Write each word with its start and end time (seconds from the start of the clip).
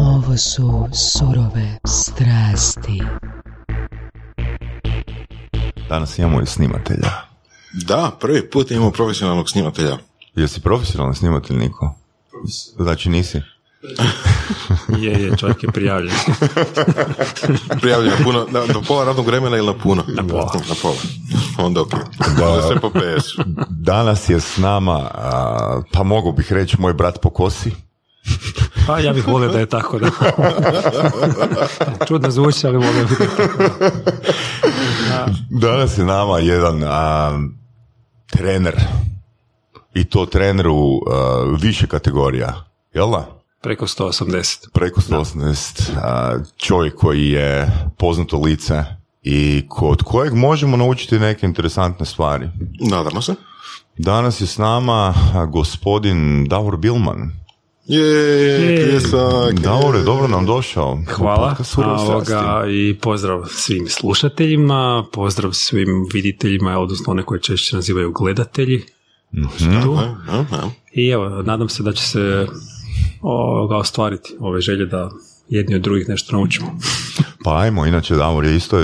Ovo 0.00 0.36
su 0.36 0.88
surove 0.92 1.78
strasti. 1.86 3.02
Danas 5.88 6.18
imamo 6.18 6.42
i 6.42 6.46
snimatelja. 6.46 7.10
Da, 7.86 8.10
prvi 8.20 8.50
put 8.50 8.70
imamo 8.70 8.90
profesionalnog 8.90 9.50
snimatelja. 9.50 9.98
Jesi 10.34 10.60
profesionalni 10.60 11.14
snimatelj, 11.14 11.56
Niko? 11.56 11.94
Znači 12.78 13.08
nisi? 13.08 13.40
Je, 15.02 15.12
je, 15.22 15.36
čovjek 15.36 15.62
je 15.62 15.68
prijavljen. 15.72 16.14
Prijavljen 17.80 18.12
na 18.18 18.24
puno, 18.24 18.46
na, 18.50 18.60
na 18.60 18.80
pola 18.88 19.04
radnog 19.04 19.26
vremena 19.26 19.56
ili 19.56 19.66
na 19.66 19.74
puno? 19.74 20.04
Na 20.08 20.22
pola. 20.28 20.52
Na 20.68 20.74
pola. 20.82 20.96
Onda 21.58 21.80
ok. 21.80 21.90
Da. 22.38 22.62
sve 22.62 22.80
po 22.80 22.90
PS. 22.90 23.26
Danas 23.68 24.28
je 24.28 24.40
s 24.40 24.56
nama, 24.56 25.10
a, 25.14 25.82
pa 25.92 26.02
mogu 26.02 26.32
bih 26.32 26.52
reći, 26.52 26.80
moj 26.80 26.92
brat 26.94 27.20
po 27.20 27.30
kosi. 27.30 27.72
Pa 28.86 28.98
ja 28.98 29.12
bih 29.12 29.26
volio 29.28 29.48
da 29.48 29.58
je 29.58 29.66
tako. 29.66 29.98
Da. 29.98 30.10
Čudno 32.08 32.30
zvuči, 32.30 32.66
ali 32.66 32.76
volio 32.76 33.06
bih 33.06 33.18
da 33.18 33.24
je 33.24 33.30
tako. 33.36 33.58
Da. 35.08 35.26
Danas 35.50 35.98
je 35.98 36.04
nama 36.04 36.38
jedan 36.38 36.82
a, 36.86 37.32
trener. 38.26 38.74
I 39.94 40.04
to 40.04 40.26
trener 40.26 40.68
u 40.68 41.00
a, 41.06 41.56
više 41.60 41.86
kategorija. 41.86 42.64
Jel 42.94 43.10
da? 43.10 43.26
Preko 43.62 43.86
180. 43.86 44.68
Preko 44.72 45.00
180. 45.00 45.82
A, 46.02 46.38
čovjek 46.56 46.94
koji 46.94 47.28
je 47.28 47.70
poznato 47.98 48.38
lice 48.38 48.84
i 49.22 49.66
kod 49.68 50.02
kojeg 50.02 50.34
možemo 50.34 50.76
naučiti 50.76 51.18
neke 51.18 51.46
interesantne 51.46 52.06
stvari. 52.06 52.48
Nadamo 52.90 53.22
se. 53.22 53.34
Danas 53.98 54.40
je 54.40 54.46
s 54.46 54.58
nama 54.58 55.14
gospodin 55.52 56.44
Davor 56.48 56.76
Bilman. 56.76 57.43
Je, 57.86 58.00
Je. 58.00 58.90
pljesak. 58.90 59.60
Davore, 59.62 60.02
dobro 60.02 60.28
nam 60.28 60.46
došao. 60.46 60.98
Hvala. 61.08 61.56
Ovoga, 61.76 62.64
I 62.70 62.98
pozdrav 63.00 63.44
svim 63.48 63.88
slušateljima, 63.88 65.04
pozdrav 65.12 65.52
svim 65.52 65.88
viditeljima, 66.12 66.78
odnosno 66.78 67.10
one 67.10 67.22
koje 67.22 67.40
češće 67.40 67.76
nazivaju 67.76 68.12
gledatelji. 68.12 68.82
Tu. 69.82 69.92
A, 69.92 70.14
a. 70.28 70.68
I 70.92 71.08
evo, 71.08 71.28
nadam 71.28 71.68
se 71.68 71.82
da 71.82 71.92
će 71.92 72.02
se 72.02 72.46
ovoga, 73.22 73.76
ostvariti 73.76 74.34
ove 74.40 74.60
želje 74.60 74.86
da 74.86 75.10
jedni 75.48 75.74
od 75.74 75.82
drugih 75.82 76.08
nešto 76.08 76.36
naučimo. 76.36 76.78
Pa 77.44 77.58
ajmo, 77.58 77.86
inače 77.86 78.14
Davor 78.14 78.44
je 78.44 78.56
isto 78.56 78.76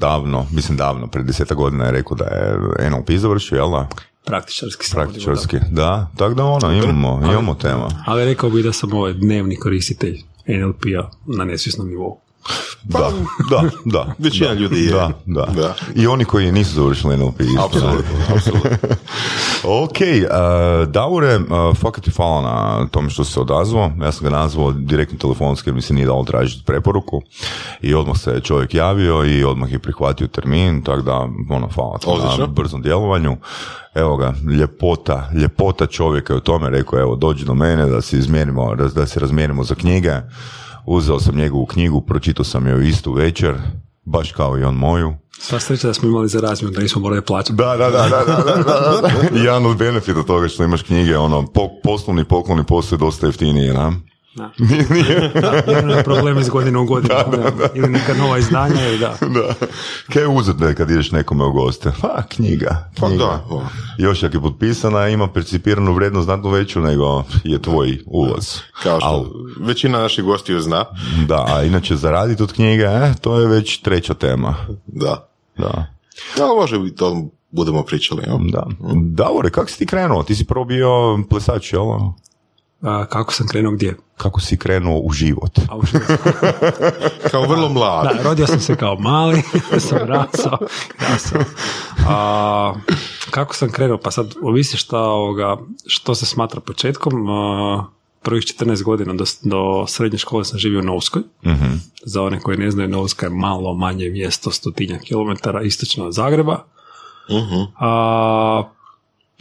davno, 0.00 0.46
mislim 0.52 0.78
davno, 0.78 1.06
pred 1.06 1.26
deseta 1.26 1.54
godina 1.54 1.84
je 1.84 1.92
rekao 1.92 2.16
da 2.16 2.24
je 2.24 2.90
NLP 2.90 3.10
završio, 3.10 3.56
jel 3.56 3.70
da? 3.70 3.88
Praktičarski 4.24 4.86
Praktičarski, 4.92 5.58
da, 5.70 6.10
tako 6.16 6.34
da 6.34 6.44
ono, 6.44 6.72
imamo, 6.72 7.20
imamo 7.24 7.54
tema. 7.54 7.88
Ali 8.06 8.24
rekao 8.24 8.50
bih 8.50 8.64
da 8.64 8.72
sam 8.72 8.92
ovaj 8.92 9.12
dnevni 9.12 9.56
koristitelj 9.56 10.18
NLP-a 10.46 11.10
na 11.26 11.44
nesvjesnom 11.44 11.88
nivou. 11.88 12.21
Da, 12.84 13.10
da, 13.50 13.62
da. 13.84 14.14
Većina 14.18 14.48
da, 14.48 14.54
ljudi 14.54 14.84
je. 14.84 14.92
Da, 14.92 15.10
da, 15.26 15.46
Da. 15.46 15.74
I 15.94 16.06
oni 16.06 16.24
koji 16.24 16.52
nisu 16.52 16.74
završili 16.74 17.16
NLP. 17.16 17.40
Apsolutno, 17.64 18.16
apsolutno. 18.34 18.70
ok, 19.64 19.90
uh, 19.90 20.88
Davore, 20.88 21.36
uh, 21.36 21.76
fakat 21.76 22.04
ti 22.04 22.10
hvala 22.10 22.42
na 22.42 22.86
tome 22.90 23.10
što 23.10 23.24
se 23.24 23.40
odazvao. 23.40 23.90
Ja 24.02 24.12
sam 24.12 24.24
ga 24.24 24.30
nazvao 24.30 24.72
direktno 24.72 25.18
telefonski 25.18 25.68
jer 25.68 25.74
mi 25.74 25.82
se 25.82 25.94
nije 25.94 26.06
dalo 26.06 26.24
tražiti 26.24 26.64
preporuku. 26.64 27.22
I 27.80 27.94
odmah 27.94 28.18
se 28.18 28.40
čovjek 28.40 28.74
javio 28.74 29.24
i 29.24 29.44
odmah 29.44 29.72
je 29.72 29.78
prihvatio 29.78 30.26
termin, 30.26 30.82
tako 30.82 31.02
da, 31.02 31.28
ono, 31.50 31.68
hvala 31.74 31.98
na 32.38 32.46
brzom 32.46 32.82
djelovanju. 32.82 33.36
Evo 33.94 34.16
ga, 34.16 34.34
ljepota, 34.58 35.30
ljepota 35.34 35.86
čovjeka 35.86 36.32
je 36.32 36.36
u 36.36 36.40
tome 36.40 36.70
rekao, 36.70 37.00
evo, 37.00 37.16
dođi 37.16 37.44
do 37.44 37.54
mene 37.54 37.86
da 37.86 38.00
se 38.00 38.18
izmjerimo, 38.18 38.74
da, 38.74 38.88
da 38.88 39.06
se 39.06 39.20
razmjerimo 39.20 39.64
za 39.64 39.74
knjige. 39.74 40.12
Uzeo 40.86 41.20
sam 41.20 41.36
njegovu 41.36 41.66
knjigu, 41.66 42.00
pročitao 42.00 42.44
sam 42.44 42.66
ju 42.66 42.82
istu 42.82 43.12
večer, 43.12 43.54
baš 44.04 44.32
kao 44.32 44.58
i 44.58 44.64
on 44.64 44.74
moju. 44.74 45.14
Sva 45.38 45.60
sreća 45.60 45.86
da 45.86 45.94
smo 45.94 46.08
imali 46.08 46.28
za 46.28 46.40
razmjenu, 46.40 46.74
da 46.74 46.80
nismo 46.80 47.02
morali 47.02 47.22
plaćati. 47.22 47.52
Da, 47.52 47.76
da, 47.76 47.90
da, 47.90 48.08
da, 48.08 48.24
da, 48.24 48.42
da, 48.42 48.62
da, 48.62 49.00
da. 49.02 49.38
Jedan 49.44 49.66
od 49.66 49.76
benefita 49.76 50.22
toga 50.22 50.48
što 50.48 50.64
imaš 50.64 50.82
knjige, 50.82 51.16
ono, 51.16 51.46
po, 51.46 51.68
poslovni 51.82 52.24
pokloni 52.24 52.64
postoje 52.64 52.98
dosta 52.98 53.26
jeftinije, 53.26 53.74
na? 53.74 53.92
Da. 54.34 54.50
Problem 56.04 56.38
iz 56.38 56.48
godine 56.48 56.78
u 56.78 56.84
godinu. 56.84 57.14
Da, 57.30 57.68
Ili 57.74 57.88
neka 57.88 58.14
nova 58.14 58.38
izdanja, 58.38 58.88
ili 58.88 58.98
da. 58.98 59.16
Da. 59.20 59.54
Kaj 60.12 60.22
je 60.22 60.28
uzet 60.28 60.56
kad 60.76 60.90
ideš 60.90 61.10
nekome 61.10 61.44
u 61.44 61.52
goste? 61.52 61.92
Pa, 62.00 62.22
knjiga. 62.28 62.90
Pa 63.00 63.06
knjiga. 63.06 63.24
da. 63.24 63.44
Još 63.98 64.22
ako 64.22 64.36
je 64.36 64.40
potpisana, 64.40 65.08
ima 65.08 65.28
percipiranu 65.28 65.92
vrijednost 65.94 66.24
znatno 66.24 66.50
veću 66.50 66.80
nego 66.80 67.24
je 67.44 67.62
tvoj 67.62 67.98
ulaz. 68.06 68.56
Kao 68.82 69.00
što 69.00 69.08
Al, 69.08 69.24
većina 69.60 69.98
naših 70.00 70.24
gostiju 70.24 70.60
zna. 70.60 70.84
da, 71.28 71.46
a 71.48 71.62
inače 71.62 71.96
zaraditi 71.96 72.42
od 72.42 72.52
knjige, 72.52 72.84
eh, 72.84 73.12
to 73.20 73.40
je 73.40 73.46
već 73.46 73.80
treća 73.80 74.14
tema. 74.14 74.54
Da. 74.86 75.28
Da. 75.58 75.86
Da, 76.36 76.46
može 76.46 76.76
i 76.86 76.94
to 76.94 77.24
budemo 77.50 77.82
pričali. 77.82 78.22
jel? 78.26 78.38
Da. 78.52 78.66
Davore, 78.94 79.50
kako 79.50 79.70
si 79.70 79.78
ti 79.78 79.86
krenuo? 79.86 80.22
Ti 80.22 80.34
si 80.34 80.44
prvo 80.44 80.64
bio 80.64 81.18
plesač, 81.30 81.72
jel? 81.72 81.82
A, 82.82 83.06
kako 83.06 83.32
sam 83.32 83.48
krenuo 83.48 83.72
gdje? 83.72 83.96
Kako 84.16 84.40
si 84.40 84.56
krenuo 84.56 84.98
u 84.98 85.12
život? 85.12 85.58
A 85.68 85.76
u 85.76 85.82
životu. 85.86 86.12
Kao 87.30 87.42
vrlo 87.42 87.68
mlad. 87.68 88.04
Da, 88.04 88.22
rodio 88.22 88.46
sam 88.46 88.60
se 88.60 88.76
kao 88.76 88.96
mali, 88.98 89.42
sam 89.88 89.98
rasao, 89.98 90.58
rasao. 90.98 91.40
A, 92.08 92.74
kako 93.30 93.54
sam 93.54 93.72
krenuo? 93.72 93.98
Pa 93.98 94.10
sad 94.10 94.34
ovisi 94.42 94.76
šta, 94.76 94.98
ovoga, 94.98 95.56
što 95.86 96.14
se 96.14 96.26
smatra 96.26 96.60
početkom. 96.60 97.30
A, 97.30 97.84
prvih 98.22 98.44
14 98.44 98.82
godina 98.82 99.14
do, 99.14 99.24
do 99.42 99.86
srednje 99.86 100.18
škole 100.18 100.44
sam 100.44 100.58
živio 100.58 100.80
u 100.80 100.82
Novskoj. 100.82 101.22
Mhm. 101.46 101.74
Za 102.04 102.22
one 102.22 102.40
koji 102.40 102.58
ne 102.58 102.70
znaju, 102.70 102.88
Novska 102.88 103.26
je 103.26 103.30
malo 103.30 103.74
manje 103.74 104.10
mjesto, 104.10 104.50
stotinja 104.50 104.98
kilometara 104.98 105.62
istočno 105.62 106.06
od 106.06 106.12
Zagreba. 106.12 106.64
Mhm. 107.30 107.62
A, 107.78 108.62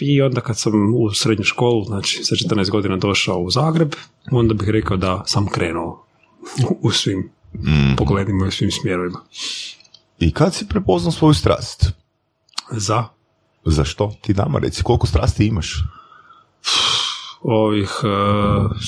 I 0.02 0.22
onda 0.22 0.42
kad 0.42 0.60
sam 0.60 0.96
u 0.96 1.12
srednju 1.14 1.44
školu, 1.44 1.84
znači 1.84 2.24
sa 2.24 2.36
14 2.36 2.70
godina 2.70 2.98
došao 2.98 3.40
u 3.40 3.52
Zagreb, 3.52 3.96
onda 4.32 4.54
bih 4.54 4.70
rekao 4.70 4.98
da 4.98 5.24
sam 5.28 5.48
krenuo 5.48 6.06
u 6.82 6.92
svim 6.92 7.32
pogledima 7.98 8.46
i 8.46 8.48
u 8.48 8.52
svim 8.52 8.72
smjerovima. 8.72 9.20
I 10.20 10.32
kad 10.32 10.54
si 10.54 10.68
prepoznao 10.68 11.12
svoju 11.12 11.34
strast? 11.34 11.92
Za 12.72 13.06
Za 13.66 13.84
što? 13.84 14.14
Ti 14.22 14.34
nama 14.34 14.60
reci, 14.60 14.84
koliko 14.84 15.08
strasti 15.08 15.46
imaš? 15.46 15.84
ovih 17.42 17.90
e, 18.04 18.08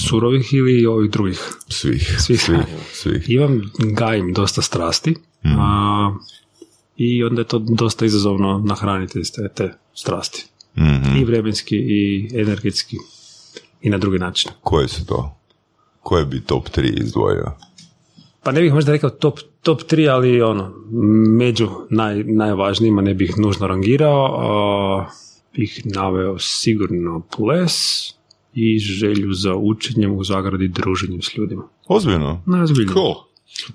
surovih 0.08 0.54
ili 0.54 0.86
ovih 0.86 1.12
drugih. 1.12 1.40
Svih. 1.68 2.16
Svih. 2.20 2.42
Svih. 2.42 2.60
svih. 2.94 3.30
Imam, 3.30 3.62
gajim 3.80 4.34
dosta 4.34 4.62
strasti 4.62 5.16
a, 5.44 6.16
i 6.98 7.24
onda 7.24 7.42
je 7.42 7.48
to 7.48 7.60
dosta 7.60 8.06
izazovno 8.06 8.64
nahraniti 8.66 9.22
te, 9.36 9.50
te 9.56 9.74
strasti. 9.94 10.46
Mhm. 10.78 11.18
I 11.18 11.26
vremenski 11.26 11.76
i 11.76 12.30
energetski 12.34 12.98
i 13.82 13.90
na 13.90 13.98
drugi 13.98 14.20
način. 14.20 14.52
Koje 14.62 14.88
su 14.88 15.06
to? 15.06 15.38
Koje 16.02 16.26
bi 16.26 16.42
top 16.42 16.70
3 16.70 17.04
izdvojio? 17.04 17.52
Pa 18.44 18.52
ne 18.52 18.62
bih 18.62 18.74
možda 18.74 18.92
rekao 18.92 19.10
top, 19.10 19.40
top 19.62 19.82
3, 19.82 20.10
ali 20.12 20.42
ono, 20.42 20.74
među 21.38 21.70
naj, 21.90 22.24
najvažnijima 22.24 23.02
ne 23.02 23.14
bih 23.14 23.34
nužno 23.38 23.68
rangirao, 23.68 24.26
a, 24.26 25.06
bih 25.54 25.82
naveo 25.86 26.40
sigurno 26.40 27.22
ples 27.38 27.74
i 28.54 28.80
želju 28.80 29.34
za 29.34 29.56
učenjem 29.56 30.18
u 30.18 30.24
zagradi 30.24 30.68
druženjem 30.68 31.22
s 31.22 31.38
ljudima. 31.38 31.64
Ozbiljno? 31.88 32.42
Najozbiljnije. 32.46 32.94
Cool. 32.94 33.16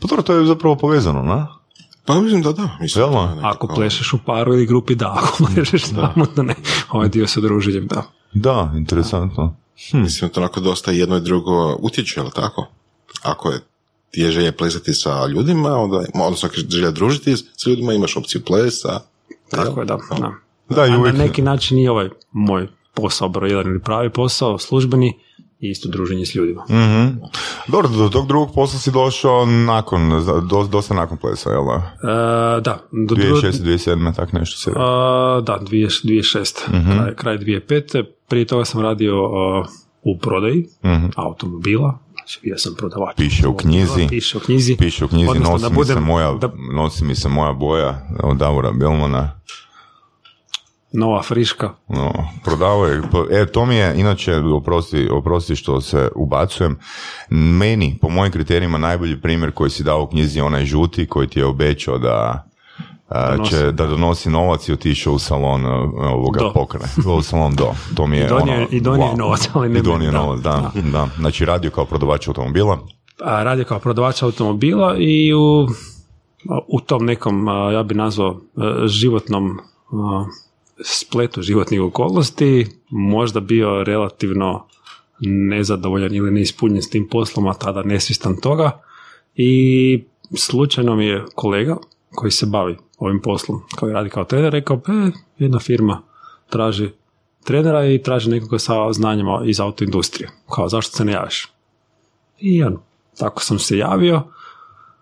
Pa 0.00 0.09
dobro, 0.09 0.22
to 0.22 0.34
je 0.34 0.47
zapravo 0.47 0.76
povezano, 0.76 1.22
na? 1.22 1.57
Pa 2.08 2.20
mislim 2.20 2.42
da 2.42 2.52
da. 2.52 2.69
Mislim, 2.80 3.04
Jel' 3.04 3.10
da 3.10 3.16
no? 3.16 3.22
je 3.22 3.34
nekako- 3.34 3.66
Ako 3.66 3.74
plešeš 3.74 4.12
u 4.12 4.19
paru 4.26 4.54
ili 4.54 4.66
grupi, 4.66 4.94
da. 4.94 5.14
Ako 5.19 5.44
plešeš 5.54 5.84
samo, 5.84 6.26
da 6.36 6.42
ne. 6.42 6.54
Ovaj 6.91 7.08
dio 7.08 7.26
sa 7.26 7.41
druženjem, 7.41 7.86
da. 7.86 8.02
Da, 8.32 8.72
interesantno. 8.76 9.56
Mislim 9.92 10.28
da 10.28 10.34
to 10.34 10.41
onako 10.41 10.60
dosta 10.60 10.91
jedno 10.91 11.16
i 11.16 11.20
drugo 11.20 11.76
utječe, 11.80 12.21
jel 12.21 12.30
tako? 12.30 12.66
Ako 13.22 13.50
je 13.50 13.60
ti 14.10 14.21
je 14.21 14.30
želja 14.30 14.53
plesati 14.53 14.94
sa 14.94 15.27
ljudima, 15.27 15.77
onda, 15.77 16.04
odnosno 16.24 16.47
ako 16.47 16.56
želja 16.68 16.91
družiti 16.91 17.36
s 17.36 17.66
ljudima, 17.66 17.92
imaš 17.92 18.16
opciju 18.16 18.44
plesa. 18.44 19.00
Tako 19.50 19.80
je, 19.80 19.86
da. 19.86 19.98
da. 20.18 20.33
Da, 20.68 20.86
i 20.86 20.88
A 20.88 20.92
na 20.92 20.98
uvijek... 20.98 21.16
neki 21.16 21.42
način 21.42 21.78
i 21.78 21.88
ovaj 21.88 22.09
moj 22.33 22.68
posao 22.94 23.28
broj 23.28 23.50
jedan 23.50 23.66
ili 23.66 23.83
pravi 23.83 24.10
posao, 24.10 24.59
službeni, 24.59 25.18
i 25.60 25.71
isto 25.71 25.89
druženje 25.89 26.27
s 26.27 26.34
ljudima. 26.34 26.65
Mhm. 26.65 27.19
Dobro, 27.69 27.89
do 27.89 28.09
tog 28.09 28.27
drugog 28.27 28.55
posla 28.55 28.78
si 28.78 28.91
došao 28.91 29.47
nakon, 29.47 30.10
do, 30.43 30.63
dosta 30.65 30.95
nakon 30.95 31.16
plesa, 31.19 31.51
jel 31.51 31.65
da? 31.65 31.93
E, 32.57 32.60
da, 32.60 32.78
do 32.93 33.15
dru- 33.15 33.33
2006. 33.33 33.53
2007. 33.53 34.15
tak 34.15 34.33
nešto 34.33 34.59
se... 34.59 34.71
A, 34.77 35.41
da, 35.43 35.59
2000 35.63 36.07
2006. 36.07 36.69
Mhm. 36.71 36.93
Kraj, 36.93 37.15
kraj 37.15 37.39
2005. 37.39 38.05
Prije 38.28 38.45
toga 38.45 38.65
sam 38.65 38.81
radio 38.81 39.15
a, 39.15 39.65
u 40.03 40.19
prodaji 40.19 40.66
automobila. 41.16 41.99
Znači, 42.13 42.41
bio 42.43 42.59
sam 42.59 42.75
prodavač. 42.75 43.16
Piše 43.16 43.49
u 43.49 43.57
knjizi. 43.57 44.07
Piše 44.09 44.37
u 44.37 44.41
knjizi. 44.41 44.77
Piše 44.77 45.05
u 45.05 45.09
knjizi, 45.09 45.31
Odnosno, 45.31 45.53
nosi, 45.53 45.63
da 45.63 45.69
mi 45.71 45.75
se 45.77 45.77
budem- 45.77 46.05
moja, 46.05 46.33
da- 46.33 46.53
nosi 46.75 47.05
mi 47.05 47.15
se 47.15 47.28
moja 47.28 47.53
boja 47.53 48.09
od 48.22 48.37
Davora 48.37 48.71
Bilmana. 48.72 49.41
Nova 50.92 51.22
friška. 51.22 51.70
No, 51.88 52.12
prodao 52.44 52.86
je, 52.86 53.02
e, 53.30 53.46
to 53.46 53.66
mi 53.66 53.74
je, 53.74 54.00
inače, 54.00 54.36
oprosti, 54.36 55.08
oprosti 55.12 55.56
što 55.56 55.80
se 55.80 56.08
ubacujem, 56.14 56.78
meni, 57.30 57.98
po 58.00 58.08
mojim 58.08 58.32
kriterijima, 58.32 58.78
najbolji 58.78 59.20
primjer 59.20 59.52
koji 59.52 59.70
si 59.70 59.82
dao 59.84 60.02
u 60.02 60.06
knjizi 60.06 60.40
onaj 60.40 60.64
žuti 60.64 61.06
koji 61.06 61.28
ti 61.28 61.38
je 61.38 61.46
obećao 61.46 61.98
da 61.98 62.44
Donosi. 63.10 63.50
će 63.50 63.72
da 63.72 63.86
donosi 63.86 64.30
novac 64.30 64.68
i 64.68 64.72
otišao 64.72 65.12
u 65.12 65.18
salon 65.18 65.66
a, 65.66 65.70
ovoga 66.14 66.40
Do. 66.40 66.52
pokrane. 66.54 66.86
U 67.18 67.22
salon 67.22 67.54
do. 67.54 67.72
To 67.94 68.06
mi 68.06 68.16
je 68.16 68.24
I 68.24 68.28
donio, 68.28 68.54
ono, 68.54 68.66
i 68.70 68.80
donio 68.80 69.04
je 69.04 69.12
wow. 69.12 69.18
novac, 69.18 69.48
ali 69.52 69.68
ne 69.68 69.78
I 69.78 69.82
donio 69.82 70.10
da, 70.10 70.18
novac, 70.18 70.40
da, 70.40 70.70
da. 70.92 71.08
Znači 71.18 71.44
radio 71.44 71.70
kao 71.70 71.84
prodavač 71.84 72.28
automobila. 72.28 72.78
a, 73.24 73.42
radio 73.42 73.64
kao 73.64 73.78
prodavač 73.78 74.22
automobila 74.22 74.96
i 74.98 75.34
u, 75.34 75.66
u 76.68 76.80
tom 76.80 77.04
nekom, 77.04 77.46
ja 77.72 77.82
bi 77.82 77.94
nazvao, 77.94 78.40
a, 78.56 78.86
životnom 78.86 79.58
spletu 80.84 81.42
životnih 81.42 81.80
okolnosti, 81.83 82.66
možda 82.91 83.41
bio 83.41 83.84
relativno 83.84 84.66
nezadovoljan 85.21 86.15
ili 86.15 86.30
neispunjen 86.30 86.83
s 86.83 86.91
tim 86.91 87.09
poslom, 87.09 87.47
a 87.47 87.54
tada 87.54 87.83
nesvjestan 87.83 88.36
toga 88.41 88.83
i 89.34 90.04
slučajno 90.36 90.97
mi 90.97 91.07
je 91.07 91.25
kolega 91.34 91.77
koji 92.15 92.30
se 92.30 92.47
bavi 92.47 92.77
ovim 92.98 93.22
poslom, 93.22 93.60
koji 93.77 93.92
radi 93.92 94.10
kao 94.10 94.25
trener, 94.25 94.53
rekao, 94.53 94.77
e, 94.77 95.10
jedna 95.39 95.59
firma 95.59 96.03
traži 96.51 96.91
trenera 97.45 97.86
i 97.86 98.03
traži 98.03 98.31
nekoga 98.31 98.59
sa 98.59 98.92
znanjima 98.92 99.42
iz 99.45 99.60
autoindustrije. 99.60 100.31
Kao, 100.54 100.69
zašto 100.69 100.97
se 100.97 101.04
ne 101.04 101.13
javiš? 101.13 101.48
I 102.39 102.63
ono, 102.63 102.83
tako 103.19 103.42
sam 103.42 103.59
se 103.59 103.78
javio. 103.78 104.22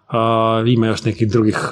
A, 0.09 0.63
ima 0.67 0.87
još 0.87 1.05
nekih 1.05 1.29
drugih 1.29 1.71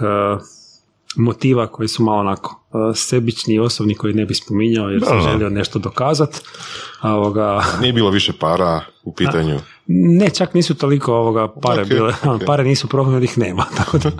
motiva 1.16 1.66
koji 1.66 1.88
su 1.88 2.02
malo 2.02 2.18
onako 2.18 2.60
a, 2.72 2.92
sebični 2.94 3.54
i 3.54 3.58
osobni 3.58 3.94
koji 3.94 4.14
ne 4.14 4.26
bi 4.26 4.34
spominjao 4.34 4.88
jer 4.88 5.02
sam 5.04 5.20
želio 5.20 5.48
nešto 5.48 5.78
dokazat. 5.78 6.42
A, 7.00 7.14
ovoga, 7.14 7.62
Nije 7.80 7.92
bilo 7.92 8.10
više 8.10 8.32
para 8.32 8.80
u 9.02 9.14
pitanju. 9.14 9.58
ne, 9.86 10.30
čak 10.30 10.54
nisu 10.54 10.74
toliko 10.74 11.14
ovoga 11.14 11.48
pare 11.62 11.82
Ok, 11.82 11.88
bile, 11.88 12.14
ok. 12.24 12.44
pare 12.46 12.64
nisu 12.64 12.88
problem 12.88 13.14
jer 13.14 13.22
ih 13.22 13.38
nema, 13.38 13.64
tako 13.78 13.98
da 13.98 14.10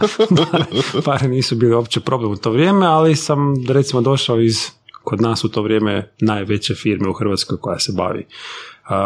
pare, 0.50 0.64
pare 1.04 1.28
nisu 1.28 1.56
bile 1.56 1.76
uopće 1.76 2.00
problem 2.00 2.32
u 2.32 2.36
to 2.36 2.50
vrijeme, 2.50 2.86
ali 2.86 3.16
sam 3.16 3.54
recimo 3.68 4.02
došao 4.02 4.40
iz 4.40 4.70
kod 5.04 5.20
nas 5.20 5.44
u 5.44 5.48
to 5.48 5.62
vrijeme 5.62 6.12
najveće 6.20 6.74
firme 6.74 7.08
u 7.08 7.12
Hrvatskoj 7.12 7.58
koja 7.60 7.78
se 7.78 7.92
bavi 7.96 8.26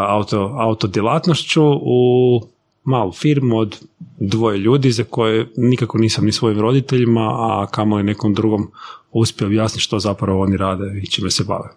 auto, 0.09 0.57
auto 0.59 0.87
djelatnošću 0.87 1.63
u 1.83 2.41
malu 2.89 3.13
firmu 3.13 3.59
od 3.59 3.81
dvoje 4.21 4.59
ljudi 4.59 4.91
za 4.93 5.05
koje 5.05 5.49
nikako 5.57 5.99
nisam 5.99 6.25
ni 6.25 6.33
svojim 6.33 6.61
roditeljima, 6.61 7.21
a 7.21 7.67
kamoli 7.71 8.03
nekom 8.03 8.35
drugom 8.35 8.71
uspio 9.13 9.47
objasniti 9.47 9.83
što 9.83 9.99
zapravo 9.99 10.43
oni 10.43 10.57
rade 10.57 11.01
i 11.03 11.07
čime 11.07 11.31
se 11.31 11.45
bave. 11.45 11.69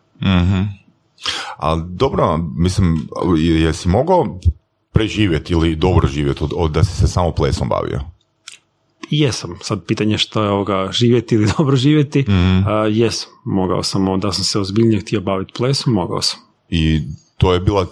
Ali 1.58 1.84
dobro, 1.88 2.38
mislim, 2.58 3.08
jesi 3.38 3.90
mogao 3.90 4.40
preživjeti 4.94 5.54
ili 5.54 5.76
dobro 5.76 6.08
živjeti 6.08 6.44
od, 6.44 6.52
od 6.56 6.72
da 6.72 6.84
si 6.84 6.96
se 6.96 7.08
samo 7.08 7.32
plesom 7.32 7.70
bavio? 7.70 8.00
Jesam, 9.10 9.58
sad 9.62 9.86
pitanje 9.86 10.18
što 10.18 10.44
je 10.44 10.50
ovoga 10.50 10.90
živjeti 10.92 11.36
ili 11.36 11.48
dobro 11.58 11.76
živjeti, 11.76 12.26
a, 12.68 12.88
jesam, 12.90 13.30
mogao 13.46 13.84
sam, 13.84 14.20
da 14.20 14.32
sam 14.32 14.44
se 14.44 14.60
ozbiljnije 14.60 15.02
htio 15.02 15.22
baviti 15.22 15.54
plesom, 15.58 15.94
mogao 15.94 16.22
sam. 16.22 16.40
I 16.70 17.00
to 17.38 17.54
je 17.54 17.60
bila 17.60 17.86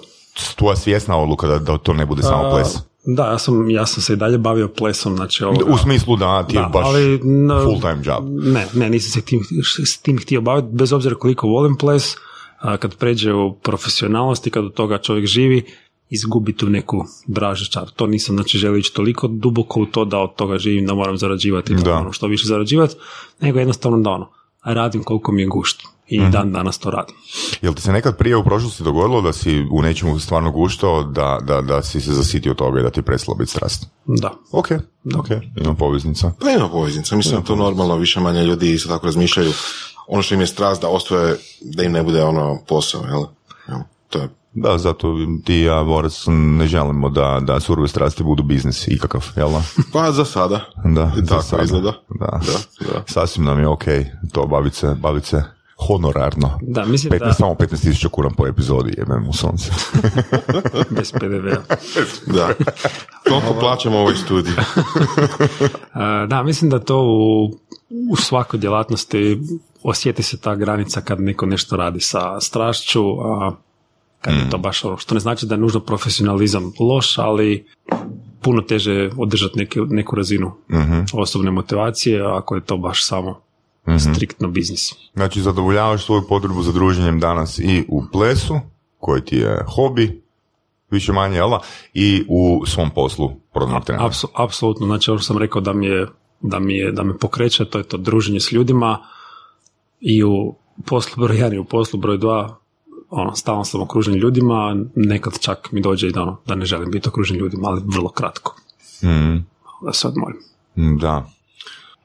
tvoja 0.55 0.75
svjesna 0.75 1.17
odluka 1.17 1.47
da, 1.47 1.59
da 1.59 1.77
to 1.77 1.93
ne 1.93 2.05
bude 2.05 2.23
samo 2.23 2.43
A, 2.43 2.49
ples. 2.49 2.88
Da, 3.09 3.25
ja 3.25 3.37
sam, 3.37 3.69
ja 3.69 3.85
sam 3.85 4.03
se 4.03 4.13
i 4.13 4.17
dalje 4.17 4.37
bavio 4.37 4.67
plesom, 4.67 5.15
znači 5.15 5.43
ovoga, 5.43 5.65
U 5.65 5.77
smislu 5.77 6.15
da 6.15 6.47
ti 6.47 6.55
je 6.55 6.61
da, 6.61 6.67
baš 6.67 6.85
ali, 6.85 7.13
n- 7.15 7.63
full 7.63 7.81
time 7.81 8.01
job. 8.03 8.23
Ne, 8.43 8.67
ne, 8.73 8.89
nisam 8.89 9.11
se 9.11 9.21
tim, 9.21 9.39
s 9.85 9.97
tim 9.97 10.17
htio 10.17 10.41
baviti, 10.41 10.67
bez 10.71 10.93
obzira 10.93 11.15
koliko 11.15 11.47
volim 11.47 11.75
ples, 11.77 12.15
a, 12.59 12.77
kad 12.77 12.95
pređe 12.95 13.33
u 13.33 13.53
profesionalnost 13.53 14.47
i 14.47 14.51
kad 14.51 14.65
od 14.65 14.73
toga 14.73 14.97
čovjek 14.97 15.25
živi, 15.25 15.65
izgubi 16.09 16.53
tu 16.53 16.69
neku 16.69 16.97
dražu 17.27 17.65
čar. 17.71 17.89
To 17.95 18.07
nisam, 18.07 18.35
znači, 18.35 18.57
želio 18.57 18.77
ići 18.77 18.93
toliko 18.93 19.27
duboko 19.27 19.81
u 19.81 19.85
to 19.85 20.05
da 20.05 20.17
od 20.17 20.35
toga 20.35 20.57
živim, 20.57 20.85
da 20.85 20.93
moram 20.93 21.17
zarađivati, 21.17 21.73
da 21.75 21.81
Da. 21.81 21.95
moram 21.95 22.13
što 22.13 22.27
više 22.27 22.45
zarađivati, 22.47 22.95
nego 23.41 23.59
jednostavno 23.59 23.97
da 23.97 24.09
ono, 24.09 24.29
radim 24.63 25.03
koliko 25.03 25.31
mi 25.31 25.41
je 25.41 25.47
gušt. 25.47 25.81
I 26.09 26.19
Mhm. 26.19 26.31
dan 26.31 26.51
danas 26.51 26.77
to 26.77 26.91
radim. 26.91 27.15
Jel 27.61 27.73
ti 27.73 27.81
se 27.81 27.91
nekad 27.91 28.17
prije 28.17 28.35
u 28.35 28.43
prošlosti 28.43 28.83
dogodilo 28.83 29.21
da 29.21 29.33
si 29.33 29.67
u 29.71 29.81
nečemu 29.81 30.19
stvarno 30.19 30.51
guštao, 30.51 31.03
da, 31.03 31.39
da, 31.41 31.61
da 31.61 31.81
si 31.83 32.01
se 32.01 32.13
zasitio 32.13 32.53
toga 32.53 32.79
i 32.79 32.83
da 32.83 32.89
ti 32.89 32.99
je 32.99 33.03
prestalo 33.03 33.37
biti 33.37 33.51
strast? 33.51 33.87
Da. 34.05 34.33
Ok, 34.51 34.67
ok, 35.15 35.27
ima 35.55 35.73
poveznica. 35.75 36.31
Pa 36.41 36.49
ima 36.49 36.69
poveznica, 36.69 37.15
mislim 37.15 37.35
da 37.35 37.41
to 37.41 37.55
normalno, 37.55 37.95
više 37.95 38.19
manje 38.19 38.43
ljudi 38.43 38.73
isto 38.73 38.89
tako 38.89 39.05
razmišljaju. 39.05 39.51
Ono 40.07 40.21
što 40.21 40.35
im 40.35 40.41
je 40.41 40.47
strast 40.47 40.81
da 40.81 40.87
ostaje, 40.89 41.35
da 41.63 41.83
im 41.83 41.91
ne 41.91 42.03
bude 42.03 42.23
ono 42.23 42.59
posao, 42.67 43.01
jel? 43.03 43.23
Jel, 43.67 43.79
To 44.09 44.19
je 44.19 44.29
Da, 44.53 44.77
zato 44.77 45.15
ti 45.45 45.55
i 45.55 45.61
ja, 45.61 45.83
Borac, 45.83 46.23
ne 46.27 46.67
želimo 46.67 47.09
da, 47.09 47.39
da 47.41 47.59
surove 47.59 47.87
strasti 47.87 48.23
budu 48.23 48.43
biznis 48.43 48.87
ikakav, 48.87 49.25
jel 49.35 49.49
da? 49.49 49.61
Pa 49.93 50.11
za 50.11 50.25
sada. 50.25 50.65
Da, 50.85 51.11
za 51.15 51.25
Tako 51.25 51.41
sada. 51.41 51.63
izgleda. 51.63 51.93
Da. 52.09 52.25
Da, 52.25 52.87
da. 52.87 53.03
Sasvim 53.07 53.45
nam 53.45 53.59
je 53.59 53.67
ok 53.67 53.83
to 54.33 54.45
baviti 54.45 54.75
se, 54.75 54.95
bavit 54.95 55.25
se 55.25 55.43
honorarno. 55.87 56.59
Da, 56.61 56.85
mislim 56.85 57.13
15, 57.13 57.19
da 57.19 57.33
Samo 57.33 57.53
15 57.53 57.81
tisuća 57.81 58.09
kuna 58.09 58.29
po 58.37 58.47
epizodi, 58.47 58.93
jebem 58.97 59.29
u 59.29 59.33
sunce. 59.33 59.71
bez 60.97 61.11
PDV-a. 61.11 61.75
Da. 62.35 62.49
Koliko 63.29 63.59
plaćamo 63.59 63.97
ovoj 63.97 64.15
studiji? 64.15 64.53
Da, 66.27 66.43
mislim 66.43 66.71
da 66.71 66.79
to 66.79 67.01
u, 67.01 67.45
u 68.11 68.15
svakoj 68.15 68.59
djelatnosti 68.59 69.39
osjeti 69.83 70.23
se 70.23 70.37
ta 70.37 70.55
granica 70.55 71.01
kad 71.01 71.21
neko 71.21 71.45
nešto 71.45 71.75
radi 71.75 71.99
sa 71.99 72.39
strašću, 72.39 73.03
a 73.21 73.51
kad 74.21 74.33
je 74.33 74.49
to 74.49 74.57
baš 74.57 74.85
ono, 74.85 74.97
što 74.97 75.13
ne 75.13 75.19
znači 75.19 75.45
da 75.45 75.55
je 75.55 75.59
nužno 75.59 75.79
profesionalizam 75.79 76.71
loš, 76.79 77.17
ali 77.17 77.65
puno 78.41 78.61
teže 78.61 79.09
održati 79.17 79.57
neke, 79.57 79.79
neku 79.89 80.15
razinu 80.15 80.51
osobne 81.13 81.51
motivacije 81.51 82.21
ako 82.21 82.55
je 82.55 82.61
to 82.61 82.77
baš 82.77 83.05
samo 83.05 83.41
striktno 83.97 84.47
biznis. 84.47 84.93
Znači, 85.13 85.41
zadovoljavaš 85.41 86.05
svoju 86.05 86.21
potrebu 86.29 86.63
za 86.63 86.71
druženjem 86.71 87.19
danas 87.19 87.59
i 87.59 87.85
u 87.87 88.03
plesu, 88.11 88.59
koji 88.97 89.21
ti 89.21 89.35
je 89.35 89.63
hobi, 89.75 90.21
više 90.91 91.13
manje, 91.13 91.35
jel 91.35 91.49
da? 91.49 91.59
I 91.93 92.25
u 92.27 92.65
svom 92.65 92.89
poslu 92.89 93.31
prodajnog 93.53 93.85
trenera. 93.85 94.09
Apsolutno, 94.33 94.85
znači 94.85 95.03
što 95.03 95.19
sam 95.19 95.37
rekao 95.37 95.61
da 95.61 95.73
mi 95.73 95.85
je 95.85 96.07
da 96.41 96.59
mi 96.59 96.73
je, 96.77 96.91
da 96.91 97.03
me 97.03 97.17
pokreće, 97.17 97.65
to 97.65 97.77
je 97.77 97.83
to 97.83 97.97
druženje 97.97 98.39
s 98.39 98.51
ljudima 98.51 98.99
i 99.99 100.23
u 100.23 100.55
poslu 100.85 101.23
broj 101.23 101.37
1 101.37 101.55
i 101.55 101.57
u 101.57 101.65
poslu 101.65 101.99
broj 101.99 102.17
2 102.17 102.53
ono, 103.09 103.35
stalno 103.35 103.63
sam 103.63 103.81
okružen 103.81 104.13
ljudima, 104.13 104.75
nekad 104.95 105.39
čak 105.39 105.71
mi 105.71 105.81
dođe 105.81 106.07
i 106.07 106.11
da, 106.11 106.21
ono, 106.21 106.37
da 106.45 106.55
ne 106.55 106.65
želim 106.65 106.91
biti 106.91 107.09
okružen 107.09 107.37
ljudima, 107.37 107.67
ali 107.67 107.81
vrlo 107.85 108.09
kratko. 108.09 108.55
Mhm. 109.03 109.37
Da 109.85 109.93
se 109.93 110.07
odmorim. 110.07 110.37
Mm, 110.77 110.97
Da. 110.97 111.29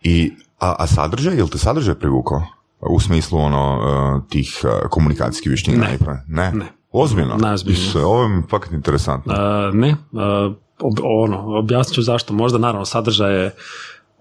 I, 0.02 0.32
a, 0.64 0.74
a 0.78 0.86
sadržaj, 0.86 1.36
jel 1.36 1.48
te 1.48 1.58
sadržaj 1.58 1.94
privukao? 1.94 2.42
U 2.80 3.00
smislu 3.00 3.38
ono, 3.38 3.78
uh, 4.16 4.28
tih 4.28 4.60
uh, 4.64 4.90
komunikacijskih 4.90 5.50
vještina? 5.50 5.84
Ne. 5.84 5.94
i 5.94 5.98
Ne? 6.28 6.52
Ne. 6.52 6.66
Ozbiljno? 6.92 7.36
Najozbiljnije. 7.36 7.82
Isuse, 7.82 8.04
Ovo 8.04 8.22
je 8.22 8.42
fakat 8.50 8.72
interesantno. 8.72 9.32
E, 9.34 9.38
ne, 9.72 9.88
e, 9.88 9.94
ob- 10.80 11.00
ono, 11.24 11.58
objasnit 11.58 11.94
ću 11.94 12.02
zašto. 12.02 12.34
Možda 12.34 12.58
naravno 12.58 12.84
sadržaj 12.84 13.34
je 13.34 13.50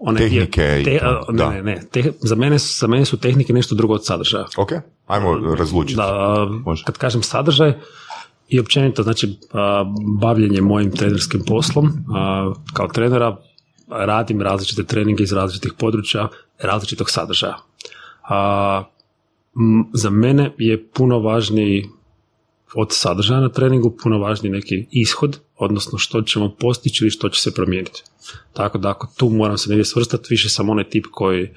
dio- 0.00 0.16
Tehnike 0.18 0.78
i 0.80 0.84
te- 0.84 0.98
to, 0.98 1.32
ne, 1.32 1.38
da. 1.38 1.50
ne, 1.50 1.62
ne, 1.62 1.80
te- 1.92 2.12
za, 2.20 2.34
mene, 2.34 2.56
za 2.58 2.86
mene 2.86 3.04
su 3.04 3.16
tehnike 3.16 3.52
nešto 3.52 3.74
drugo 3.74 3.94
od 3.94 4.06
sadržaja. 4.06 4.44
Ok, 4.56 4.72
ajmo 5.06 5.54
razlučiti. 5.54 5.96
Da, 5.96 6.36
Može. 6.64 6.84
kad 6.84 6.98
kažem 6.98 7.22
sadržaj 7.22 7.72
i 8.48 8.60
općenito, 8.60 9.02
znači 9.02 9.38
a, 9.52 9.84
bavljenje 10.20 10.60
mojim 10.60 10.90
trenerskim 10.90 11.42
poslom, 11.46 11.86
a, 12.14 12.52
kao 12.72 12.88
trenera 12.88 13.36
radim 13.88 14.42
različite 14.42 14.84
treninge 14.84 15.22
iz 15.22 15.32
različitih 15.32 15.72
područja, 15.78 16.28
različitog 16.58 17.10
sadržaja. 17.10 17.56
A, 18.28 18.84
m, 19.56 19.84
za 19.92 20.10
mene 20.10 20.52
je 20.58 20.86
puno 20.88 21.18
važniji 21.18 21.88
od 22.74 22.88
sadržaja 22.90 23.40
na 23.40 23.48
treningu, 23.48 23.96
puno 24.02 24.18
važniji 24.18 24.52
neki 24.52 24.86
ishod, 24.90 25.40
odnosno 25.56 25.98
što 25.98 26.22
ćemo 26.22 26.54
postići 26.60 27.04
ili 27.04 27.10
što 27.10 27.28
će 27.28 27.40
se 27.40 27.54
promijeniti. 27.54 28.02
Tako 28.52 28.78
da 28.78 28.90
ako 28.90 29.08
tu 29.16 29.28
moram 29.28 29.58
se 29.58 29.68
negdje 29.70 29.84
svrstati, 29.84 30.26
više 30.30 30.48
sam 30.48 30.70
onaj 30.70 30.88
tip 30.88 31.04
koji 31.10 31.50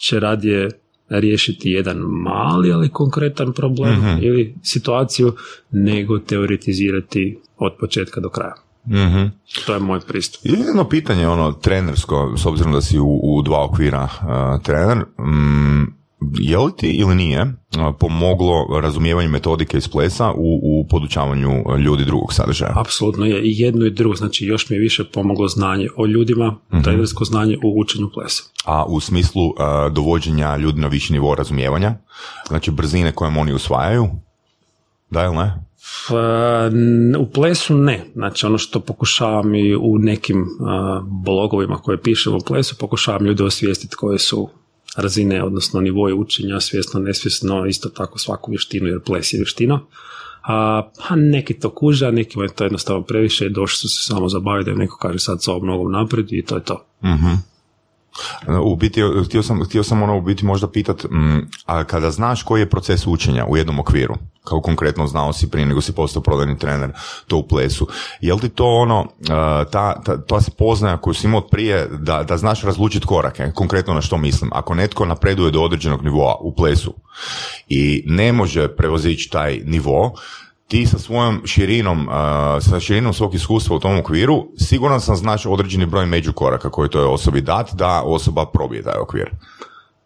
će 0.00 0.20
radije 0.20 0.70
riješiti 1.08 1.70
jedan 1.70 1.96
mali, 1.98 2.72
ali 2.72 2.88
konkretan 2.88 3.52
problem 3.52 4.18
ili 4.22 4.54
situaciju, 4.62 5.32
nego 5.70 6.18
teoretizirati 6.18 7.38
od 7.56 7.72
početka 7.80 8.20
do 8.20 8.28
kraja. 8.28 8.65
Mhm. 8.88 9.26
To 9.66 9.74
je 9.74 9.80
moj 9.80 10.00
pristup. 10.00 10.40
Jedno 10.44 10.84
pitanje, 10.84 11.28
ono, 11.28 11.52
trenersko, 11.52 12.32
s 12.36 12.46
obzirom 12.46 12.72
da 12.72 12.80
si 12.80 12.98
u, 12.98 13.20
u 13.22 13.42
dva 13.42 13.64
okvira 13.64 14.02
uh, 14.04 14.62
trener, 14.62 14.96
mm, 15.18 15.96
je 16.40 16.58
li 16.58 16.72
ti 16.76 16.86
ili 16.88 17.14
nije 17.14 17.40
a, 17.76 17.92
pomoglo 17.92 18.80
razumijevanje 18.80 19.28
metodike 19.28 19.76
iz 19.76 19.88
plesa 19.88 20.30
u, 20.32 20.60
u 20.62 20.86
podučavanju 20.88 21.50
ljudi 21.78 22.04
drugog 22.04 22.32
sadržaja? 22.32 22.72
Apsolutno 22.76 23.24
je 23.26 23.40
i 23.42 23.60
jedno 23.60 23.86
i 23.86 23.90
drugo, 23.90 24.14
znači 24.16 24.44
još 24.46 24.70
mi 24.70 24.76
je 24.76 24.80
više 24.80 25.04
pomoglo 25.04 25.48
znanje 25.48 25.88
o 25.96 26.06
ljudima, 26.06 26.56
Mhm. 26.72 26.82
trenersko 26.82 27.24
znanje 27.24 27.56
u 27.64 27.80
učenju 27.80 28.10
plesa. 28.14 28.42
A 28.64 28.84
u 28.84 29.00
smislu 29.00 29.42
a, 29.58 29.88
dovođenja 29.88 30.56
ljudi 30.56 30.80
na 30.80 30.88
viši 30.88 31.12
nivo 31.12 31.34
razumijevanja, 31.34 31.94
znači 32.48 32.70
brzine 32.70 33.12
kojom 33.12 33.36
oni 33.36 33.52
usvajaju, 33.52 34.08
da 35.10 35.24
ili 35.24 35.36
ne? 35.36 35.65
N- 36.72 37.16
U 37.16 37.26
plesu 37.30 37.74
ne. 37.76 38.04
Znači 38.14 38.46
ono 38.46 38.58
što 38.58 38.80
pokušavam 38.80 39.54
i 39.54 39.76
u 39.76 39.98
nekim 39.98 40.46
a, 40.60 41.02
blogovima 41.04 41.76
koje 41.76 42.02
pišem 42.02 42.34
u 42.34 42.40
plesu, 42.46 42.76
pokušavam 42.78 43.26
ljude 43.26 43.44
osvijestiti 43.44 43.96
koje 43.96 44.18
su 44.18 44.48
razine, 44.96 45.42
odnosno 45.44 45.80
nivoje 45.80 46.14
učenja, 46.14 46.60
svjesno, 46.60 47.00
nesvjesno, 47.00 47.66
isto 47.66 47.88
tako 47.88 48.18
svaku 48.18 48.50
vještinu, 48.50 48.86
jer 48.86 49.00
ples 49.00 49.32
je 49.32 49.38
vještina. 49.38 49.80
A, 50.42 50.88
pa 50.98 51.16
neki 51.16 51.54
to 51.60 51.70
kuže, 51.70 52.06
a 52.06 52.10
nekima 52.10 52.44
je 52.44 52.54
to 52.54 52.64
jednostavno 52.64 53.02
previše 53.02 53.48
došli 53.48 53.78
su 53.78 53.88
se 53.88 54.06
samo 54.06 54.28
zabaviti 54.28 54.70
da 54.70 54.76
neko 54.76 54.98
kaže 54.98 55.18
sad 55.18 55.42
sa 55.42 55.52
ovom 55.52 55.66
nogom 55.66 55.92
naprijed 55.92 56.32
i 56.32 56.42
to 56.42 56.54
je 56.54 56.64
to. 56.64 56.86
U 58.62 58.76
biti, 58.76 59.00
htio 59.26 59.42
sam, 59.42 59.64
htio 59.64 59.82
sam 59.82 60.02
ono 60.02 60.16
u 60.16 60.20
biti 60.20 60.44
možda 60.44 60.68
pitat, 60.68 61.04
mm, 61.04 61.38
a 61.66 61.84
kada 61.84 62.10
znaš 62.10 62.42
koji 62.42 62.60
je 62.60 62.70
proces 62.70 63.06
učenja 63.06 63.46
u 63.46 63.56
jednom 63.56 63.78
okviru, 63.78 64.14
kao 64.44 64.60
konkretno 64.60 65.06
znao 65.06 65.32
si 65.32 65.50
prije 65.50 65.66
nego 65.66 65.80
si 65.80 65.92
postao 65.92 66.22
prodajni 66.22 66.58
trener, 66.58 66.92
to 67.26 67.36
u 67.36 67.48
plesu, 67.48 67.88
je 68.20 68.34
li 68.34 68.40
ti 68.40 68.48
to 68.48 68.66
ono, 68.66 69.00
uh, 69.00 69.26
ta, 69.70 70.02
ta, 70.04 70.22
ta 70.26 70.40
spoznaja 70.40 70.96
koju 70.96 71.14
si 71.14 71.26
imao 71.26 71.40
prije, 71.40 71.88
da, 71.90 72.22
da 72.22 72.36
znaš 72.36 72.62
razlučiti 72.62 73.06
korake, 73.06 73.52
konkretno 73.54 73.94
na 73.94 74.00
što 74.00 74.16
mislim, 74.16 74.50
ako 74.54 74.74
netko 74.74 75.06
napreduje 75.06 75.50
do 75.50 75.62
određenog 75.62 76.04
nivoa 76.04 76.34
u 76.40 76.54
plesu 76.54 76.94
i 77.68 78.04
ne 78.06 78.32
može 78.32 78.76
prevozići 78.76 79.30
taj 79.30 79.60
nivo, 79.64 80.14
ti 80.68 80.86
sa 80.86 80.98
svojom 80.98 81.40
širinom, 81.44 82.08
sa 82.60 82.80
širinom 82.80 83.12
svog 83.12 83.34
iskustva 83.34 83.76
u 83.76 83.80
tom 83.80 83.98
okviru, 83.98 84.46
siguran 84.58 85.00
sam 85.00 85.16
znaš 85.16 85.46
određeni 85.46 85.86
broj 85.86 86.06
međukoraka 86.06 86.70
koji 86.70 86.88
toj 86.88 87.04
osobi 87.04 87.40
dat 87.40 87.70
da 87.74 88.02
osoba 88.04 88.46
probije 88.46 88.82
taj 88.82 88.98
okvir. 89.00 89.30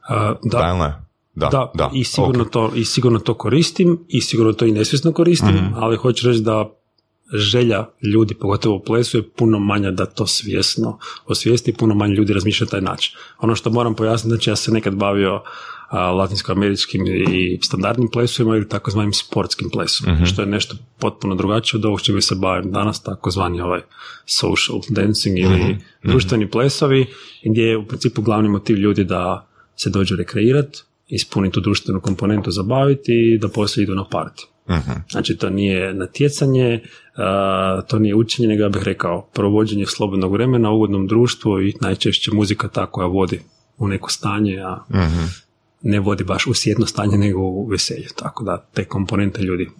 A, 0.08 0.34
Da, 0.42 0.58
da? 0.58 1.06
Da, 1.34 1.48
da, 1.50 1.70
da. 1.74 1.90
i, 1.94 2.04
sigurno 2.04 2.42
ok. 2.42 2.50
to, 2.50 2.70
i 2.74 2.84
sigurno 2.84 3.18
to 3.18 3.34
koristim 3.34 3.98
i 4.08 4.20
sigurno 4.20 4.52
to 4.52 4.64
i 4.64 4.72
nesvjesno 4.72 5.12
koristim, 5.12 5.54
Mhm. 5.54 5.74
ali 5.76 5.96
hoću 5.96 6.28
reći 6.28 6.40
da 6.40 6.70
želja 7.34 7.86
ljudi, 8.02 8.34
pogotovo 8.34 8.76
u 8.76 8.82
plesu, 8.82 9.16
je 9.18 9.30
puno 9.30 9.58
manja 9.58 9.90
da 9.90 10.06
to 10.06 10.26
svjesno 10.26 10.98
osvijesti, 11.26 11.72
puno 11.72 11.94
manje 11.94 12.14
ljudi 12.14 12.32
razmišlja 12.32 12.66
taj 12.66 12.80
način. 12.80 13.14
Ono 13.38 13.54
što 13.54 13.70
moram 13.70 13.94
pojasniti, 13.94 14.28
znači 14.34 14.50
ja 14.50 14.56
se 14.56 14.72
nekad 14.72 14.94
bavio 14.94 15.42
latinskoameričkim 15.90 17.06
i 17.06 17.59
standardnim 17.62 18.09
plesovima 18.09 18.56
ili 18.56 18.68
takozvanim 18.68 19.12
sportskim 19.12 19.70
plesom, 19.70 20.12
Mhm. 20.12 20.25
što 20.25 20.42
je 20.42 20.49
nešto 20.49 20.76
potpuno 20.99 21.35
drugačije 21.35 21.78
od 21.78 21.85
ovog 21.85 22.00
čime 22.02 22.20
se 22.20 22.35
bavim 22.35 22.70
danas, 22.70 23.02
takozvani 23.02 23.61
ovaj 23.61 23.80
social 24.26 24.80
dancing 24.88 25.38
ili 25.38 25.56
Mhm. 25.56 25.73
društveni 26.04 26.50
plesovi, 26.50 27.06
gdje 27.44 27.62
je 27.62 27.76
u 27.76 27.87
principu 27.87 28.23
glavni 28.23 28.49
motiv 28.49 28.76
ljudi 28.76 29.04
da 29.04 29.47
se 29.76 29.90
dođu 29.90 30.16
rekreirati, 30.16 30.78
ispuniti 31.09 31.54
tu 31.54 31.61
društvenu 31.61 32.00
komponentu 32.00 32.50
zabaviti 32.50 33.12
i 33.12 33.38
da 33.38 33.49
poslije 33.49 33.82
idu 33.85 33.94
na 33.94 34.04
parti. 34.04 34.47
Mhm. 34.70 34.90
Znači 35.11 35.37
to 35.37 35.50
nije 35.50 35.94
natjecanje, 35.94 36.80
a, 37.16 37.82
to 37.82 37.99
nije 37.99 38.14
učenje, 38.14 38.49
nego 38.49 38.62
ja 38.62 38.68
bih 38.68 38.82
rekao 38.82 39.23
provođenje 39.25 39.87
slobodnog 39.87 40.32
vremena 40.32 40.70
u 40.70 40.76
ugodnom 40.76 41.06
društvu 41.06 41.62
i 41.62 41.75
najčešće 41.80 42.30
muzika 42.32 42.68
ta 42.68 42.87
koja 42.87 43.06
vodi 43.06 43.40
u 43.78 43.88
neko 43.88 44.11
stanje, 44.11 44.59
a 44.59 44.78
Mhm. 44.90 45.25
Ne 45.82 46.00
vodi 46.00 46.25
baš 46.25 46.46
u 46.46 46.54
sjetno 46.54 46.87
stanje 46.87 47.18
nego 47.18 47.40
u 47.40 47.66
veselje. 47.66 48.06
Tako 48.16 48.44
da 48.44 48.64
te 48.64 48.84
komponente 48.84 49.42
ljudi 49.42 49.70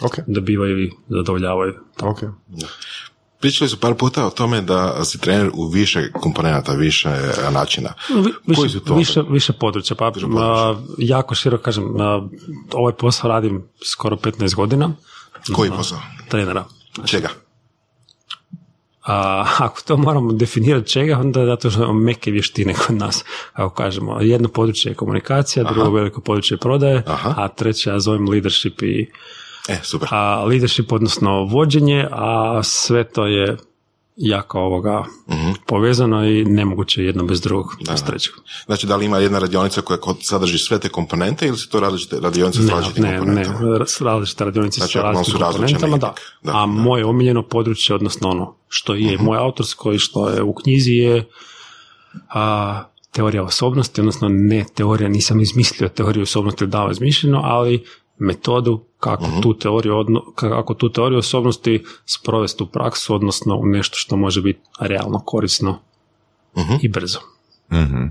Ok, 0.00 0.14
dobivaju 0.26 0.78
i 0.78 0.90
zadovoljavaju. 1.08 1.74
ok. 2.02 2.18
Pričali 3.40 3.68
su 3.70 3.80
par 3.80 3.94
puta 3.94 4.26
o 4.26 4.30
tome 4.30 4.60
da 4.60 5.04
si 5.04 5.20
trener 5.20 5.50
u 5.54 5.66
više 5.66 6.12
komponenata, 6.12 6.72
više 6.72 7.08
e, 7.08 7.50
načina. 7.50 7.94
Vi- 8.08 8.14
Koji 8.46 8.64
Više, 8.64 8.68
su 8.70 8.80
to? 8.80 8.94
više, 8.94 9.22
više 9.22 9.52
područja. 9.52 9.96
Pa, 9.96 10.08
Više 10.08 10.20
područja. 10.22 10.44
a, 10.46 10.76
jako 10.98 11.34
široko 11.34 11.62
kažem, 11.62 12.00
a, 12.00 12.28
ovaj 12.72 12.92
posao 12.92 13.28
radim 13.28 13.64
skoro 13.84 14.16
15 14.16 14.54
godina. 14.54 14.90
Koji 15.54 15.70
posao? 15.70 15.98
Trenera. 16.28 16.64
Čega? 17.06 17.28
A 19.08 19.46
ako 19.58 19.80
to 19.82 19.96
moramo 19.96 20.32
definirati 20.32 20.88
čega, 20.88 21.18
onda 21.18 21.46
zato 21.46 21.70
što 21.70 21.82
imamo 21.82 22.00
meke 22.00 22.30
vještine 22.30 22.74
kod 22.86 22.96
nas. 22.96 23.24
Kako 23.52 23.74
kažemo, 23.74 24.20
jedno 24.20 24.48
područje 24.48 24.90
je 24.90 24.94
komunikacija, 24.94 25.64
drugo 25.64 25.90
veliko 25.90 26.20
područje 26.20 26.54
je 26.54 26.58
prodaje, 26.58 27.02
Aha. 27.06 27.34
a 27.36 27.48
treće 27.48 27.90
ja 27.90 28.00
zovem 28.00 28.28
leadership 28.28 28.82
i 28.82 29.10
E, 29.68 29.78
super. 29.82 30.08
a 30.12 30.44
leadership 30.44 30.92
odnosno 30.92 31.44
vođenje, 31.44 32.06
a 32.10 32.60
sve 32.62 33.04
to 33.04 33.26
je 33.26 33.56
jako 34.18 34.58
ovoga 34.60 35.04
Mhm. 35.28 35.50
povezano 35.66 36.24
i 36.26 36.44
nemoguće 36.44 37.02
jedno 37.02 37.24
bez 37.24 37.40
drugog, 37.40 37.66
bez 37.88 38.04
trećeg. 38.04 38.32
Znači, 38.66 38.86
da 38.86 38.96
li 38.96 39.04
ima 39.04 39.18
jedna 39.18 39.38
radionica 39.38 39.80
koja 39.80 39.98
sadrži 40.20 40.58
sve 40.58 40.78
te 40.78 40.88
komponente 40.88 41.46
ili 41.46 41.56
su 41.56 41.68
to 41.68 41.80
različite 41.80 42.20
radionice 42.20 42.58
s 42.58 42.64
Ne, 42.64 42.70
različitim 42.70 43.02
ne, 43.04 43.10
ne, 43.10 43.18
komponentama? 43.18 43.86
s- 43.86 44.00
različite 44.00 44.44
radionice 44.44 44.78
Znači, 44.78 44.98
različitim 44.98 45.40
razlučene 45.40 45.80
komponentama, 45.80 46.12
da. 46.42 46.52
Da, 46.52 46.52
A 46.52 46.60
da. 46.60 46.66
Moje 46.66 47.04
omiljeno 47.04 47.42
područje, 47.42 47.94
odnosno 47.94 48.28
ono 48.28 48.54
što 48.68 48.94
je 48.94 49.18
moje 49.18 49.40
autorsko 49.40 49.92
i 49.92 49.98
što 49.98 50.28
je 50.28 50.42
u 50.42 50.54
knjizi 50.54 50.92
je 50.92 51.28
a, 52.28 52.82
teorija 53.12 53.42
osobnosti, 53.44 54.00
odnosno 54.00 54.28
ne 54.28 54.64
teorija, 54.74 55.08
nisam 55.08 55.40
izmislio 55.40 55.88
teoriju 55.88 56.22
osobnosti 56.22 56.66
dao 56.66 56.90
izmišljeno, 56.90 57.40
ali 57.44 57.84
metodu 58.18 58.84
kako, 58.98 59.26
Mhm. 59.26 59.40
tu 59.40 59.54
teoriju, 59.54 59.96
odno- 59.96 60.32
kako 60.34 60.74
tu 60.74 60.88
teoriju 60.88 61.18
osobnosti 61.18 61.84
sprovesti 62.06 62.62
u 62.62 62.66
praksu, 62.66 63.14
odnosno 63.14 63.56
u 63.56 63.66
nešto 63.66 63.96
što 63.96 64.16
može 64.16 64.42
biti 64.42 64.60
realno 64.80 65.18
korisno 65.18 65.78
Mhm. 66.56 66.72
i 66.82 66.88
brzo. 66.88 67.18
Mhm. 67.72 68.04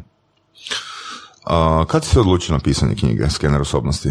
A, 1.44 1.86
kad 1.86 2.04
si 2.04 2.10
se 2.10 2.20
odlučio 2.20 2.54
na 2.54 2.60
pisanje 2.60 2.96
knjige 2.96 3.30
Skener 3.30 3.62
osobnosti? 3.62 4.10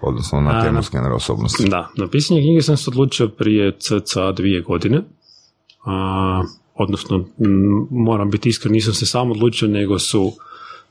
Odnosno 0.00 0.40
na 0.40 0.62
temu 0.62 0.82
skenera 0.82 1.14
osobnosti. 1.14 1.68
Da, 1.68 1.88
na 1.96 2.08
pisanje 2.08 2.40
knjige 2.40 2.62
sam 2.62 2.76
se 2.76 2.90
odlučio 2.90 3.28
prije 3.28 3.72
cca 3.72 4.32
dvije 4.32 4.60
godine. 4.60 5.02
A, 5.84 6.42
odnosno, 6.74 7.16
m, 7.16 7.26
moram 7.90 8.30
biti 8.30 8.48
iskren, 8.48 8.72
nisam 8.72 8.94
se 8.94 9.06
sam 9.06 9.30
odlučio, 9.30 9.68
nego 9.68 9.98
su 9.98 10.32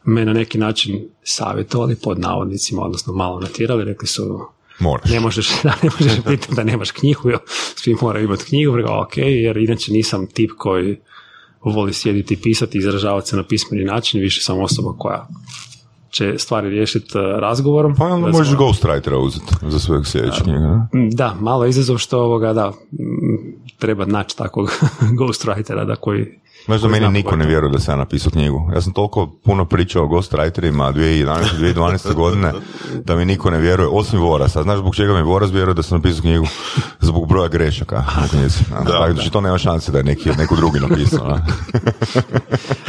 me 0.04 0.26
na 0.26 0.34
neki 0.34 0.58
način 0.58 1.10
savjetovali 1.24 1.96
pod 1.96 2.20
navodnicima, 2.20 2.82
odnosno 2.82 3.14
malo 3.14 3.40
natjerali, 3.40 3.84
rekli 3.86 4.08
su 4.08 4.46
Moraš. 4.80 5.10
ne 5.10 5.20
možeš, 5.20 5.50
da, 5.64 5.76
ne 5.84 5.90
možeš 6.00 6.22
pitati 6.28 6.56
da 6.56 6.64
nemaš 6.64 6.92
knjigu, 6.92 7.30
jer 7.30 7.40
svi 7.76 7.96
moraju 8.02 8.26
imati 8.26 8.46
knjigu, 8.46 8.78
rekao, 8.78 9.02
ok, 9.02 9.18
jer 9.18 9.58
inače 9.58 9.92
nisam 9.92 10.28
tip 10.28 10.52
koji 10.58 11.00
voli 11.62 11.94
sjediti 11.94 12.34
i 12.34 12.38
pisati, 12.38 12.78
izražavati 12.78 13.30
se 13.30 13.36
na 13.36 13.44
pismeni 13.44 13.84
način, 13.84 14.22
više 14.22 14.42
sam 14.42 14.60
osoba 14.60 14.94
koja 14.98 15.28
će 16.14 16.34
stvari 16.38 16.70
riješiti 16.70 17.18
eh, 17.18 17.22
razgovorom. 17.22 17.96
Pa 17.96 18.06
onda 18.06 18.28
možeš 18.28 18.56
ghostwritera 18.56 19.16
uzeti 19.16 19.56
za 19.62 19.80
svojeg 19.80 20.06
sljedećeg? 20.06 20.46
Da, 21.12 21.36
malo 21.40 21.66
izazov 21.66 21.98
što 21.98 22.20
ovoga, 22.20 22.54
da, 22.54 22.74
treba 23.80 24.06
naći 24.06 24.38
takvog 24.38 24.72
ghostwritera 25.20 25.86
da 25.86 25.96
koji... 25.96 26.40
Znaš 26.66 26.82
da 26.82 26.88
meni 26.88 27.08
niko 27.10 27.36
ne 27.36 27.46
vjeruje 27.46 27.72
da 27.72 27.80
sam 27.80 27.94
ja 27.94 27.98
napisao 27.98 28.32
knjigu. 28.32 28.70
Ja 28.76 28.82
sam 28.82 28.94
toliko 28.94 29.28
puno 29.44 29.66
pričao 29.66 30.04
o 30.04 30.08
ghostwriterima 30.08 30.94
2011. 30.94 31.36
2012. 31.60 32.14
godine 32.14 32.54
da 32.96 33.16
mi 33.16 33.26
niko 33.26 33.50
ne 33.50 33.58
vjeruje, 33.58 33.90
osim 33.92 34.20
Vorasa. 34.20 34.64
Znaš 34.64 34.80
zbog 34.80 34.96
čega 34.96 35.14
mi 35.14 35.22
Voras 35.22 35.52
vjeruje 35.52 35.74
da 35.74 35.84
sam 35.84 35.98
napisao 35.98 36.22
knjigu? 36.22 36.46
Zbog 37.00 37.28
broja 37.28 37.48
grešaka 37.48 38.04
knjizi. 38.30 38.60
Da, 38.86 39.14
Znači 39.14 39.30
to 39.32 39.42
nema 39.42 39.58
šanse 39.58 39.92
da 39.92 39.98
je 39.98 40.04
neki, 40.04 40.30
neko 40.30 40.56
drugi 40.56 40.80
napisao. 40.80 41.38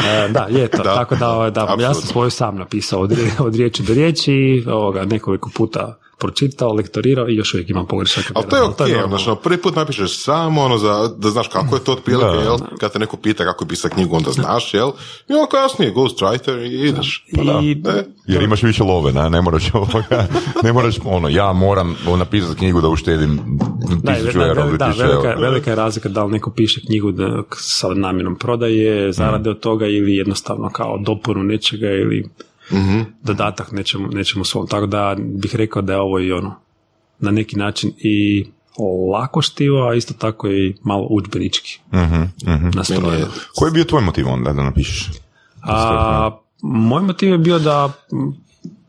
E, 0.07 0.28
da, 0.28 0.47
je 0.50 0.69
to. 0.69 0.83
Da, 0.83 0.95
Tako 0.95 1.16
da, 1.16 1.31
ovaj, 1.31 1.50
da, 1.50 1.76
ja 1.81 1.95
sam 1.95 2.02
svoju 2.02 2.31
sam 2.31 2.57
napisao 2.57 3.00
od, 3.00 3.12
rije- 3.12 3.33
od 3.38 3.54
riječi 3.54 3.83
do 3.83 3.95
riječi 3.95 4.64
ovoga, 4.69 5.04
nekoliko 5.04 5.50
puta 5.54 5.99
pročitao, 6.25 6.73
lektorirao 6.73 7.28
i 7.28 7.35
još 7.35 7.54
uvijek 7.54 7.71
imam 7.71 7.87
pogrešaka. 7.87 8.33
Ali 8.35 8.47
to 8.49 8.57
je 8.57 8.62
Ali 8.62 8.71
ok, 8.71 8.81
normalno. 8.81 9.19
znači, 9.19 9.40
prvi 9.43 9.57
put 9.59 9.76
napišeš 9.76 10.19
samo 10.19 10.62
ono 10.62 10.78
za, 10.78 10.93
da 11.19 11.31
znaš 11.31 11.49
kako 11.49 11.76
je 11.76 11.85
to 11.85 11.93
otprilike, 11.93 12.37
jel? 12.38 12.57
Kad 12.81 12.93
te 12.93 12.99
neko 12.99 13.16
pita 13.16 13.45
kako 13.45 13.64
je 13.64 13.69
pisao 13.69 13.90
knjigu, 13.90 14.16
onda 14.16 14.31
znaš, 14.33 14.75
jel? 14.75 14.90
I 15.28 15.33
onda 15.33 15.47
kasnije, 15.49 15.93
ghostwriter 15.93 16.59
i 16.61 16.88
ideš. 16.88 17.25
Pa 17.37 17.43
da. 17.45 17.61
I- 17.62 17.83
E, 17.88 18.04
Jer 18.26 18.43
imaš 18.43 18.62
više 18.62 18.83
love, 18.85 19.12
ne, 19.12 19.31
ne 19.31 19.43
moraš 19.43 19.64
ovoga, 19.75 20.26
ne 20.62 20.73
moraš 20.73 20.95
ono, 21.04 21.28
ja 21.28 21.52
moram 21.52 21.97
napisati 22.19 22.57
knjigu 22.57 22.81
da 22.81 22.88
uštedim 22.88 23.40
tisuću 24.07 24.38
da, 24.38 24.47
eura 24.47 24.62
da, 24.62 24.69
ili 24.69 24.78
da, 24.78 24.87
tisuću 24.87 25.02
velika, 25.02 25.28
eura. 25.28 25.40
velika 25.40 25.71
je 25.71 25.76
razlika 25.76 26.09
da 26.09 26.25
li 26.25 26.33
neko 26.33 26.50
piše 26.50 26.81
knjigu 26.81 27.12
da, 27.12 27.43
sa 27.52 27.88
namjenom 27.88 28.37
prodaje, 28.37 28.73
zarade 29.12 29.50
od 29.50 29.61
toga 29.61 29.87
ili 29.87 30.16
jednostavno 30.16 30.71
kao 30.71 30.99
dopunu 30.99 31.43
nečega 31.43 31.87
ili 31.88 32.28
dodatak 33.23 33.73
nečemu, 33.73 34.09
nečemu 34.09 34.44
svom. 34.44 34.66
Tako 34.66 34.87
da 34.87 35.16
bih 35.18 35.56
rekao 35.56 35.83
da 35.83 35.92
je 35.92 36.00
ovo 36.00 36.21
i 36.21 36.33
ono 36.33 36.54
na 37.18 37.30
neki 37.30 37.56
način 37.56 37.92
i 37.99 38.47
lako 39.12 39.42
štivo, 39.42 39.88
a 39.88 39.94
isto 39.94 40.14
tako 40.14 40.49
i 40.49 40.75
malo 40.83 41.06
udžbenički 41.11 41.80
Mhm, 41.92 42.23
mhm. 42.54 42.68
nastrojeno. 42.75 43.26
Koji 43.54 43.68
je 43.68 43.73
bio 43.73 43.85
tvoj 43.85 44.02
motiv 44.02 44.28
onda 44.28 44.52
da 44.52 44.62
napišeš? 44.62 45.11
A, 45.62 46.30
moj 46.62 47.02
motiv 47.02 47.28
je 47.28 47.38
bio 47.38 47.59
da 47.59 47.92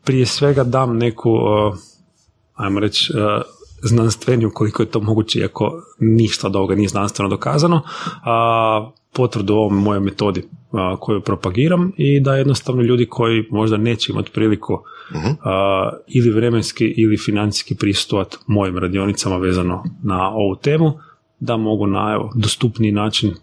prije 0.04 0.26
svega 0.26 0.64
dam 0.64 0.96
neku, 0.96 1.30
uh, 1.30 1.76
ajmo 2.54 2.80
reći, 2.80 3.12
uh, 3.12 3.42
znanstveniju 3.82 4.50
koliko 4.54 4.82
je 4.82 4.90
to 4.90 5.00
moguće, 5.00 5.38
iako 5.38 5.82
ništa 5.98 6.46
od 6.46 6.56
ovoga 6.56 6.74
nije 6.74 6.88
znanstveno 6.88 7.28
dokazano, 7.28 7.82
a 8.24 8.90
potvrdu 9.12 9.54
o 9.54 9.58
ovoj 9.58 9.78
mojoj 9.78 10.00
metodi 10.00 10.48
a, 10.76 10.96
koju 11.00 11.20
propagiram 11.20 11.92
i 11.96 12.20
da 12.20 12.36
jednostavno 12.36 12.82
ljudi 12.82 13.06
koji 13.06 13.44
možda 13.50 13.76
neće 13.76 14.12
imati 14.12 14.30
priliku 14.30 14.78
a, 15.44 15.90
ili 16.06 16.30
vremenski 16.30 16.94
ili 16.96 17.16
financijski 17.16 17.74
pristupati 17.74 18.36
mojim 18.46 18.78
radionicama 18.78 19.36
vezano 19.36 19.84
na 20.02 20.30
ovu 20.30 20.56
temu, 20.56 20.92
da 21.40 21.56
mogu 21.56 21.86
na 21.86 22.12
evo, 22.14 22.32
dostupniji 22.34 22.92
način 22.92 23.34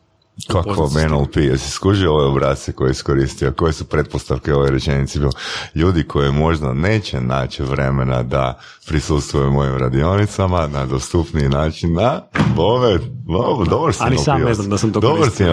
Kako. 0.48 0.90
NLP, 1.10 1.36
jesi 1.36 1.72
skužio 1.72 2.14
ove 2.14 2.26
obrazce 2.26 2.72
koje 2.72 2.90
je 2.90 2.92
iskoristio, 2.92 3.54
koje 3.54 3.74
su 3.74 3.86
pretpostavke 3.86 4.54
ove 4.54 4.72
rečenici 4.72 5.20
bio? 5.20 5.30
Ljudi 5.76 6.04
koji 6.04 6.32
možda 6.32 6.74
neće 6.74 7.22
naći 7.22 7.64
vremena 7.64 8.24
da 8.24 8.60
prisustvuju 8.88 9.52
mojim 9.52 9.78
radionicama 9.78 10.68
na 10.68 10.86
dostupniji 10.86 11.50
način, 11.50 11.94
na 11.94 12.22
bome, 12.56 13.00
bome, 13.26 13.70
dobar 13.70 13.94
si 13.94 14.04
A 14.04 14.10
ni 14.10 14.18
sam 14.18 14.42
ne 14.42 14.54
znam 14.54 14.70
da 14.70 14.78
sam 14.78 14.94
to 14.94 15.00
Dobar 15.00 15.30
si. 15.30 15.44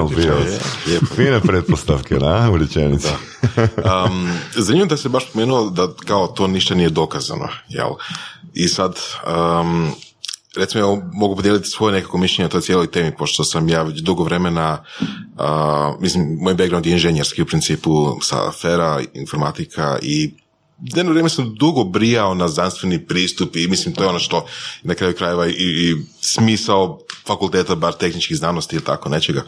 Fine 1.16 1.40
pretpostavke, 1.40 2.14
na, 2.14 2.50
u 2.50 2.56
rečenici. 2.56 3.08
Um, 3.56 4.30
zanimljivo 4.56 4.88
da 4.88 4.96
se 4.96 5.08
baš 5.08 5.30
spomenuo 5.30 5.70
da 5.70 5.88
kao 6.06 6.26
to 6.26 6.46
ništa 6.46 6.74
nije 6.74 6.90
dokazano, 6.90 7.48
jel? 7.68 7.90
I 8.54 8.68
sad, 8.68 8.96
um, 9.60 9.92
recimo 10.56 10.84
ja 10.84 11.02
mogu 11.12 11.36
podijeliti 11.36 11.68
svoje 11.68 11.92
nekako 11.92 12.18
mišljenje 12.18 12.46
o 12.46 12.50
toj 12.50 12.60
cijeloj 12.60 12.90
temi, 12.90 13.16
pošto 13.16 13.44
sam 13.44 13.68
ja 13.68 13.82
već 13.82 14.00
dugo 14.00 14.24
vremena, 14.24 14.84
uh, 15.00 16.00
mislim, 16.00 16.38
moj 16.40 16.54
background 16.54 16.86
je 16.86 16.92
inženjerski 16.92 17.42
u 17.42 17.46
principu 17.46 18.18
sa 18.22 18.48
afera, 18.48 19.00
informatika 19.14 19.98
i 20.02 20.34
jedno 20.82 21.12
vrijeme 21.12 21.28
sam 21.28 21.54
dugo 21.54 21.84
brijao 21.84 22.34
na 22.34 22.48
znanstveni 22.48 23.06
pristup 23.06 23.56
i 23.56 23.68
mislim 23.68 23.94
to 23.94 24.02
je 24.02 24.08
ono 24.08 24.18
što 24.18 24.46
na 24.82 24.94
kraju 24.94 25.14
krajeva 25.16 25.46
i, 25.46 25.52
i 25.52 25.96
smisao 26.20 26.98
fakulteta, 27.26 27.74
bar 27.74 27.92
tehničkih 27.92 28.36
znanosti 28.36 28.76
ili 28.76 28.84
tako 28.84 29.08
nečega. 29.08 29.42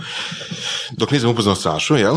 Dok 0.90 1.10
nisam 1.10 1.30
upoznao 1.30 1.54
Sašu, 1.54 1.96
jel? 1.96 2.16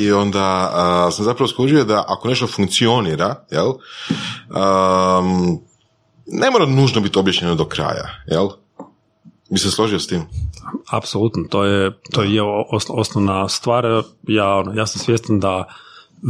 I 0.00 0.12
onda 0.12 0.70
a, 0.72 1.10
sam 1.10 1.24
zapravo 1.24 1.48
skužio 1.48 1.84
da 1.84 2.04
ako 2.08 2.28
nešto 2.28 2.46
funkcionira, 2.46 3.44
jel? 3.50 3.68
Um, 3.68 5.60
ne 6.26 6.50
mora 6.50 6.66
nužno 6.66 7.00
biti 7.00 7.18
objašnjeno 7.18 7.54
do 7.54 7.64
kraja, 7.64 8.08
jel? 8.26 8.48
Bi 9.50 9.58
se 9.58 9.70
složio 9.70 9.98
s 9.98 10.06
tim? 10.06 10.22
Apsolutno, 10.90 11.44
to 11.50 11.64
je, 11.64 11.98
to 12.12 12.22
je 12.22 12.42
os- 12.72 12.90
osnovna 12.90 13.48
stvar. 13.48 13.84
Ja, 14.28 14.54
ono, 14.54 14.72
ja 14.74 14.86
sam 14.86 15.00
svjestan 15.00 15.40
da 15.40 15.64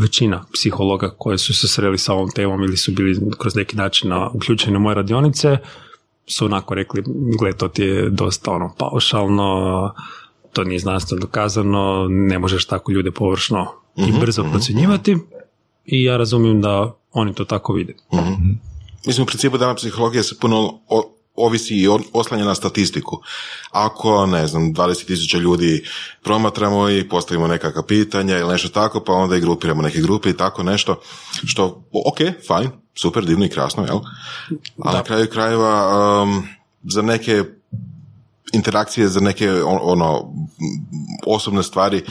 većina 0.02 0.44
psihologa 0.52 1.14
koji 1.18 1.38
su 1.38 1.54
se 1.54 1.68
sreli 1.68 1.98
sa 1.98 2.12
ovom 2.14 2.30
temom 2.30 2.62
ili 2.62 2.76
su 2.76 2.92
bili 2.92 3.20
kroz 3.38 3.54
neki 3.54 3.76
način 3.76 4.10
na, 4.10 4.30
uključeni 4.30 4.72
na 4.72 4.78
moje 4.78 4.94
radionice 4.94 5.58
su 6.26 6.44
onako 6.44 6.74
rekli, 6.74 7.02
gle, 7.38 7.52
to 7.52 7.68
ti 7.68 7.82
je 7.82 8.10
dosta 8.10 8.50
ono 8.50 8.74
paušalno, 8.78 9.92
to 10.52 10.64
nije 10.64 10.78
znanstveno 10.78 11.20
dokazano, 11.20 12.06
ne 12.08 12.38
možeš 12.38 12.66
tako 12.66 12.92
ljude 12.92 13.10
površno 13.10 13.66
i 13.96 14.12
brzo 14.20 14.44
procjenjivati 14.50 15.16
i 15.84 16.04
ja 16.04 16.16
razumijem 16.16 16.60
da 16.60 16.94
oni 17.12 17.34
to 17.34 17.44
tako 17.44 17.72
vide. 17.72 17.94
Mislim, 19.06 19.22
u 19.22 19.26
principu 19.26 19.58
dana 19.58 19.74
psihologija 19.74 20.22
se 20.22 20.38
puno 20.38 20.56
o- 20.88 21.10
ovisi 21.36 21.74
i 21.74 21.88
oslanja 22.12 22.44
na 22.44 22.54
statistiku. 22.54 23.20
Ako, 23.70 24.26
ne 24.26 24.46
znam, 24.46 24.74
20.000 24.74 25.38
ljudi 25.38 25.84
promatramo 26.22 26.90
i 26.90 27.08
postavimo 27.08 27.46
nekakva 27.46 27.82
pitanja 27.82 28.38
ili 28.38 28.48
nešto 28.48 28.68
tako, 28.68 29.00
pa 29.00 29.12
onda 29.12 29.36
i 29.36 29.40
grupiramo 29.40 29.82
neke 29.82 30.00
grupe 30.00 30.30
i 30.30 30.36
tako 30.36 30.62
nešto, 30.62 31.00
što, 31.44 31.64
ok, 32.06 32.18
fajn, 32.46 32.70
super, 32.94 33.24
divno 33.24 33.44
i 33.44 33.48
krasno, 33.48 33.84
jel? 33.84 33.98
A 34.78 34.92
na 34.92 35.02
kraju 35.02 35.26
krajeva, 35.26 35.92
um, 36.22 36.48
za 36.84 37.02
neke 37.02 37.44
interakcije 38.52 39.08
za 39.08 39.20
neke 39.20 39.52
on- 39.54 39.78
ono 39.82 40.32
osobne 41.26 41.62
stvari 41.62 42.02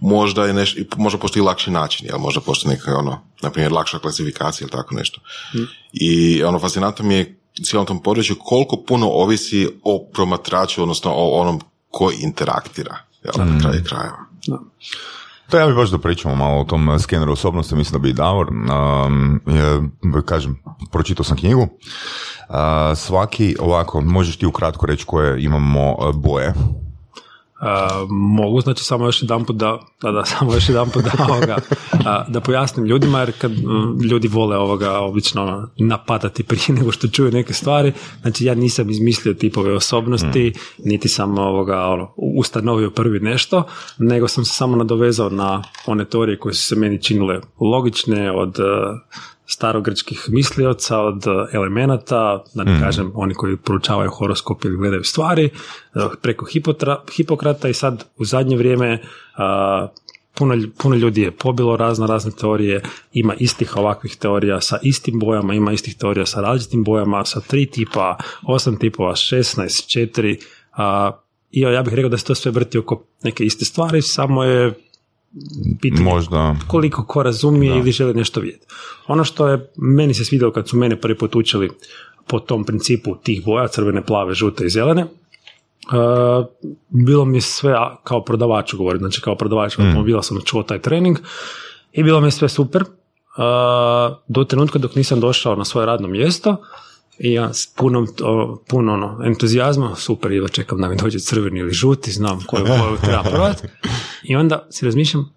možda 0.00 0.46
je 0.46 0.52
nešto, 0.52 0.80
možda 0.96 1.18
postoji 1.18 1.42
lakši 1.42 1.70
način, 1.70 2.06
jel? 2.06 2.18
Možda 2.18 2.40
postoji 2.40 2.74
neka 2.74 2.96
ono, 2.96 3.20
na 3.42 3.50
primjer 3.50 3.72
lakša 3.72 3.98
klasifikacija 3.98 4.64
ili 4.64 4.70
tako 4.70 4.94
nešto. 4.94 5.20
I 5.92 6.42
ono 6.42 6.58
fascinantno 6.58 7.04
mi 7.04 7.14
je 7.14 7.38
cijelom 7.64 7.86
tom 7.86 8.02
području 8.02 8.36
koliko 8.40 8.76
puno 8.76 9.08
ovisi 9.08 9.68
o 9.84 10.06
promatraču, 10.14 10.82
odnosno 10.82 11.12
o 11.14 11.40
onom 11.40 11.60
ko 11.90 12.10
interaktira, 12.20 12.96
jel, 13.24 13.46
na 13.46 13.60
kraju 13.60 13.84
krajeva. 13.84 14.18
To 15.50 15.58
ja 15.58 15.66
bih 15.66 15.76
baš 15.76 15.90
da 15.90 15.98
pričamo 15.98 16.34
malo 16.34 16.60
o 16.60 16.64
tom 16.64 16.98
skeneru 16.98 17.32
osobnosti, 17.32 17.74
mislim 17.74 17.92
da 17.92 17.98
bi 17.98 18.10
i 18.10 18.12
Davor, 18.12 18.46
um, 18.50 19.40
je, 19.46 20.22
kažem, 20.24 20.62
pročitao 20.92 21.24
sam 21.24 21.36
knjigu, 21.36 21.68
Uh, 22.48 22.54
svaki, 22.96 23.56
ovako, 23.60 24.00
možeš 24.00 24.36
ti 24.36 24.46
ukratko 24.46 24.86
reći 24.86 25.04
koje 25.04 25.44
imamo 25.44 25.96
uh, 25.98 26.14
boje, 26.14 26.54
A, 27.60 28.06
mogu, 28.08 28.60
znači 28.60 28.84
samo 28.84 29.06
još 29.06 29.22
jedan 29.22 29.44
put 29.44 29.56
da, 29.56 29.78
da, 30.02 30.10
da 30.10 30.24
samo 30.38 30.54
još 30.54 30.68
jedan 30.68 30.90
put 30.90 31.04
da, 31.04 31.24
ovoga, 31.28 31.56
a, 32.06 32.24
da 32.28 32.40
pojasnim 32.40 32.86
ljudima, 32.86 33.18
jer 33.18 33.32
kad 33.38 33.50
mm, 33.52 34.00
ljudi 34.02 34.28
vole 34.28 34.56
ovoga 34.56 34.98
obično 34.98 35.42
ono, 35.42 35.68
napadati 35.76 36.42
prije 36.42 36.64
nego 36.78 36.92
što 36.92 37.08
čuju 37.08 37.30
neke 37.32 37.52
stvari, 37.52 37.92
znači 38.22 38.44
ja 38.44 38.54
nisam 38.54 38.90
izmislio 38.90 39.34
tipove 39.34 39.74
osobnosti, 39.74 40.52
niti 40.84 41.08
sam 41.08 41.38
ovoga, 41.38 41.86
ono, 41.86 42.12
ustanovio 42.16 42.90
prvi 42.90 43.20
nešto, 43.20 43.64
nego 43.98 44.28
sam 44.28 44.44
se 44.44 44.54
samo 44.54 44.76
nadovezao 44.76 45.30
na 45.30 45.62
one 45.86 46.04
teorije 46.04 46.38
koje 46.38 46.54
su 46.54 46.62
se 46.62 46.76
meni 46.76 47.02
činile 47.02 47.40
logične 47.60 48.32
od 48.32 48.56
starogrčkih 49.48 50.24
mislioca, 50.28 50.98
od 50.98 51.26
e, 51.26 51.56
elemenata, 51.56 52.44
da 52.54 52.64
ne 52.64 52.80
kažem 52.80 53.12
oni 53.14 53.34
koji 53.34 53.56
proučavaju 53.56 54.10
horoskop 54.10 54.64
ili 54.64 54.76
gledaju 54.76 55.04
stvari, 55.04 55.44
e, 55.44 55.50
preko 56.22 56.46
Hipotra, 56.46 57.02
Hipokrata 57.16 57.68
i 57.68 57.74
sad 57.74 58.04
u 58.16 58.24
zadnje 58.24 58.56
vrijeme 58.56 59.02
a, 59.36 59.88
puno, 60.34 60.54
lj- 60.54 60.70
puno 60.78 60.96
ljudi 60.96 61.22
je 61.22 61.30
pobilo 61.30 61.76
razne 61.76 62.06
razne 62.06 62.32
teorije, 62.40 62.82
ima 63.12 63.34
istih 63.34 63.76
ovakvih 63.76 64.16
teorija 64.16 64.60
sa 64.60 64.78
istim 64.82 65.18
bojama, 65.18 65.54
ima 65.54 65.72
istih 65.72 65.96
teorija 65.96 66.26
sa 66.26 66.40
različitim 66.40 66.84
bojama, 66.84 67.24
sa 67.24 67.40
tri 67.40 67.66
tipa, 67.66 68.16
osam 68.42 68.78
tipova, 68.78 69.12
16, 69.12 69.86
četiri, 69.86 70.38
a, 70.72 71.12
i 71.50 71.60
ja 71.60 71.82
bih 71.82 71.94
rekao 71.94 72.10
da 72.10 72.18
se 72.18 72.24
to 72.24 72.34
sve 72.34 72.50
vrti 72.50 72.78
oko 72.78 73.04
neke 73.22 73.44
iste 73.44 73.64
stvari, 73.64 74.02
samo 74.02 74.44
je 74.44 74.87
pitanje 75.80 76.04
možda, 76.04 76.56
koliko 76.66 77.04
ko 77.04 77.22
razumije 77.22 77.78
ili 77.78 77.92
želi 77.92 78.14
nešto 78.14 78.40
vidjeti. 78.40 78.66
Ono 79.06 79.24
što 79.24 79.48
je 79.48 79.70
meni 79.76 80.14
se 80.14 80.24
svidjelo 80.24 80.52
kad 80.52 80.68
su 80.68 80.76
mene 80.76 81.00
prvi 81.00 81.18
put 81.18 81.36
učili 81.36 81.70
po 82.26 82.40
tom 82.40 82.64
principu 82.64 83.16
tih 83.22 83.44
boja, 83.44 83.68
crvene, 83.68 84.06
plave, 84.06 84.34
žute 84.34 84.66
i 84.66 84.70
zelene, 84.70 85.02
uh, 85.04 86.46
bilo 86.88 87.24
mi 87.24 87.36
je 87.36 87.40
sve, 87.40 87.74
kao 88.04 88.24
prodavaču 88.24 88.76
govorim, 88.76 88.98
znači 88.98 89.20
kao 89.20 89.36
prodavač 89.36 89.78
automobila 89.78 90.22
sam 90.22 90.40
čuo 90.44 90.62
taj 90.62 90.78
trening 90.78 91.18
i 91.92 92.02
bilo 92.02 92.20
mi 92.20 92.26
je 92.26 92.30
sve 92.30 92.48
super, 92.48 92.82
uh, 92.82 94.16
do 94.28 94.44
trenutka 94.44 94.78
dok 94.78 94.94
nisam 94.94 95.20
došao 95.20 95.56
na 95.56 95.64
svoje 95.64 95.86
radno 95.86 96.08
mjesto 96.08 96.56
i 97.18 97.32
ja 97.32 97.54
s 97.54 97.66
punom, 97.66 98.06
o, 98.22 98.58
puno 98.68 98.92
ono, 98.92 99.20
entuzijazma, 99.24 99.94
super, 99.96 100.32
jedva 100.32 100.48
čekam 100.48 100.80
da 100.80 100.88
mi 100.88 100.96
dođe 100.96 101.18
crveni 101.18 101.60
ili 101.60 101.72
žuti, 101.72 102.12
znam 102.12 102.44
koju 102.46 102.64
boju 102.80 102.96
treba 103.00 103.22
provat. 103.22 103.64
I 104.22 104.36
onda 104.36 104.66
si 104.70 104.84
razmišljam, 104.84 105.32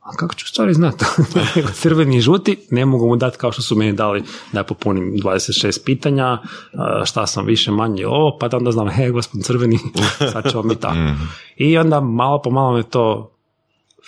a 0.00 0.16
kako 0.16 0.34
ću 0.34 0.48
stvari 0.48 0.74
znati? 0.74 1.04
Crveni 1.82 2.16
i 2.16 2.20
žuti 2.20 2.56
ne 2.70 2.86
mogu 2.86 3.06
mu 3.08 3.16
dati 3.16 3.38
kao 3.38 3.52
što 3.52 3.62
su 3.62 3.76
meni 3.76 3.92
dali 3.92 4.22
da 4.52 4.64
popunim 4.64 5.14
26 5.24 5.84
pitanja, 5.84 6.38
šta 7.04 7.26
sam 7.26 7.46
više 7.46 7.70
manje 7.70 8.06
ovo, 8.06 8.38
pa 8.40 8.48
da 8.48 8.56
onda 8.56 8.70
znam, 8.70 8.88
he, 8.88 9.10
gospodin 9.10 9.42
crveni, 9.42 9.78
sad 10.32 10.50
ćemo 10.50 10.62
mi 10.62 10.76
tako. 10.76 10.98
I 11.56 11.78
onda 11.78 12.00
malo 12.00 12.42
po 12.42 12.50
malo 12.50 12.72
me 12.72 12.82
to 12.82 13.36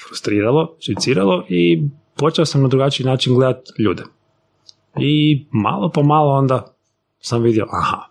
frustriralo, 0.08 0.76
živciralo 0.80 1.44
i 1.48 1.82
počeo 2.16 2.44
sam 2.44 2.62
na 2.62 2.68
drugačiji 2.68 3.06
način 3.06 3.34
gledati 3.34 3.72
ljude. 3.78 4.02
I 4.98 5.46
malo 5.50 5.90
po 5.90 6.02
malo 6.02 6.32
onda 6.32 6.75
sam 7.26 7.42
vidio, 7.42 7.66
aha, 7.70 8.08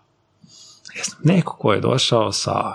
jesam, 0.96 1.18
neko 1.24 1.56
ko 1.56 1.72
je 1.72 1.80
došao 1.80 2.32
sa 2.32 2.74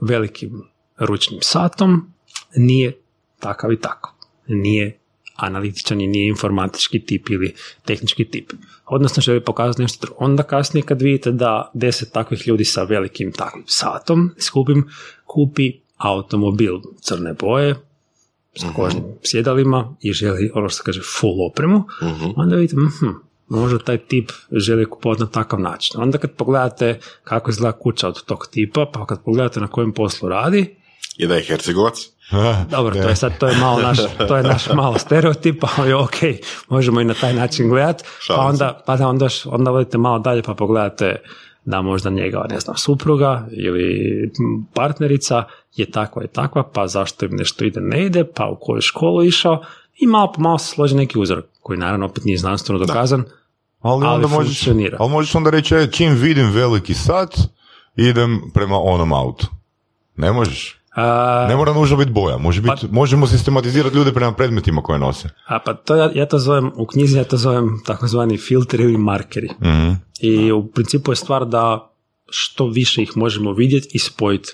velikim 0.00 0.62
ručnim 0.98 1.40
satom, 1.42 2.12
nije 2.56 3.00
takav 3.40 3.72
i 3.72 3.80
tako. 3.80 4.14
Nije 4.46 4.98
analitičan 5.34 6.00
i 6.00 6.06
nije 6.06 6.28
informatički 6.28 7.06
tip 7.06 7.30
ili 7.30 7.54
tehnički 7.84 8.24
tip. 8.24 8.52
Odnosno 8.86 9.20
želi 9.20 9.44
pokazati 9.44 9.82
nešto 9.82 10.06
drugo. 10.06 10.24
Onda 10.24 10.42
kasnije 10.42 10.84
kad 10.84 11.02
vidite 11.02 11.32
da 11.32 11.70
deset 11.74 12.12
takvih 12.12 12.48
ljudi 12.48 12.64
sa 12.64 12.82
velikim 12.82 13.32
takvim 13.32 13.64
satom, 13.66 14.30
skupim, 14.38 14.88
kupi 15.26 15.72
automobil 15.96 16.80
crne 17.00 17.34
boje, 17.34 17.74
sa 18.54 18.66
kožnim 18.76 19.04
sjedalima 19.22 19.96
i 20.00 20.12
želi 20.12 20.50
ono 20.54 20.68
što 20.68 20.82
kaže 20.82 21.00
full 21.20 21.46
opremu, 21.46 21.84
onda 22.36 22.56
vidite, 22.56 22.76
mhm, 22.76 23.25
možda 23.48 23.78
taj 23.78 23.98
tip 23.98 24.30
želi 24.52 24.90
kupovati 24.90 25.20
na 25.22 25.26
takav 25.28 25.60
način. 25.60 26.00
Onda 26.00 26.18
kad 26.18 26.30
pogledate 26.30 26.98
kako 27.24 27.50
izgleda 27.50 27.78
kuća 27.78 28.08
od 28.08 28.24
tog 28.24 28.46
tipa, 28.50 28.86
pa 28.92 29.06
kad 29.06 29.24
pogledate 29.24 29.60
na 29.60 29.68
kojem 29.68 29.92
poslu 29.92 30.28
radi, 30.28 30.76
je 31.16 31.26
da 31.26 31.34
je 31.34 31.42
Hercegovac. 31.42 31.98
Dobro, 32.70 32.94
to 33.02 33.08
je 33.08 33.16
sad, 33.16 33.38
to 33.38 33.48
je 33.48 33.56
malo 33.56 33.80
naš, 33.82 33.98
to 34.28 34.36
je 34.36 34.42
naš 34.42 34.66
malo 34.74 34.98
stereotip, 34.98 35.64
ali 35.76 35.92
ok, 35.92 36.16
možemo 36.68 37.00
i 37.00 37.04
na 37.04 37.14
taj 37.14 37.34
način 37.34 37.68
gledati. 37.68 38.04
Pa 38.36 38.42
onda, 38.42 38.82
pa 38.86 38.96
da 38.96 39.08
onda, 39.08 39.28
š- 39.28 39.48
onda 39.48 39.72
odete 39.72 39.98
malo 39.98 40.18
dalje 40.18 40.42
pa 40.42 40.54
pogledate 40.54 41.16
da 41.64 41.82
možda 41.82 42.10
njega, 42.10 42.46
ne 42.50 42.60
znam, 42.60 42.76
supruga 42.76 43.48
ili 43.52 44.30
partnerica 44.74 45.44
je 45.76 45.90
takva 45.90 46.24
i 46.24 46.28
takva, 46.28 46.70
pa 46.74 46.86
zašto 46.86 47.24
im 47.26 47.36
nešto 47.36 47.64
ide, 47.64 47.80
ne 47.80 48.06
ide, 48.06 48.24
pa 48.24 48.46
u 48.46 48.56
koju 48.60 48.80
školu 48.80 49.24
išao 49.24 49.62
i 49.98 50.06
malo 50.06 50.32
po 50.32 50.40
malo 50.40 50.58
se 50.58 50.66
složi 50.74 50.96
neki 50.96 51.18
uzorak, 51.18 51.44
koji 51.60 51.78
naravno 51.78 52.06
opet 52.06 52.24
nije 52.24 52.38
znanstveno 52.38 52.78
dokazan. 52.78 53.24
Ali, 53.86 54.06
Ali 54.06 54.14
onda 54.14 54.28
možeš, 54.28 54.48
funkcionira. 54.58 54.96
ali 55.00 55.10
možeš 55.10 55.34
onda 55.34 55.50
reći, 55.50 55.74
e, 55.74 55.90
čim 55.90 56.14
vidim 56.14 56.50
veliki 56.50 56.94
sat, 56.94 57.34
idem 57.96 58.40
prema 58.54 58.76
onom 58.78 59.12
autu. 59.12 59.46
Ne 60.16 60.32
možeš. 60.32 60.76
A, 60.96 61.46
Ne 61.48 61.56
mora 61.56 61.72
nužno 61.72 61.96
biti 61.96 62.10
boja. 62.10 62.38
Može 62.38 62.60
biti, 62.60 62.86
možemo 62.90 63.26
sistematizirati 63.26 63.96
ljude 63.96 64.12
prema 64.12 64.32
predmetima 64.32 64.82
koje 64.82 64.98
nose. 64.98 65.28
a 65.46 65.58
pa 65.58 65.74
to 65.74 65.96
ja, 65.96 66.10
ja 66.14 66.26
to 66.26 66.38
zovem, 66.38 66.72
u 66.76 66.86
knjizi 66.86 67.18
ja 67.18 67.24
to 67.24 67.36
zovem 67.36 67.80
takozvani 67.86 68.38
filtri 68.38 68.82
ili 68.82 68.98
markeri. 68.98 69.48
Mhm. 69.62 69.92
I 70.20 70.52
u 70.52 70.66
principu 70.66 71.12
je 71.12 71.16
stvar 71.16 71.44
da 71.46 71.90
što 72.30 72.66
više 72.66 73.02
ih 73.02 73.12
možemo 73.16 73.52
vidjeti 73.52 73.88
i 73.92 73.98
spojiti 73.98 74.52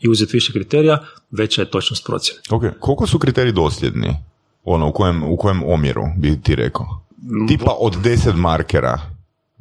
i 0.00 0.08
uzeti 0.08 0.36
više 0.36 0.52
kriterija, 0.52 0.98
veća 1.30 1.62
je 1.62 1.70
točnost 1.70 2.06
procjene. 2.06 2.40
Ok, 2.50 2.62
koliko 2.80 3.06
su 3.06 3.18
kriteriji 3.18 3.52
dosljedni? 3.52 4.16
Ono, 4.64 4.88
u 4.88 4.92
kojem, 4.92 5.22
u 5.22 5.36
kojem 5.36 5.62
omjeru 5.62 6.02
bi 6.16 6.42
ti 6.42 6.54
rekao? 6.56 7.05
Tipa 7.48 7.74
od 7.78 7.96
10 7.96 8.34
markera, 8.34 8.98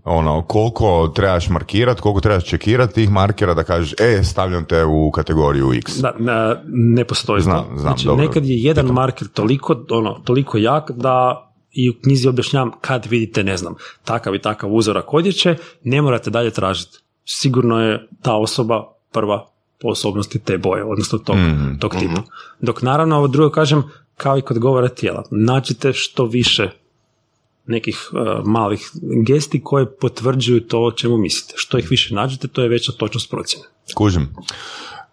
ono, 0.04 0.42
koliko 0.42 1.08
trebaš 1.08 1.50
markirati, 1.50 2.02
koliko 2.02 2.22
trebaš 2.22 2.46
čekirati 2.46 2.94
tih 2.94 3.10
markera 3.10 3.54
da 3.54 3.64
kažeš, 3.64 3.94
e, 4.00 4.24
stavljam 4.24 4.66
te 4.66 4.84
u 4.86 5.12
kategoriju 5.12 5.74
X. 5.74 5.98
Da, 5.98 6.14
ne, 6.20 6.56
ne 6.66 7.06
postoji 7.06 7.42
Znam, 7.42 7.58
to. 7.58 7.66
znam, 7.68 7.80
znači, 7.80 8.06
dobro. 8.06 8.26
nekad 8.26 8.46
je 8.46 8.58
jedan 8.58 8.86
marker 8.86 9.28
toliko, 9.28 9.76
ono, 9.90 10.14
toliko 10.14 10.58
jak 10.58 10.92
da 10.92 11.42
i 11.72 11.90
u 11.90 11.94
knjizi 12.04 12.28
objašnjavam 12.28 12.72
kad 12.82 13.06
vidite, 13.06 13.44
ne 13.44 13.58
znam, 13.58 13.76
takav 14.04 14.36
i 14.36 14.42
takav 14.42 14.74
uzorak 14.74 15.14
odjeće, 15.14 15.56
ne 15.84 16.02
morate 16.02 16.30
dalje 16.30 16.52
tražiti. 16.52 16.98
Sigurno 17.26 17.82
je 17.82 18.08
ta 18.22 18.34
osoba 18.36 18.84
prva 19.12 19.48
po 19.82 19.88
osobnosti 19.88 20.40
te 20.40 20.58
boje, 20.58 20.84
odnosno 20.84 21.18
tog, 21.20 21.36
Mhm. 21.36 21.76
tog 21.80 21.96
tipa. 21.96 22.22
Dok 22.62 22.82
naravno, 22.82 23.18
ovo 23.18 23.28
drugo 23.28 23.50
kažem, 23.50 23.84
kao 24.18 24.38
i 24.38 24.42
kod 24.42 24.60
govora 24.60 24.88
tijela, 24.90 25.24
nađite 25.32 25.94
što 25.94 26.26
više 26.26 26.70
nekih 27.68 28.10
uh, 28.12 28.46
malih 28.46 28.92
gesti 29.26 29.62
koje 29.64 29.98
potvrđuju 29.98 30.62
to 30.62 30.84
o 30.84 30.92
čemu 30.92 31.18
mislite. 31.18 31.54
Što 31.58 31.78
ih 31.78 31.88
više 31.90 32.16
nađete, 32.16 32.48
to 32.48 32.62
je 32.62 32.70
veća 32.70 32.92
točnost 32.92 33.30
procjene. 33.30 33.66
Kužim. 33.96 34.28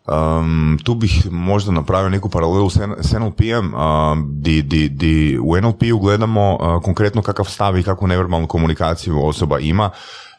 Um, 0.07 0.79
tu 0.85 0.95
bih 0.95 1.27
možda 1.31 1.73
napravio 1.73 2.09
neku 2.09 2.29
paralelu 2.29 2.71
s, 2.71 3.13
NLP-em, 3.13 3.75
um, 3.75 4.31
di, 4.41 4.63
di, 4.63 4.89
di 4.89 5.39
u 5.43 5.57
NLP-u 5.61 5.99
gledamo 5.99 6.55
uh, 6.55 6.83
konkretno 6.83 7.23
kakav 7.23 7.45
stav 7.45 7.79
i 7.79 7.83
kakvu 7.83 8.07
neverbalnu 8.09 8.47
komunikaciju 8.47 9.27
osoba 9.27 9.59
ima, 9.59 9.91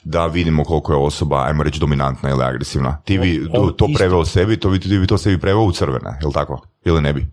da 0.03 0.25
vidimo 0.25 0.63
koliko 0.63 0.93
je 0.93 0.97
osoba, 0.97 1.43
ajmo 1.43 1.63
reći, 1.63 1.79
dominantna 1.79 2.29
ili 2.29 2.43
agresivna. 2.43 3.01
Ti 3.05 3.19
bi 3.19 3.47
O- 3.53 3.61
o, 3.61 3.71
to, 3.71 3.85
isto. 3.89 3.97
preveo 3.97 4.25
sebi, 4.25 4.57
to 4.57 4.69
bi, 4.69 4.79
ti 4.79 4.99
bi 4.99 5.07
to 5.07 5.17
sebi 5.17 5.39
preveo 5.39 5.63
u 5.63 5.71
crvene, 5.71 6.17
je 6.21 6.27
li 6.27 6.33
tako? 6.33 6.61
Ili 6.85 7.01
ne 7.01 7.13
bi? 7.13 7.27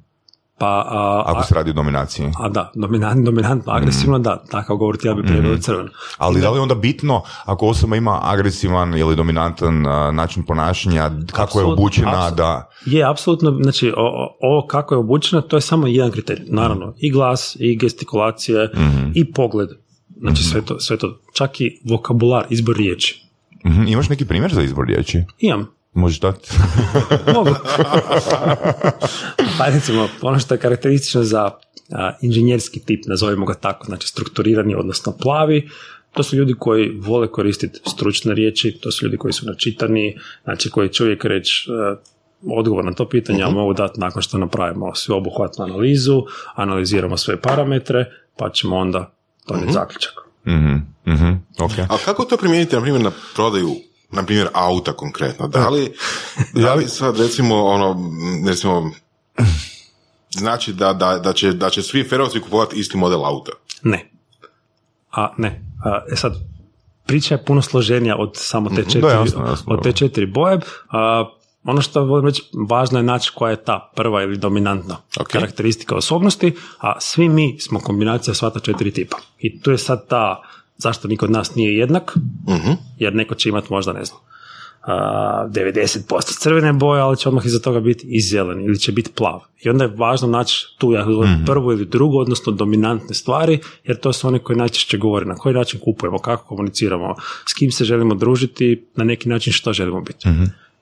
Pa, 0.61 0.85
a, 0.89 1.23
Ako 1.27 1.43
se 1.43 1.55
radi 1.55 1.71
o 1.71 1.73
dominaciji. 1.73 2.27
A 2.39 2.49
da, 2.49 2.71
dominant, 2.75 3.25
dominantno, 3.25 3.73
agresivno, 3.73 4.19
da, 4.19 4.45
takav 4.51 4.77
govor 4.77 4.97
tijela 4.97 5.17
bi 5.17 5.27
preveo 5.29 5.59
crveno. 5.59 5.89
Ali 6.19 6.41
da 6.41 6.51
li 6.51 6.57
je 6.57 6.61
onda 6.61 6.75
bitno 6.75 7.23
ako 7.45 7.67
osoba 7.67 7.97
ima 7.97 8.21
agresivan 8.23 8.99
ili 8.99 9.17
dominantan 9.17 9.83
način 10.13 10.43
ponašanja, 10.43 11.11
kako 11.33 11.61
je 11.61 11.65
obučena, 11.65 12.31
da... 12.31 12.69
Je, 12.87 13.11
apsolutno, 13.11 13.59
znači, 13.63 13.93
ovo 14.41 14.67
kako 14.67 14.95
je 14.95 14.99
obučena, 14.99 15.43
to 15.43 15.57
je 15.57 15.61
samo 15.61 15.87
jedan 15.87 16.11
kriterij. 16.11 16.45
Naravno, 16.49 16.95
i 16.99 17.13
glas, 17.13 17.57
i 17.61 17.77
gestikulacije, 17.77 18.71
i 19.15 19.33
pogled. 19.33 19.69
Znači, 20.21 20.43
sve, 20.43 20.63
to, 20.63 20.81
sve 20.81 20.97
to, 20.97 21.19
čak 21.35 21.61
i 21.61 21.81
vokabular, 21.91 22.47
izbor 22.51 22.77
riječi. 22.77 23.27
Mhm, 23.67 23.87
Imaš 23.87 24.09
neki 24.09 24.25
primjer 24.25 24.55
za 24.55 24.63
izbor 24.63 24.87
riječi? 24.87 25.23
Imam, 25.39 25.67
Možeš 25.93 26.21
dati? 26.21 26.49
mogu. 27.35 27.51
pa 29.59 29.67
recimo, 29.67 30.09
ono 30.23 30.39
što 30.39 30.55
je 30.55 30.59
karakteristično 30.59 31.23
za 31.23 31.51
a, 31.93 32.13
inženjerski 32.21 32.81
tip, 32.81 33.05
nazovimo 33.07 33.47
ga 33.47 33.55
tako, 33.55 33.87
znači 33.87 34.09
strukturirani, 34.09 34.75
odnosno 34.75 35.13
plavi, 35.23 35.69
to 36.13 36.23
su 36.23 36.37
ljudi 36.37 36.55
koji 36.59 36.99
vole 37.01 37.29
koristiti 37.29 37.81
stručne 37.87 38.35
riječi, 38.35 38.79
to 38.83 38.91
su 38.91 39.07
ljudi 39.07 39.17
koji 39.17 39.33
su 39.33 39.47
načitani, 39.47 40.19
znači 40.45 40.71
koji 40.71 40.89
će 40.89 41.03
uvijek 41.05 41.25
reći 41.25 41.71
e, 41.71 41.97
odgovor 42.47 42.85
na 42.85 42.93
to 42.93 43.09
pitanje, 43.09 43.43
a 43.43 43.51
mogu 43.51 43.75
dati 43.75 44.01
nakon 44.01 44.23
što 44.23 44.39
napravimo 44.39 44.95
sveobuhvatnu 44.95 45.65
analizu, 45.65 46.23
analiziramo 46.55 47.17
sve 47.17 47.41
parametre, 47.41 48.05
pa 48.37 48.51
ćemo 48.51 48.77
onda 48.77 49.13
donijeti 49.49 49.73
zaključak. 49.73 50.13
Mhm, 50.47 50.75
mhm, 51.07 51.33
ok. 51.59 51.73
Ali 51.89 52.01
kako 52.05 52.25
to 52.25 52.37
primijeniti, 52.37 52.77
na 52.77 52.83
primjer, 52.83 53.03
na 53.03 53.11
prodaju, 53.35 53.71
na 54.13 54.23
primjer, 54.23 54.49
auta 54.53 54.93
konkretno? 54.93 55.49
Da 55.49 55.69
li, 55.69 55.93
da 56.55 56.75
li 56.75 56.89
sad, 56.99 57.21
recimo, 57.21 57.65
ono, 57.65 57.97
recimo, 58.49 58.91
znači 60.31 60.73
da, 60.73 60.93
da, 60.93 61.19
da, 61.19 61.33
će, 61.33 61.53
da 61.53 61.71
će 61.71 61.83
svi 61.83 62.05
ferovci 62.05 62.41
kupovati 62.41 62.81
isti 62.81 62.97
model 62.97 63.25
auta? 63.25 63.53
Ne. 63.83 64.11
A 65.13 65.35
ne. 65.39 65.63
A, 65.85 66.01
e 66.13 66.17
sad, 66.17 66.35
priča 67.07 67.35
je 67.35 67.45
puno 67.45 67.63
složenija 67.63 68.17
od 68.17 68.31
samo 68.35 68.71
te 68.71 68.85
četiri, 68.85 69.01
Da, 69.01 69.09
jasno, 69.11 69.47
jasno, 69.47 69.75
od 69.75 69.83
te 69.83 69.93
četiri 69.93 70.27
boje. 70.27 70.61
A, 70.91 71.25
ono 71.65 71.83
što 71.83 72.05
volim 72.05 72.27
reći, 72.27 72.43
važno 72.69 72.99
je 72.99 73.03
naći 73.03 73.33
koja 73.35 73.51
je 73.51 73.65
ta 73.65 73.91
prva 73.97 74.23
ili 74.23 74.37
dominantna 74.39 74.97
Ok. 75.21 75.29
karakteristika 75.29 75.97
osobnosti, 75.97 76.57
a 76.79 77.01
svi 77.01 77.29
mi 77.29 77.59
smo 77.61 77.81
kombinacija 77.81 78.35
sva 78.35 78.51
ta 78.51 78.61
četiri 78.61 78.91
tipa. 78.91 79.17
I 79.39 79.61
tu 79.61 79.71
je 79.71 79.79
sad 79.79 80.09
ta, 80.09 80.43
zašto 80.81 81.09
niko 81.09 81.25
od 81.27 81.31
nas 81.31 81.55
nije 81.55 81.77
jednak, 81.79 82.17
Mhm. 82.49 82.71
jer 82.99 83.15
neko 83.15 83.35
će 83.35 83.49
imati 83.49 83.67
možda, 83.71 83.93
ne 83.93 84.05
znam, 84.05 84.19
a, 84.83 85.47
90% 85.49 86.39
crvene 86.41 86.73
boje, 86.73 87.01
ali 87.03 87.17
će 87.17 87.29
odmah 87.29 87.47
iza 87.47 87.59
toga 87.59 87.81
biti 87.81 88.07
i 88.11 88.21
zelen 88.21 88.65
ili 88.65 88.79
će 88.79 88.93
biti 88.93 89.11
plav. 89.15 89.41
I 89.65 89.69
onda 89.71 89.85
je 89.85 89.93
važno 89.97 90.29
naći 90.29 90.67
tu 90.79 90.93
ja 90.93 91.05
zovem 91.05 91.43
prvu 91.47 91.73
ili 91.73 91.85
drugu, 91.87 92.19
odnosno 92.19 92.53
dominantne 92.53 93.15
stvari, 93.15 93.59
jer 93.85 93.97
to 94.01 94.13
su 94.13 94.29
one 94.29 94.39
koje 94.39 94.57
najčešće 94.57 94.99
govore 94.99 95.27
na 95.27 95.35
koji 95.35 95.55
način 95.55 95.81
kupujemo, 95.81 96.19
kako 96.19 96.45
komuniciramo, 96.47 97.15
s 97.47 97.55
kim 97.55 97.71
se 97.71 97.85
želimo 97.85 98.15
družiti, 98.15 98.87
na 98.97 99.05
neki 99.05 99.29
način 99.29 99.53
što 99.53 99.73
želimo 99.73 100.01
biti. 100.01 100.29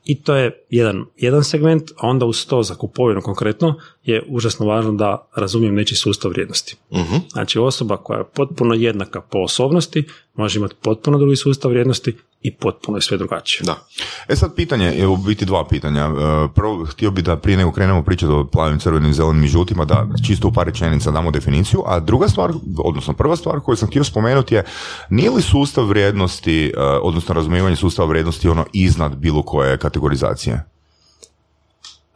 I 0.04 0.22
to 0.22 0.34
je 0.36 0.64
jedan, 0.70 1.04
jedan 1.16 1.44
segment, 1.44 1.90
a 1.96 2.06
onda 2.06 2.26
uz 2.26 2.46
to 2.46 2.62
za 2.62 2.74
kupovinu 2.74 3.20
konkretno 3.20 3.74
je 4.08 4.22
užasno 4.28 4.66
važno 4.66 4.92
da 4.92 5.28
razumijem 5.36 5.74
nečiji 5.74 5.96
sustav 5.96 6.30
vrijednosti. 6.30 6.76
Mhm. 6.92 7.16
Znači 7.32 7.58
osoba 7.58 7.96
koja 7.96 8.18
je 8.18 8.24
potpuno 8.34 8.74
jednaka 8.74 9.20
po 9.20 9.38
osobnosti 9.38 10.04
može 10.34 10.58
imati 10.58 10.74
potpuno 10.82 11.18
drugi 11.18 11.36
sustav 11.36 11.70
vrijednosti 11.70 12.16
i 12.42 12.54
potpuno 12.54 12.98
je 12.98 13.02
sve 13.02 13.16
drugačije. 13.18 13.64
Da. 13.66 13.86
E 14.28 14.36
sad 14.36 14.54
pitanje, 14.54 14.86
je 14.86 15.06
u 15.06 15.16
biti 15.16 15.44
dva 15.44 15.68
pitanja. 15.68 16.04
E, 16.04 16.48
Prvo, 16.54 16.84
htio 16.84 17.10
bi 17.10 17.22
da 17.22 17.36
prije 17.36 17.56
nego 17.56 17.72
krenemo 17.72 18.02
pričati 18.02 18.32
o 18.32 18.44
plavim, 18.44 18.78
crvenim, 18.78 19.12
zelenim 19.12 19.44
i 19.44 19.48
žutima, 19.48 19.84
da 19.84 20.06
čisto 20.26 20.48
u 20.48 20.52
par 20.52 20.66
rečenica 20.66 21.10
damo 21.10 21.30
definiciju, 21.30 21.82
a 21.86 22.00
druga 22.00 22.28
stvar, 22.28 22.52
odnosno 22.78 23.14
prva 23.14 23.36
stvar 23.36 23.60
koju 23.60 23.76
sam 23.76 23.88
htio 23.88 24.04
spomenuti 24.04 24.54
je, 24.54 24.64
nije 25.10 25.30
li 25.30 25.42
sustav 25.42 25.84
vrijednosti, 25.84 26.66
e, 26.66 26.72
odnosno 27.02 27.34
razumijevanje 27.34 27.76
sustava 27.76 28.08
vrijednosti 28.08 28.48
ono 28.48 28.66
iznad 28.72 29.16
bilo 29.16 29.42
koje 29.42 29.78
kategorizacije? 29.78 30.77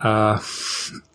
A, 0.02 0.38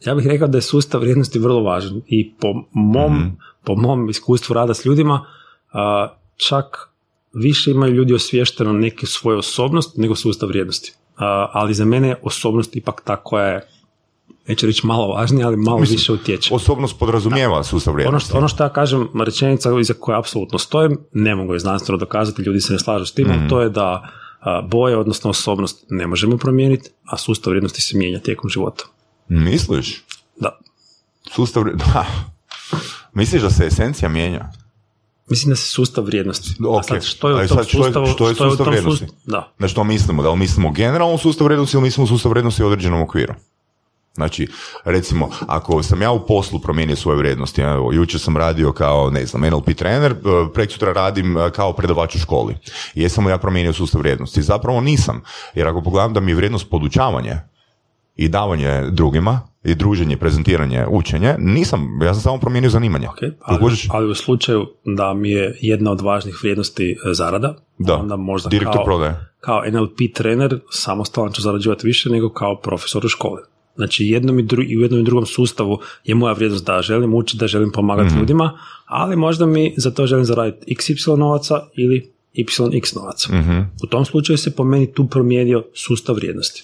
ja 0.05 0.15
bih 0.15 0.27
rekao 0.27 0.47
da 0.47 0.57
je 0.57 0.61
sustav 0.61 1.01
vrijednosti 1.01 1.39
vrlo 1.39 1.63
važan 1.63 2.01
i 2.07 2.33
po 2.33 2.47
mom, 2.73 3.37
po 3.63 3.75
mom 3.75 4.09
iskustvu 4.09 4.53
rada 4.53 4.73
s 4.73 4.85
ljudima 4.85 5.25
a, 5.73 6.13
čak 6.37 6.89
više 7.33 7.71
imaju 7.71 7.93
ljudi 7.93 8.13
osviješteno 8.13 8.73
neku 8.73 9.05
svoju 9.05 9.37
osobnost 9.37 9.97
nego 9.97 10.15
sustav 10.15 10.49
vrijednosti. 10.49 10.93
A, 11.17 11.49
ali 11.53 11.73
za 11.73 11.85
mene 11.85 12.07
je 12.07 12.19
osobnost 12.23 12.75
ipak 12.75 13.01
ta 13.05 13.15
koja 13.15 13.45
je 13.45 13.67
neću 14.47 14.65
reći 14.65 14.87
malo 14.87 15.07
važnija, 15.07 15.47
ali 15.47 15.57
malo 15.57 15.77
više 15.77 16.13
utječe. 16.13 16.55
Osobnost 16.55 16.99
podrazumijeva 16.99 17.63
sustav 17.63 17.91
Ono 17.91 17.95
vrijednosti. 17.95 18.29
što, 18.29 18.37
ono 18.37 18.47
što 18.47 18.63
ja 18.63 18.69
kažem, 18.69 19.07
rečenica 19.25 19.79
iza 19.79 19.93
koje 19.99 20.17
apsolutno 20.17 20.59
stojim, 20.59 20.97
ne 21.13 21.35
mogu 21.35 21.53
je 21.53 21.59
znanstveno 21.59 21.97
dokazati, 21.97 22.41
ljudi 22.41 22.61
se 22.61 22.73
ne 22.73 22.79
slažu 22.79 23.05
s 23.05 23.13
tim, 23.13 23.27
ali 23.31 23.49
to 23.49 23.61
je 23.61 23.69
da 23.69 24.09
boje, 24.63 24.97
odnosno 24.97 25.29
osobnost 25.29 25.85
ne 25.89 26.07
možemo 26.07 26.37
promijeniti, 26.37 26.89
a 27.03 27.17
sustav 27.17 27.51
vrijednosti 27.51 27.81
se 27.81 27.97
mijenja 27.97 28.19
tijekom 28.19 28.49
života. 28.49 28.83
Misliš? 29.27 30.03
Da. 30.35 30.59
Sustav 31.31 31.63
da. 31.85 32.05
Misliš 33.13 33.41
da 33.41 33.49
se 33.49 33.65
esencija 33.65 34.09
mijenja? 34.09 34.51
Mislim 35.29 35.49
da 35.49 35.55
se 35.55 35.67
sustav 35.67 36.03
vrijednosti. 36.03 36.49
Ok. 36.61 36.79
A 36.79 36.83
sad 36.83 37.03
što 37.03 37.29
je 37.29 37.35
u 37.35 37.37
tom 37.39 37.47
sad 37.47 37.67
što 37.67 37.77
je- 37.77 37.83
sustavu, 37.83 38.07
što 38.07 38.27
je 38.27 38.35
sustav 38.35 38.67
vrijednosti? 38.67 39.05
sust- 39.05 39.13
Da. 39.25 39.53
Znači 39.57 39.71
što 39.71 39.83
mislimo? 39.83 40.23
Da 40.23 40.29
li 40.29 40.37
mislimo 40.37 40.71
generalno 40.71 41.17
sustav 41.17 41.45
vrijednosti 41.45 41.77
ili 41.77 41.83
mislimo 41.83 42.07
sustav 42.07 42.29
vrijednosti 42.29 42.63
u 42.63 42.67
određenom 42.67 43.01
okviru? 43.01 43.33
Znači, 44.17 44.47
recimo, 44.85 45.29
ako 45.47 45.83
sam 45.83 46.01
ja 46.01 46.11
u 46.11 46.25
poslu 46.25 46.59
promijenio 46.59 46.95
svoje 46.95 47.17
vrijednosti, 47.17 47.61
evo, 47.61 47.93
jučer 47.93 48.19
sam 48.19 48.37
radio 48.37 48.71
kao, 48.71 49.09
ne 49.09 49.25
znam, 49.25 49.49
NLP 49.51 49.69
trener, 49.75 50.15
prek 50.53 50.71
sutra 50.71 50.93
radim 50.93 51.37
e, 51.37 51.51
kao 51.51 51.73
predavač 51.73 52.15
u 52.15 52.19
školi. 52.19 52.55
Jesam 52.95 53.25
li 53.25 53.31
ja 53.31 53.37
promijenio 53.37 53.73
sustav 53.73 54.01
vrijednosti? 54.01 54.41
Zapravo 54.41 54.81
nisam, 54.81 55.21
jer 55.53 55.67
ako 55.67 55.81
pogledam 55.81 56.13
da 56.13 56.19
mi 56.19 56.31
je 56.31 56.35
vrijednost 56.35 56.69
podučavanje, 56.69 57.35
i 58.17 58.27
davanje 58.27 58.81
drugima 58.91 59.41
i 59.63 59.75
druženje, 59.75 60.17
prezentiranje, 60.17 60.85
učenje, 60.89 61.35
nisam, 61.39 61.99
ja 62.03 62.13
sam 62.13 62.21
samo 62.21 62.37
promijenio 62.37 62.69
zanimanje. 62.69 63.07
Ok, 63.07 63.17
ali, 63.41 63.71
ali 63.89 64.09
u 64.11 64.15
slučaju 64.15 64.65
da 64.85 65.13
mi 65.13 65.29
je 65.31 65.57
jedna 65.61 65.91
od 65.91 66.01
važnih 66.01 66.39
vrijednosti 66.41 66.91
e, 66.91 67.13
zarada, 67.13 67.55
Da, 67.77 67.95
onda 67.95 68.15
možda 68.15 68.49
direktor 68.49 68.75
kao, 68.75 68.85
prodaje. 68.85 69.15
kao 69.39 69.63
NLP 69.71 69.97
trener 70.15 70.59
samostalan 70.69 71.31
ću 71.31 71.41
zarađivati 71.41 71.87
više 71.87 72.09
nego 72.09 72.29
kao 72.29 72.59
profesor 72.61 73.05
u 73.05 73.09
školi. 73.09 73.41
Znači 73.77 74.05
jednom 74.05 74.39
i, 74.39 74.43
dru- 74.43 74.65
i 74.69 74.77
u 74.77 74.81
jednom 74.81 74.99
i 74.99 75.03
drugom 75.03 75.25
sustavu 75.25 75.79
je 76.03 76.15
moja 76.15 76.33
vrijednost 76.33 76.65
da 76.65 76.81
želim 76.81 77.13
učiti, 77.13 77.37
da 77.37 77.47
želim 77.47 77.71
pomagati 77.71 78.07
Mhm. 78.07 78.19
ljudima, 78.19 78.59
ali 78.85 79.15
možda 79.15 79.45
mi 79.45 79.73
za 79.77 79.91
to 79.91 80.07
želim 80.07 80.25
zaraditi 80.25 80.75
xy 80.75 81.17
novaca 81.17 81.67
ili 81.75 82.09
yx 82.35 82.95
novaca. 82.95 83.35
Mhm. 83.35 83.59
U 83.83 83.87
tom 83.87 84.05
slučaju 84.05 84.37
se 84.37 84.55
po 84.55 84.63
meni 84.63 84.93
tu 84.93 85.07
promijenio 85.07 85.65
sustav 85.73 86.15
vrijednosti. 86.15 86.63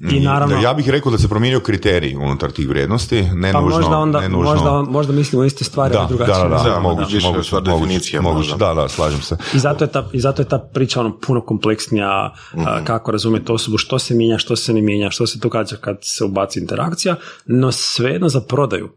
I 0.00 0.20
naravno, 0.20 0.60
Ja 0.60 0.74
bih 0.74 0.88
rekao 0.88 1.12
da 1.12 1.18
se 1.18 1.28
promijenio 1.28 1.60
kriterij 1.60 2.16
unutar 2.16 2.50
tih 2.50 2.68
vrijednosti, 2.68 3.22
ne 3.22 3.52
pa 3.52 3.60
nužno, 3.60 3.78
možda 3.78 3.98
onda, 3.98 4.20
ne 4.20 4.28
nužno... 4.28 4.52
možda, 4.52 4.82
možda 4.82 5.12
mislimo 5.12 5.44
iste 5.44 5.64
stvari, 5.64 5.92
da, 5.92 5.98
ali 5.98 6.08
drugačije. 6.08 6.48
da, 6.48 6.48
da, 6.48 6.70
Da, 6.70 6.80
moguće, 6.80 7.18
moguće, 7.22 7.54
moguće, 7.54 7.60
definicija 7.60 8.22
moguće, 8.22 8.50
možda. 8.50 8.66
da, 8.66 8.82
da, 8.82 8.88
slažem 8.88 9.20
se. 9.20 9.36
I 9.54 9.58
zato 9.58 9.84
je 9.84 9.92
ta, 9.92 10.08
i 10.12 10.20
zato 10.20 10.42
je 10.42 10.48
ta 10.48 10.58
priča 10.58 11.00
ono 11.00 11.18
puno 11.18 11.40
kompleksnija, 11.40 12.34
a, 12.54 12.84
kako 12.84 13.10
razumjeti 13.10 13.52
osobu, 13.52 13.78
što 13.78 13.98
se 13.98 14.14
mijenja, 14.14 14.38
što 14.38 14.56
se 14.56 14.74
ne 14.74 14.82
mijenja, 14.82 15.10
što 15.10 15.26
se 15.26 15.38
događa 15.38 15.76
kad 15.76 15.98
se 16.02 16.24
ubaci 16.24 16.60
interakcija, 16.60 17.16
no 17.46 17.72
svejedno 17.72 18.28
za 18.28 18.40
prodaju. 18.40 18.88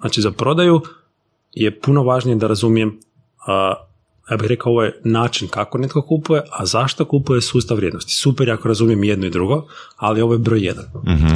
Znači 0.00 0.20
za 0.20 0.30
prodaju 0.30 0.80
je 1.52 1.80
puno 1.80 2.02
važnije 2.02 2.36
da 2.36 2.46
razumijem, 2.46 3.00
a, 3.46 3.74
ja 4.30 4.36
bih 4.36 4.48
rekao 4.48 4.72
ovo 4.72 4.82
je 4.82 5.00
način 5.04 5.48
kako 5.48 5.78
netko 5.78 6.02
kupuje, 6.02 6.42
a 6.50 6.66
zašto 6.66 7.04
kupuje 7.04 7.40
sustav 7.40 7.76
vrijednosti. 7.76 8.12
Super 8.12 8.50
ako 8.50 8.68
razumijem 8.68 9.04
jedno 9.04 9.26
i 9.26 9.30
drugo, 9.30 9.66
ali 9.96 10.22
ovo 10.22 10.32
je 10.32 10.38
broj 10.38 10.60
jedan. 10.60 10.84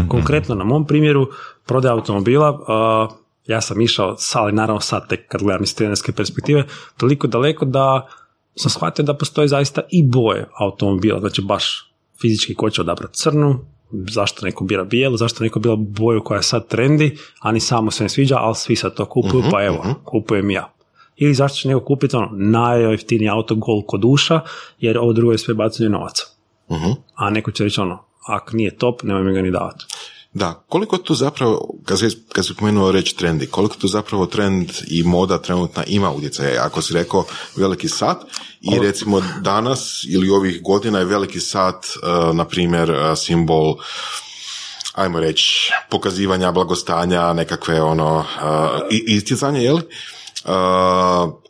Konkretno 0.08 0.54
na 0.54 0.64
mom 0.64 0.86
primjeru 0.86 1.28
prodaje 1.66 1.92
automobila, 1.92 2.60
a, 2.68 3.08
ja 3.46 3.60
sam 3.60 3.80
išao, 3.80 4.16
ali 4.34 4.52
naravno 4.52 4.80
sad 4.80 5.08
tek 5.08 5.28
kad 5.28 5.42
gledam 5.42 5.62
iz 5.62 5.74
trenerske 5.74 6.12
perspektive, 6.12 6.64
toliko 6.96 7.26
daleko 7.26 7.64
da 7.64 8.08
sam 8.54 8.70
shvatio 8.70 9.04
da 9.04 9.14
postoje 9.14 9.48
zaista 9.48 9.82
i 9.90 10.06
boje 10.06 10.48
automobila, 10.58 11.20
znači 11.20 11.42
baš 11.42 11.92
fizički 12.20 12.54
ko 12.54 12.70
će 12.70 12.80
odabrati 12.80 13.18
crnu, 13.18 13.66
zašto 13.92 14.46
neko 14.46 14.64
bira 14.64 14.84
bijelu, 14.84 15.16
zašto 15.16 15.44
neko 15.44 15.60
bira 15.60 15.76
boju 15.76 16.22
koja 16.24 16.36
je 16.36 16.42
sad 16.42 16.68
trendi, 16.68 17.16
a 17.40 17.52
ni 17.52 17.60
samo 17.60 17.90
se 17.90 18.02
ne 18.02 18.08
sviđa, 18.08 18.36
ali 18.38 18.54
svi 18.54 18.76
sad 18.76 18.94
to 18.94 19.04
kupuju, 19.04 19.42
pa 19.50 19.64
evo, 19.64 19.94
kupujem 20.04 20.50
i 20.50 20.54
ja. 20.54 20.72
Ili 21.22 21.34
zašto 21.34 21.56
će 21.56 21.68
neko 21.68 21.80
kupiti 21.80 22.16
ono 22.16 22.28
najjeftiniji 22.32 23.28
auto 23.28 23.54
gol 23.54 23.82
kod 23.86 24.00
duša, 24.00 24.40
jer 24.80 24.98
ovo 24.98 25.12
drugo 25.12 25.32
je 25.32 25.38
sve 25.38 25.54
bacanje 25.54 25.88
novaca. 25.88 26.24
A 27.14 27.30
neko 27.30 27.50
će 27.50 27.64
reći 27.64 27.80
ono, 27.80 27.98
ako 28.26 28.56
nije 28.56 28.76
top, 28.76 29.02
nemoj 29.02 29.22
mi 29.22 29.32
ga 29.34 29.42
ni 29.42 29.50
davati. 29.50 29.84
Da, 30.34 30.64
koliko 30.68 30.98
tu 30.98 31.14
zapravo, 31.14 31.68
kad 31.84 31.98
si, 31.98 32.06
kad 32.32 32.46
si 32.46 32.54
pomenuo 32.54 32.92
reći 32.92 33.16
trendi, 33.16 33.46
koliko 33.46 33.76
tu 33.76 33.88
zapravo 33.88 34.26
trend 34.26 34.70
i 34.88 35.02
moda 35.02 35.38
trenutna 35.38 35.84
ima 35.86 36.10
utjecaja? 36.10 36.62
Ako 36.64 36.82
si 36.82 36.94
rekao 36.94 37.24
veliki 37.56 37.88
sat 37.88 38.16
i 38.62 38.78
recimo 38.78 39.22
danas 39.40 39.80
ili 40.08 40.30
ovih 40.30 40.62
godina 40.62 40.98
je 40.98 41.04
veliki 41.04 41.40
sat, 41.40 41.86
uh, 41.86 42.36
na 42.36 42.44
primjer, 42.44 42.90
uh, 42.90 42.96
simbol 43.16 43.74
ajmo 44.94 45.20
reći, 45.20 45.70
pokazivanja 45.90 46.52
blagostanja, 46.52 47.32
nekakve 47.32 47.82
ono, 47.82 48.16
uh, 48.18 48.24
i- 48.90 49.04
isticanje, 49.06 49.60
jel? 49.60 49.78
Uh, 50.44 50.50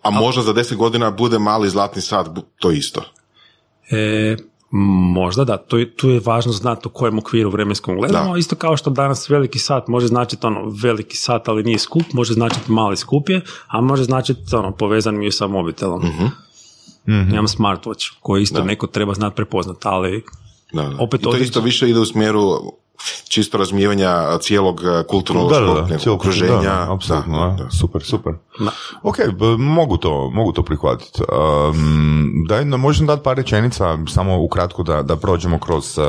a 0.02 0.10
možda 0.10 0.42
za 0.42 0.52
deset 0.52 0.78
godina 0.78 1.10
bude 1.10 1.38
mali 1.38 1.70
zlatni 1.70 2.02
sat, 2.02 2.26
to 2.58 2.70
isto. 2.70 3.02
E, 3.90 4.36
možda 5.14 5.44
da, 5.44 5.56
tu 5.56 5.78
je, 5.78 5.96
tu 5.96 6.10
je 6.10 6.20
važno 6.24 6.52
znati 6.52 6.88
u 6.88 6.90
kojem 6.90 7.18
okviru 7.18 7.50
vremenskom 7.50 7.96
gledamo, 7.96 8.32
Da. 8.32 8.38
isto 8.38 8.56
kao 8.56 8.76
što 8.76 8.90
danas 8.90 9.28
veliki 9.28 9.58
sat 9.58 9.88
može 9.88 10.06
značiti 10.06 10.46
ono 10.46 10.72
veliki 10.82 11.16
sat, 11.16 11.48
ali 11.48 11.62
nije 11.62 11.78
skup, 11.78 12.12
može 12.12 12.32
značiti 12.32 12.72
mali 12.72 12.96
skup 12.96 13.28
je, 13.28 13.40
a 13.66 13.80
može 13.80 14.04
značiti 14.04 14.56
ono 14.56 14.72
povezan 14.72 15.18
mi 15.18 15.24
je 15.24 15.32
sa 15.32 15.46
mobitelom. 15.46 16.02
Imam 17.06 17.46
smartwatch 17.46 18.10
koji 18.20 18.42
isto 18.42 18.64
neko 18.64 18.86
treba 18.86 19.14
znati 19.14 19.36
prepoznati, 19.36 19.80
ali 19.82 20.24
Da, 20.72 20.82
da. 20.82 20.96
Opet 20.98 21.20
I 21.20 21.24
to 21.24 21.36
isto 21.36 21.60
više 21.60 21.90
ide 21.90 21.98
u 21.98 22.04
smjeru 22.04 22.40
čisto 23.28 23.58
razmijevanja 23.58 24.38
cijelog 24.38 24.80
uh, 24.80 25.06
kulturnog 25.08 25.50
Da, 25.50 25.60
da, 25.60 25.66
da, 25.66 25.72
cijelokupno, 25.98 26.12
okruženja. 26.14 26.60
da, 26.62 26.92
apsolutno, 26.94 27.40
Da, 27.40 27.56
da, 27.56 27.64
da. 27.64 27.70
super, 27.70 28.02
super. 28.02 28.32
Da. 28.58 28.70
Ok, 29.02 29.16
mogu 29.58 29.96
to, 29.96 30.30
mogu 30.30 30.52
to 30.52 30.62
prihvatiti. 30.62 31.22
Um, 31.22 32.44
daj, 32.48 32.64
nam 32.64 32.82
dati 33.06 33.22
par 33.22 33.36
rečenica, 33.36 33.98
samo 34.08 34.42
ukratko 34.42 34.82
da, 34.82 35.02
da 35.02 35.16
prođemo 35.16 35.58
kroz 35.58 35.98
uh, 35.98 36.04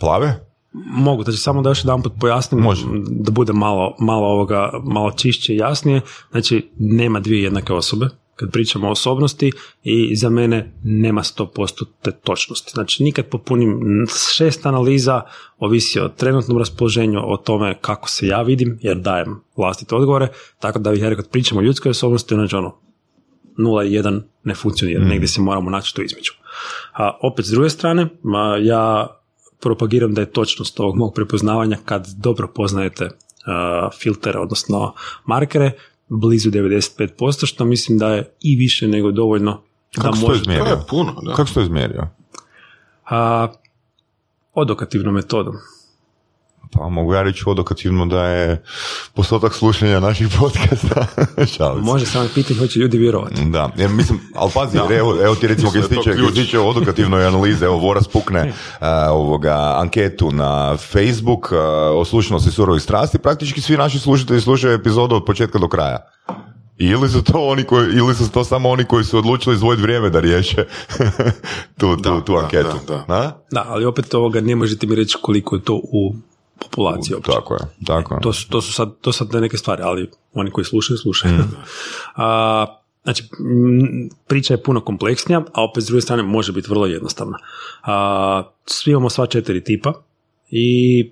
plave? 0.00 0.46
Mogu, 0.86 1.22
znači 1.22 1.38
samo 1.38 1.62
da 1.62 1.68
još 1.70 1.84
jedan 1.84 2.02
put 2.02 2.12
pojasnim, 2.20 2.60
Može. 2.60 2.86
da 3.10 3.30
bude 3.30 3.52
malo, 3.52 3.96
malo 4.00 4.26
ovoga, 4.26 4.70
malo 4.84 5.10
čišće 5.10 5.52
i 5.52 5.56
jasnije. 5.56 6.00
Znači, 6.30 6.70
nema 6.78 7.20
dvije 7.20 7.42
jednake 7.42 7.72
osobe 7.72 8.06
kad 8.36 8.52
pričamo 8.52 8.88
o 8.88 8.90
osobnosti 8.90 9.52
i 9.84 10.16
za 10.16 10.30
mene 10.30 10.72
nema 10.82 11.22
100% 11.22 11.84
te 12.02 12.12
točnosti. 12.12 12.70
Znači, 12.74 13.02
nikad 13.02 13.26
popunim 13.26 13.80
šest 14.36 14.66
analiza, 14.66 15.22
ovisi 15.58 16.00
o 16.00 16.08
trenutnom 16.08 16.58
raspoloženju, 16.58 17.20
o 17.24 17.36
tome 17.36 17.78
kako 17.80 18.08
se 18.08 18.26
ja 18.26 18.42
vidim, 18.42 18.78
jer 18.82 18.96
dajem 18.96 19.40
vlastite 19.56 19.94
odgovore, 19.94 20.28
tako 20.58 20.78
da 20.78 20.90
bih 20.90 21.02
ja 21.02 21.08
rekao, 21.08 21.22
kad 21.22 21.30
pričamo 21.30 21.60
o 21.60 21.64
ljudskoj 21.64 21.90
osobnosti, 21.90 22.34
znači 22.34 22.56
ono, 22.56 22.76
0 23.58 23.86
i 23.86 23.98
1 23.98 24.20
ne 24.44 24.54
funkcionira, 24.54 25.04
negdje 25.04 25.28
se 25.28 25.40
moramo 25.40 25.70
naći 25.70 25.94
tu 25.94 26.02
između. 26.02 26.32
A 26.92 27.18
opet 27.22 27.46
s 27.46 27.50
druge 27.50 27.70
strane, 27.70 28.08
ma, 28.22 28.56
ja 28.56 29.06
propagiram 29.60 30.14
da 30.14 30.20
je 30.20 30.30
točnost 30.30 30.80
ovog 30.80 30.96
mog 30.96 31.14
prepoznavanja 31.14 31.78
kad 31.84 32.06
dobro 32.16 32.48
poznajete 32.48 33.08
a, 33.46 33.90
filtere, 33.98 34.38
odnosno 34.38 34.94
markere, 35.26 35.72
blizu 36.20 36.50
95%, 36.50 37.46
što 37.46 37.64
mislim 37.64 37.98
da 37.98 38.14
je 38.14 38.34
i 38.40 38.56
više 38.56 38.88
nego 38.88 39.10
dovoljno 39.10 39.62
da 39.96 40.02
Kako. 40.02 40.16
To 40.16 40.34
izmjerio? 40.34 40.64
je 40.64 40.76
puno, 40.88 41.20
da. 41.22 41.34
Kako 41.34 41.48
si 41.48 41.54
to 41.54 41.60
izmjerio? 41.60 42.08
A, 43.10 43.48
odokativnom 44.54 45.14
metodom. 45.14 45.54
Pa 46.74 46.88
mogu 46.88 47.14
ja 47.14 47.22
reći 47.22 47.44
odokativno 47.46 48.06
da 48.06 48.24
je 48.24 48.62
postotak 49.14 49.54
slušanja 49.54 50.00
naših 50.00 50.28
podcasta. 50.40 51.06
Može 51.82 52.06
samo 52.06 52.28
pitati 52.34 52.58
hoće 52.58 52.78
ljudi 52.78 52.98
vjerovati. 52.98 53.44
Da, 53.44 53.70
ja 53.78 53.88
mislim, 53.88 54.20
ali 54.34 54.50
pazi, 54.54 54.76
jer 54.76 54.92
evo, 54.92 55.16
evo 55.24 55.34
ti 55.34 55.46
recimo 55.46 55.70
kad 55.70 55.88
se 55.88 55.94
Mislim 55.96 56.28
se 56.28 56.34
tiče 56.34 56.58
odokativnoj 56.58 57.26
analize, 57.26 57.64
evo 57.64 57.78
Voras 57.78 58.08
pukne 58.08 58.52
a, 58.80 59.08
ovoga, 59.12 59.76
anketu 59.78 60.30
na 60.32 60.76
Facebook 60.76 61.52
a, 61.52 61.56
o 61.94 62.04
slušanosti 62.04 62.50
surovih 62.50 62.82
strasti, 62.82 63.18
praktički 63.18 63.60
svi 63.60 63.76
naši 63.76 63.98
slušatelji 63.98 64.40
slušaju 64.40 64.74
epizodu 64.74 65.14
od 65.14 65.24
početka 65.24 65.58
do 65.58 65.68
kraja. 65.68 65.98
Ili 66.78 67.08
su 67.08 67.22
to 67.24 67.46
oni 67.48 67.64
koji, 67.64 67.92
ili 67.96 68.14
su 68.14 68.30
to 68.30 68.44
samo 68.44 68.70
oni 68.70 68.84
koji 68.84 69.04
su 69.04 69.18
odlučili 69.18 69.54
izdvojiti 69.54 69.82
vrijeme 69.82 70.10
da 70.10 70.20
riješe 70.20 70.64
tu, 71.80 71.96
tu, 71.96 72.02
Da, 72.02 72.20
tu 72.20 72.32
da, 72.32 72.38
anketu. 72.38 72.76
da? 73.08 73.44
Da, 73.50 73.64
ali 73.68 73.84
opet 73.84 74.14
ovoga 74.14 74.40
ne 74.40 74.56
možete 74.56 74.86
mi 74.86 74.94
reći 74.94 75.16
koliko 75.22 75.56
je 75.56 75.62
to 75.62 75.74
u 75.74 76.14
populaciji 76.62 77.14
uopće. 77.14 77.32
Tako 77.32 77.54
je, 77.54 77.60
tako 77.86 78.14
je. 78.14 78.20
To 78.20 78.32
su, 78.32 78.48
to 78.48 78.60
su 78.60 78.72
sad, 78.72 78.94
to 79.00 79.12
sad 79.12 79.34
neke 79.34 79.56
stvari, 79.56 79.82
ali 79.82 80.10
oni 80.34 80.50
koji 80.50 80.64
slušaju, 80.64 80.98
slušaju. 80.98 81.34
A, 82.16 82.66
znači, 83.04 83.24
priča 84.26 84.54
je 84.54 84.62
puno 84.62 84.80
kompleksnija, 84.80 85.42
a 85.52 85.64
opet 85.64 85.84
s 85.84 85.86
druge 85.86 86.00
strane 86.00 86.22
može 86.22 86.52
biti 86.52 86.70
vrlo 86.70 86.86
jednostavna. 86.86 87.38
A, 87.82 88.42
svi 88.66 88.90
imamo 88.90 89.10
sva 89.10 89.26
četiri 89.26 89.64
tipa 89.64 89.92
i 90.50 91.10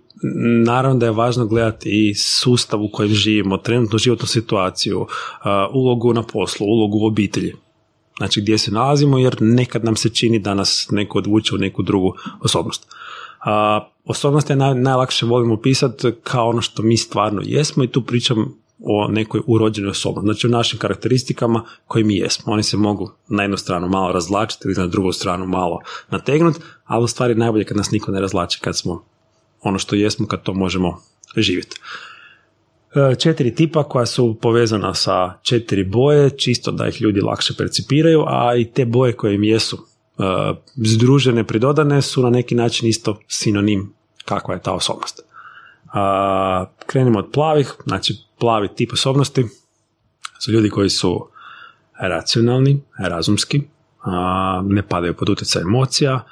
naravno 0.64 0.98
da 0.98 1.06
je 1.06 1.12
važno 1.12 1.46
gledati 1.46 2.08
i 2.08 2.14
sustav 2.14 2.82
u 2.82 2.90
kojem 2.92 3.12
živimo, 3.12 3.56
trenutnu 3.56 3.98
životnu 3.98 4.26
situaciju, 4.26 5.06
a, 5.42 5.68
ulogu 5.72 6.14
na 6.14 6.22
poslu, 6.22 6.66
ulogu 6.66 6.98
u 6.98 7.06
obitelji. 7.06 7.54
Znači 8.18 8.40
gdje 8.40 8.58
se 8.58 8.70
nalazimo 8.70 9.18
jer 9.18 9.36
nekad 9.40 9.84
nam 9.84 9.96
se 9.96 10.08
čini 10.08 10.38
da 10.38 10.54
nas 10.54 10.88
neko 10.90 11.18
odvuče 11.18 11.54
u 11.54 11.58
neku 11.58 11.82
drugu 11.82 12.14
osobnost. 12.40 12.86
A, 13.44 13.88
osobnost 14.04 14.50
je 14.50 14.56
naj, 14.56 14.74
najlakše 14.74 15.26
volimo 15.26 15.54
opisati 15.54 16.12
kao 16.22 16.48
ono 16.48 16.62
što 16.62 16.82
mi 16.82 16.96
stvarno 16.96 17.42
jesmo 17.44 17.84
i 17.84 17.88
tu 17.88 18.02
pričam 18.02 18.60
o 18.82 19.08
nekoj 19.08 19.40
urođenoj 19.46 19.90
osobnosti, 19.90 20.26
znači 20.26 20.46
o 20.46 20.50
našim 20.50 20.78
karakteristikama 20.78 21.64
koje 21.86 22.04
mi 22.04 22.16
jesmo. 22.16 22.52
Oni 22.52 22.62
se 22.62 22.76
mogu 22.76 23.12
na 23.28 23.42
jednu 23.42 23.56
stranu 23.56 23.88
malo 23.88 24.12
razlačiti 24.12 24.62
ili 24.68 24.74
na 24.74 24.86
drugu 24.86 25.12
stranu 25.12 25.46
malo 25.46 25.80
nategnuti, 26.10 26.60
ali 26.84 27.04
u 27.04 27.06
stvari 27.06 27.34
najbolje 27.34 27.64
kad 27.64 27.76
nas 27.76 27.90
niko 27.90 28.12
ne 28.12 28.20
razlači 28.20 28.60
kad 28.60 28.78
smo 28.78 29.04
ono 29.62 29.78
što 29.78 29.96
jesmo, 29.96 30.26
kad 30.26 30.42
to 30.42 30.54
možemo 30.54 31.02
živjeti. 31.36 31.80
E, 32.94 33.14
četiri 33.14 33.54
tipa 33.54 33.82
koja 33.82 34.06
su 34.06 34.38
povezana 34.42 34.94
sa 34.94 35.34
četiri 35.42 35.84
boje, 35.84 36.30
čisto 36.30 36.70
da 36.70 36.88
ih 36.88 37.02
ljudi 37.02 37.20
lakše 37.20 37.54
percipiraju, 37.58 38.24
a 38.26 38.56
i 38.56 38.64
te 38.64 38.84
boje 38.84 39.12
koje 39.12 39.34
im 39.34 39.44
jesu 39.44 39.89
združene, 40.76 41.44
pridodane 41.44 42.02
su 42.02 42.22
na 42.22 42.30
neki 42.30 42.54
način 42.54 42.88
isto 42.88 43.20
sinonim 43.28 43.94
kakva 44.24 44.54
je 44.54 44.62
ta 44.62 44.72
osobnost. 44.72 45.20
A, 45.92 46.66
krenimo 46.86 47.18
od 47.18 47.30
plavih, 47.32 47.74
znači 47.86 48.14
plavi 48.38 48.68
tip 48.76 48.92
osobnosti 48.92 49.46
su 50.38 50.52
ljudi 50.52 50.70
koji 50.70 50.90
su 50.90 51.28
racionalni, 52.00 52.82
razumski, 52.98 53.62
a, 54.02 54.62
ne 54.64 54.82
padaju 54.82 55.16
pod 55.16 55.28
utjecaj 55.28 55.62
emocija, 55.62 56.24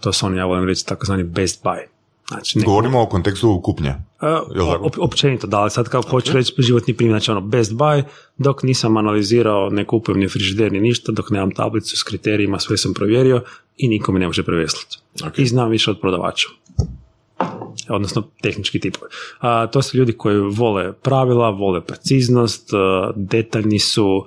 to 0.00 0.12
su 0.12 0.26
oni, 0.26 0.36
ja 0.36 0.44
volim 0.44 0.64
reći, 0.64 0.86
takozvani 0.86 1.24
best 1.24 1.64
buy. 1.64 1.95
Znači, 2.28 2.58
neko- 2.58 2.70
Govorimo 2.70 3.02
o 3.02 3.06
kontekstu 3.06 3.60
kupnje. 3.64 3.88
E, 3.88 3.96
tako? 4.20 4.84
op- 4.84 4.98
općenito, 4.98 5.46
da, 5.46 5.58
ali 5.58 5.70
sad 5.70 5.88
kao 5.88 6.02
hoću 6.02 6.32
reći 6.32 6.54
životni 6.58 6.94
primjer, 6.94 7.12
znači 7.12 7.30
ono 7.30 7.40
best 7.40 7.72
buy, 7.72 8.02
dok 8.38 8.62
nisam 8.62 8.96
analizirao, 8.96 9.70
ne 9.70 9.84
kupujem 9.84 10.20
ni 10.20 10.28
frižider 10.28 10.72
ni 10.72 10.80
ništa, 10.80 11.12
dok 11.12 11.30
nemam 11.30 11.50
tablicu 11.50 11.96
s 11.96 12.02
kriterijima, 12.02 12.58
sve 12.58 12.76
sam 12.76 12.94
provjerio 12.94 13.42
i 13.76 13.88
niko 13.88 14.12
mi 14.12 14.20
ne 14.20 14.26
može 14.26 14.42
prevesliti. 14.42 14.98
Ok. 15.26 15.38
I 15.38 15.46
znam 15.46 15.70
više 15.70 15.90
od 15.90 16.00
prodavača. 16.00 16.48
Odnosno 17.88 18.22
tehnički 18.42 18.80
tipovi. 18.80 19.10
A, 19.38 19.66
to 19.66 19.82
su 19.82 19.96
ljudi 19.96 20.12
koji 20.12 20.38
vole 20.38 20.92
pravila, 20.92 21.50
vole 21.50 21.80
preciznost, 21.84 22.70
a, 22.74 23.10
detaljni 23.16 23.78
su, 23.78 24.24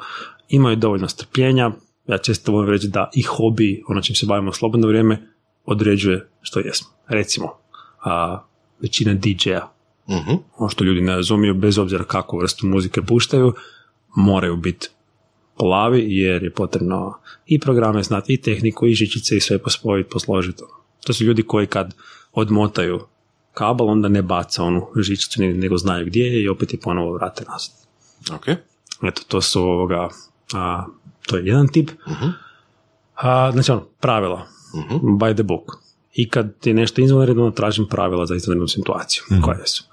imaju 0.50 0.76
dovoljno 0.76 1.08
strpljenja. 1.08 1.72
Ja 2.08 2.18
često 2.18 2.52
volim 2.52 2.70
reći 2.70 2.88
da 2.88 3.10
i 3.16 3.22
hobi, 3.22 3.84
ono 3.88 4.02
čim 4.02 4.16
se 4.16 4.26
bavimo 4.26 4.54
slobodno 4.54 4.88
vrijeme, 4.88 5.28
određuje 5.66 6.30
što 6.42 6.60
jesmo. 6.60 6.88
Recimo, 7.08 7.59
a, 8.04 8.44
većina 8.82 9.14
DJ-a 9.14 9.68
Mhm. 10.10 10.32
ono 10.58 10.70
što 10.70 10.84
ljudi 10.84 11.02
ne 11.02 11.16
razumiju, 11.16 11.54
bez 11.54 11.78
obzira 11.78 12.04
kakvu 12.04 12.40
vrstu 12.40 12.68
muzike 12.68 13.02
puštaju, 13.02 13.54
moraju 14.16 14.56
biti 14.56 14.88
plavi 15.58 16.06
jer 16.08 16.44
je 16.44 16.54
potrebno 16.54 17.18
i 17.46 17.60
programe 17.60 18.04
znati, 18.04 18.34
i 18.34 18.42
tehniku, 18.42 18.88
i 18.88 18.94
žičice, 18.94 19.38
i 19.38 19.42
sve 19.42 19.58
pospojiti, 19.58 20.10
posložiti. 20.10 20.64
To 21.06 21.14
su 21.14 21.24
ljudi 21.24 21.44
koji 21.44 21.68
kad 21.68 21.96
odmotaju 22.34 23.00
kabel, 23.54 23.90
onda 23.90 24.08
ne 24.08 24.22
baca 24.22 24.64
onu 24.64 24.88
žičicu, 24.96 25.42
nego 25.42 25.78
znaju 25.78 26.06
gdje 26.06 26.24
je 26.24 26.44
i 26.44 26.50
opet 26.50 26.74
je 26.74 26.80
ponovo 26.80 27.14
vrate 27.14 27.44
nazad. 27.48 27.76
Ok. 28.40 28.48
Eto, 29.04 29.22
to 29.28 29.42
su 29.42 29.62
ovoga, 29.62 30.10
a, 30.54 30.86
to 31.28 31.38
je 31.38 31.46
jedan 31.46 31.68
tip. 31.68 31.90
A, 33.16 33.52
znači 33.52 33.72
ono, 33.72 33.82
pravila, 34.00 34.48
by 35.02 35.34
the 35.34 35.44
book. 35.44 35.89
I 36.14 36.30
kad 36.30 36.54
je 36.64 36.74
nešto 36.74 37.02
izvanredno, 37.02 37.52
tražim 37.52 37.88
pravila 37.88 38.26
za 38.26 38.36
izvanrednu 38.36 38.68
situaciju, 38.68 39.24
koje 39.42 39.68
su. 39.68 39.84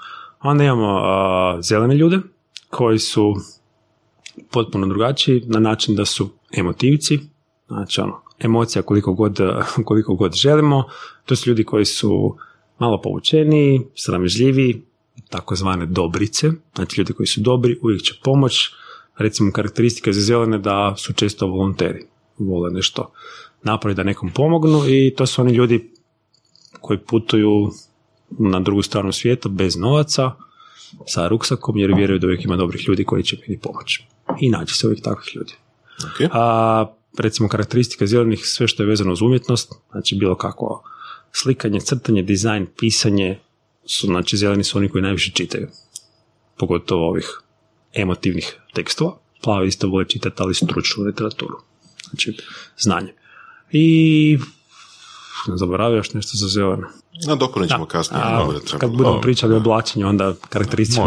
Onda 0.40 0.64
imamo 0.64 1.00
a, 1.05 1.59
zelene 1.62 1.94
ljude, 1.94 2.18
koji 2.70 2.98
su 2.98 3.35
potpuno 4.50 4.87
drugačiji 4.87 5.42
na 5.46 5.61
način 5.61 5.96
da 5.96 6.05
su 6.05 6.29
emotivci, 6.57 7.18
znači 7.66 8.00
ono, 8.00 8.22
emocija 8.38 8.83
koliko 8.83 9.12
god, 9.12 9.40
koliko 9.88 10.14
god 10.14 10.35
želimo, 10.35 10.85
to 11.24 11.37
su 11.37 11.50
ljudi 11.50 11.64
koji 11.64 11.85
su 11.85 12.37
malo 12.79 13.00
povučeniji, 13.00 13.81
sramežljiviji, 13.94 14.83
takozvane 15.29 15.87
dobrice, 15.87 16.50
znači 16.74 17.00
ljudi 17.00 17.12
koji 17.12 17.26
su 17.26 17.40
dobri, 17.40 17.79
uvijek 17.83 18.02
će 18.02 18.14
pomoć, 18.24 18.70
recimo 19.18 19.52
karakteristike 19.52 20.12
za 20.12 20.20
zelene 20.20 20.59
da 20.59 20.94
su 20.96 21.12
često 21.12 21.46
volonteri, 21.46 22.07
vole 22.38 22.70
nešto 22.70 23.12
napraviti 23.62 23.96
da 23.96 24.02
nekom 24.02 24.31
pomognu 24.31 24.83
i 24.88 25.14
to 25.16 25.26
su 25.26 25.42
oni 25.42 25.55
ljudi 25.55 25.92
koji 26.87 26.99
putuju 26.99 27.70
na 28.38 28.61
drugu 28.61 28.83
stranu 28.83 29.12
svijeta 29.12 29.49
bez 29.49 29.77
novaca, 29.77 30.33
sa 31.07 31.29
ruksakom 31.29 31.79
jer 31.79 31.94
vjeruju 31.94 32.18
da 32.18 32.27
uvijek 32.27 32.44
ima 32.44 32.57
dobrih 32.57 32.88
ljudi 32.88 33.05
koji 33.05 33.22
će 33.22 33.37
mi 33.49 33.59
pomoći. 33.59 34.05
I 34.40 34.51
naći 34.51 34.75
se 34.75 34.87
uvijek 34.87 35.03
takvih 35.03 35.37
ljudi. 35.37 35.53
Ok. 35.99 36.31
A 36.33 36.87
recimo 37.18 37.49
karakteristika 37.49 38.07
zelenih, 38.07 38.40
sve 38.44 38.68
što 38.68 38.83
je 38.83 38.87
vezano 38.87 39.12
uz 39.12 39.22
umjetnost, 39.22 39.72
znači 39.90 40.14
bilo 40.14 40.35
kako 40.35 40.83
slikanje, 41.33 41.81
crtanje, 41.81 42.22
dizajn, 42.22 42.66
pisanje, 42.79 43.40
su, 43.85 44.07
znači 44.07 44.37
zeleni 44.37 44.64
su 44.64 44.79
oni 44.79 44.88
koji 44.88 45.03
najviše 45.03 45.33
čitaju. 45.33 45.68
Pogotovo 46.59 47.09
ovih 47.09 47.40
emotivnih 47.94 48.57
tekstova. 48.75 49.18
Plavi 49.42 49.68
isto 49.68 49.88
vole 49.88 50.05
čitati, 50.09 50.37
ali 50.42 50.55
stručnu 50.55 51.05
literaturu. 51.05 51.57
Znači, 52.11 52.37
znanje. 52.79 53.14
I 53.72 54.38
zaboravio 55.57 55.96
još 55.96 56.12
nešto 56.14 56.37
za 56.37 56.49
zeleno. 56.49 56.88
No, 57.27 57.37
dopunit 57.37 57.70
ćemo 57.70 57.87
kasnije. 57.87 58.22
A, 58.25 58.38
Dobro, 58.38 58.59
treba- 58.59 58.79
kad 58.79 58.90
budemo 58.90 59.20
pričali 59.20 59.55
o 59.55 59.57
oblačenju, 59.57 60.09
onda 60.09 60.35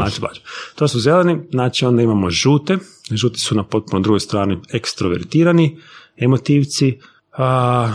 znači 0.04 0.18
oblačenja. 0.18 0.46
To 0.76 0.88
su 0.88 1.00
zeleni, 1.00 1.40
znači 1.52 1.86
onda 1.86 2.02
imamo 2.02 2.30
žute. 2.30 2.78
Žuti 3.12 3.40
su 3.40 3.56
na 3.56 3.64
potpuno 3.64 4.00
drugoj 4.02 4.20
strani 4.20 4.58
ekstrovertirani, 4.74 5.78
emotivci. 6.18 7.00
A, 7.38 7.94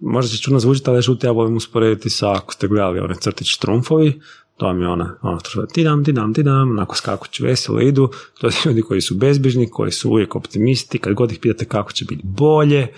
možda 0.00 0.30
će 0.30 0.42
čudno 0.42 0.60
zvučiti, 0.60 0.90
ali 0.90 1.02
žute 1.02 1.26
ja 1.26 1.32
volim 1.32 1.56
usporediti 1.56 2.10
sa, 2.10 2.32
ako 2.32 2.52
ste 2.52 2.68
gledali 2.68 3.00
one 3.00 3.14
crtić 3.14 3.56
trumfovi, 3.58 4.20
to 4.56 4.66
vam 4.66 4.80
je 4.82 4.88
ona, 4.88 5.16
ono, 5.22 5.38
ti 5.72 5.84
dam, 5.84 6.04
ti 6.04 6.12
dam, 6.12 6.34
ti 6.34 6.42
dam, 6.42 6.70
onako 6.70 6.96
skakući 6.96 7.42
veselo 7.42 7.80
idu, 7.80 8.10
to 8.40 8.50
su 8.50 8.68
ljudi 8.68 8.82
koji 8.82 9.00
su 9.00 9.14
bezbrižni, 9.14 9.70
koji 9.70 9.92
su 9.92 10.10
uvijek 10.10 10.36
optimisti, 10.36 10.98
kad 10.98 11.14
god 11.14 11.32
ih 11.32 11.38
pitate 11.38 11.64
kako 11.64 11.92
će 11.92 12.04
biti 12.04 12.22
bolje, 12.24 12.88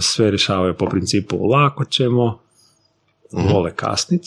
sve 0.00 0.30
rješavaju 0.30 0.74
po 0.74 0.86
principu 0.86 1.46
lako 1.46 1.84
ćemo, 1.84 2.40
vole 3.32 3.74
kasnit, 3.74 4.22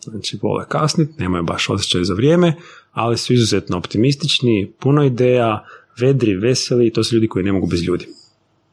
znači 0.00 0.38
vole 0.42 0.64
kasnit, 0.68 1.18
nemaju 1.18 1.44
baš 1.44 1.70
osjećaj 1.70 2.04
za 2.04 2.14
vrijeme, 2.14 2.54
ali 2.92 3.18
su 3.18 3.32
izuzetno 3.32 3.76
optimistični, 3.76 4.72
puno 4.80 5.04
ideja, 5.04 5.64
vedri, 6.00 6.36
veseli, 6.36 6.92
to 6.92 7.04
su 7.04 7.14
ljudi 7.14 7.28
koji 7.28 7.44
ne 7.44 7.52
mogu 7.52 7.66
bez 7.66 7.82
ljudi. 7.82 8.06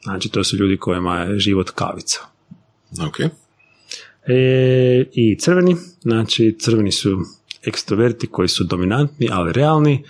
Znači 0.03 0.29
to 0.29 0.43
su 0.43 0.57
ljudi 0.57 0.77
kojima 0.77 1.19
je 1.19 1.39
život 1.39 1.69
kavica. 1.69 2.19
Ok. 3.07 3.19
E, 4.27 5.05
I 5.13 5.37
crveni, 5.39 5.75
znači 6.01 6.57
crveni 6.59 6.91
su 6.91 7.19
ekstroverti 7.63 8.27
koji 8.27 8.47
su 8.47 8.63
dominantni, 8.63 9.27
ali 9.31 9.53
realni. 9.53 10.03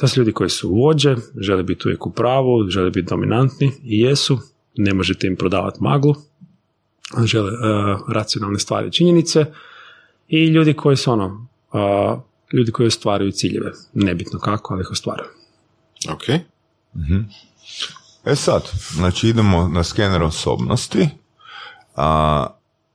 To 0.00 0.08
su 0.08 0.20
ljudi 0.20 0.32
koji 0.32 0.50
su 0.50 0.74
vođe, 0.74 1.16
žele 1.36 1.62
biti 1.62 1.88
uvijek 1.88 2.06
u 2.06 2.12
pravu, 2.12 2.68
žele 2.68 2.90
biti 2.90 3.08
dominantni 3.08 3.72
i 3.84 4.00
jesu. 4.00 4.38
Ne 4.80 4.94
možete 4.94 5.26
im 5.26 5.36
prodavati 5.36 5.78
maglu, 5.80 6.14
žele 7.24 7.52
e, 7.52 7.56
racionalne 8.08 8.58
stvari 8.58 8.92
činjenice. 8.92 9.44
I 10.28 10.46
ljudi 10.46 10.74
koji 10.74 10.96
su 10.96 11.12
ono, 11.12 11.48
e, 11.72 11.78
ljudi 12.56 12.72
koji 12.72 12.86
ostvaruju 12.86 13.32
ciljeve. 13.32 13.72
Nebitno 13.94 14.38
kako, 14.38 14.74
ali 14.74 14.82
ih 14.82 14.90
ostvaruju. 14.90 15.28
Ok. 16.10 16.28
E 18.24 18.36
sad, 18.36 18.62
znači 18.90 19.28
idemo 19.28 19.68
na 19.68 19.84
skener 19.84 20.22
osobnosti. 20.22 21.08
A, 21.96 22.46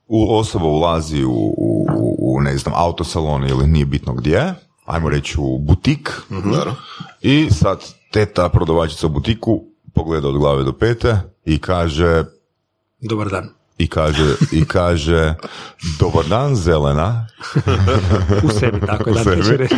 u, 0.08 0.36
osoba 0.36 0.64
ulazi 0.64 1.24
u, 1.24 1.54
u, 1.58 1.86
u, 2.18 2.40
ne 2.40 2.58
znam, 2.58 2.74
autosalon 2.76 3.48
ili 3.48 3.66
nije 3.66 3.86
bitno 3.86 4.14
gdje, 4.14 4.54
ajmo 4.84 5.08
reći 5.08 5.36
u 5.38 5.58
butik. 5.58 6.10
Dobro. 6.30 6.74
I 7.20 7.50
sad 7.50 7.84
teta 8.10 8.48
prodavačica 8.48 9.06
u 9.06 9.10
butiku 9.10 9.64
pogleda 9.94 10.28
od 10.28 10.38
glave 10.38 10.64
do 10.64 10.72
pete 10.72 11.16
i 11.44 11.58
kaže 11.58 12.24
Dobar 13.00 13.28
dan. 13.28 13.48
i 13.78 13.88
kaže, 13.88 14.34
i 14.52 14.64
kaže 14.64 15.34
dobar 15.98 16.24
dan 16.28 16.56
zelena 16.56 17.26
U 18.46 18.48
sebi, 18.48 18.80
tako 18.86 19.10
je. 19.10 19.12
U 19.20 19.24
da, 19.24 19.44
sebi. 19.44 19.68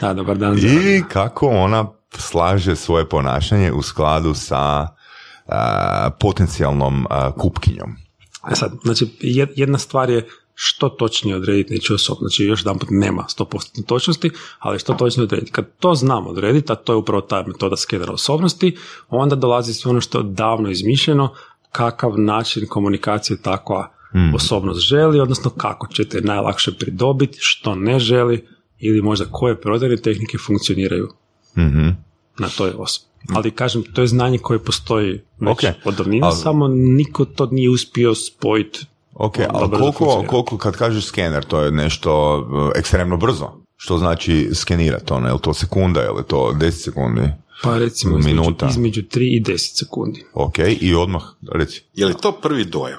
Da, 0.00 0.14
dobar 0.14 0.38
dan. 0.38 0.58
i 0.58 1.02
kako 1.08 1.48
ona 1.48 1.86
slaže 2.18 2.76
svoje 2.76 3.08
ponašanje 3.08 3.72
u 3.72 3.82
skladu 3.82 4.34
sa 4.34 4.88
a, 5.48 6.10
potencijalnom 6.20 7.06
a, 7.10 7.32
kupkinjom. 7.32 7.96
E 8.52 8.54
sad, 8.54 8.72
znači, 8.84 9.06
jed- 9.20 9.52
jedna 9.56 9.78
stvar 9.78 10.10
je 10.10 10.26
što 10.58 10.88
točnije 10.88 11.36
odrediti 11.36 11.74
nečiju 11.74 11.94
osobnost. 11.94 12.20
Znači, 12.20 12.44
još 12.44 12.60
jedan 12.60 12.78
put 12.78 12.88
nema 12.90 13.24
100% 13.38 13.86
točnosti, 13.86 14.30
ali 14.58 14.78
što 14.78 14.94
točnije 14.94 15.24
odrediti. 15.24 15.52
Kad 15.52 15.66
to 15.78 15.94
znamo 15.94 16.30
odrediti, 16.30 16.72
a 16.72 16.76
to 16.76 16.92
je 16.92 16.96
upravo 16.96 17.20
ta 17.20 17.44
metoda 17.46 17.76
skenera 17.76 18.12
osobnosti, 18.12 18.76
onda 19.08 19.36
dolazi 19.36 19.74
sve 19.74 19.90
ono 19.90 20.00
što 20.00 20.18
je 20.18 20.24
davno 20.24 20.70
izmišljeno, 20.70 21.34
kakav 21.72 22.18
način 22.18 22.66
komunikacije 22.68 23.42
takva 23.42 23.92
osobnost 24.34 24.80
želi, 24.80 25.20
odnosno 25.20 25.50
kako 25.50 25.86
ćete 25.86 26.20
najlakše 26.20 26.72
pridobiti, 26.72 27.38
što 27.40 27.74
ne 27.74 27.98
želi, 27.98 28.46
ili 28.78 29.02
možda 29.02 29.24
koje 29.24 29.60
prodajne 29.60 29.96
tehnike 29.96 30.38
funkcioniraju 30.38 31.08
Mhm. 31.58 31.88
na 32.38 32.48
toj 32.48 32.72
osobi. 32.76 33.06
Ali 33.28 33.50
kažem, 33.50 33.82
to 33.84 34.00
je 34.00 34.06
znanje 34.06 34.38
koje 34.38 34.58
postoji 34.58 35.10
već 35.38 35.50
Ok, 35.50 35.58
od 35.84 35.94
davnina, 35.94 36.26
ali- 36.26 36.36
samo 36.36 36.68
niko 36.68 37.24
to 37.24 37.46
nije 37.46 37.70
uspio 37.70 38.14
spojiti 38.14 38.86
Ok, 39.18 39.36
ali 39.48 39.70
koliko, 39.70 40.24
koliko 40.26 40.58
kad 40.58 40.76
kažeš 40.76 41.06
skener, 41.06 41.44
to 41.44 41.60
je 41.60 41.70
nešto 41.70 42.38
uh, 42.38 42.70
ekstremno 42.76 43.16
brzo? 43.16 43.52
Što 43.76 43.98
znači 43.98 44.50
skenirati 44.54 45.12
ono? 45.12 45.26
Je 45.26 45.32
li 45.32 45.40
to 45.40 45.54
sekunda, 45.54 46.00
je 46.00 46.10
li 46.10 46.22
to 46.26 46.52
10 46.54 46.70
sekundi? 46.70 47.32
Pa 47.62 47.78
recimo 47.78 48.18
između, 48.18 48.36
Minuta. 48.36 48.66
između 48.70 49.02
3 49.02 49.20
i 49.20 49.42
10 49.42 49.78
sekundi. 49.78 50.24
Ok, 50.34 50.58
i 50.80 50.94
odmah, 50.94 51.22
reci. 51.52 51.82
Je 51.94 52.06
li 52.06 52.14
to 52.22 52.32
prvi 52.32 52.64
dojam? 52.64 52.98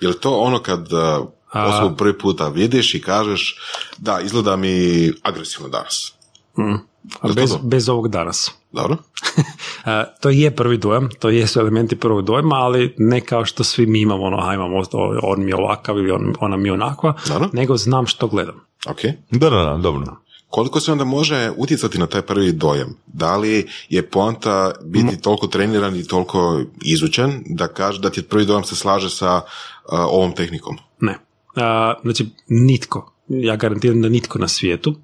Je 0.00 0.08
li 0.08 0.20
to 0.20 0.40
ono 0.40 0.58
kad 0.58 0.92
uh, 0.92 1.26
osobu 1.52 1.96
prvi 1.96 2.18
puta 2.18 2.48
vidiš 2.48 2.94
i 2.94 3.00
kažeš 3.00 3.58
da, 3.98 4.20
izgleda 4.20 4.56
mi 4.56 5.12
agresivno 5.22 5.68
danas? 5.68 6.12
A 6.56 6.91
bez, 7.36 7.56
bez 7.62 7.88
ovog 7.88 8.08
danas. 8.08 8.50
Dobro? 8.72 8.96
E, 9.86 10.04
to 10.20 10.30
je 10.30 10.56
prvi 10.56 10.76
dojam, 10.78 11.08
to 11.18 11.30
jesu 11.30 11.60
elementi 11.60 11.96
prvog 11.96 12.24
dojma, 12.24 12.54
ali 12.54 12.94
ne 12.98 13.20
kao 13.20 13.44
što 13.44 13.64
svi 13.64 13.86
mi 13.86 14.00
imamo, 14.00 14.22
ono, 14.22 14.36
a 14.40 14.54
imamo, 14.54 14.82
on 15.22 15.44
mi 15.44 15.50
je 15.50 15.56
ovakav 15.56 15.98
ili 15.98 16.10
on, 16.10 16.34
ona 16.40 16.56
mi 16.56 16.68
je 16.68 16.72
onakva, 16.72 17.14
Dobro. 17.28 17.48
nego 17.52 17.76
znam 17.76 18.06
što 18.06 18.28
gledam. 18.28 18.54
Ok. 18.86 19.00
Da, 19.30 19.50
da, 19.50 19.64
da, 19.64 19.78
dobro. 19.82 20.16
Koliko 20.48 20.80
se 20.80 20.92
onda 20.92 21.04
može 21.04 21.50
utjecati 21.56 21.98
na 21.98 22.06
taj 22.06 22.22
prvi 22.22 22.52
dojam? 22.52 22.96
Da 23.06 23.36
li 23.36 23.66
je 23.88 24.10
poanta 24.10 24.72
biti 24.84 25.20
toliko 25.20 25.46
treniran 25.46 25.96
i 25.96 26.06
toliko 26.06 26.60
izučen 26.84 27.42
da 27.46 27.68
kaže 27.68 28.00
da 28.00 28.10
ti 28.10 28.22
prvi 28.22 28.44
dojam 28.44 28.64
se 28.64 28.76
slaže 28.76 29.10
sa 29.10 29.36
uh, 29.36 29.42
ovom 29.90 30.34
tehnikom? 30.34 30.76
Ne. 31.00 31.18
A, 31.56 31.94
znači, 32.02 32.28
nitko, 32.48 33.12
ja 33.28 33.56
garantiram 33.56 34.02
da 34.02 34.08
nitko 34.08 34.38
na 34.38 34.48
svijetu 34.48 34.94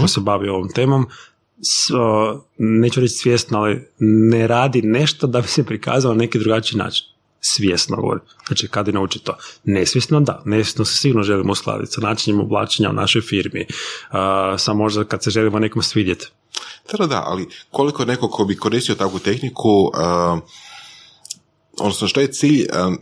ko 0.00 0.08
se 0.08 0.20
bavi 0.20 0.48
ovom 0.48 0.68
temom, 0.68 1.06
neću 2.58 3.00
reći 3.00 3.14
svjesno, 3.14 3.58
ali 3.58 3.88
ne 3.98 4.46
radi 4.46 4.82
nešto 4.82 5.26
da 5.26 5.40
bi 5.40 5.48
se 5.48 5.64
prikazao 5.64 6.12
na 6.12 6.18
neki 6.18 6.38
drugačiji 6.38 6.78
način. 6.78 7.06
Svjesno 7.40 7.96
govorim. 7.96 8.22
Znači, 8.46 8.68
kad 8.68 8.86
je 8.86 8.92
nauči 8.92 9.18
to? 9.18 9.36
Nesvjesno, 9.64 10.20
da. 10.20 10.42
Nesvjesno 10.44 10.84
se 10.84 10.96
sigurno 10.96 11.22
želimo 11.22 11.52
uskladiti 11.52 11.92
sa 11.92 12.00
načinjem 12.00 12.40
oblačenja 12.40 12.90
u 12.90 12.92
našoj 12.92 13.22
firmi. 13.22 13.66
A, 14.10 14.54
samo 14.58 14.82
možda 14.82 15.04
kad 15.04 15.24
se 15.24 15.30
želimo 15.30 15.58
nekom 15.58 15.82
svidjeti. 15.82 16.26
Da, 16.98 17.06
da, 17.06 17.22
ali 17.26 17.48
koliko 17.70 18.04
neko 18.04 18.28
ko 18.28 18.44
bi 18.44 18.56
koristio 18.56 18.94
takvu 18.94 19.18
tehniku, 19.18 19.70
uh, 19.70 20.38
odnosno 21.78 22.08
što 22.08 22.20
je 22.20 22.32
cilj 22.32 22.60
um, 22.60 22.98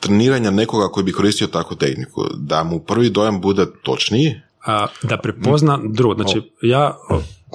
treniranja 0.00 0.50
nekoga 0.50 0.88
koji 0.88 1.04
bi 1.04 1.12
koristio 1.12 1.46
takvu 1.46 1.76
tehniku? 1.76 2.24
Da 2.34 2.64
mu 2.64 2.80
prvi 2.80 3.10
dojam 3.10 3.40
bude 3.40 3.66
točniji? 3.82 4.40
A, 4.66 4.86
da 5.02 5.18
prepozna 5.18 5.78
drugo. 5.84 6.14
Znači, 6.14 6.42
ja 6.62 6.98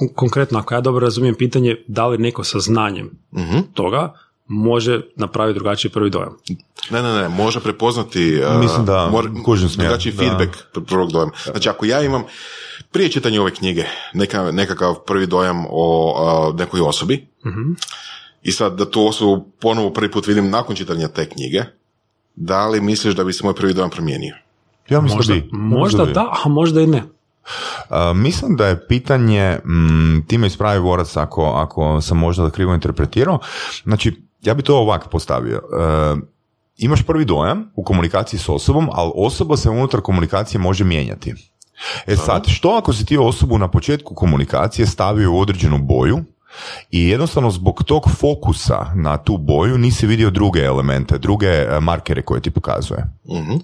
konkretno, 0.08 0.58
ako 0.58 0.74
ja 0.74 0.80
dobro 0.80 1.00
razumijem 1.00 1.34
pitanje, 1.34 1.76
da 1.86 2.06
li 2.06 2.18
neko 2.18 2.44
sa 2.44 2.58
znanjem 2.58 3.10
Mhm. 3.32 3.58
toga 3.74 4.14
može 4.46 5.00
napraviti 5.16 5.54
drugačiji 5.54 5.90
prvi 5.90 6.10
dojam. 6.10 6.36
Ne, 6.90 7.02
ne, 7.02 7.12
ne, 7.12 7.28
može 7.28 7.60
prepoznati 7.60 8.40
uh, 8.46 8.60
Mislim 8.60 8.86
da 8.86 9.08
mor- 9.08 9.42
kužim 9.44 9.68
drugačiji 9.70 10.12
da. 10.12 10.18
feedback 10.18 10.56
pr- 10.74 10.84
prvog 10.84 11.12
dojama. 11.12 11.32
Znači, 11.44 11.68
ako 11.68 11.86
ja 11.86 12.02
imam 12.02 12.22
prije 12.90 13.08
čitanja 13.10 13.40
ove 13.40 13.50
knjige 13.50 13.84
neka, 14.14 14.52
nekakav 14.52 14.94
prvi 14.96 15.26
dojam 15.26 15.64
o 15.70 16.14
uh, 16.48 16.56
nekoj 16.56 16.80
osobi 16.80 17.26
i 18.42 18.52
sad 18.52 18.74
da 18.74 18.90
tu 18.90 19.06
osobu 19.06 19.46
ponovo 19.60 19.90
prvi 19.90 20.10
put 20.10 20.26
vidim 20.26 20.50
nakon 20.50 20.76
čitanja 20.76 21.08
te 21.08 21.26
knjige, 21.26 21.62
da 22.36 22.68
li 22.68 22.80
misliš 22.80 23.14
da 23.14 23.24
bi 23.24 23.32
se 23.32 23.44
moj 23.44 23.54
prvi 23.54 23.74
dojam 23.74 23.90
promijenio? 23.90 24.34
Ja 24.88 25.00
mislim 25.00 25.16
Možda, 25.18 25.34
da 25.34 25.40
bi. 25.40 25.48
možda 25.52 26.04
bi. 26.04 26.12
da, 26.12 26.34
a 26.36 26.48
možda 26.48 26.80
i 26.80 26.86
ne. 26.86 27.02
Mislim 28.14 28.56
da 28.56 28.66
je 28.66 28.86
pitanje, 28.88 29.58
mm, 29.64 30.26
time 30.26 30.46
ispravi 30.46 30.78
Vorac 30.78 31.16
ako, 31.16 31.44
ako 31.44 32.00
sam 32.00 32.18
možda 32.18 32.50
krivo 32.50 32.74
interpretirao, 32.74 33.38
znači 33.84 34.22
ja 34.40 34.54
bi 34.54 34.62
to 34.62 34.76
ovak 34.76 35.08
postavio. 35.10 35.56
E, 35.56 36.16
imaš 36.76 37.02
prvi 37.02 37.24
dojam 37.24 37.70
u 37.76 37.84
komunikaciji 37.84 38.40
s 38.40 38.48
osobom, 38.48 38.88
ali 38.92 39.12
osoba 39.14 39.56
se 39.56 39.70
unutar 39.70 40.00
komunikacije 40.00 40.60
može 40.60 40.84
mijenjati. 40.84 41.34
E 42.06 42.16
sad, 42.16 42.46
što 42.46 42.68
ako 42.70 42.92
si 42.92 43.06
ti 43.06 43.18
osobu 43.18 43.58
na 43.58 43.70
početku 43.70 44.14
komunikacije 44.14 44.86
stavio 44.86 45.32
u 45.32 45.40
određenu 45.40 45.78
boju 45.78 46.24
i 46.90 47.08
jednostavno 47.08 47.50
zbog 47.50 47.82
tog 47.84 48.02
fokusa 48.10 48.58
na 48.94 49.16
tu 49.16 49.36
boju 49.38 49.78
nisi 49.78 50.06
vidio 50.06 50.30
druge 50.30 50.60
elemente, 50.60 51.18
druge 51.18 51.46
e, 51.46 51.80
markere 51.80 52.22
koje 52.22 52.40
ti 52.40 52.50
pokazuje. 52.50 53.04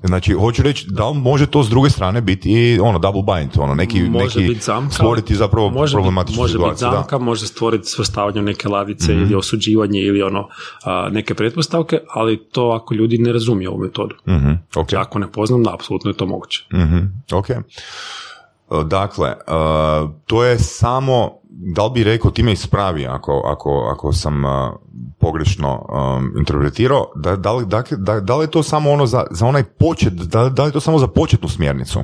Znači, 0.03 0.33
hoću 0.33 0.63
reći, 0.63 0.87
da 0.89 1.09
li 1.09 1.19
može 1.19 1.47
to 1.47 1.63
s 1.63 1.69
druge 1.69 1.91
strane 1.91 2.21
biti 2.21 2.51
i 2.51 2.81
ono, 2.81 2.99
double 2.99 3.23
bind, 3.25 3.51
ono, 3.57 3.75
neki, 3.75 4.03
Može 4.03 4.25
neki 4.27 4.41
biti 4.45 4.61
zamka. 4.61 4.95
stvoriti 4.95 5.35
zapravo 5.35 5.71
može 5.71 5.93
problematičnu 5.95 6.33
biti, 6.35 6.41
može 6.43 6.59
biti 6.61 6.65
situaciju. 6.69 6.89
da. 6.89 6.97
zamka, 6.97 7.19
može 7.21 7.47
stvoriti 7.47 7.85
svrstavanje 7.87 8.43
neke 8.43 8.69
ladice 8.69 9.13
Mhm. 9.13 9.23
ili 9.23 9.35
osuđivanje 9.35 10.01
ili 10.01 10.23
ono 10.23 10.49
a, 10.85 11.09
neke 11.13 11.35
pretpostavke, 11.35 11.99
ali 12.11 12.45
to 12.45 12.69
ako 12.73 12.95
ljudi 12.95 13.19
ne 13.19 13.33
razumiju 13.33 13.71
ovu 13.71 13.81
metodu. 13.81 14.15
Mhm, 14.29 14.51
ok. 14.51 14.73
Znači, 14.73 14.97
ako 14.97 15.19
ne 15.19 15.33
poznam, 15.33 15.63
da, 15.63 15.75
apsolutno 15.75 16.11
je 16.11 16.17
to 16.17 16.27
moguće. 16.27 16.65
Mhm, 16.75 16.99
ok. 17.33 17.47
E, 18.81 18.85
Dakle, 18.85 19.29
e, 19.29 19.35
to 20.27 20.45
je 20.45 20.59
samo, 20.59 21.31
da 21.75 21.85
li 21.85 21.91
bi 21.95 22.05
rekao, 22.05 22.31
time 22.31 22.53
ispravi 22.53 23.07
ako, 23.07 23.43
ako, 23.47 23.91
ako 23.93 24.13
sam 24.13 24.45
e, 24.45 24.49
pogrešno 25.19 25.87
interpretirao, 26.39 27.13
da, 27.17 27.37
da, 27.37 27.53
li, 27.53 27.67
da, 27.97 28.21
da 28.21 28.37
li 28.37 28.45
je 28.45 28.51
to 28.51 28.63
samo 28.63 28.91
ono 28.91 29.07
za, 29.07 29.27
za 29.31 29.47
onaj 29.47 29.63
počet, 29.65 30.13
da, 30.13 30.49
da 30.49 30.63
li 30.63 30.69
je 30.69 30.73
to 30.73 30.81
samo 30.81 30.99
za 30.99 31.07
početnu 31.07 31.49
smjernicu? 31.49 32.01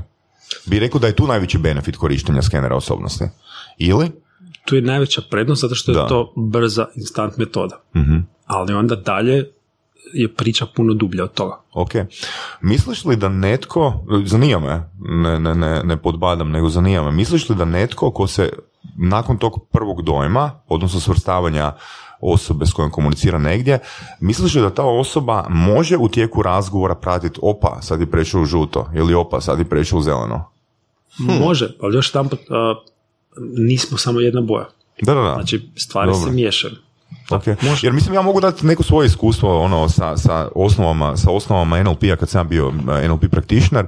Bi 0.66 0.78
rekao 0.78 1.00
da 1.00 1.06
je 1.06 1.16
tu 1.16 1.26
najveći 1.26 1.58
benefit 1.58 1.96
korištenja 1.96 2.42
skenera 2.42 2.76
osobnosti. 2.76 3.24
Ili? 3.78 4.10
Tu 4.64 4.76
je 4.76 4.82
najveća 4.82 5.22
prednost 5.30 5.62
zato 5.62 5.74
što 5.74 5.92
je 5.92 5.94
Da. 5.94 6.06
to 6.08 6.32
brza 6.36 6.86
instant 6.96 7.36
metoda. 7.36 7.80
Mhm. 7.96 8.16
Ali 8.46 8.74
onda 8.74 8.96
dalje 8.96 9.50
je 10.14 10.34
priča 10.34 10.66
puno 10.76 10.94
dublja 10.94 11.24
od 11.24 11.32
toga. 11.32 11.60
Ok. 11.72 11.90
Misliš 12.60 13.04
li 13.04 13.16
da 13.16 13.28
netko, 13.28 14.04
zanima 14.24 14.60
me, 14.60 14.90
ne, 14.98 15.40
ne, 15.40 15.54
ne, 15.54 15.82
ne 15.84 15.96
podbadam, 15.96 16.50
nego 16.50 16.68
zanima 16.68 17.04
me, 17.04 17.10
misliš 17.10 17.48
li 17.48 17.56
da 17.56 17.64
netko 17.64 18.10
ko 18.10 18.26
se 18.26 18.50
nakon 18.96 19.38
tog 19.38 19.66
prvog 19.72 20.02
dojma, 20.02 20.50
odnosno 20.68 21.00
svrstavanja 21.00 21.72
osobe 22.20 22.66
s 22.66 22.72
kojom 22.72 22.90
komunicira 22.90 23.38
negdje, 23.38 23.78
misliš 24.20 24.54
li 24.54 24.60
da 24.60 24.70
ta 24.70 24.84
osoba 24.84 25.46
može 25.48 25.96
u 25.96 26.08
tijeku 26.08 26.42
razgovora 26.42 26.94
pratiti 26.94 27.40
opa, 27.42 27.78
sad 27.82 28.00
je 28.00 28.10
prešao 28.10 28.40
u 28.40 28.44
žuto, 28.44 28.90
ili 28.94 29.14
opa, 29.14 29.40
sad 29.40 29.58
je 29.58 29.64
prešao 29.64 29.98
u 29.98 30.02
zeleno? 30.02 30.50
Može, 31.18 31.68
ali 31.80 31.96
još 31.96 32.14
jedan 32.14 32.28
nismo 33.56 33.98
samo 33.98 34.20
jedna 34.20 34.40
boja. 34.40 34.68
Da, 35.02 35.14
da, 35.14 35.20
da. 35.20 35.34
Znači, 35.34 35.70
stvari 35.76 36.12
Dobro. 36.12 36.28
se 36.28 36.34
miješaju. 36.34 36.74
Ok. 37.30 37.46
Jer 37.82 37.92
mislim 37.92 38.14
ja 38.14 38.22
mogu 38.22 38.40
dati 38.40 38.66
neko 38.66 38.82
svoje 38.82 39.06
iskustvo 39.06 39.60
ono 39.60 39.88
sa, 39.88 40.16
sa 40.16 40.48
osnovama 40.54 41.16
sa 41.16 41.30
osnovama 41.30 41.82
NLP-a 41.82 42.16
kad 42.16 42.28
sam 42.28 42.48
bio 42.48 42.72
eh, 43.02 43.08
NLP 43.08 43.24
practitioner 43.30 43.86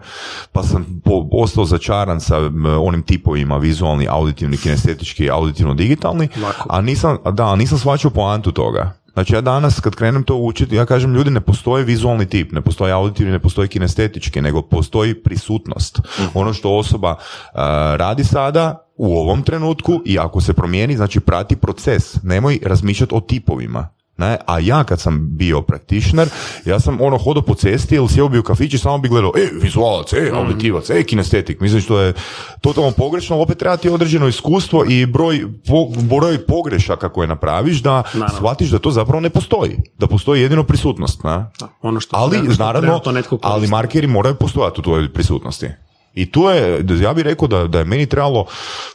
pa 0.52 0.62
sam 0.62 1.00
po, 1.04 1.28
ostao 1.32 1.64
začaran 1.64 2.20
sa 2.20 2.36
eh, 2.36 2.50
onim 2.80 3.02
tipovima 3.02 3.56
vizualni, 3.56 4.06
auditivni, 4.10 4.56
kinestetički, 4.56 5.30
auditivno 5.30 5.74
digitalni, 5.74 6.28
Lako. 6.42 6.66
a 6.70 6.80
nisam 6.80 7.18
da, 7.32 7.56
nisam 7.56 7.78
shvaćao 7.78 8.10
poantu 8.10 8.52
toga. 8.52 8.92
Znači 9.12 9.34
ja 9.34 9.40
danas 9.40 9.80
kad 9.80 9.94
krenem 9.94 10.24
to 10.24 10.36
učiti, 10.36 10.76
ja 10.76 10.86
kažem 10.86 11.14
ljudi 11.14 11.30
ne 11.30 11.40
postoji 11.40 11.84
vizualni 11.84 12.26
tip, 12.26 12.52
ne 12.52 12.60
postoji 12.60 12.92
auditivni, 12.92 13.32
ne 13.32 13.38
postoji 13.38 13.68
kinestetički, 13.68 14.40
nego 14.40 14.62
postoji 14.62 15.14
prisutnost. 15.14 16.00
Ono 16.34 16.52
što 16.52 16.76
osoba 16.76 17.16
eh, 17.18 17.58
radi 17.96 18.24
sada 18.24 18.81
u 18.96 19.18
ovom 19.18 19.42
trenutku 19.42 20.00
i 20.04 20.18
ako 20.18 20.40
se 20.40 20.52
promijeni, 20.52 20.96
znači 20.96 21.20
prati 21.20 21.56
proces. 21.56 22.22
Nemoj 22.22 22.58
razmišljati 22.62 23.14
o 23.14 23.20
tipovima. 23.20 23.88
Ne? 24.16 24.38
A 24.46 24.58
ja 24.58 24.84
kad 24.84 25.00
sam 25.00 25.36
bio 25.36 25.62
practitioner, 25.62 26.28
ja 26.64 26.80
sam 26.80 27.00
ono 27.00 27.18
hodao 27.18 27.42
po 27.42 27.54
cesti 27.54 27.94
ili 27.94 28.08
sjeo 28.08 28.28
bi 28.28 28.38
u 28.38 28.42
kafić 28.42 28.74
i 28.74 28.78
samo 28.78 28.98
bi 28.98 29.08
gledao, 29.08 29.32
e, 29.36 29.48
vizualac, 29.62 30.12
e, 30.12 30.30
auditivac, 30.34 30.90
e, 30.90 31.02
kinestetik. 31.02 31.60
Mislim 31.60 31.80
što 31.80 32.00
je 32.00 32.12
totalno 32.60 32.90
pogrešno, 32.90 33.40
opet 33.40 33.58
treba 33.58 33.76
ti 33.76 33.88
određeno 33.88 34.28
iskustvo 34.28 34.84
i 34.88 35.06
broj, 35.06 35.44
po, 35.68 35.88
broj 36.16 36.46
pogrešaka 36.46 37.08
koje 37.08 37.28
napraviš 37.28 37.82
da 37.82 38.02
Naravno. 38.14 38.36
shvatiš 38.36 38.70
da 38.70 38.78
to 38.78 38.90
zapravo 38.90 39.20
ne 39.20 39.30
postoji. 39.30 39.76
Da 39.98 40.06
postoji 40.06 40.42
jedino 40.42 40.64
prisutnost. 40.64 41.24
Ne? 41.24 41.46
Ono 41.82 42.00
što 42.00 42.16
Ali, 42.16 42.54
što 42.54 42.64
naravno, 42.64 43.00
netko 43.12 43.38
ali 43.42 43.66
markeri 43.66 44.06
moraju 44.06 44.34
postojati 44.34 44.80
u 44.80 44.82
tvojoj 44.82 45.12
prisutnosti. 45.12 45.68
I 46.14 46.30
tu 46.30 46.42
je, 46.42 46.84
ja 47.02 47.14
bih 47.14 47.24
rekao 47.24 47.48
da, 47.48 47.66
da 47.66 47.78
je 47.78 47.84
meni 47.84 48.06
trebalo, 48.06 48.46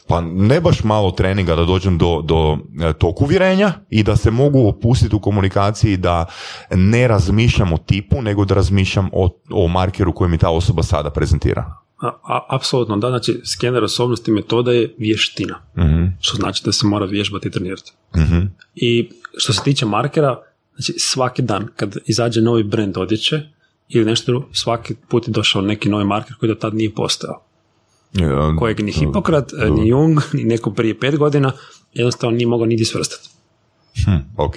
pa 0.06 0.20
ne 0.20 0.60
baš 0.60 0.84
malo 0.84 1.10
treninga 1.10 1.56
da 1.56 1.64
dođem 1.64 1.98
do, 1.98 2.22
do 2.24 2.58
e, 2.82 2.92
tog 2.92 3.22
uvjerenja 3.22 3.72
i 3.90 4.02
da 4.02 4.16
se 4.16 4.30
mogu 4.30 4.68
opustiti 4.68 5.16
u 5.16 5.20
komunikaciji 5.20 5.96
da 5.96 6.26
ne 6.70 7.08
razmišljam 7.08 7.72
o 7.72 7.78
tipu, 7.78 8.22
nego 8.22 8.44
da 8.44 8.54
razmišljam 8.54 9.08
o, 9.12 9.28
o 9.50 9.68
markeru 9.68 10.12
koji 10.12 10.30
mi 10.30 10.38
ta 10.38 10.50
osoba 10.50 10.82
sada 10.82 11.10
prezentira. 11.10 11.74
A, 12.02 12.06
a, 12.06 12.46
apsolutno, 12.48 12.96
da, 12.96 13.08
znači 13.08 13.40
skener 13.44 13.84
osobnosti 13.84 14.30
metoda 14.30 14.72
je 14.72 14.94
vještina, 14.98 15.60
Mhm. 15.76 16.04
što 16.20 16.36
znači 16.36 16.62
da 16.64 16.72
se 16.72 16.86
mora 16.86 17.06
vježbati 17.06 17.48
i 17.48 17.50
trenirati. 17.50 17.92
I 18.74 19.10
što 19.36 19.52
se 19.52 19.62
tiče 19.62 19.86
markera, 19.86 20.40
znači 20.76 20.94
svaki 20.98 21.42
dan 21.42 21.68
kad 21.76 21.96
izađe 22.06 22.40
novi 22.40 22.62
brand 22.62 22.96
odjeće 22.96 23.42
ili 23.88 24.04
nešto 24.04 24.32
drugo, 24.32 24.46
svaki 24.52 24.94
put 25.08 25.28
je 25.28 25.32
došao 25.32 25.62
neki 25.62 25.88
novi 25.88 26.04
marker 26.04 26.36
koji 26.40 26.48
do 26.48 26.54
tad 26.54 26.74
nije 26.74 26.94
postojao. 26.94 27.42
E, 28.14 28.58
Kojeg 28.58 28.80
ni 28.80 28.92
Hipokrat, 28.92 29.52
ni 29.70 29.88
Jung, 29.88 30.18
ni 30.32 30.44
neko 30.44 30.70
prije 30.70 31.00
pet 31.00 31.16
godina 31.18 31.52
jednostavno 31.92 32.36
nije 32.36 32.46
mogao 32.46 32.66
niti 32.66 32.84
svrstati. 32.84 33.28
hm, 34.04 34.16
ok. 34.36 34.56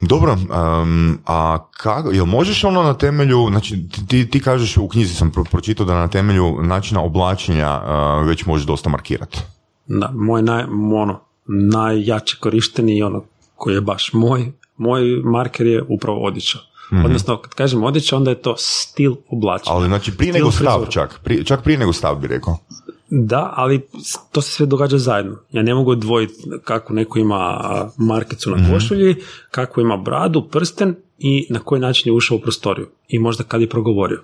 Dobro, 0.00 0.32
um, 0.32 1.18
a 1.26 1.58
kako, 1.70 2.10
jel 2.10 2.26
možeš 2.26 2.64
ono 2.64 2.82
na 2.82 2.94
temelju, 2.94 3.46
znači 3.50 3.88
ti, 4.08 4.30
ti 4.30 4.40
kažeš 4.40 4.76
u 4.76 4.88
knjizi 4.88 5.14
sam 5.14 5.30
pro- 5.30 5.44
pročitao 5.44 5.86
da 5.86 5.94
na 5.94 6.08
temelju 6.08 6.62
načina 6.62 7.02
oblačenja 7.02 7.80
uh, 7.82 8.26
već 8.26 8.46
možeš 8.46 8.66
dosta 8.66 8.90
markirati. 8.90 9.40
Da, 9.86 10.10
moj 10.14 10.42
naj, 10.42 10.64
ono, 10.94 11.20
najjače 11.46 12.36
korišteni 12.40 12.98
i 12.98 13.02
ono 13.02 13.24
koji 13.54 13.74
je 13.74 13.80
baš 13.80 14.10
moj, 14.12 14.52
moj 14.76 15.02
marker 15.24 15.66
je 15.66 15.84
upravo 15.88 16.20
odjeća. 16.20 16.58
Odnosno, 17.04 17.36
kad 17.36 17.54
kažem 17.54 17.84
odjeća, 17.84 18.16
onda 18.16 18.30
je 18.30 18.42
to 18.42 18.54
stil 18.58 19.14
oblačenja. 19.28 19.76
Ali 19.76 19.86
znači 19.86 20.16
prije 20.16 20.32
Stil 20.32 20.40
nego 20.44 20.52
stav 20.52 20.86
čak, 20.90 21.20
prije, 21.24 21.44
čak 21.44 21.62
prije 21.62 21.78
nego 21.78 21.92
stav 21.92 22.16
bi 22.16 22.26
rekao. 22.26 22.56
Da, 23.10 23.52
ali 23.56 23.86
to 24.32 24.42
se 24.42 24.50
sve 24.50 24.66
događa 24.66 24.98
zajedno. 24.98 25.36
Ja 25.52 25.62
ne 25.62 25.74
mogu 25.74 25.90
odvojiti 25.90 26.34
kako 26.64 26.92
neko 26.92 27.18
ima 27.18 27.60
markicu 27.96 28.50
na 28.50 28.72
košulji, 28.72 29.16
kako 29.50 29.80
ima 29.80 29.96
bradu, 29.96 30.48
prsten 30.48 30.94
i 31.18 31.46
na 31.50 31.60
koji 31.60 31.80
način 31.80 32.12
je 32.12 32.16
ušao 32.16 32.36
u 32.36 32.40
prostoriju. 32.40 32.88
I 33.08 33.18
možda 33.18 33.44
kad 33.44 33.60
je 33.60 33.68
progovorio. 33.68 34.22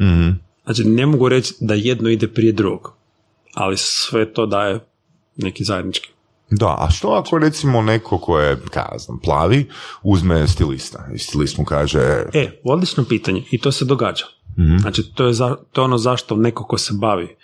Mhm. 0.00 0.30
Znači, 0.64 0.84
ne 0.84 1.06
mogu 1.06 1.28
reći 1.28 1.54
da 1.60 1.74
jedno 1.74 2.08
ide 2.08 2.28
prije 2.28 2.52
drugog. 2.52 2.92
Ali 3.54 3.76
sve 3.76 4.32
to 4.32 4.46
daje 4.46 4.80
neki 5.36 5.64
zajednički. 5.64 6.08
Da, 6.50 6.76
a 6.78 6.90
što 6.90 7.08
ako 7.08 7.38
recimo 7.38 7.82
neko 7.82 8.18
ko 8.18 8.38
je, 8.40 8.60
kaj 8.70 8.98
znam, 8.98 9.18
plavi, 9.18 9.68
uzme 10.02 10.48
stilista 10.48 11.08
i 11.14 11.18
stilist 11.18 11.58
mu 11.58 11.64
kaže, 11.64 12.24
E, 12.32 12.60
odlično 12.64 13.04
pitanje 13.04 13.44
i 13.50 13.58
to 13.58 13.72
se 13.72 13.84
događa. 13.84 14.24
Znači, 14.80 15.02
to 15.14 15.26
je, 15.26 15.32
za, 15.32 15.56
to 15.72 15.80
je 15.80 15.84
ono 15.84 15.98
zašto 15.98 16.36
neko 16.36 16.64
ko 16.64 16.78
se 16.78 16.94
bavi, 17.00 17.36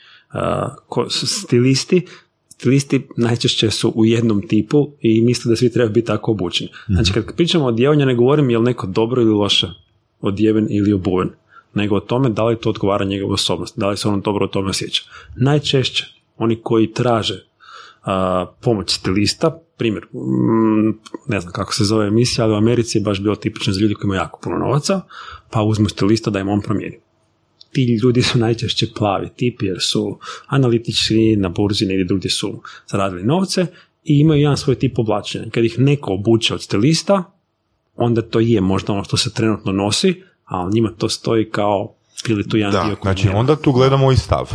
stilisti, 1.08 2.06
stilisti 2.48 3.06
najčešće 3.16 3.70
su 3.70 3.92
u 3.94 4.04
jednom 4.04 4.48
tipu 4.48 4.88
i 5.00 5.22
misle 5.22 5.48
da 5.48 5.56
svi 5.56 5.72
trebaju 5.72 5.92
biti 5.92 6.06
tako 6.06 6.30
obučeni. 6.30 6.70
Znači, 6.88 7.12
kad 7.12 7.36
pričamo 7.36 7.64
o 7.64 7.68
odjevanju, 7.68 8.06
ne 8.06 8.14
govorim 8.14 8.50
je 8.50 8.58
li 8.58 8.64
neko 8.64 8.86
dobro 8.86 9.22
ili 9.22 9.30
loše 9.30 9.66
odjeven 10.20 10.66
ili 10.70 10.92
obuven, 10.92 11.30
nego 11.74 11.96
o 11.96 12.00
tome 12.00 12.28
da 12.28 12.44
li 12.44 12.56
to 12.56 12.70
odgovara 12.70 13.04
njegovoj 13.04 13.34
osobnosti, 13.34 13.80
da 13.80 13.88
li 13.88 13.96
se 13.96 14.08
on 14.08 14.20
dobro 14.20 14.44
o 14.44 14.48
tome 14.48 14.70
osjeća. 14.70 15.02
Najčešće, 15.36 16.04
oni 16.36 16.60
koji 16.62 16.92
traže 16.92 17.44
a, 18.04 18.46
pomoć 18.60 18.90
stilista, 18.90 19.60
primjer, 19.76 20.04
mm, 20.04 20.88
ne 21.26 21.40
znam 21.40 21.52
kako 21.52 21.74
se 21.74 21.84
zove 21.84 22.06
emisija, 22.06 22.44
ali 22.44 22.54
u 22.54 22.56
Americi 22.56 22.98
je 22.98 23.02
baš 23.02 23.20
bilo 23.20 23.36
tipično 23.36 23.72
za 23.72 23.80
ljudi 23.80 23.94
koji 23.94 24.08
imaju 24.08 24.18
jako 24.18 24.40
puno 24.42 24.58
novaca, 24.58 25.00
pa 25.50 25.62
uzmu 25.62 25.88
stilista 25.88 26.30
da 26.30 26.38
im 26.38 26.48
on 26.48 26.60
promijeni. 26.60 26.98
Ti 27.72 27.98
ljudi 28.02 28.22
su 28.22 28.38
najčešće 28.38 28.86
plavi 28.98 29.28
tipi 29.36 29.66
jer 29.66 29.76
su 29.80 30.18
analitični, 30.46 31.36
na 31.36 31.48
burzi 31.48 31.86
negdje 31.86 32.04
drugdje 32.04 32.30
su 32.30 32.62
zaradili 32.86 33.22
novce 33.22 33.66
i 34.04 34.18
imaju 34.20 34.40
jedan 34.40 34.56
svoj 34.56 34.74
tip 34.74 34.98
oblačenja. 34.98 35.44
Kad 35.50 35.64
ih 35.64 35.78
neko 35.78 36.12
obuče 36.12 36.54
od 36.54 36.62
stilista, 36.62 37.24
onda 37.96 38.22
to 38.22 38.40
je 38.40 38.60
možda 38.60 38.92
ono 38.92 39.04
što 39.04 39.16
se 39.16 39.32
trenutno 39.32 39.72
nosi, 39.72 40.22
a 40.44 40.68
njima 40.72 40.90
to 40.98 41.08
stoji 41.08 41.50
kao 41.50 41.94
ili 42.28 42.48
tu 42.48 42.56
jedan 42.56 42.72
Da, 42.72 42.84
dio 42.84 42.96
koji 42.96 43.12
znači 43.14 43.26
nema. 43.26 43.38
onda 43.38 43.56
tu 43.56 43.72
gledamo 43.72 44.12
i 44.12 44.16
stav. 44.16 44.50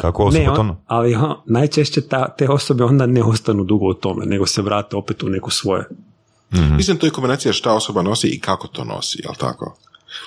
Kako 0.00 0.30
ne, 0.30 0.50
on- 0.50 0.56
to... 0.56 0.76
ali 0.86 1.14
on- 1.14 1.34
najčešće 1.46 2.00
ta, 2.00 2.34
te 2.38 2.48
osobe 2.48 2.84
onda 2.84 3.06
ne 3.06 3.22
ostanu 3.22 3.64
dugo 3.64 3.86
u 3.86 3.94
tome, 3.94 4.26
nego 4.26 4.46
se 4.46 4.62
vrate 4.62 4.96
opet 4.96 5.22
u 5.22 5.28
neku 5.28 5.50
svoje. 5.50 5.84
Mislim, 6.76 6.96
to 6.96 7.06
je 7.06 7.10
kombinacija 7.10 7.52
šta 7.52 7.74
osoba 7.74 8.02
nosi 8.02 8.28
i 8.28 8.40
kako 8.40 8.68
to 8.68 8.84
nosi, 8.84 9.20
jel 9.24 9.34
tako? 9.38 9.76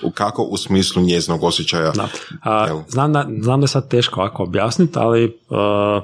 U 0.04 0.12
kako 0.12 0.44
u 0.44 0.58
smislu 0.58 1.02
njezinog 1.02 1.44
osjećaja. 1.44 1.92
Da. 1.92 2.08
A, 2.44 2.84
znam, 2.88 3.14
da, 3.14 3.28
znam 3.42 3.60
da 3.60 3.64
je 3.64 3.68
sad 3.68 3.90
teško 3.90 4.22
ovako 4.22 4.44
objasniti, 4.44 5.00
ali 5.00 5.38
a, 5.50 6.02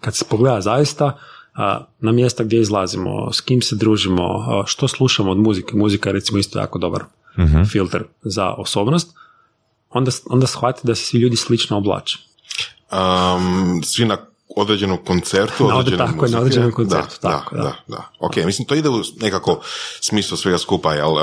kad 0.00 0.16
se 0.16 0.24
pogleda 0.30 0.60
zaista 0.60 1.18
a, 1.54 1.84
na 2.00 2.12
mjesta 2.12 2.44
gdje 2.44 2.60
izlazimo, 2.60 3.32
s 3.32 3.40
kim 3.40 3.62
se 3.62 3.76
družimo, 3.76 4.22
a, 4.22 4.62
što 4.66 4.88
slušamo 4.88 5.30
od 5.30 5.38
muzike, 5.38 5.76
muzika 5.76 6.08
je 6.08 6.12
recimo 6.12 6.38
isto 6.38 6.58
jako 6.58 6.78
dobar 6.78 7.02
filter 7.70 8.04
za 8.22 8.54
osobnost, 8.54 9.14
onda, 9.90 10.10
onda 10.30 10.46
shvati 10.46 10.80
da 10.84 10.94
se 10.94 11.04
svi 11.04 11.18
ljudi 11.18 11.36
slično 11.36 11.76
oblače. 11.76 12.18
Um, 12.92 13.82
svi 13.84 14.04
na 14.04 14.16
određenom 14.56 14.98
koncertu, 15.06 15.66
Na- 15.68 15.76
određene 15.76 16.06
tako 16.06 16.24
je, 16.24 16.30
na 16.30 16.38
određenom 16.38 16.72
koncertu, 16.72 17.16
da, 17.22 17.28
tako, 17.30 17.56
da, 17.56 17.62
da. 17.62 17.68
da, 17.68 17.96
da. 17.96 18.10
Ok, 18.20 18.36
mislim, 18.36 18.66
to 18.68 18.74
ide 18.74 18.88
u 18.88 19.02
nekako 19.20 19.60
smislu 20.00 20.36
svega 20.36 20.58
skupa, 20.58 20.94
jel? 20.94 21.12
Uh, 21.12 21.20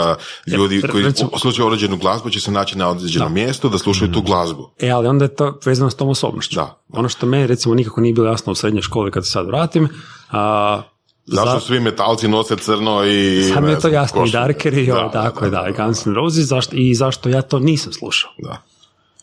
ljudi 0.47 0.81
koji 0.91 1.05
slušaju 1.39 1.67
određenu 1.67 1.97
glazbu 1.97 2.29
će 2.29 2.39
se 2.39 2.51
naći 2.51 2.77
na 2.77 2.89
određenom 2.89 3.33
mjestu 3.33 3.69
da 3.69 3.77
slušaju 3.77 4.11
tu 4.11 4.21
glazbu. 4.21 4.69
E, 4.79 4.89
ali 4.89 5.07
onda 5.07 5.25
je 5.25 5.35
to 5.35 5.59
vezano 5.65 5.89
s 5.89 5.95
tom 5.95 6.09
osobnošću. 6.09 6.55
Da. 6.55 6.79
Ono 6.93 7.09
što 7.09 7.25
meni 7.25 7.47
recimo 7.47 7.75
nikako 7.75 8.01
nije 8.01 8.13
bilo 8.13 8.27
jasno 8.27 8.51
u 8.51 8.55
srednjoj 8.55 8.81
školi 8.81 9.11
kad 9.11 9.25
se 9.25 9.31
sad 9.31 9.47
vratim, 9.47 9.89
a, 10.31 10.81
Zašto 11.27 11.59
za- 11.59 11.59
svi 11.59 11.79
metalci 11.79 12.27
nose 12.27 12.55
crno 12.57 13.03
i... 13.05 13.43
Sad 13.53 13.63
mi 13.63 13.71
je 13.71 13.79
to 13.79 13.87
jasno, 13.87 14.25
i? 14.25 14.31
Darkeri, 14.31 14.83
i 14.85 14.91
ovo, 14.91 15.09
tako 15.09 15.45
je, 15.45 15.51
da, 15.51 15.67
i 15.69 15.73
Guns 15.83 16.05
N' 16.05 16.13
Roses, 16.15 16.45
zašto, 16.45 16.75
i 16.75 16.95
zašto 16.95 17.29
ja 17.29 17.41
to 17.41 17.59
nisam 17.59 17.93
slušao. 17.93 18.31
Da. 18.37 18.61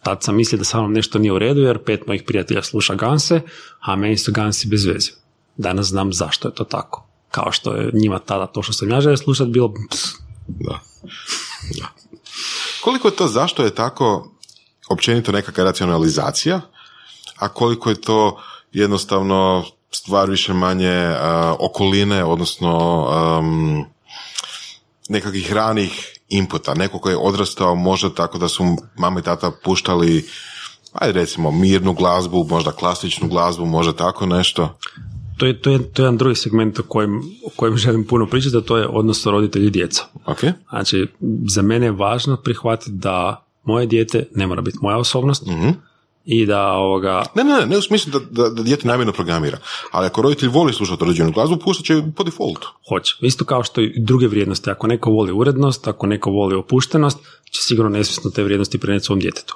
Tad 0.03 0.23
sam 0.23 0.37
mislio 0.37 0.59
da 0.59 0.65
sa 0.65 0.79
mnom 0.79 0.93
nešto 0.93 1.19
nije 1.19 1.33
u 1.33 1.39
redu, 1.39 1.61
jer 1.61 1.85
pet 1.85 2.07
mojih 2.07 2.23
prijatelja 2.27 2.63
sluša 2.63 2.95
Ganse, 2.95 3.41
a 3.81 3.97
meni 3.97 4.19
su 4.19 4.33
Gansi 4.33 4.69
bez 4.69 4.85
veze. 4.85 5.11
Danas 5.57 5.87
znam 5.87 6.13
zašto 6.13 6.49
je 6.49 6.55
to 6.55 6.65
tako. 6.65 7.07
Kao 7.31 7.53
što 7.53 7.75
je 7.75 7.91
njima 7.95 8.19
tada 8.19 8.47
to 8.47 8.63
što 8.63 8.73
sam 8.73 8.91
ja 8.91 9.01
želio 9.01 9.17
slušati 9.17 9.51
bilo 9.51 9.75
Da. 10.47 10.81
da. 11.79 11.89
Koliko 12.85 13.09
je 13.09 13.17
to, 13.17 13.29
zašto 13.29 13.65
je 13.65 13.75
tako 13.75 14.33
općenito 14.91 15.33
nekakva 15.33 15.65
racionalizacija, 15.65 16.61
a 17.37 17.49
koliko 17.49 17.91
je 17.91 18.01
to 18.01 18.43
jednostavno 18.73 19.65
stvar 19.91 20.31
više 20.31 20.53
manje 20.53 21.15
a, 21.21 21.55
okoline, 21.59 22.25
odnosno 22.25 23.07
um, 23.39 23.85
nekakvih 25.09 25.53
ranih 25.53 26.21
inputa. 26.29 26.75
Neko 26.75 26.99
koji 26.99 27.13
je 27.13 27.19
odrastao 27.19 27.75
možda 27.75 28.11
tako 28.15 28.39
da 28.39 28.49
su 28.49 28.65
mama 28.99 29.21
i 29.21 29.23
tata 29.23 29.51
puštali 29.65 30.25
ajde 30.93 31.21
recimo 31.21 31.51
mirnu 31.51 31.93
glazbu, 31.95 32.47
možda 32.51 32.73
klasičnu 32.73 33.29
glazbu, 33.29 33.67
možda 33.67 33.93
tako 33.93 34.27
nešto. 34.27 34.79
to 35.39 35.47
je, 35.47 35.61
to, 35.61 35.71
je, 35.71 35.93
to 35.93 36.03
je 36.03 36.05
jedan 36.05 36.17
drugi 36.17 36.35
segment 36.35 36.79
o 36.79 36.83
kojem, 36.83 37.19
o 37.47 37.51
kojem 37.57 37.77
želim 37.77 38.07
puno 38.07 38.27
pričati, 38.27 38.57
a 38.57 38.61
to 38.61 38.77
je 38.77 38.87
odnos 38.87 39.27
roditelji 39.27 39.67
i 39.67 39.71
djeca. 39.71 40.05
Ok? 40.27 40.39
Znači, 40.71 41.07
za 41.49 41.63
mene 41.63 41.87
je 41.87 41.93
važno 41.93 42.37
prihvatiti 42.37 42.91
da 42.93 43.47
moje 43.65 43.87
dijete 43.87 44.29
ne 44.35 44.47
mora 44.47 44.63
biti 44.63 44.79
moja 44.83 44.97
osobnost 44.97 45.43
i 46.25 46.47
da 46.47 46.73
ovoga, 46.73 47.25
Ne, 47.35 47.45
ne, 47.45 47.53
ne, 47.53 47.67
ne 47.67 47.79
u 47.79 47.83
smislu 47.83 48.13
da, 48.13 48.19
da, 48.31 48.49
da 48.49 48.63
dijete 48.63 48.89
namjerno 48.89 49.13
programira. 49.13 49.59
Ali 49.91 50.07
ako 50.07 50.23
roditelj 50.23 50.49
voli 50.49 50.73
slušati 50.73 51.05
određenu 51.05 51.33
glazbu, 51.33 51.57
pustat 51.57 51.87
će 51.87 52.03
po 52.17 52.25
defaultu. 52.25 52.69
hoće. 52.89 53.17
Isto 53.21 53.45
kao 53.45 53.65
što 53.65 53.81
i 53.81 53.93
druge 53.97 54.27
vrijednosti. 54.27 54.71
Ako 54.71 54.87
neko 54.87 55.11
voli 55.11 55.33
urednost, 55.33 55.89
ako 55.89 56.07
neko 56.07 56.31
voli 56.31 56.55
opuštenost, 56.55 57.19
će 57.51 57.63
sigurno 57.63 57.91
nesvjesno 57.91 58.31
te 58.31 58.43
vrijednosti 58.43 58.79
prenijeti 58.79 59.07
svom 59.07 59.21
djetetu. 59.21 59.55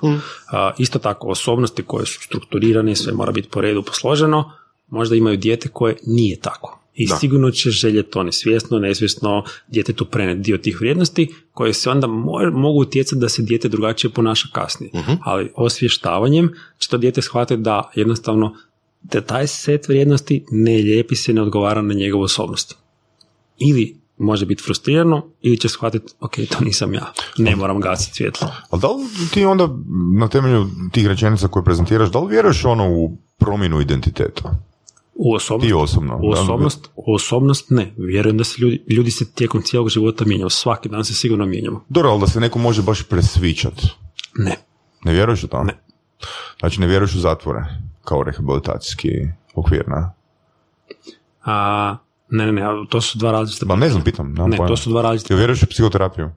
A, 0.52 0.70
isto 0.78 0.98
tako 0.98 1.28
osobnosti 1.28 1.82
koje 1.82 2.06
su 2.06 2.20
strukturirane, 2.22 2.96
sve 2.96 3.12
mora 3.12 3.32
biti 3.32 3.48
po 3.48 3.60
redu 3.60 3.82
posloženo, 3.82 4.52
možda 4.88 5.16
imaju 5.16 5.36
dijete 5.36 5.68
koje 5.68 5.96
nije 6.06 6.40
tako. 6.40 6.85
I 6.98 7.06
Da. 7.08 7.16
sigurno 7.16 7.50
će 7.50 7.70
željeti 7.70 8.10
to 8.10 8.22
nesvjesno, 8.22 8.78
nesvjesno 8.78 9.44
djetetu 9.68 10.04
preneti 10.04 10.40
dio 10.40 10.58
tih 10.58 10.80
vrijednosti 10.80 11.34
koje 11.52 11.72
se 11.72 11.90
onda 11.90 12.06
mo- 12.06 12.52
mogu 12.52 12.80
utjecati 12.80 13.20
da 13.20 13.28
se 13.28 13.42
dijete 13.42 13.68
drugačije 13.68 14.10
ponaša 14.10 14.48
kasnije. 14.52 14.90
Ali 15.22 15.50
osvještavanjem 15.54 16.50
će 16.78 16.88
to 16.88 16.98
dijete 16.98 17.22
shvatiti 17.22 17.62
da 17.62 17.90
jednostavno 17.94 18.54
da 19.02 19.20
taj 19.20 19.46
set 19.46 19.88
vrijednosti 19.88 20.44
ne 20.50 20.72
lijepi 20.72 21.16
se, 21.16 21.32
ne 21.32 21.42
odgovara 21.42 21.82
na 21.82 21.94
njegovu 21.94 22.22
osobnost. 22.22 22.76
Ili 23.58 23.96
može 24.18 24.46
biti 24.46 24.62
frustrirano 24.62 25.26
ili 25.42 25.58
će 25.58 25.68
shvatiti, 25.68 26.12
ok, 26.20 26.34
to 26.50 26.64
nisam 26.64 26.94
ja, 26.94 27.12
ne 27.38 27.56
moram 27.56 27.80
gasiti 27.80 28.16
svjetlo. 28.16 28.48
Ali 28.70 28.80
da 28.82 28.88
li 28.88 29.04
ti 29.32 29.44
onda 29.44 29.68
na 30.18 30.28
temelju 30.28 30.66
tih 30.92 31.06
rečenica 31.06 31.48
koje 31.48 31.64
prezentiraš, 31.64 32.10
da 32.12 32.18
li 32.18 32.30
vjeruješ 32.30 32.64
ono 32.64 32.90
u 32.90 33.16
promjenu 33.38 33.80
identiteta? 33.80 34.54
U 35.18 35.34
osobnost, 35.34 35.68
Ti 35.68 35.72
osobno. 35.74 36.16
u 36.22 36.34
da? 36.34 36.40
osobnost, 36.40 36.90
u 36.96 37.14
osobnost 37.14 37.70
ne. 37.70 37.94
Vjerujem 37.96 38.38
da 38.38 38.44
se 38.44 38.54
ljudi, 38.62 38.84
ljudi 38.88 39.10
se 39.10 39.32
tijekom 39.32 39.62
cijelog 39.62 39.88
života 39.88 40.24
mijenjaju. 40.24 40.50
Svaki 40.50 40.88
dan 40.88 41.04
se 41.04 41.14
sigurno 41.14 41.46
mijenjamo. 41.46 41.84
Dobro, 41.88 42.10
ali 42.10 42.20
da 42.20 42.26
se 42.26 42.40
neko 42.40 42.58
može 42.58 42.82
baš 42.82 43.02
presvičat. 43.02 43.82
Ne. 44.38 44.56
Ne 45.04 45.12
vjeruješ 45.12 45.44
u 45.44 45.48
to? 45.48 45.64
Ne. 45.64 45.78
Znači 46.60 46.80
ne 46.80 46.86
vjeruješ 46.86 47.14
u 47.14 47.18
zatvore 47.18 47.60
kao 48.04 48.22
rehabilitacijski 48.22 49.08
okvir, 49.54 49.84
ne? 49.88 50.10
A, 51.44 51.96
ne, 52.30 52.46
ne, 52.46 52.52
ne, 52.52 52.62
to 52.88 53.00
su 53.00 53.18
dva 53.18 53.32
različita. 53.32 53.66
Ba 53.66 53.76
ne 53.76 53.88
znam, 53.88 54.02
pitam. 54.04 54.32
Ne, 54.32 54.56
pojma. 54.56 54.66
to 54.66 54.76
su 54.76 54.90
dva 54.90 55.02
različita. 55.02 55.34
Jel 55.34 55.38
vjeruješ 55.38 55.62
u 55.62 55.66
psihoterapiju? 55.66 56.30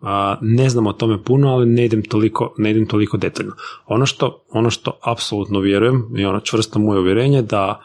A, 0.00 0.38
ne 0.40 0.68
znam 0.70 0.86
o 0.86 0.92
tome 0.92 1.22
puno, 1.22 1.48
ali 1.48 1.66
ne 1.66 1.84
idem 1.84 2.02
toliko, 2.02 2.54
ne 2.58 2.70
idem 2.70 2.86
toliko 2.86 3.16
detaljno. 3.16 3.52
Ono 3.86 4.06
što, 4.06 4.44
ono 4.50 4.70
što 4.70 4.98
apsolutno 5.02 5.60
vjerujem 5.60 6.14
i 6.16 6.24
ono 6.24 6.40
čvrsto 6.40 6.78
moje 6.78 7.00
uvjerenje 7.00 7.42
da 7.42 7.80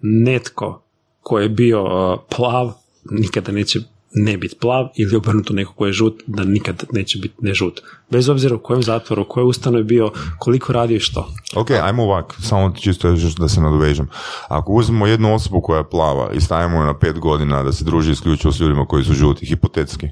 netko 0.00 0.82
ko 1.20 1.38
je 1.38 1.48
bio 1.48 1.78
a, 1.80 2.16
plav 2.36 2.72
nikada 3.04 3.52
neće 3.52 3.78
ne 4.14 4.36
biti 4.36 4.56
plav 4.56 4.88
ili 4.96 5.16
obrnuto 5.16 5.52
neko 5.54 5.72
ko 5.74 5.86
je 5.86 5.92
žut 5.92 6.22
da 6.26 6.44
nikad 6.44 6.84
neće 6.92 7.18
biti 7.18 7.34
ne 7.40 7.54
žut. 7.54 7.80
Bez 8.10 8.28
obzira 8.28 8.54
u 8.54 8.58
kojem 8.58 8.82
zatvoru, 8.82 9.22
u 9.22 9.26
kojoj 9.26 9.46
ustanovi 9.46 9.84
bio, 9.84 10.10
koliko 10.38 10.72
radio 10.72 10.96
i 10.96 11.00
što. 11.00 11.28
Ok, 11.56 11.70
ajmo 11.72 12.02
ovak, 12.02 12.34
samo 12.40 12.72
čisto 12.72 13.08
još 13.08 13.34
da 13.34 13.48
se 13.48 13.60
nadovežem. 13.60 14.08
Ako 14.48 14.72
uzmemo 14.72 15.06
jednu 15.06 15.34
osobu 15.34 15.60
koja 15.60 15.78
je 15.78 15.90
plava 15.90 16.30
i 16.32 16.40
stavimo 16.40 16.78
je 16.78 16.86
na 16.86 16.98
pet 16.98 17.18
godina 17.18 17.62
da 17.62 17.72
se 17.72 17.84
druži 17.84 18.12
isključivo 18.12 18.52
s 18.52 18.60
ljudima 18.60 18.86
koji 18.86 19.04
su 19.04 19.12
žuti, 19.12 19.46
hipotetski. 19.46 20.06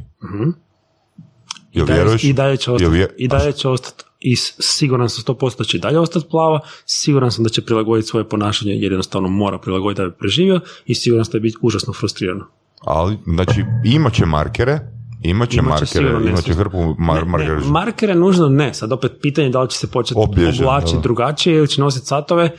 Jel 1.72 1.86
Dalje- 1.86 1.94
vjeruješ? 1.94 2.24
I 2.24 2.32
dalje 2.32 2.56
će 2.56 2.70
Jel 2.70 2.74
ostati, 2.76 2.90
vje- 2.92 3.14
i 3.18 3.28
dalje 3.28 3.52
će 3.52 3.68
ostati 3.68 4.04
i 4.20 4.36
siguran 4.36 5.08
sam 5.10 5.24
100% 5.26 5.58
da 5.58 5.64
će 5.64 5.76
i 5.76 5.80
dalje 5.80 5.98
ostati 5.98 6.26
plava, 6.30 6.60
siguran 6.86 7.32
sam 7.32 7.44
da 7.44 7.50
će 7.50 7.62
prilagoditi 7.62 8.08
svoje 8.08 8.28
ponašanje 8.28 8.72
jer 8.72 8.92
jednostavno 8.92 9.28
mora 9.28 9.58
prilagoditi 9.58 10.02
da 10.02 10.08
bi 10.08 10.14
preživio 10.14 10.60
i 10.86 10.94
siguran 10.94 11.24
sam 11.24 11.32
da 11.32 11.38
će 11.38 11.40
biti 11.40 11.56
užasno 11.62 11.92
frustrirano. 11.92 12.46
Ali, 12.80 13.18
znači, 13.26 13.64
imat 13.84 14.12
će 14.14 14.26
markere 14.26 14.78
Imaće 15.22 15.58
Imat 15.58 15.78
će 15.80 16.00
markere, 16.00 16.10
imaće 16.10 16.30
nesvjesno. 16.30 16.54
hrpu 16.54 16.76
mar- 16.78 17.14
Ne, 17.14 17.20
ne, 17.20 17.24
markera. 17.24 17.60
markere 17.60 18.14
nužno 18.14 18.48
ne. 18.48 18.74
Sad 18.74 18.92
opet 18.92 19.12
pitanje 19.22 19.48
da 19.48 19.62
li 19.62 19.70
će 19.70 19.78
se 19.78 19.86
početi 19.86 20.20
oblačiti 20.60 20.94
da. 20.94 21.00
drugačije 21.00 21.56
ili 21.56 21.68
će 21.68 21.80
nositi 21.80 22.06
satove, 22.06 22.50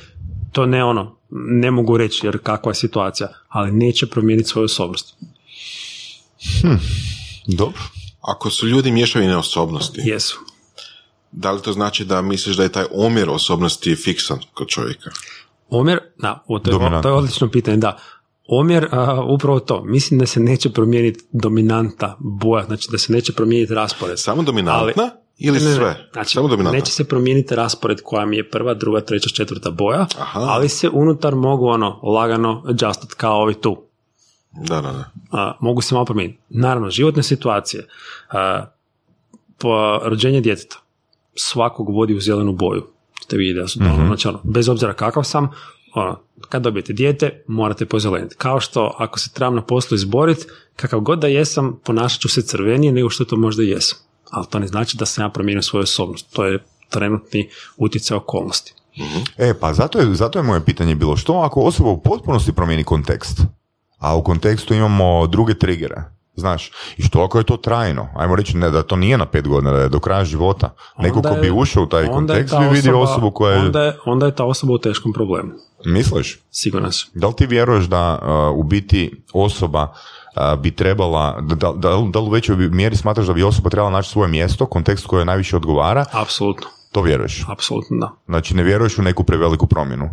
to 0.52 0.66
ne 0.66 0.84
ono, 0.84 1.16
ne 1.32 1.72
mogu 1.72 1.98
reći 1.98 2.28
jer 2.28 2.38
kakva 2.38 2.70
je 2.70 2.76
situacija, 2.76 3.28
ali 3.48 3.72
neće 3.72 4.08
promijeniti 4.08 4.50
svoju 4.50 4.66
osobnost. 4.66 5.16
Dobro. 7.48 7.82
Ako 8.22 8.50
su 8.50 8.68
ljudi 8.68 8.92
mješavine 8.92 9.38
osobnosti, 9.38 10.02
Jesu. 10.04 10.40
Da 11.32 11.52
li 11.52 11.62
to 11.62 11.74
znači 11.74 12.06
da 12.06 12.22
misliš 12.22 12.56
da 12.56 12.64
je 12.64 12.72
taj 12.72 12.86
omjer 12.92 13.30
osobnosti 13.30 13.96
fiksan 13.96 14.40
kod 14.54 14.68
čovjeka? 14.68 15.10
Omjer, 15.70 16.00
da, 16.18 16.44
o, 16.48 16.60
to, 16.60 16.72
je, 16.72 17.02
to 17.02 17.10
je 17.10 17.14
odlično 17.14 17.50
pitanje, 17.50 17.78
da. 17.78 17.98
Omjer, 18.48 18.88
a, 18.92 19.24
upravo 19.30 19.60
to, 19.60 19.84
mislim 19.86 20.20
da 20.20 20.26
se 20.26 20.40
neće 20.40 20.70
promijeniti 20.70 21.24
dominanta 21.32 22.16
boja, 22.20 22.66
znači 22.66 22.88
da 22.92 22.98
se 22.98 23.14
neće 23.14 23.34
promijeniti 23.34 23.74
raspored. 23.74 24.20
Samo 24.20 24.44
dominantna 24.44 25.10
ili 25.38 25.58
Ne, 25.60 25.64
ne, 25.64 25.70
ne. 25.70 25.76
sve? 25.76 26.10
Znači, 26.14 26.34
Samo 26.34 26.48
dominantna. 26.48 26.80
neće 26.80 26.92
se 26.92 27.04
promijeniti 27.04 27.56
raspored 27.56 28.02
koja 28.04 28.26
mi 28.26 28.38
je 28.38 28.50
prva, 28.50 28.74
druga, 28.74 29.02
treća, 29.02 29.30
četvrta 29.30 29.72
boja, 29.72 30.06
Aha. 30.20 30.40
ali 30.40 30.70
se 30.70 30.90
unutar 30.90 31.36
mogu 31.36 31.68
ono 31.68 32.00
lagano 32.04 32.64
adjustat 32.68 33.14
kao 33.14 33.42
ovi 33.42 33.54
tu. 33.54 33.84
Da, 34.52 34.76
da, 34.82 34.92
da. 34.92 35.10
A, 35.32 35.58
mogu 35.62 35.82
se 35.82 35.94
malo 35.96 36.06
promijeniti. 36.06 36.40
Naravno, 36.50 36.90
životne 36.90 37.24
situacije, 37.24 37.88
a, 38.32 38.66
po 39.58 40.00
rođenje 40.04 40.42
djeteta, 40.42 40.81
svakog 41.36 41.90
vodi 41.90 42.16
u 42.16 42.22
zelenu 42.22 42.54
boju. 42.54 42.88
Ste 43.24 43.38
vidjeli 43.38 43.62
da 43.62 43.68
su 43.68 43.80
to, 43.80 43.86
Mhm. 43.86 44.06
znači 44.06 44.28
ono, 44.28 44.40
bez 44.44 44.70
obzira 44.70 44.94
kakav 44.94 45.24
sam, 45.24 45.50
ono, 45.94 46.20
kad 46.50 46.62
dobijete 46.62 46.94
dijete, 46.94 47.44
morate 47.48 47.86
pozeleniti. 47.86 48.36
Kao 48.36 48.60
što 48.60 48.96
ako 48.98 49.20
se 49.20 49.30
trebam 49.34 49.56
na 49.56 49.62
poslu 49.66 49.96
izboriti, 49.96 50.46
kakav 50.76 51.00
god 51.00 51.20
da 51.20 51.28
jesam, 51.28 51.80
ponašat 51.86 52.20
ću 52.22 52.30
se 52.30 52.42
crvenije 52.42 52.94
nego 52.94 53.10
što 53.10 53.26
to 53.26 53.36
možda 53.38 53.64
jesam. 53.64 53.98
Ali 54.30 54.46
to 54.50 54.60
ne 54.60 54.68
znači 54.68 54.98
da 54.98 55.06
sam 55.06 55.24
ja 55.26 55.30
promijenio 55.30 55.62
svoju 55.62 55.84
osobnost. 55.84 56.34
To 56.34 56.46
je 56.46 56.64
trenutni 56.90 57.50
utjecaj 57.78 58.18
okolnosti. 58.18 58.74
E, 59.38 59.54
pa 59.60 59.74
zato 59.74 60.00
je, 60.00 60.16
zato 60.16 60.40
je 60.40 60.44
moje 60.44 60.66
pitanje 60.66 60.96
bilo 60.96 61.18
što 61.18 61.34
ako 61.34 61.62
osoba 61.62 61.90
u 61.90 62.02
potpunosti 62.02 62.54
promijeni 62.54 62.84
kontekst, 62.84 63.42
a 63.98 64.16
u 64.16 64.24
kontekstu 64.24 64.74
imamo 64.74 65.28
druge 65.28 65.54
trigere, 65.54 65.96
znaš, 66.36 66.72
i 66.98 67.04
što 67.04 67.22
ako 67.22 67.38
je 67.38 67.44
to 67.44 67.58
trajno, 67.58 68.08
ajmo 68.16 68.36
reći 68.36 68.58
ne, 68.58 68.70
da 68.70 68.84
to 68.84 68.96
nije 68.96 69.18
na 69.18 69.26
pet 69.26 69.48
godina, 69.48 69.72
da 69.72 69.80
je 69.80 69.90
do 69.90 70.00
kraja 70.00 70.26
života, 70.26 70.70
neko 70.98 71.18
Onda 71.18 71.30
ko 71.30 71.36
je- 71.36 71.42
bi 71.42 71.52
ušao 71.52 71.84
u 71.84 71.88
taj 71.88 72.08
kontekst 72.08 72.56
bi 72.60 72.68
vidio 72.68 73.00
osobu 73.00 73.32
koja 73.32 73.54
je, 73.54 73.60
Onda 73.60 73.84
je, 73.84 73.98
onda 74.06 74.26
je 74.26 74.36
ta 74.36 74.44
osoba 74.46 74.74
u 74.74 74.78
teškom 74.78 75.14
problemu. 75.14 75.52
misliš? 75.86 76.40
Siguran 76.52 76.92
sam. 76.92 77.10
Da 77.14 77.28
li 77.28 77.34
ti 77.34 77.46
vjeruješ 77.46 77.86
da 77.86 78.20
uh, 78.52 78.60
u 78.60 78.64
biti 78.64 79.24
osoba 79.34 79.84
uh, 80.54 80.60
bi 80.60 80.72
trebala, 80.72 81.42
da, 81.42 81.56
da, 81.56 81.72
da, 82.04 82.20
li 82.20 82.26
u 82.26 82.30
većoj 82.30 82.56
mjeri 82.56 82.96
smatraš 82.96 83.28
da 83.28 83.34
bi 83.34 83.44
osoba 83.44 83.70
trebala 83.70 83.92
naći 83.92 84.10
svoje 84.10 84.30
mjesto, 84.30 84.66
kontekst 84.66 85.08
koje 85.08 85.26
najviše 85.26 85.56
odgovara, 85.56 86.06
Apsolutno. 86.12 86.68
to 86.92 87.02
vjeruješ? 87.02 87.46
Apsolutno 87.48 87.98
da. 87.98 88.12
Znači 88.26 88.56
ne 88.56 88.64
vjeruješ 88.64 88.98
u 88.98 89.02
neku 89.02 89.24
preveliku 89.24 89.68
promjenu? 89.68 90.10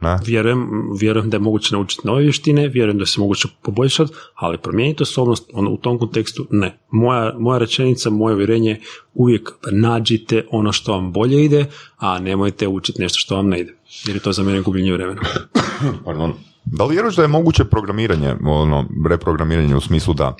Ne? 0.00 0.18
Vjerujem, 0.26 0.68
vjerujem 1.00 1.30
da 1.30 1.36
je 1.36 1.40
moguće 1.40 1.74
naučiti 1.74 2.06
nove 2.06 2.22
vještine, 2.22 2.68
vjerujem 2.68 2.98
da 2.98 3.06
se 3.06 3.20
moguće 3.20 3.48
poboljšati, 3.62 4.12
ali 4.34 4.58
promijeniti 4.58 5.02
osobnost 5.02 5.50
ono, 5.52 5.70
u 5.70 5.76
tom 5.76 5.98
kontekstu 5.98 6.46
ne. 6.50 6.78
Moja, 6.90 7.34
moja 7.38 7.58
rečenica, 7.58 8.10
moje 8.10 8.34
uvjerenje 8.34 8.70
je 8.70 8.80
uvijek 9.14 9.50
nađite 9.72 10.46
ono 10.50 10.72
što 10.72 10.92
vam 10.92 11.12
bolje 11.12 11.44
ide, 11.44 11.66
a 11.96 12.18
nemojte 12.18 12.68
učiti 12.68 13.02
nešto 13.02 13.18
što 13.18 13.36
vam 13.36 13.48
ne 13.48 13.60
ide. 13.60 13.74
Jer 14.06 14.16
je 14.16 14.22
to 14.22 14.32
za 14.32 14.42
mene 14.42 14.60
gubljenje 14.60 14.92
vremena. 14.92 15.20
Pardon. 16.04 16.34
Da 16.64 16.84
li 16.84 16.92
vjeruješ 16.92 17.16
da 17.16 17.22
je 17.22 17.28
moguće 17.28 17.64
programiranje, 17.64 18.34
ono, 18.44 18.88
reprogramiranje 19.08 19.76
u 19.76 19.80
smislu 19.80 20.14
da 20.14 20.36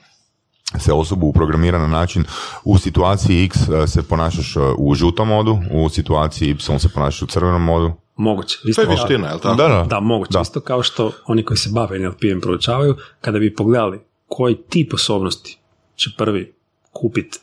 se 0.78 0.92
osobu 0.92 1.26
uprogramira 1.26 1.78
na 1.78 1.88
način 1.88 2.24
u 2.64 2.78
situaciji 2.78 3.44
X 3.44 3.56
eh, 3.68 3.86
se 3.86 4.02
ponašaš 4.02 4.56
eh, 4.56 4.60
u 4.78 4.94
žutom 4.94 5.28
modu, 5.28 5.58
u 5.72 5.88
situaciji 5.88 6.50
Y 6.50 6.78
se 6.78 6.88
ponašaš 6.88 7.22
u 7.22 7.26
crvenom 7.26 7.62
modu? 7.62 7.92
Moguće. 8.18 8.58
To 8.62 8.68
Isto 8.68 8.82
je 8.82 8.86
kao- 8.86 8.94
vještina, 8.94 9.28
je 9.28 9.34
li 9.34 9.40
tako? 9.40 9.56
Da, 9.56 9.68
da. 9.68 9.86
Da, 9.90 10.00
moguće. 10.00 10.32
Da. 10.32 10.40
Isto 10.40 10.60
kao 10.60 10.82
što 10.82 11.12
oni 11.26 11.44
koji 11.44 11.58
se 11.58 11.70
bave 11.72 11.98
NLP-em 11.98 12.40
proučavaju, 12.40 12.96
kada 13.20 13.38
bi 13.38 13.54
pogledali 13.54 14.00
koji 14.26 14.56
tip 14.68 14.94
osobnosti 14.94 15.58
će 15.96 16.10
prvi 16.18 16.54
kupiti 16.92 17.38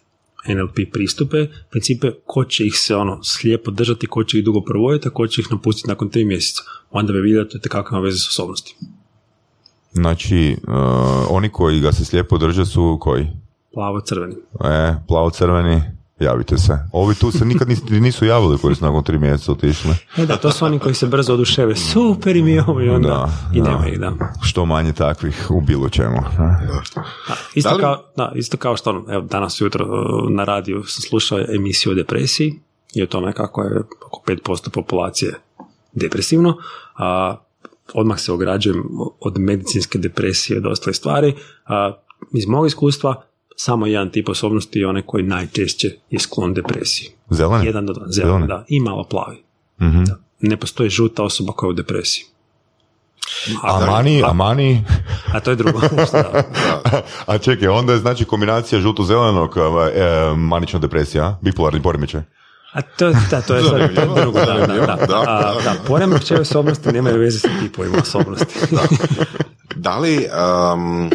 NLP 0.48 0.92
pristupe, 0.94 1.38
principe, 1.70 2.12
ko 2.26 2.46
će 2.46 2.66
ih 2.66 2.74
se 2.76 2.96
ono 2.96 3.24
slijepo 3.24 3.72
držati, 3.72 4.08
ko 4.08 4.24
će 4.24 4.38
ih 4.38 4.44
dugo 4.46 4.62
provoditi, 4.62 5.08
a 5.08 5.12
ko 5.12 5.28
će 5.28 5.42
ih 5.42 5.48
napustiti 5.52 5.90
nakon 5.90 6.10
tri 6.10 6.26
mjeseca. 6.26 6.62
Onda 6.92 7.14
bi 7.14 7.20
vidio 7.20 7.44
da 7.44 7.50
to 7.50 7.58
je 7.58 7.70
kakva 7.70 8.00
veze 8.00 8.18
s 8.18 8.28
osobnosti. 8.30 8.76
Znači, 9.92 10.52
eh, 10.52 10.56
oni 11.30 11.50
koji 11.50 11.80
ga 11.80 11.92
se 11.92 12.06
slijepo 12.06 12.38
drže 12.38 12.66
su 12.66 12.98
koji? 13.02 13.28
Plavo-crveni. 13.74 14.36
E, 14.64 14.96
plavo-crveni, 15.08 15.82
javite 16.20 16.58
se. 16.58 16.78
Ovi 16.92 17.16
tu 17.16 17.32
se 17.32 17.46
nikad 17.46 17.68
nis- 17.68 18.00
nisu 18.02 18.26
javili 18.26 18.58
koji 18.58 18.76
su 18.76 18.86
nakon 18.86 19.04
tri 19.04 19.18
mjeseca 19.20 19.52
otišli. 19.52 19.92
E 20.18 20.26
da, 20.26 20.38
to 20.38 20.52
su 20.52 20.66
oni 20.66 20.80
koji 20.80 20.96
se 20.96 21.08
brzo 21.08 21.34
oduševe. 21.34 21.76
Super 21.76 22.36
im 22.36 22.48
je 22.48 22.64
ovo 22.64 22.82
i 22.82 22.90
onda. 22.90 23.08
Da, 23.10 23.30
I 23.54 23.62
da. 23.62 23.70
nema 23.70 23.88
ih, 23.88 24.00
da. 24.00 24.12
Što 24.42 24.66
manje 24.66 24.94
takvih 24.94 25.48
u 25.50 25.62
bilo 25.62 25.90
čemu. 25.90 26.18
Da, 26.38 26.60
isto, 27.56 27.70
Da 27.70 27.76
li- 27.76 27.82
kao, 27.82 28.04
da, 28.18 28.32
isto 28.36 28.58
kao 28.58 28.78
što 28.78 29.06
evo, 29.10 29.22
danas 29.22 29.62
jutro 29.62 29.86
na 30.30 30.44
radiju 30.44 30.84
sam 30.84 31.02
slušao 31.02 31.40
emisiju 31.50 31.92
o 31.92 31.96
depresiji 31.96 32.54
i 32.94 33.04
o 33.04 33.08
tome 33.08 33.34
kako 33.34 33.64
je 33.64 33.80
oko 34.06 34.22
5% 34.28 34.70
populacije 34.70 35.34
depresivno, 35.94 36.58
a 36.96 37.36
odmah 37.94 38.20
se 38.20 38.32
ograđujem 38.32 38.84
od 39.20 39.38
medicinske 39.38 39.98
depresije 39.98 40.60
do 40.60 40.70
ostalih 40.70 40.96
stvari. 40.98 41.36
A, 41.66 41.92
iz 42.34 42.48
mog 42.48 42.68
iskustva 42.68 43.24
samo 43.56 43.88
jedan 43.88 44.10
tip 44.10 44.30
osobnosti 44.30 44.80
je 44.80 44.88
onaj 44.88 45.02
koji 45.02 45.24
najčešće 45.24 45.92
je 46.10 46.20
sklon 46.20 46.54
depresiji. 46.54 47.10
Zeleni? 47.30 47.66
Jedan 47.66 47.86
do 47.86 47.94
dva, 47.94 48.06
zeleni, 48.10 48.32
Zeleni? 48.32 48.48
da, 48.48 48.66
i 48.68 48.80
malo 48.80 49.04
plavi. 49.04 49.44
Mhm. 49.82 50.04
Da. 50.04 50.18
Ne 50.42 50.58
postoji 50.58 50.90
žuta 50.90 51.24
osoba 51.24 51.54
koja 51.54 51.68
je 51.68 51.72
u 51.72 51.74
depresiji. 51.74 52.26
A 53.64 53.86
mani, 53.86 54.24
a 54.24 54.34
mani, 54.34 54.84
A 55.34 55.40
to 55.40 55.50
je 55.52 55.56
drugo. 55.56 55.80
da. 56.12 56.44
a 57.26 57.38
čekaj, 57.38 57.68
onda 57.68 57.94
je 57.94 58.00
znači 58.00 58.26
kombinacija 58.26 58.82
žuto-zelenog 58.82 59.58
e, 59.58 60.36
manična 60.36 60.80
depresija, 60.80 61.26
a? 61.26 61.38
bipolarni 61.42 61.82
poremećaj. 61.82 62.22
A 62.74 62.82
to, 62.82 63.12
da, 63.32 63.42
to 63.42 63.56
je 63.56 63.64
sad 63.64 63.80
je 63.82 63.88
drugo, 63.88 64.40
da, 64.40 64.46
da, 64.46 64.68
da. 64.68 65.06
Da, 65.08 65.24
A, 65.28 65.54
da, 65.64 65.76
poremećaje 65.88 66.42
osobnosti 66.42 66.92
nemaju 66.92 67.20
veze 67.20 67.40
sa 67.40 67.50
tipovima 67.62 67.98
osobnosti. 68.02 68.60
Da 69.76 69.98
li, 70.02 70.28
um, 70.74 71.12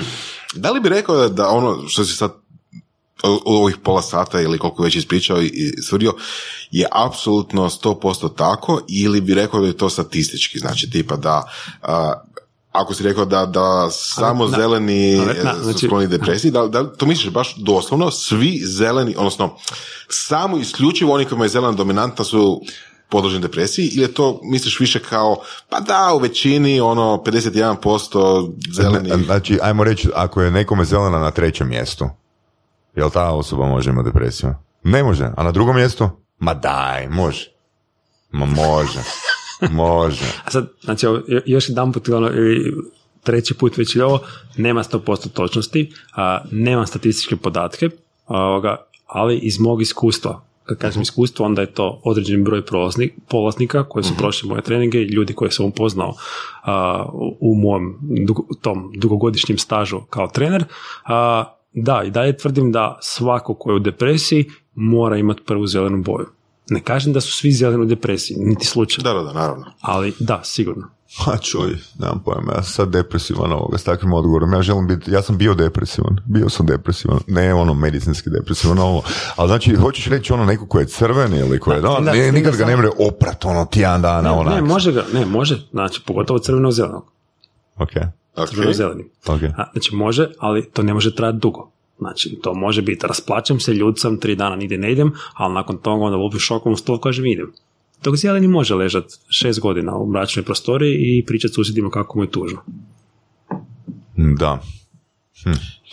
da 0.55 0.71
li 0.71 0.81
bi 0.81 0.89
rekao 0.89 1.17
da, 1.17 1.29
da 1.29 1.49
ono 1.49 1.89
što 1.89 2.05
si 2.05 2.17
sad 2.17 2.33
u 3.47 3.53
ovih 3.53 3.77
pola 3.77 4.03
sata 4.03 4.41
ili 4.41 4.59
koliko 4.59 4.83
već 4.83 4.97
ispričao 4.97 5.43
i 5.43 5.75
stvrdio 5.83 6.15
je 6.71 6.87
apsolutno 6.93 7.71
100% 7.71 8.37
tako 8.37 8.81
ili 8.89 9.21
bi 9.21 9.35
rekao 9.35 9.61
da 9.61 9.67
je 9.67 9.77
to 9.77 9.91
statistički, 9.91 10.59
znači 10.59 10.91
tipa 10.91 11.17
da 11.17 11.53
a, 11.83 12.13
ako 12.73 12.95
si 12.95 13.03
rekao 13.03 13.25
da, 13.25 13.47
da 13.47 13.89
samo 13.91 14.47
na- 14.49 14.59
zeleni 14.59 15.17
na, 15.17 15.55
su 15.55 15.63
znači- 15.63 15.87
skloni 15.87 16.07
depresiji, 16.07 16.51
da, 16.51 16.67
da 16.67 16.93
to 16.93 17.07
misliš 17.07 17.33
baš 17.33 17.55
doslovno 17.57 18.11
svi 18.11 18.61
zeleni, 18.65 19.15
odnosno 19.17 19.57
samo 20.09 20.59
isključivo 20.59 21.15
oni 21.15 21.25
kojima 21.25 21.45
je 21.45 21.49
zelena 21.49 21.73
dominantna 21.73 22.25
su 22.25 22.63
podložni 23.11 23.41
depresiji 23.41 23.89
ili 23.93 24.03
je 24.03 24.15
to 24.15 24.41
misliš 24.43 24.81
više 24.81 24.99
kao 24.99 25.37
pa 25.69 25.81
da 25.81 26.13
u 26.15 26.19
većini 26.19 26.81
ono 26.81 27.23
51% 27.27 28.53
zeleni 28.73 29.25
Znači, 29.25 29.59
ajmo 29.63 29.85
reći, 29.85 30.09
ako 30.15 30.43
je 30.43 30.51
nekome 30.51 30.85
zelena 30.85 31.19
na 31.19 31.31
trećem 31.31 31.69
mjestu, 31.69 32.11
jel 32.97 33.11
ta 33.11 33.31
osoba 33.31 33.67
može 33.67 33.91
imati 33.91 34.09
depresiju? 34.09 34.55
Ne 34.83 35.03
može, 35.03 35.31
a 35.37 35.43
na 35.43 35.53
drugom 35.53 35.77
mjestu? 35.77 36.09
Ma 36.39 36.55
daj, 36.55 37.09
može. 37.09 37.51
Ma 38.31 38.47
može. 38.47 39.01
Može. 39.71 40.25
A 40.45 40.51
sad, 40.51 40.69
znači, 40.81 41.07
još 41.47 41.69
jedan 41.69 41.93
put, 41.93 42.09
ono, 42.09 42.31
treći 43.23 43.55
put 43.55 43.77
već 43.77 43.95
ili 43.95 44.05
ovo, 44.05 44.21
nema 44.57 44.83
100% 44.83 45.29
točnosti, 45.29 45.93
a, 46.17 46.45
nemam 46.51 46.87
statističke 46.87 47.37
podatke, 47.37 47.87
a, 48.27 48.37
ovoga, 48.37 48.77
ali 49.07 49.39
iz 49.39 49.59
mog 49.59 49.83
iskustva, 49.83 50.45
kad 50.71 50.79
kažem 50.79 51.03
iskustvo, 51.03 51.47
onda 51.47 51.61
je 51.61 51.73
to 51.73 52.01
određeni 52.05 52.45
broj 52.45 52.67
prolaznik, 52.67 53.13
polaznika 53.29 53.85
koji 53.89 54.05
su 54.05 54.17
prošli 54.17 54.49
moje 54.49 54.63
treninge 54.63 54.99
i 54.99 55.09
ljudi 55.09 55.35
koje 55.35 55.51
sam 55.51 55.67
upoznao 55.67 56.15
a, 56.63 57.07
u, 57.13 57.37
u 57.41 57.55
mom 57.55 57.99
dugo- 58.01 58.61
tom 58.61 58.93
dugogodišnjem 58.97 59.59
stažu 59.59 60.01
kao 60.01 60.29
trener. 60.29 60.65
A, 61.05 61.45
da, 61.73 62.03
i 62.07 62.11
dalje 62.11 62.37
tvrdim 62.37 62.73
da 62.73 62.99
svako 63.03 63.55
ko 63.55 63.71
je 63.71 63.77
u 63.77 63.79
depresiji 63.79 64.45
mora 64.75 65.17
imati 65.17 65.43
prvu 65.47 65.67
zelenu 65.67 66.03
boju. 66.03 66.27
Ne 66.71 66.81
kažem 66.81 67.13
da 67.13 67.21
su 67.21 67.33
svi 67.33 67.53
zeleni 67.53 67.83
u 67.83 67.87
depresiji, 67.87 68.37
niti 68.41 68.67
slučajno. 68.67 69.13
Da, 69.13 69.19
da, 69.19 69.25
da, 69.25 69.33
naravno. 69.33 69.65
Ali 69.81 70.13
da, 70.21 70.41
sigurno. 70.45 70.89
A 71.27 71.37
čuj, 71.39 71.77
nemam 71.99 72.23
pojma, 72.25 72.53
ja 72.53 72.63
sam 72.63 72.73
sad 72.73 72.89
depresivan 72.89 73.53
ovoga 73.53 73.79
s 73.79 73.85
takvim 73.85 74.13
odgovorom. 74.13 74.53
Ja 74.53 74.63
želim 74.63 74.87
biti, 74.87 75.11
ja 75.11 75.23
sam 75.23 75.39
bio 75.39 75.55
depresivan, 75.55 76.17
bio 76.25 76.49
sam 76.49 76.67
depresivan, 76.67 77.19
ne 77.27 77.55
ono 77.55 77.75
medicinski 77.75 78.31
depresivan, 78.31 78.79
ovo. 78.79 79.03
Ali 79.37 79.49
znači, 79.49 79.75
hoćeš 79.75 80.07
reći 80.07 80.33
ono 80.33 80.45
neko 80.45 80.67
ko 80.67 80.79
je 80.81 80.87
crven 80.87 81.35
ili 81.35 81.59
ko 81.61 81.73
je, 81.73 81.81
no, 81.83 82.01
da, 82.01 82.13
ne, 82.13 82.27
da, 82.27 82.33
nikad 82.33 82.57
ga 82.57 82.65
ne 82.65 82.77
mre 82.77 82.89
oprat, 82.99 83.45
ono, 83.45 83.65
tjedan 83.65 84.03
dana, 84.03 84.23
Ne, 84.23 84.31
onak. 84.31 84.55
ne, 84.55 84.63
može 84.63 84.93
ga, 84.93 85.05
ne, 85.15 85.27
može, 85.27 85.67
znači, 85.71 86.03
pogotovo 86.07 86.39
crveno-zelenog. 86.39 87.05
Ok, 87.77 87.91
Ok. 88.37 88.49
Crveno-zeleni. 88.49 89.05
ok. 89.27 89.43
A, 89.57 89.65
Znači, 89.73 89.95
može, 89.95 90.29
ali 90.39 90.71
to 90.71 90.83
ne 90.83 90.95
može 90.95 91.15
trajati 91.15 91.39
dugo. 91.39 91.71
Znači, 92.01 92.39
to 92.43 92.55
može 92.55 92.83
biti, 92.83 93.07
rasplaćam 93.07 93.61
se, 93.61 93.75
ljud 93.75 93.99
sam, 93.99 94.21
tri 94.21 94.37
dana 94.37 94.57
nigdje 94.57 94.79
ne 94.79 94.93
idem, 94.93 95.13
ali 95.35 95.55
nakon 95.55 95.79
toga 95.79 96.05
onda 96.05 96.17
lupi 96.17 96.39
šokom 96.39 96.73
u 96.73 96.77
stol, 96.77 96.99
kažem 96.99 97.27
idem. 97.27 97.53
Dok 98.03 98.17
zeleni 98.17 98.49
može 98.49 98.75
ležat 98.75 99.05
šest 99.29 99.61
godina 99.61 99.97
u 99.97 100.11
mračnoj 100.11 100.45
prostoriji 100.45 100.97
i 101.01 101.25
pričati 101.27 101.55
susjedima 101.55 101.91
kako 101.91 102.19
mu 102.19 102.25
je 102.25 102.31
tužno. 102.31 102.59
Da. 104.17 104.63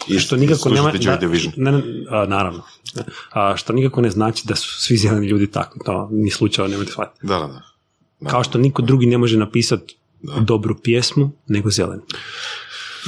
I 0.07 0.19
Što 0.19 0.35
nikako 0.35 0.69
nema, 0.69 0.91
ne, 1.55 1.71
ne, 1.71 1.83
a, 2.09 2.25
naravno, 2.25 2.63
a, 3.31 3.53
što 3.57 3.73
nikako 3.73 4.01
ne 4.01 4.09
znači 4.09 4.47
da 4.47 4.55
su 4.55 4.81
svi 4.81 4.97
zeleni 4.97 5.27
ljudi 5.27 5.51
takvi, 5.51 5.81
to 5.85 6.09
ni 6.11 6.29
slučajno 6.29 6.69
nemojte 6.71 6.91
shvatiti. 6.91 7.27
Da, 7.27 7.39
da, 7.39 7.47
da. 7.47 7.61
Da. 8.19 8.29
Kao 8.29 8.43
što 8.43 8.57
niko 8.57 8.81
drugi 8.81 9.05
ne 9.05 9.17
može 9.17 9.37
napisati 9.37 9.97
dobru 10.41 10.75
pjesmu 10.83 11.31
nego 11.47 11.69
zeleni. 11.69 12.01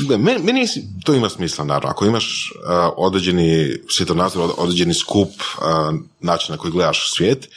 Da, 0.07 0.17
meni, 0.17 0.43
meni 0.43 0.67
to 1.05 1.13
ima 1.13 1.29
smisla, 1.29 1.65
naravno. 1.65 1.89
Ako 1.89 2.05
imaš 2.05 2.51
uh, 2.55 2.93
određeni 2.97 3.77
svjetonazor, 3.89 4.41
od- 4.43 4.53
određeni 4.57 4.93
skup 4.93 5.29
uh, 5.29 5.95
načina 6.19 6.55
na 6.55 6.61
koji 6.61 6.71
gledaš 6.71 7.11
svijet, 7.13 7.49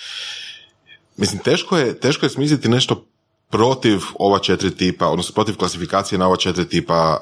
mislim, 1.17 1.43
teško 1.43 1.79
je, 1.79 2.01
teško 2.01 2.27
je 2.27 2.31
smisliti 2.31 2.69
nešto 2.69 3.07
protiv 3.51 4.01
ova 4.19 4.39
četiri 4.39 4.71
tipa, 4.77 5.09
odnosno 5.09 5.35
protiv 5.35 5.57
klasifikacije 5.57 6.19
na 6.19 6.27
ova 6.27 6.37
četiri 6.37 6.69
tipa 6.69 7.19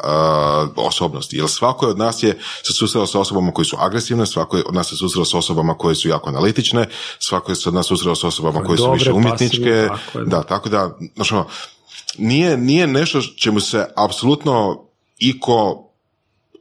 uh, 0.76 0.86
osobnosti. 0.86 1.36
Jer 1.36 1.48
svako 1.48 1.86
je 1.86 1.90
od 1.90 1.98
nas 1.98 2.22
je 2.22 2.38
se 2.62 2.72
susreo 2.72 3.06
sa 3.06 3.20
osobama 3.20 3.52
koji 3.52 3.66
su 3.66 3.76
agresivne, 3.80 4.26
svako 4.26 4.56
je 4.56 4.62
od 4.66 4.74
nas 4.74 4.88
se 4.88 4.96
susreo 4.96 5.24
sa 5.24 5.38
osobama 5.38 5.74
koje 5.74 5.94
su 5.94 6.08
jako 6.08 6.28
analitične, 6.28 6.88
svako 7.18 7.52
je 7.52 7.56
se 7.56 7.68
od 7.68 7.74
nas 7.74 7.86
susreo 7.86 8.14
sa 8.14 8.26
osobama 8.28 8.64
koje 8.64 8.76
su 8.76 8.84
dobre, 8.84 8.98
više 8.98 9.12
umjetničke. 9.12 9.88
pasivne, 9.88 9.88
tako 10.12 10.24
da. 10.24 10.42
tako 10.42 10.68
da, 10.68 10.98
ono, 11.30 11.46
nije, 12.18 12.56
nije 12.56 12.86
nešto 12.86 13.20
čemu 13.22 13.60
se 13.60 13.86
apsolutno 13.96 14.84
iko, 15.20 15.88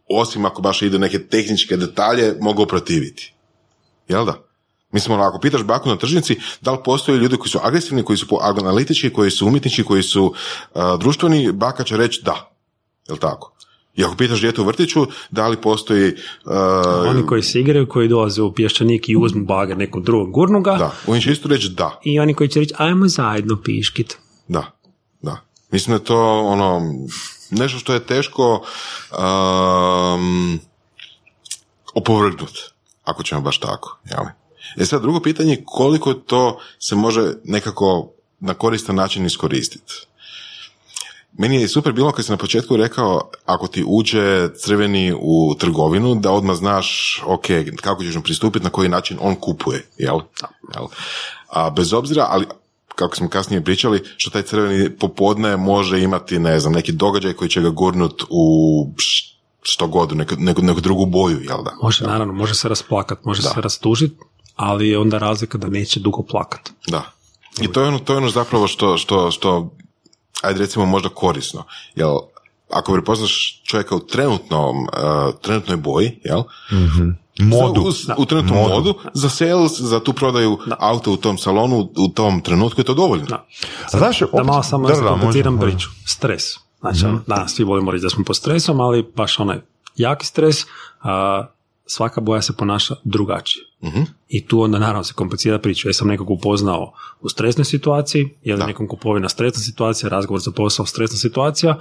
osim 0.10 0.46
ako 0.46 0.62
baš 0.62 0.82
ide 0.82 1.00
neke 1.00 1.20
tehničke 1.28 1.78
detalje, 1.78 2.36
mogao 2.42 2.66
protiviti. 2.66 3.34
Jel 4.08 4.26
da? 4.26 4.34
Mislim, 4.92 5.14
ono, 5.14 5.24
ako 5.24 5.40
pitaš 5.40 5.64
baku 5.64 5.90
na 5.90 5.98
tržnici, 5.98 6.38
da 6.62 6.72
li 6.72 6.78
postoje 6.86 7.18
ljudi 7.18 7.38
koji 7.38 7.50
su 7.50 7.60
agresivni, 7.64 8.04
koji 8.04 8.18
su 8.18 8.28
po- 8.28 8.40
analitički, 8.42 9.10
koji 9.10 9.32
su 9.32 9.48
umjetnički, 9.48 9.84
koji 9.84 10.04
su 10.04 10.34
a, 10.74 10.98
društveni, 10.98 11.52
baka 11.52 11.84
će 11.84 11.98
reći 11.98 12.22
da. 12.26 12.52
Jel 13.08 13.18
tako? 13.18 13.54
I 13.96 14.04
ako 14.04 14.16
pitaš 14.16 14.42
dijete 14.42 14.62
u 14.62 14.66
vrtiću, 14.66 15.08
da 15.32 15.48
li 15.48 15.58
postoji... 15.58 16.14
a, 16.46 17.04
Oni 17.10 17.26
koji 17.26 17.44
se 17.44 17.60
igraju, 17.60 17.88
koji 17.90 18.08
dolaze 18.08 18.42
u 18.42 18.54
pješčanik 18.54 19.10
i 19.10 19.16
uzmu 19.18 19.46
bager 19.46 19.78
nekog 19.78 20.04
drugog 20.04 20.32
gurnu 20.32 20.62
ga, 20.62 20.72
Da, 20.78 20.92
oni 21.08 21.22
će 21.22 21.32
isto 21.32 21.48
reći 21.50 21.70
da. 21.70 22.00
i 22.04 22.20
oni 22.20 22.34
koji 22.34 22.50
će 22.50 22.60
reći 22.60 22.74
ajmo 22.78 23.08
zajedno 23.08 23.62
piškit. 23.64 24.18
Da, 24.48 24.72
da. 25.22 25.38
Mislim 25.72 25.98
da 25.98 26.02
je 26.02 26.06
to 26.06 26.40
ono, 26.40 26.82
nešto 27.50 27.80
što 27.80 27.94
je 27.94 28.06
teško 28.06 28.66
um, 29.12 30.60
opovrgnut, 31.94 32.60
ako 33.04 33.24
ćemo 33.24 33.42
baš 33.42 33.58
tako. 33.58 33.98
Jel? 34.06 34.26
E 34.78 34.86
sad, 34.86 35.02
drugo 35.02 35.20
pitanje 35.20 35.52
je 35.52 35.64
koliko 35.66 36.14
to 36.14 36.60
se 36.80 36.96
može 36.96 37.34
nekako 37.44 38.10
na 38.40 38.54
koristan 38.54 38.96
način 38.96 39.26
iskoristiti. 39.26 39.94
Meni 41.38 41.62
je 41.62 41.68
super 41.68 41.94
bilo 41.94 42.12
kad 42.12 42.26
sam 42.26 42.34
na 42.34 42.38
početku 42.38 42.78
rekao, 42.78 43.30
ako 43.46 43.68
ti 43.68 43.84
uđe 43.88 44.50
crveni 44.56 45.14
u 45.20 45.56
trgovinu, 45.60 46.16
da 46.16 46.32
odmah 46.32 46.56
znaš, 46.56 47.22
ok, 47.26 47.46
kako 47.82 48.04
ćeš 48.04 48.16
mu 48.16 48.22
pristupiti, 48.22 48.64
na 48.64 48.70
koji 48.70 48.90
način 48.90 49.18
on 49.22 49.36
kupuje, 49.36 49.86
jel? 49.98 50.20
jel? 50.76 50.88
A 51.50 51.70
bez 51.70 51.94
obzira, 51.94 52.28
ali 52.30 52.46
kako 53.00 53.16
smo 53.16 53.30
kasnije 53.30 53.64
pričali, 53.64 54.04
što 54.18 54.30
taj 54.30 54.42
crveni 54.42 54.90
popodne 54.90 55.58
može 55.58 56.02
imati, 56.02 56.40
ne 56.40 56.60
znam, 56.60 56.74
neki 56.74 56.92
događaj 56.92 57.34
koji 57.34 57.50
će 57.50 57.62
ga 57.62 57.70
gurnut 57.70 58.24
u 58.30 58.44
što 59.62 59.88
god, 59.88 60.12
u 60.12 60.16
neku, 60.16 60.36
neku, 60.38 60.62
neku 60.62 60.82
drugu 60.82 61.06
boju, 61.06 61.40
jel 61.42 61.64
da? 61.64 61.72
Može, 61.82 62.04
naravno, 62.06 62.34
može 62.34 62.56
se 62.56 62.70
rasplakat, 62.70 63.26
može 63.26 63.42
se 63.42 63.62
rastužit, 63.62 64.14
ali 64.56 64.90
je 64.90 65.00
onda 65.00 65.18
razlika 65.18 65.58
da 65.58 65.68
neće 65.68 66.00
dugo 66.00 66.24
plakat. 66.24 66.70
Da. 66.88 67.12
I 67.62 67.72
to 67.72 67.82
je 67.82 67.88
ono, 67.88 68.00
to 68.00 68.14
je 68.14 68.18
ono 68.18 68.30
zapravo 68.30 68.68
što, 68.68 68.98
što, 68.98 69.32
što, 69.32 69.72
ajde 70.42 70.60
recimo 70.60 70.86
možda 70.86 71.10
korisno, 71.10 71.64
jel, 71.96 72.18
ako 72.70 72.94
prepoznaš 72.94 73.62
čovjeka 73.64 73.96
u 73.96 74.00
trenutnom, 74.00 74.78
uh, 74.78 75.36
trenutnoj 75.42 75.78
boji, 75.78 76.20
jel? 76.24 76.44
Modu. 77.40 77.82
U, 77.82 77.92
u 78.18 78.26
trenutnom 78.26 78.60
modu, 78.60 78.94
za 79.14 79.30
sales, 79.30 79.80
za 79.80 80.00
tu 80.00 80.14
prodaju 80.14 80.58
auto 80.80 81.12
u 81.12 81.18
tom 81.18 81.38
salonu, 81.38 81.90
u 81.98 82.08
tom 82.08 82.42
trenutku 82.42 82.82
je 82.82 82.86
to 82.86 82.94
dovoljno. 82.94 83.26
Da. 83.26 83.46
Znaš, 83.90 84.20
Da 84.20 84.26
opet- 84.26 84.46
malo 84.46 84.64
samo 84.64 84.88
da, 84.88 84.94
da, 84.94 85.02
da, 85.44 85.58
priču. 85.60 85.90
Stres. 86.06 86.44
Znači, 86.80 87.06
ono, 87.06 87.22
danas 87.28 87.54
svi 87.54 87.64
volimo 87.64 87.92
reći 87.92 88.04
da 88.04 88.10
smo 88.10 88.24
pod 88.24 88.36
stresom, 88.36 88.80
ali 88.80 89.12
baš 89.16 89.40
onaj 89.40 89.58
jaki 89.96 90.26
stres, 90.26 90.66
a, 91.02 91.46
svaka 91.86 92.22
boja 92.22 92.42
se 92.42 92.54
ponaša 92.58 92.96
drugačije. 93.04 93.66
I 94.28 94.46
tu 94.48 94.62
onda 94.62 94.80
naravno 94.80 95.04
se 95.04 95.14
komplicira 95.14 95.60
priča. 95.60 95.90
Jesam 95.90 96.08
nekog 96.08 96.30
upoznao 96.30 96.94
u 97.22 97.30
stresnoj 97.30 97.66
situaciji, 97.66 98.30
je 98.44 98.56
li 98.56 98.66
nekom 98.66 98.88
kupovina 98.88 99.30
stresna 99.30 99.60
situacija, 99.62 100.10
razgovor 100.10 100.42
za 100.42 100.52
posao 100.52 100.86
stresna 100.86 101.18
situacija, 101.18 101.80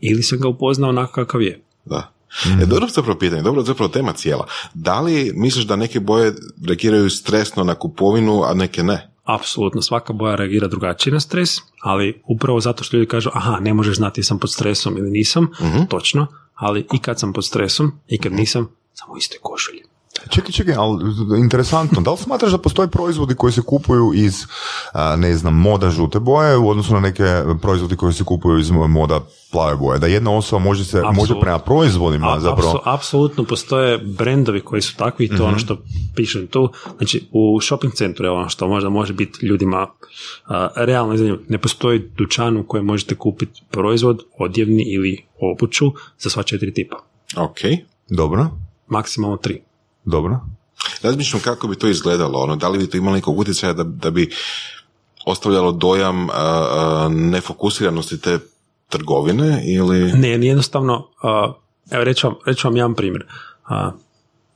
ili 0.00 0.22
sam 0.22 0.38
ga 0.40 0.48
upoznao 0.48 0.90
onako 0.90 1.12
kakav 1.12 1.42
je. 1.42 1.62
Da. 1.84 2.12
E, 2.62 2.66
dobro 2.66 2.88
zapravo 2.88 3.18
pitanje, 3.18 3.42
dobro 3.42 3.62
zapravo 3.62 3.88
tema 3.88 4.12
cijela. 4.12 4.46
Da 4.74 5.00
li 5.00 5.32
misliš 5.34 5.64
da 5.64 5.76
neke 5.76 6.00
boje 6.00 6.34
reagiraju 6.66 7.10
stresno 7.10 7.64
na 7.64 7.74
kupovinu, 7.74 8.42
a 8.44 8.54
neke 8.54 8.82
ne? 8.82 9.10
Apsolutno, 9.24 9.82
svaka 9.82 10.12
boja 10.12 10.34
reagira 10.34 10.68
drugačije 10.68 11.12
na 11.12 11.20
stres, 11.20 11.50
ali 11.80 12.22
upravo 12.26 12.60
zato 12.60 12.84
što 12.84 12.96
ljudi 12.96 13.08
kažu, 13.08 13.30
aha, 13.34 13.58
ne 13.60 13.74
možeš 13.74 13.96
znati 13.96 14.20
jesam 14.20 14.38
pod 14.38 14.52
stresom 14.52 14.98
ili 14.98 15.10
nisam, 15.10 15.48
točno, 15.88 16.26
ali 16.54 16.86
i 16.92 16.98
kad 16.98 17.20
sam 17.20 17.32
pod 17.32 17.44
stresom 17.44 17.92
i 18.08 18.18
kad 18.18 18.32
nisam, 18.32 18.68
samo 18.94 19.14
u 19.14 19.16
istoj 19.16 19.38
košulji. 19.42 19.82
Čekaj, 20.28 20.52
čekaj, 20.52 20.74
ali 20.74 21.04
interesantno, 21.40 22.00
da 22.00 22.10
li 22.10 22.16
smatraš 22.16 22.52
da 22.52 22.58
postoje 22.58 22.88
proizvodi 22.88 23.34
koji 23.34 23.52
se 23.52 23.62
kupuju 23.62 24.12
iz, 24.14 24.44
ne 25.16 25.36
znam, 25.36 25.54
moda 25.54 25.90
žute 25.90 26.20
boje 26.20 26.56
u 26.56 26.68
odnosu 26.68 26.94
na 26.94 27.00
neke 27.00 27.24
proizvodi 27.62 27.96
koji 27.96 28.12
se 28.12 28.24
kupuju 28.24 28.58
iz 28.58 28.70
moda 28.70 29.20
plave 29.52 29.76
boje? 29.76 29.98
Da 29.98 30.06
jedna 30.06 30.36
osoba 30.36 30.64
može 30.64 30.84
se, 30.84 31.02
može 31.14 31.34
prema 31.40 31.58
proizvodima 31.58 32.32
A, 32.32 32.40
zapravo... 32.40 32.82
apsolutno 32.84 33.44
postoje 33.44 33.98
brendovi 33.98 34.60
koji 34.60 34.82
su 34.82 34.96
takvi 34.96 35.24
i 35.24 35.28
to 35.28 35.34
je 35.34 35.42
ono 35.42 35.58
što 35.58 35.76
pišem 36.14 36.46
tu. 36.46 36.68
Znači, 36.96 37.28
u 37.32 37.60
shopping 37.60 37.94
centru 37.94 38.26
je 38.26 38.30
ono 38.30 38.48
što 38.48 38.68
možda 38.68 38.88
može 38.88 39.12
biti 39.12 39.46
ljudima 39.46 39.86
a, 40.46 40.68
realno 40.76 41.16
zanimljivo. 41.16 41.44
Ne 41.48 41.58
postoji 41.58 41.98
dućan 42.16 42.56
u 42.56 42.66
kojem 42.66 42.86
možete 42.86 43.14
kupiti 43.14 43.62
proizvod, 43.70 44.22
odjevni 44.38 44.82
ili 44.82 45.24
obuću 45.40 45.92
za 46.18 46.30
sva 46.30 46.42
četiri 46.42 46.74
tipa. 46.74 46.96
Ok. 47.36 47.58
Dobro, 48.08 48.46
Maksimalno 48.88 49.36
tri. 49.36 49.62
Dobro. 50.06 50.40
Razmišljam 51.02 51.42
kako 51.42 51.68
bi 51.68 51.78
to 51.78 51.88
izgledalo, 51.88 52.38
ono, 52.38 52.56
da 52.56 52.68
li 52.68 52.78
bi 52.78 52.90
to 52.90 52.96
imalo 52.96 53.16
nekog 53.16 53.38
utjecaja 53.38 53.72
da, 53.72 53.84
da 53.84 54.10
bi 54.10 54.30
ostavljalo 55.26 55.72
dojam 55.72 56.30
a, 56.30 56.32
a, 56.32 57.08
nefokusiranosti 57.10 58.20
te 58.20 58.38
trgovine 58.88 59.62
ili... 59.66 60.12
Ne, 60.12 60.46
jednostavno, 60.46 61.08
a, 61.22 61.52
evo 61.90 62.04
reću 62.04 62.26
vam, 62.26 62.36
reću 62.46 62.68
vam 62.68 62.76
jedan 62.76 62.94
primjer. 62.94 63.26
A, 63.64 63.90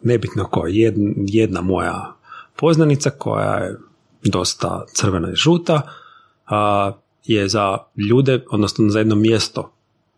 nebitno 0.02 0.44
ko, 0.44 0.66
jedna, 0.66 1.12
jedna 1.16 1.60
moja 1.60 2.16
poznanica 2.56 3.10
koja 3.10 3.54
je 3.54 3.78
dosta 4.22 4.84
crvena 4.94 5.30
i 5.32 5.36
žuta, 5.36 5.82
a, 6.46 6.92
je 7.24 7.48
za 7.48 7.78
ljude, 7.96 8.44
odnosno 8.50 8.88
za 8.88 8.98
jedno 8.98 9.14
mjesto 9.14 9.72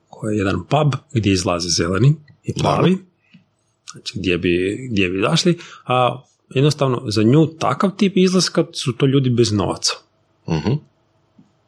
koje 0.09 0.35
je 0.35 0.39
jedan 0.39 0.64
pub 0.64 0.95
gdje 1.12 1.33
izlaze 1.33 1.68
zeleni 1.68 2.14
i 2.45 2.55
plavi, 2.55 2.99
znači 3.93 4.18
gdje 4.18 4.38
bi, 4.38 4.88
gdje 4.90 5.09
bi 5.09 5.20
zašli, 5.20 5.59
a 5.86 6.22
jednostavno 6.55 7.03
za 7.07 7.22
nju 7.22 7.47
takav 7.47 7.90
tip 7.97 8.16
izlaska 8.16 8.64
su 8.72 8.93
to 8.93 9.07
ljudi 9.07 9.30
bez 9.30 9.53
novaca. 9.53 9.93
Mhm. 10.49 10.72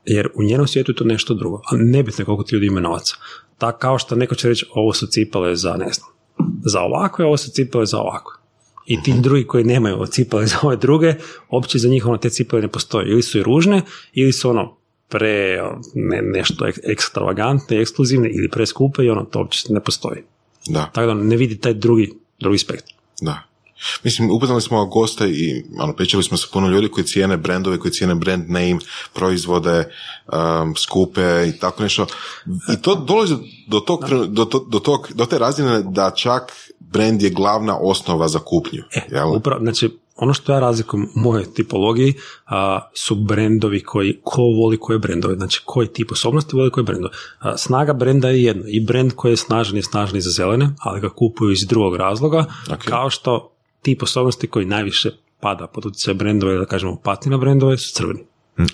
Jer 0.05 0.29
u 0.35 0.43
njenom 0.43 0.67
svijetu 0.67 0.93
je 0.93 0.97
to 0.97 1.05
nešto 1.05 1.35
drugo. 1.35 1.57
A 1.65 1.77
nebitno 1.77 2.23
je 2.23 2.27
koliko 2.27 2.45
ti 2.45 2.55
ljudi 2.55 2.67
ima 2.67 2.81
novaca. 2.81 3.17
Ta 3.59 3.79
kao 3.79 3.99
što 3.99 4.15
neko 4.15 4.35
će 4.35 4.49
reći 4.49 4.67
ovo 4.75 4.93
su 4.93 5.07
cipele 5.07 5.57
za 5.57 5.77
ne 5.77 5.89
znam, 5.93 6.09
za 6.65 6.81
ovako, 6.81 7.25
ovo 7.25 7.37
su 7.37 7.51
cipele 7.51 7.87
za 7.87 7.99
ovako. 7.99 8.41
I 8.87 9.03
ti 9.03 9.15
drugi 9.21 9.47
koji 9.47 9.65
nemaju 9.65 10.07
cipele 10.07 10.47
za 10.47 10.57
ove 10.63 10.77
druge, 10.77 11.15
uopće 11.51 11.79
za 11.79 11.89
njih 11.89 12.07
ono, 12.07 12.17
te 12.17 12.31
cipele 12.31 12.63
ne 12.63 12.69
postoje. 12.69 13.11
Ili 13.11 13.23
su 13.23 13.39
i 13.39 13.43
ružne, 13.43 13.83
ili 14.13 14.33
su 14.33 14.51
ono 14.51 14.77
pre 15.09 15.63
ne, 15.95 16.23
nešto 16.23 16.65
ek- 16.65 16.81
ekstravagantne, 16.93 17.81
ekskluzivne 17.81 18.31
ili 18.31 18.49
preskupe 18.49 19.05
i 19.05 19.11
ono 19.11 19.25
to 19.25 19.39
uopće 19.39 19.73
ne 19.73 19.81
postoji. 19.81 20.23
Da. 20.69 20.91
Tako 20.93 21.07
da 21.07 21.15
ne 21.15 21.37
vidi 21.37 21.59
taj 21.59 21.75
drugi, 21.75 22.13
drugi 22.41 22.59
spektrum. 22.59 22.99
Da. 23.21 23.43
Mislim, 24.05 24.31
upoznali 24.31 24.63
smo 24.63 24.87
goste 24.87 25.29
i 25.31 25.65
ono, 25.79 25.93
pričali 25.93 26.23
smo 26.23 26.37
sa 26.37 26.47
puno 26.53 26.69
ljudi 26.69 26.89
koji 26.89 27.05
cijene 27.05 27.37
brendove, 27.37 27.79
koji 27.79 27.93
cijene 27.93 28.15
brand 28.15 28.51
name, 28.51 28.79
proizvode, 29.13 29.89
um, 30.33 30.77
skupe 30.77 31.23
i 31.49 31.59
tako 31.59 31.83
nešto. 31.83 32.07
I 32.47 32.83
to 32.83 32.95
dolazi 32.95 33.35
do, 33.67 33.81
tog, 33.81 34.05
do, 34.29 34.45
to- 34.45 34.67
do, 34.69 34.79
tog, 34.79 35.09
do 35.15 35.27
te 35.27 35.39
razine 35.39 35.83
da 35.83 36.11
čak 36.11 36.53
brand 36.81 37.23
je 37.23 37.31
glavna 37.31 37.79
osnova 37.79 38.29
za 38.29 38.39
kupnju. 38.39 38.83
jel? 39.11 39.29
Upravo, 39.37 39.61
znači, 39.61 39.91
ono 40.17 40.35
što 40.35 40.53
ja 40.53 40.61
razlikujem 40.61 41.09
u 41.17 41.21
mojoj 41.21 41.55
tipologiji 41.55 42.15
a, 42.47 42.91
su 42.95 43.15
brendovi 43.15 43.81
koji, 43.81 44.21
ko 44.25 44.43
voli 44.43 44.79
koje 44.81 44.99
brendove, 44.99 45.35
znači 45.35 45.63
koji 45.65 45.89
tip 45.89 46.13
osobnosti 46.13 46.57
voli 46.57 46.71
koje 46.71 46.85
brendove. 46.85 47.15
A, 47.39 47.57
snaga 47.57 47.93
brenda 47.93 48.29
je 48.29 48.43
jedno, 48.43 48.63
i 48.67 48.81
brend 48.81 49.13
koji 49.13 49.33
je 49.33 49.37
snažan 49.37 49.77
je 49.77 49.83
snažan 49.83 50.21
za 50.21 50.31
zelene, 50.31 50.71
ali 50.79 51.01
ga 51.01 51.09
kupuju 51.09 51.51
iz 51.51 51.67
drugog 51.67 51.97
razloga, 51.97 52.45
kao 52.85 53.11
što 53.11 53.51
tip 53.83 54.03
osobnosti 54.03 54.47
koji 54.47 54.67
najviše 54.67 55.11
pada 55.41 55.67
pod 55.67 55.87
utjecaj 55.87 56.15
brendove, 56.15 56.59
da 56.59 56.65
kažemo 56.65 56.97
patina 57.03 57.39
brendove, 57.39 57.79
su 57.79 57.95
crveni. 57.95 58.21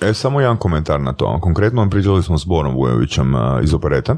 E, 0.00 0.14
samo 0.14 0.40
jedan 0.40 0.56
komentar 0.56 1.00
na 1.00 1.12
to. 1.12 1.38
Konkretno 1.40 1.90
pričali 1.90 2.22
smo 2.22 2.38
s 2.38 2.44
Borom 2.44 2.74
Vujovićem 2.74 3.34
iz 3.62 3.74
Opereta, 3.74 4.16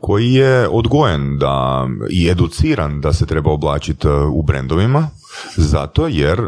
koji 0.00 0.32
je 0.32 0.68
odgojen 0.68 1.38
da 1.38 1.86
i 2.10 2.28
educiran 2.28 3.00
da 3.00 3.12
se 3.12 3.26
treba 3.26 3.50
oblačiti 3.50 4.08
u 4.32 4.42
brendovima, 4.42 5.08
zato 5.56 6.06
jer 6.06 6.38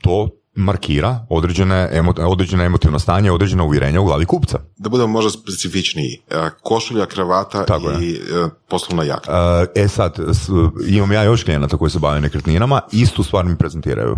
to 0.00 0.28
markira 0.58 1.26
određene, 1.30 1.88
emo, 1.92 2.14
određene 2.18 2.64
emotivno 2.64 2.98
stanje, 2.98 3.32
određena 3.32 3.64
uvjerenja 3.64 4.00
u 4.00 4.04
glavi 4.04 4.24
kupca. 4.24 4.58
Da 4.76 4.88
budemo 4.88 5.12
možda 5.12 5.30
specifičniji. 5.30 6.20
E, 6.30 6.50
košulja, 6.62 7.06
kravata 7.06 7.64
Tako 7.64 7.90
i 8.00 8.10
je. 8.10 8.48
poslovna 8.68 9.04
jaka. 9.04 9.32
E, 9.76 9.82
e 9.82 9.88
sad, 9.88 10.18
imam 10.88 11.12
ja 11.12 11.22
još 11.22 11.44
klijenata 11.44 11.76
koji 11.76 11.90
se 11.90 11.98
bave 11.98 12.20
nekretninama, 12.20 12.80
istu 12.92 13.22
stvar 13.22 13.44
mi 13.44 13.56
prezentiraju. 13.56 14.16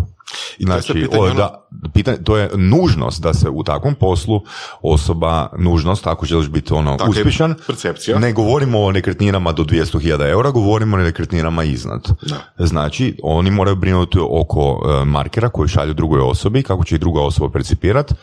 I 0.57 0.63
znači, 0.63 0.93
pitanje, 0.93 1.23
ono- 1.23 1.33
da, 1.33 1.67
pitanje, 1.93 2.17
to 2.23 2.37
je 2.37 2.49
nužnost 2.55 3.21
da 3.21 3.33
se 3.33 3.49
u 3.49 3.63
takvom 3.63 3.95
poslu 3.95 4.41
osoba, 4.81 5.49
nužnost, 5.57 6.07
ako 6.07 6.25
želiš 6.25 6.49
biti 6.49 6.73
ono 6.73 6.97
uspješan, 7.07 7.55
percepcija. 7.67 8.19
ne 8.19 8.33
govorimo 8.33 8.81
o 8.81 8.91
nekretninama 8.91 9.51
do 9.51 9.63
200.000 9.63 10.29
eura, 10.29 10.51
govorimo 10.51 10.97
o 10.97 10.99
nekretninama 10.99 11.63
iznad. 11.63 12.07
Da. 12.21 12.65
Znači, 12.65 13.17
oni 13.23 13.51
moraju 13.51 13.75
brinuti 13.75 14.17
oko 14.21 14.81
e, 15.01 15.05
markera 15.05 15.49
koji 15.49 15.69
šalju 15.69 15.93
drugoj 15.93 16.21
osobi, 16.21 16.63
kako 16.63 16.83
će 16.83 16.95
ih 16.95 17.01
druga 17.01 17.21
osoba 17.21 17.51
percipirati 17.51 18.13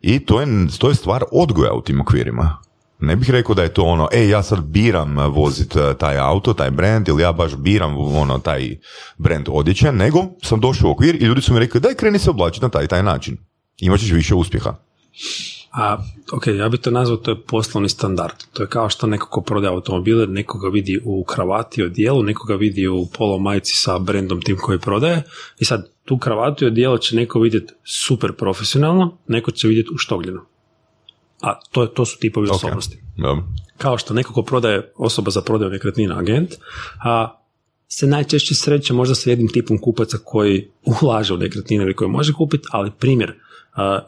i 0.00 0.20
to 0.20 0.40
je, 0.40 0.46
to 0.78 0.88
je 0.88 0.94
stvar 0.94 1.24
odgoja 1.32 1.72
u 1.72 1.82
tim 1.82 2.00
okvirima. 2.00 2.58
Ne 3.00 3.16
bih 3.16 3.30
rekao 3.30 3.54
da 3.54 3.62
je 3.62 3.74
to 3.74 3.82
ono, 3.82 4.08
ej, 4.12 4.28
ja 4.28 4.42
sad 4.42 4.64
biram 4.64 5.16
vozit 5.16 5.76
e, 5.76 5.94
taj 5.98 6.18
auto, 6.18 6.54
taj 6.54 6.70
brand, 6.70 7.08
ili 7.08 7.22
ja 7.22 7.32
baš 7.32 7.56
biram 7.56 7.98
ono, 7.98 8.38
taj 8.38 8.78
brand 9.18 9.46
odjeće, 9.48 9.92
nego 9.92 10.24
sam 10.42 10.60
došao 10.60 10.88
u 10.88 10.92
okvir 10.92 11.14
i 11.14 11.24
ljudi 11.24 11.42
su 11.42 11.54
mi 11.54 11.60
rekli, 11.60 11.80
daj 11.80 11.94
kreni 11.94 12.18
se 12.18 12.30
oblačiti 12.30 12.64
na 12.64 12.68
taj 12.68 12.86
taj 12.86 13.02
način. 13.02 13.36
Imat 13.80 14.00
ćeš 14.00 14.10
više 14.10 14.34
uspjeha. 14.34 14.74
A, 15.72 15.98
ok, 16.32 16.46
ja 16.46 16.68
bih 16.68 16.80
to 16.80 16.90
nazvao, 16.90 17.16
to 17.16 17.30
je 17.30 17.40
poslovni 17.42 17.88
standard. 17.88 18.34
To 18.52 18.62
je 18.62 18.68
kao 18.68 18.88
što 18.88 19.06
neko 19.06 19.28
ko 19.28 19.40
prodaje 19.40 19.74
automobile, 19.74 20.26
nekoga 20.26 20.68
vidi 20.68 21.00
u 21.04 21.24
kravati 21.24 21.82
o 21.82 21.88
dijelu, 21.88 22.22
nekoga 22.22 22.54
vidi 22.54 22.86
u 22.88 23.06
polo 23.18 23.38
majci 23.38 23.76
sa 23.76 23.98
brendom 23.98 24.42
tim 24.42 24.56
koji 24.56 24.78
prodaje. 24.78 25.22
I 25.58 25.64
sad, 25.64 25.88
tu 26.04 26.18
kravatu 26.18 26.64
i 26.64 26.68
odijelo 26.68 26.98
će 26.98 27.16
neko 27.16 27.40
vidjeti 27.40 27.72
super 27.84 28.32
profesionalno, 28.32 29.16
neko 29.28 29.50
će 29.50 29.68
vidjeti 29.68 29.90
uštogljeno. 29.94 30.46
A 31.44 31.60
to, 31.72 31.86
to 31.86 32.04
su 32.04 32.18
tipovi 32.18 32.48
okay. 32.48 32.54
osobnosti. 32.54 32.98
Kao 33.78 33.98
što 33.98 34.14
neko 34.14 34.32
ko 34.32 34.42
prodaje 34.42 34.92
osoba 34.96 35.30
za 35.30 35.42
prodaju 35.42 35.70
nekretnina 35.70 36.18
agent, 36.18 36.54
a 37.04 37.40
se 37.88 38.06
najčešće 38.06 38.54
sreće 38.54 38.92
možda 38.92 39.14
sa 39.14 39.30
jednim 39.30 39.48
tipom 39.48 39.78
kupaca 39.78 40.18
koji 40.24 40.68
ulaže 41.02 41.34
u 41.34 41.36
nekretnine 41.36 41.84
ili 41.84 41.94
koji 41.94 42.10
može 42.10 42.32
kupiti, 42.32 42.68
ali 42.70 42.90
primjer, 42.98 43.34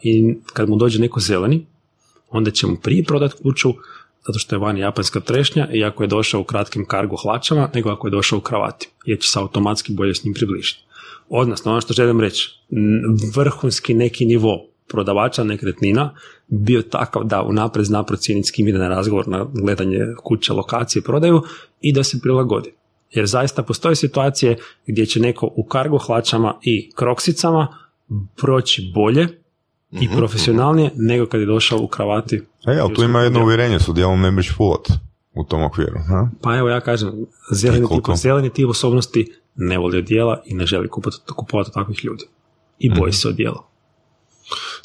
i 0.03 0.35
kad 0.53 0.69
mu 0.69 0.77
dođe 0.77 0.99
neko 0.99 1.21
zeleni, 1.21 1.67
onda 2.31 2.51
će 2.51 2.67
mu 2.67 2.77
prije 2.77 3.05
prodati 3.05 3.35
kuću 3.43 3.75
zato 4.27 4.39
što 4.39 4.55
je 4.55 4.61
vani 4.61 4.81
japanska 4.81 5.21
trešnja 5.21 5.69
i 5.73 5.85
ako 5.85 6.03
je 6.03 6.07
došao 6.07 6.41
u 6.41 6.45
kratkim 6.45 6.85
kargo 6.85 7.17
hlačama, 7.17 7.71
nego 7.75 7.91
ako 7.91 8.07
je 8.07 8.11
došao 8.11 8.39
u 8.39 8.43
kravati, 8.43 8.89
jer 9.05 9.19
će 9.19 9.29
se 9.29 9.39
automatski 9.39 9.93
bolje 9.93 10.15
s 10.15 10.25
njim 10.25 10.35
približiti. 10.35 10.81
Odnosno, 11.29 11.73
ono 11.73 11.81
što 11.81 11.95
želim 11.95 12.21
reći, 12.21 12.51
vrhunski 13.35 13.95
neki 13.95 14.27
nivo 14.27 14.67
prodavača 14.89 15.45
nekretnina 15.45 16.15
bio 16.49 16.83
takav 16.83 17.25
da 17.25 17.43
unaprijed 17.43 17.87
zna 17.87 18.03
procijeniti 18.03 18.49
s 18.49 18.51
kim 18.51 18.69
ide 18.69 18.79
na 18.79 18.89
razgovor, 18.89 19.29
na 19.29 19.47
gledanje 19.53 19.99
kuće, 20.25 20.53
lokacije, 20.53 21.03
prodaju 21.03 21.43
i 21.81 21.93
da 21.93 22.05
se 22.05 22.21
prilagodi. 22.21 22.75
Jer 23.11 23.27
zaista 23.27 23.63
postoje 23.63 23.97
situacije 23.97 24.57
gdje 24.87 25.07
će 25.07 25.21
neko 25.21 25.51
u 25.57 25.65
kargo 25.65 25.99
hlačama 25.99 26.59
i 26.63 26.91
kroksicama 26.95 27.69
proći 28.37 28.93
bolje 28.95 29.29
i 29.91 30.07
mhm, 30.07 30.17
profesionalnije 30.17 30.91
nego 30.95 31.27
kad 31.27 31.41
je 31.41 31.47
došao 31.47 31.79
u 31.79 31.87
kravati. 31.87 32.37
E, 32.67 32.79
ali 32.83 32.95
tu 32.95 33.03
ima 33.03 33.21
jedno 33.21 33.43
uvjerenje, 33.43 33.79
su 33.79 33.93
dijelom 33.93 34.21
ne 34.21 34.43
fulot 34.57 34.89
u 35.35 35.45
tom 35.45 35.65
okviru. 35.65 35.99
Ha? 36.09 36.29
Pa 36.43 36.57
evo 36.57 36.69
ja 36.69 36.81
kažem, 36.81 37.27
zeleni 37.53 37.89
tip, 37.89 38.17
zeleni 38.17 38.51
tip 38.51 38.69
osobnosti 38.69 39.33
ne 39.57 39.79
voli 39.79 39.99
odjela 39.99 40.43
i 40.47 40.55
ne 40.55 40.67
želi 40.67 40.89
kupovati, 40.89 41.23
kupovati 41.37 41.71
takvih 41.75 42.05
ljudi. 42.05 42.25
I 42.79 42.91
boji 42.91 43.11
mm 43.11 43.13
se 43.13 43.29
odjela. 43.29 43.76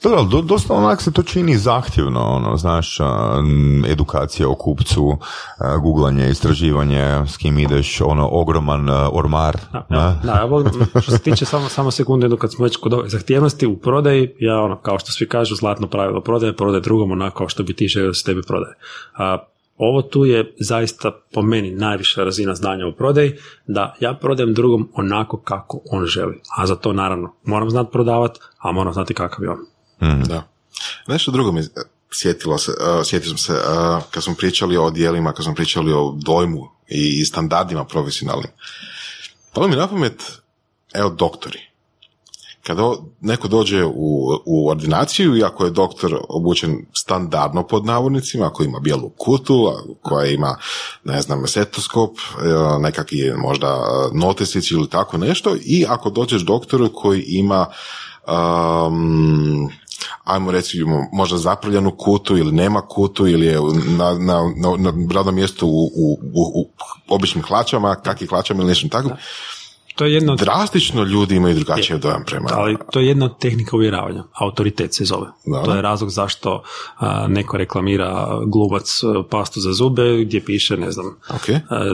Da, 0.03 0.09
da, 0.09 0.41
dosta 0.41 0.73
onak 0.73 1.01
se 1.01 1.11
to 1.11 1.23
čini 1.23 1.57
zahtjevno, 1.57 2.19
ono, 2.19 2.57
znaš, 2.57 2.97
edukacija 3.87 4.49
o 4.49 4.55
kupcu, 4.55 5.17
googlanje, 5.81 6.29
istraživanje, 6.29 7.23
s 7.27 7.37
kim 7.37 7.59
ideš, 7.59 8.01
ono, 8.01 8.29
ogroman 8.31 8.89
ormar. 9.11 9.57
Da, 9.89 10.19
da, 10.23 10.45
volim, 10.45 10.71
što 11.01 11.11
se 11.11 11.19
tiče 11.19 11.45
samo, 11.45 11.69
samo 11.69 11.91
sekunde, 11.91 12.29
kad 12.39 12.51
smo 12.51 12.63
već 12.63 12.77
kod 12.77 12.93
ove 12.93 13.09
zahtjevnosti 13.09 13.67
u 13.67 13.77
prodaji, 13.77 14.35
ja 14.39 14.61
ono, 14.61 14.77
kao 14.77 14.99
što 14.99 15.11
svi 15.11 15.27
kažu, 15.27 15.55
zlatno 15.55 15.87
pravilo 15.87 16.21
prodaje, 16.21 16.55
prodaje 16.55 16.81
drugom 16.81 17.11
onako 17.11 17.37
kao 17.37 17.49
što 17.49 17.63
bi 17.63 17.73
ti 17.73 17.87
želio 17.87 18.07
da 18.07 18.13
se 18.13 18.23
tebi 18.23 18.41
prodaje. 18.47 18.75
A, 19.17 19.37
ovo 19.77 20.01
tu 20.01 20.25
je 20.25 20.53
zaista 20.59 21.11
po 21.33 21.41
meni 21.41 21.71
najviša 21.71 22.23
razina 22.23 22.55
znanja 22.55 22.87
u 22.87 22.93
prodaji, 22.93 23.33
da 23.67 23.95
ja 23.99 24.13
prodajem 24.13 24.53
drugom 24.53 24.89
onako 24.93 25.37
kako 25.37 25.79
on 25.91 26.05
želi. 26.05 26.41
A 26.57 26.65
za 26.65 26.75
to 26.75 26.93
naravno 26.93 27.33
moram 27.43 27.69
znati 27.69 27.89
prodavati, 27.91 28.39
a 28.57 28.71
moram 28.71 28.93
znati 28.93 29.13
kakav 29.13 29.43
je 29.43 29.49
on. 29.49 29.57
Mm. 30.01 30.23
Da. 30.23 30.47
Nešto 31.07 31.31
drugo 31.31 31.51
mi 31.51 31.61
sjetilo 32.13 32.57
se, 32.57 32.71
uh, 32.71 33.05
sjetio 33.05 33.29
sam 33.29 33.37
se, 33.37 33.53
uh, 33.53 34.03
kad 34.11 34.23
smo 34.23 34.35
pričali 34.35 34.77
o 34.77 34.89
dijelima, 34.89 35.33
kad 35.33 35.45
smo 35.45 35.55
pričali 35.55 35.93
o 35.93 36.15
dojmu 36.17 36.67
i 36.87 37.25
standardima 37.25 37.85
profesionalnim. 37.85 38.51
Palo 39.53 39.67
mi 39.67 39.75
na 39.75 39.87
pamet, 39.87 40.23
evo 40.93 41.09
doktori. 41.09 41.59
Kada 42.63 42.93
neko 43.21 43.47
dođe 43.47 43.85
u, 43.85 44.29
u 44.45 44.69
ordinaciju 44.69 45.37
i 45.37 45.43
ako 45.43 45.65
je 45.65 45.71
doktor 45.71 46.17
obučen 46.29 46.85
standardno 46.93 47.67
pod 47.67 47.85
navodnicima, 47.85 48.47
ako 48.47 48.63
ima 48.63 48.79
bijelu 48.79 49.09
kutu, 49.09 49.71
koja 50.01 50.27
ima, 50.27 50.57
ne 51.03 51.21
znam, 51.21 51.47
setoskop, 51.47 52.11
nekakvi 52.79 53.33
možda 53.37 53.79
notesić 54.13 54.71
ili 54.71 54.89
tako 54.89 55.17
nešto, 55.17 55.55
i 55.61 55.85
ako 55.89 56.09
dođeš 56.09 56.41
doktoru 56.41 56.89
koji 56.93 57.21
ima 57.21 57.65
um, 58.27 59.69
ajmo 60.23 60.51
reći, 60.51 60.85
možda 61.13 61.37
zapravljenu 61.37 61.91
kutu 61.97 62.37
ili 62.37 62.51
nema 62.51 62.81
kutu 62.81 63.27
ili 63.27 63.45
je 63.45 63.59
na, 63.97 64.13
na, 64.13 64.53
na, 64.55 64.91
na 64.91 64.93
radnom 65.13 65.35
mjestu 65.35 65.67
u, 65.67 65.85
u, 65.95 66.17
u, 66.33 66.69
običnim 67.09 67.43
hlačama, 67.43 67.95
kakvim 67.95 68.29
hlačama 68.29 68.59
ili 68.59 68.69
nešto 68.69 68.87
tako 68.87 69.09
to 70.01 70.05
je 70.05 70.13
jedno... 70.13 70.35
Drastično 70.35 71.03
ljudi 71.03 71.35
imaju 71.35 71.55
drugačije 71.55 71.97
dojam 71.97 72.23
prema... 72.25 72.49
Ali 72.51 72.77
to 72.91 72.99
je 72.99 73.07
jedna 73.07 73.29
tehnika 73.29 73.75
uvjeravanja. 73.75 74.23
Autoritet 74.33 74.93
se 74.93 75.05
zove. 75.05 75.27
To 75.65 75.75
je 75.75 75.81
razlog 75.81 76.09
zašto 76.09 76.63
neko 77.27 77.57
reklamira 77.57 78.39
glubac 78.45 79.01
pastu 79.29 79.59
za 79.59 79.73
zube 79.73 80.23
gdje 80.25 80.45
piše, 80.45 80.77
ne 80.77 80.91
znam, 80.91 81.15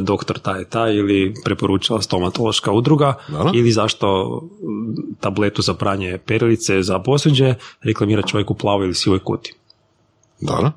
doktor 0.01 0.39
taj 0.39 0.63
taj 0.63 0.95
ili 0.95 1.33
preporučila 1.43 2.01
stomatološka 2.01 2.71
udruga 2.71 3.13
ili 3.53 3.71
zašto 3.71 4.41
tabletu 5.19 5.61
za 5.61 5.73
pranje 5.73 6.17
perilice 6.25 6.81
za 6.81 6.99
posuđe 6.99 7.55
reklamira 7.81 8.21
čovjek 8.21 8.51
u 8.51 8.53
plavoj 8.53 8.85
ili 8.85 8.95
sivoj 8.95 9.19
kuti. 9.19 9.53
Dobro. 10.41 10.71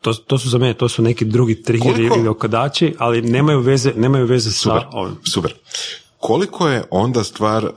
To, 0.00 0.12
to 0.14 0.38
su 0.38 0.48
za 0.48 0.58
mene, 0.58 0.74
to 0.74 0.88
su 0.88 1.02
neki 1.02 1.24
drugi 1.24 1.62
triggeri 1.62 2.04
ili 2.04 2.28
okadači, 2.28 2.94
ali 2.98 3.22
nemaju 3.22 3.60
veze, 3.60 3.92
nemaju 3.96 4.26
veze 4.26 4.50
super, 4.50 4.80
sa 4.80 4.88
ovim. 4.92 5.16
Super. 5.32 5.54
Koliko 6.18 6.68
je 6.68 6.84
onda 6.90 7.24
stvar 7.24 7.64
uh, 7.64 7.72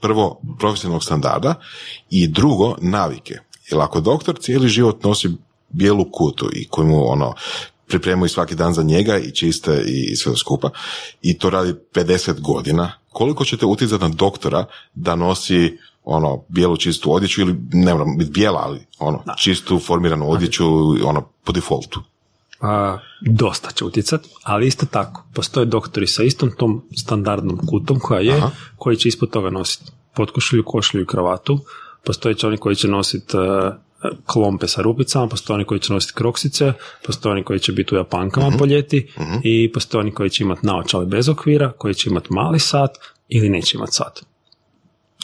prvo 0.00 0.40
profesionalnog 0.58 1.04
standarda 1.04 1.54
i 2.10 2.28
drugo 2.28 2.76
navike? 2.80 3.38
Jer 3.70 3.80
ako 3.80 4.00
doktor 4.00 4.38
cijeli 4.38 4.68
život 4.68 5.04
nosi 5.04 5.30
bijelu 5.68 6.10
kutu 6.12 6.50
i 6.52 6.68
koju 6.68 6.86
mu 6.86 7.12
ono 7.12 7.34
pripremaju 7.86 8.28
svaki 8.28 8.54
dan 8.54 8.74
za 8.74 8.82
njega 8.82 9.18
i 9.18 9.30
čiste 9.30 9.84
i 9.86 10.16
sve 10.16 10.36
skupa 10.36 10.70
i 11.22 11.38
to 11.38 11.50
radi 11.50 11.74
50 11.94 12.40
godina, 12.40 12.92
koliko 13.08 13.44
ćete 13.44 13.66
utjecati 13.66 14.02
na 14.04 14.08
doktora 14.08 14.64
da 14.94 15.16
nosi 15.16 15.78
ono 16.04 16.44
bijelu 16.48 16.76
čistu 16.76 17.12
odjeću 17.14 17.40
ili 17.40 17.56
ne 17.72 17.92
moram 17.92 18.18
biti 18.18 18.30
bijela, 18.30 18.60
ali 18.64 18.86
ono 18.98 19.22
čistu 19.38 19.78
formiranu 19.78 20.30
odjeću 20.30 20.64
ono 21.04 21.28
po 21.44 21.52
defaultu. 21.52 22.00
A, 22.60 22.98
dosta 23.20 23.70
će 23.70 23.84
utjecati, 23.84 24.28
ali 24.42 24.66
isto 24.66 24.86
tako, 24.86 25.24
postoje 25.34 25.66
doktori 25.66 26.06
sa 26.06 26.22
istom 26.22 26.50
tom 26.56 26.82
standardnom 26.96 27.58
kutom 27.66 28.00
koja 28.00 28.20
je, 28.20 28.42
koji 28.76 28.96
će 28.96 29.08
ispod 29.08 29.30
toga 29.30 29.50
nositi 29.50 29.92
potkošulju, 30.14 30.64
košulju 30.66 31.02
i 31.02 31.06
kravatu, 31.06 31.58
postoje 32.04 32.34
će 32.34 32.46
oni 32.46 32.56
koji 32.56 32.76
će 32.76 32.88
nositi 32.88 33.36
e, 33.36 33.70
klompe 34.26 34.68
sa 34.68 34.82
rupicama, 34.82 35.28
postoje 35.28 35.54
oni 35.54 35.64
koji 35.64 35.80
će 35.80 35.92
nositi 35.92 36.14
kroksice, 36.14 36.72
postoje 37.06 37.32
oni 37.32 37.44
koji 37.44 37.60
će 37.60 37.72
biti 37.72 37.94
u 37.94 37.98
japankama 37.98 38.46
uh 38.46 38.54
po 38.58 38.66
ljeti 38.66 39.12
i 39.42 39.72
postoje 39.72 40.00
oni 40.00 40.12
koji 40.12 40.30
će 40.30 40.44
imati 40.44 40.66
naočale 40.66 41.06
bez 41.06 41.28
okvira, 41.28 41.72
koji 41.72 41.94
će 41.94 42.10
imati 42.10 42.28
mali 42.30 42.58
sat, 42.58 42.90
ili 43.28 43.48
neće 43.48 43.76
imati 43.76 43.92
sat. 43.92 44.33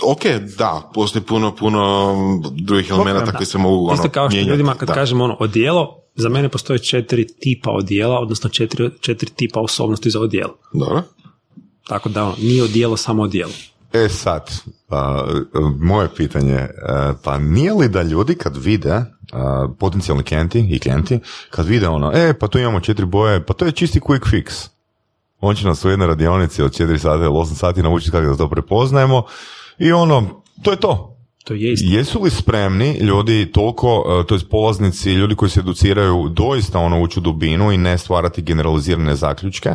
Ok, 0.07 0.21
da, 0.59 0.91
postoji 0.95 1.25
puno, 1.25 1.57
puno 1.57 2.15
drugih 2.53 2.91
elemenata 2.91 3.33
koji 3.33 3.47
se 3.47 3.59
mogu 3.59 3.85
ono, 3.85 3.95
Isto 3.95 4.09
kao 4.09 4.31
što 4.31 4.35
mijenjati, 4.35 4.51
ljudima 4.51 4.75
kad 4.75 4.89
da. 4.89 4.95
kažemo 4.95 5.25
ono 5.25 5.37
odijelo, 5.41 6.01
za 6.15 6.29
mene 6.29 6.49
postoje 6.49 6.79
četiri 6.79 7.27
tipa 7.27 7.71
odijela, 7.71 8.19
odnosno 8.19 8.51
četiri, 8.51 8.91
četiri 9.01 9.31
tipa 9.31 9.61
osobnosti 9.61 10.11
za 10.11 10.21
odijelo. 10.21 10.57
Dobro. 10.73 11.03
Tako 11.89 12.09
da 12.09 12.25
ono, 12.25 12.35
nije 12.39 12.63
odijelo 12.63 12.97
samo 12.97 13.23
odijelo. 13.23 13.53
E 13.93 14.09
sad, 14.09 14.51
a, 14.89 15.25
moje 15.81 16.09
pitanje, 16.17 16.69
a, 16.87 17.15
pa 17.25 17.39
nije 17.39 17.73
li 17.73 17.89
da 17.89 18.03
ljudi 18.03 18.35
kad 18.35 18.57
vide, 18.57 19.05
a, 19.33 19.69
potencijalni 19.79 20.23
klijenti 20.25 20.67
i 20.71 20.79
klijenti, 20.79 21.19
kad 21.51 21.67
vide 21.67 21.89
ono, 21.89 22.13
e, 22.15 22.35
pa 22.39 22.49
tu 22.49 22.59
imamo 22.59 22.81
četiri 22.81 23.07
boje, 23.07 23.47
pa 23.47 23.55
to 23.55 23.65
je 23.65 23.73
čisti 23.73 24.01
quick 24.01 24.31
fix. 24.31 24.69
On 25.41 25.55
će 25.55 25.67
nas 25.67 25.85
u 25.85 25.91
jednoj 25.91 26.07
radionici 26.07 26.63
od 26.63 26.73
4 26.79 26.99
sata 26.99 27.25
ili 27.25 27.33
8 27.33 27.55
sati 27.55 27.83
naučiti 27.83 28.11
kako 28.11 28.27
da 28.27 28.37
to 28.37 28.49
prepoznajemo 28.49 29.23
i 29.81 29.93
ono, 29.93 30.43
to 30.63 30.71
je 30.71 30.77
to. 30.77 31.17
To 31.45 31.55
je 31.55 31.73
isto. 31.73 31.87
Jesu 31.89 32.23
li 32.23 32.31
spremni 32.31 32.99
ljudi 32.99 33.53
toliko, 33.53 34.25
to 34.29 34.35
je 34.35 34.41
polaznici, 34.51 35.13
ljudi 35.13 35.35
koji 35.35 35.51
se 35.51 35.61
educiraju 35.61 36.29
doista 36.29 36.79
ono 36.79 37.03
ući 37.03 37.19
u 37.19 37.23
dubinu 37.23 37.73
i 37.73 37.77
ne 37.77 37.99
stvarati 37.99 38.43
generalizirane 38.43 39.15
zaključke, 39.15 39.71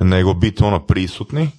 nego 0.00 0.34
biti 0.34 0.64
ono 0.64 0.86
prisutni 0.86 1.50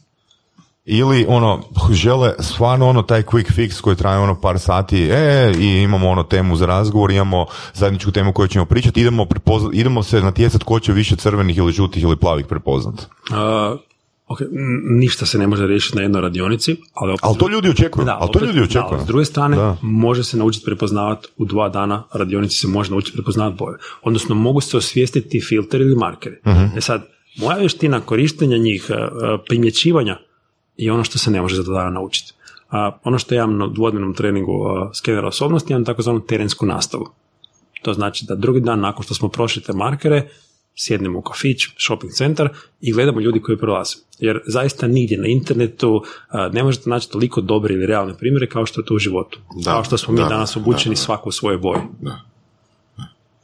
ili 0.86 1.26
ono 1.30 1.64
žele 1.92 2.34
stvarno 2.40 2.90
ono 2.90 3.02
taj 3.02 3.24
quick 3.24 3.52
fix 3.56 3.82
koji 3.82 3.96
traje 3.96 4.20
ono 4.20 4.42
par 4.42 4.60
sati 4.60 5.04
e, 5.04 5.54
i 5.60 5.82
imamo 5.82 6.10
ono 6.10 6.24
temu 6.24 6.56
za 6.56 6.66
razgovor, 6.66 7.12
imamo 7.12 7.46
zajedničku 7.74 8.12
temu 8.12 8.34
koju 8.34 8.48
ćemo 8.48 8.66
pričati, 8.66 9.02
idemo, 9.02 9.26
prepozna- 9.26 9.70
idemo 9.74 10.04
se 10.04 10.22
natjecati 10.22 10.66
ko 10.66 10.80
će 10.80 10.94
više 10.94 11.16
crvenih 11.16 11.58
ili 11.58 11.72
žutih 11.72 12.04
ili 12.04 12.18
plavih 12.18 12.46
prepoznat. 12.46 12.96
Uh, 12.96 13.80
ok, 14.28 14.40
ništa 14.90 15.26
se 15.26 15.38
ne 15.38 15.48
može 15.48 15.68
riješiti 15.68 15.96
na 15.96 16.02
jednoj 16.02 16.22
radionici, 16.22 16.76
ali 16.94 17.12
opet... 17.12 17.24
Ali 17.24 17.38
to 17.38 17.50
ljudi 17.50 17.70
očekuju, 17.70 18.06
Da, 18.06 18.18
ali 18.22 18.32
to 18.32 18.40
opet- 18.40 18.46
ljudi 18.46 18.58
da, 18.58 18.64
očekuju. 18.64 18.90
ali 18.92 19.04
s 19.04 19.08
druge 19.08 19.26
strane, 19.26 19.56
Da. 19.58 19.78
može 19.82 20.24
se 20.24 20.38
naučiti 20.38 20.66
prepoznavati 20.66 21.28
u 21.38 21.46
dva 21.46 21.70
dana 21.70 22.04
radionici 22.14 22.56
se 22.56 22.68
može 22.68 22.92
naučiti 22.92 23.14
prepoznavati 23.14 23.58
boje. 23.60 23.78
Odnosno, 24.04 24.36
mogu 24.36 24.62
se 24.62 24.78
osvijestiti 24.78 25.42
filteri 25.42 25.84
ili 25.84 25.96
markeri. 25.96 26.36
Mhm. 26.48 26.78
E 26.78 26.82
sad, 26.82 27.08
moja 27.38 27.58
vještina 27.58 28.02
korištenja 28.02 28.58
njih, 28.58 28.86
e, 28.90 28.94
e, 28.94 29.08
primjećivanja 29.48 30.18
je 30.78 30.92
ono 30.92 31.04
što 31.04 31.18
se 31.18 31.32
ne 31.32 31.42
može 31.42 31.56
za 31.56 31.64
dva 31.64 31.74
dana 31.76 31.90
naučiti. 31.92 32.34
A, 32.70 32.92
ono 33.04 33.20
što 33.20 33.36
ja 33.36 33.44
imam 33.44 33.58
na 33.58 33.68
dvodnevnom 33.68 34.14
treningu 34.14 34.66
a, 34.66 34.92
skenera 34.94 35.28
osobnosti, 35.28 35.74
imam 35.74 35.86
takozvanu 35.86 36.20
terensku 36.20 36.66
nastavu. 36.66 37.06
To 37.82 37.94
znači 37.94 38.26
da 38.28 38.36
drugi 38.36 38.60
dan 38.60 38.80
nakon 38.80 39.04
što 39.04 39.14
smo 39.14 39.30
prošli 39.30 39.62
te 39.62 39.74
markere, 39.74 40.30
sjednemo 40.80 41.20
u 41.20 41.22
kafić, 41.22 41.68
shopping 41.78 42.14
centar 42.14 42.50
i 42.82 42.92
gledamo 42.94 43.20
ljudi 43.20 43.42
koji 43.42 43.58
prolaze. 43.58 43.96
Jer 44.20 44.40
zaista 44.48 44.88
nigdje 44.88 45.18
na 45.18 45.28
internetu 45.28 46.04
a, 46.30 46.50
ne 46.54 46.64
možete 46.64 46.90
naći 46.90 47.10
toliko 47.12 47.42
dobre 47.42 47.74
ili 47.74 47.86
realne 47.86 48.18
primjere 48.18 48.48
kao 48.48 48.66
što 48.66 48.82
je 48.82 48.86
to 48.86 48.94
u 48.94 49.00
životu. 49.00 49.40
Da, 49.56 49.72
kao 49.72 49.84
što 49.84 49.98
smo 49.98 50.14
mi 50.14 50.20
da, 50.20 50.28
danas 50.28 50.54
da, 50.56 50.60
obučeni 50.60 50.96
da. 50.96 51.02
svako 51.02 51.30
u 51.30 51.32
svojoj 51.32 51.58
boji. 51.58 51.82
Da. 52.02 52.22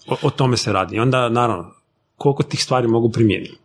O, 0.07 0.17
o 0.21 0.29
tome 0.29 0.57
se 0.57 0.73
radi. 0.73 0.95
I 0.95 0.99
onda, 0.99 1.29
naravno, 1.29 1.73
koliko 2.17 2.43
tih 2.43 2.63
stvari 2.63 2.87
mogu 2.87 3.11
primijeniti. 3.11 3.57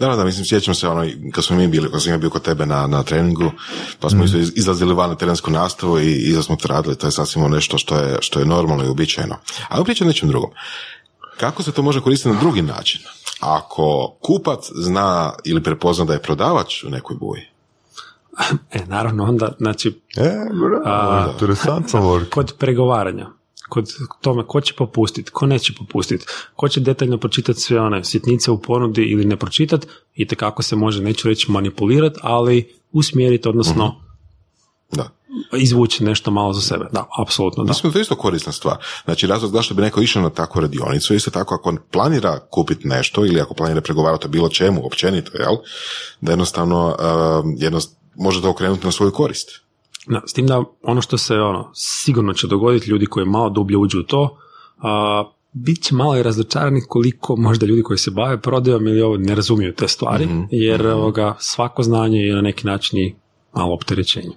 Da, 0.00 0.08
da, 0.08 0.16
da, 0.16 0.24
mislim, 0.24 0.44
sjećam 0.44 0.74
se 0.74 0.88
ono, 0.88 1.10
kad 1.32 1.44
smo 1.44 1.56
mi 1.56 1.68
bili, 1.68 1.90
kad 1.90 2.02
sam 2.02 2.12
ja 2.12 2.18
bio 2.18 2.30
kod 2.30 2.42
tebe 2.42 2.66
na, 2.66 2.86
na 2.86 3.02
treningu, 3.02 3.50
pa 4.00 4.10
smo 4.10 4.24
iz- 4.24 4.52
izlazili 4.56 4.94
van 4.94 5.10
na 5.10 5.16
terensku 5.16 5.50
nastavu 5.50 5.98
i 5.98 6.12
iza 6.12 6.42
smo 6.42 6.56
to 6.56 6.68
radili, 6.68 6.96
to 6.96 7.06
je 7.06 7.10
sasvim 7.10 7.44
ono 7.44 7.54
nešto 7.54 7.78
što 7.78 7.96
je, 7.96 8.18
što 8.20 8.38
je 8.40 8.46
normalno 8.46 8.84
i 8.84 8.88
uobičajeno. 8.88 9.36
Ali 9.68 9.84
pričam 9.84 10.06
nečem 10.06 10.28
drugom. 10.28 10.50
Kako 11.42 11.62
se 11.62 11.72
to 11.72 11.82
može 11.82 12.00
koristiti 12.00 12.34
na 12.34 12.40
drugi 12.40 12.62
način? 12.62 13.00
Ako 13.40 14.16
kupac 14.20 14.70
zna 14.74 15.32
ili 15.44 15.62
prepozna 15.62 16.04
da 16.04 16.12
je 16.12 16.22
prodavač 16.22 16.84
u 16.84 16.90
nekoj 16.90 17.16
boji, 17.16 17.42
E, 18.72 18.86
naravno, 18.86 19.24
onda, 19.24 19.52
znači, 19.58 20.00
E, 20.16 20.32
bravo, 20.54 21.30
interesantno 21.32 22.20
kod 22.30 22.54
pregovaranja, 22.58 23.26
kod 23.68 23.88
tome 24.20 24.46
ko 24.46 24.60
će 24.60 24.74
popustiti, 24.74 25.30
ko 25.30 25.46
neće 25.46 25.72
popustiti, 25.78 26.26
ko 26.56 26.68
će 26.68 26.80
detaljno 26.80 27.18
pročitati 27.18 27.60
sve 27.60 27.80
one 27.80 28.04
sitnice 28.04 28.50
u 28.50 28.58
ponudi 28.58 29.02
ili 29.02 29.24
ne 29.24 29.36
pročitati, 29.36 29.86
i 30.14 30.26
kako 30.26 30.62
se 30.62 30.76
može, 30.76 31.02
neću 31.02 31.28
reći 31.28 31.50
manipulirati, 31.50 32.20
ali 32.22 32.74
usmjeriti, 32.92 33.48
odnosno 33.48 34.00
da. 34.92 35.10
Izvući 35.56 36.04
nešto 36.04 36.30
malo 36.30 36.52
za 36.52 36.60
sebe. 36.60 36.88
Da, 36.92 37.06
apsolutno 37.18 37.64
da. 37.64 37.68
Mislim 37.68 37.90
da 37.90 37.92
to 37.92 37.98
je 37.98 38.02
isto 38.02 38.16
korisna 38.16 38.52
stvar. 38.52 38.76
Znači, 39.04 39.26
razlog 39.26 39.52
zašto 39.52 39.74
bi 39.74 39.82
neko 39.82 40.00
išao 40.00 40.22
na 40.22 40.30
takvu 40.30 40.60
radionicu, 40.60 41.14
isto 41.14 41.30
tako 41.30 41.54
ako 41.54 41.68
on 41.68 41.78
planira 41.90 42.38
kupiti 42.50 42.88
nešto 42.88 43.26
ili 43.26 43.40
ako 43.40 43.54
planira 43.54 43.80
pregovarati 43.80 44.26
o 44.26 44.30
bilo 44.30 44.48
čemu, 44.48 44.86
općenito, 44.86 45.30
jel? 45.38 45.56
Da 46.20 46.32
jednostavno, 46.32 46.86
uh, 46.88 47.44
jednost, 47.58 47.96
može 48.16 48.42
to 48.42 48.50
okrenuti 48.50 48.86
na 48.86 48.92
svoju 48.92 49.12
korist. 49.12 49.62
Da, 50.06 50.20
s 50.26 50.32
tim 50.32 50.46
da 50.46 50.64
ono 50.82 51.02
što 51.02 51.18
se 51.18 51.34
ono, 51.34 51.70
sigurno 51.74 52.32
će 52.32 52.46
dogoditi 52.46 52.90
ljudi 52.90 53.06
koji 53.06 53.26
malo 53.26 53.50
dublje 53.50 53.76
uđu 53.76 54.00
u 54.00 54.02
to, 54.02 54.38
a, 54.82 55.24
bit 55.52 55.82
će 55.82 55.94
malo 55.94 56.16
i 56.16 56.22
razočarani 56.22 56.80
koliko 56.88 57.36
možda 57.36 57.66
ljudi 57.66 57.82
koji 57.82 57.98
se 57.98 58.10
bave 58.10 58.40
prodajom 58.40 58.86
ili 58.86 59.02
ovo 59.02 59.16
ne 59.16 59.34
razumiju 59.34 59.74
te 59.74 59.88
stvari, 59.88 60.28
jer 60.50 60.86
ovoga, 60.86 61.36
svako 61.38 61.82
znanje 61.82 62.18
je 62.18 62.34
na 62.34 62.40
neki 62.40 62.66
način 62.66 62.98
i 62.98 63.14
malo 63.54 63.74
opterećenje. 63.74 64.32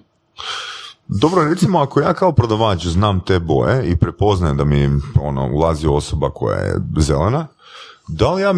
Dobro, 1.08 1.44
recimo 1.44 1.78
ako 1.78 2.00
ja 2.00 2.14
kao 2.14 2.32
prodavač 2.32 2.86
znam 2.86 3.20
te 3.20 3.38
boje 3.38 3.90
i 3.90 3.96
prepoznajem 3.96 4.56
da 4.56 4.64
mi 4.64 4.90
ono, 5.20 5.50
ulazi 5.52 5.86
osoba 5.86 6.30
koja 6.30 6.56
je 6.58 6.74
zelena, 6.98 7.46
da 8.08 8.32
li 8.32 8.42
ja, 8.42 8.52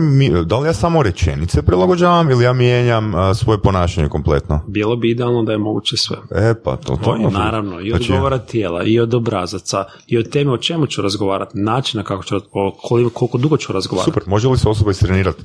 da 0.44 0.58
li 0.58 0.66
ja 0.68 0.72
samo 0.72 1.02
rečenice 1.02 1.62
prilagođavam 1.62 2.30
ili 2.30 2.44
ja 2.44 2.52
mijenjam 2.52 3.14
a, 3.14 3.34
svoje 3.34 3.58
ponašanje 3.62 4.08
kompletno? 4.08 4.60
Bilo 4.66 4.96
bi 4.96 5.10
idealno 5.10 5.42
da 5.42 5.52
je 5.52 5.58
moguće 5.58 5.96
sve. 5.96 6.16
E 6.30 6.54
pa, 6.64 6.76
to, 6.76 6.96
to 6.96 7.16
ima- 7.16 7.30
Naravno, 7.30 7.80
i 7.80 7.92
od 7.92 7.96
Znači, 7.98 8.12
govora 8.12 8.38
tijela, 8.38 8.82
i 8.84 9.00
od 9.00 9.14
obrazaca, 9.14 9.84
i 10.06 10.18
od 10.18 10.30
teme 10.30 10.52
o 10.52 10.56
čemu 10.58 10.86
ću 10.86 11.02
razgovarati, 11.02 11.58
načina 11.58 12.02
kako 12.02 12.24
ću, 12.24 12.36
o 12.52 12.76
koliko, 12.82 13.10
koliko 13.10 13.38
dugo 13.38 13.56
ću 13.56 13.72
razgovarati. 13.72 14.10
Super, 14.10 14.22
može 14.26 14.48
li 14.48 14.58
se 14.58 14.68
osoba 14.68 14.90
istrenirati 14.90 15.42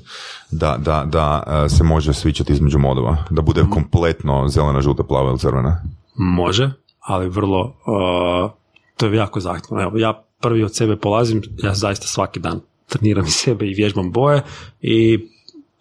da, 0.52 0.78
da, 0.80 1.04
da 1.06 1.44
a, 1.48 1.70
se 1.70 1.84
može 1.84 2.14
svičati 2.14 2.54
između 2.54 2.80
modova? 2.80 3.18
Da 3.30 3.42
bude 3.42 3.64
kompletno 3.74 4.48
zelena, 4.48 4.82
žuta, 4.82 5.04
plava 5.04 5.30
ili 5.30 5.40
crvena? 5.40 5.82
Može, 6.16 6.72
ali 7.04 7.30
vrlo, 7.30 7.62
uh, 7.62 8.52
to 8.98 9.06
je 9.06 9.16
jako 9.16 9.40
zahtjevno. 9.40 9.84
Evo, 9.84 9.98
ja 9.98 10.24
prvi 10.40 10.64
od 10.64 10.76
sebe 10.76 10.96
polazim, 10.96 11.42
ja 11.64 11.74
zaista 11.74 12.08
svaki 12.08 12.40
dan 12.40 12.62
treniram 12.88 13.26
sebe 13.44 13.68
i 13.68 13.74
vježbam 13.74 14.12
boje 14.12 14.42
i 14.82 15.20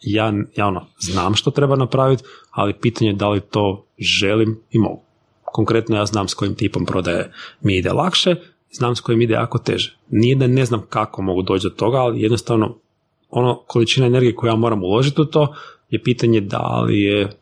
ja, 0.02 0.32
ja 0.56 0.66
ono, 0.66 0.86
znam 0.98 1.34
što 1.34 1.50
treba 1.50 1.76
napraviti, 1.76 2.24
ali 2.50 2.74
pitanje 2.74 3.10
je 3.10 3.14
da 3.14 3.28
li 3.28 3.40
to 3.40 3.86
želim 3.98 4.60
i 4.70 4.78
mogu. 4.78 5.02
Konkretno 5.44 5.96
ja 5.96 6.06
znam 6.06 6.28
s 6.28 6.34
kojim 6.34 6.54
tipom 6.54 6.86
prodaje 6.86 7.32
mi 7.60 7.76
ide 7.76 7.92
lakše, 7.92 8.36
znam 8.70 8.96
s 8.96 9.00
kojim 9.00 9.22
ide 9.22 9.34
jako 9.34 9.58
teže. 9.58 9.96
Nije 10.10 10.36
da 10.36 10.46
ne 10.46 10.64
znam 10.64 10.82
kako 10.88 11.22
mogu 11.22 11.42
doći 11.42 11.64
do 11.64 11.70
toga, 11.70 11.98
ali 11.98 12.22
jednostavno 12.22 12.78
ono 13.30 13.62
količina 13.66 14.06
energije 14.06 14.34
koju 14.34 14.50
ja 14.50 14.56
moram 14.56 14.82
uložiti 14.82 15.20
u 15.20 15.24
to 15.24 15.54
je 15.90 16.02
pitanje 16.02 16.40
da 16.40 16.80
li 16.80 17.00
je 17.00 17.41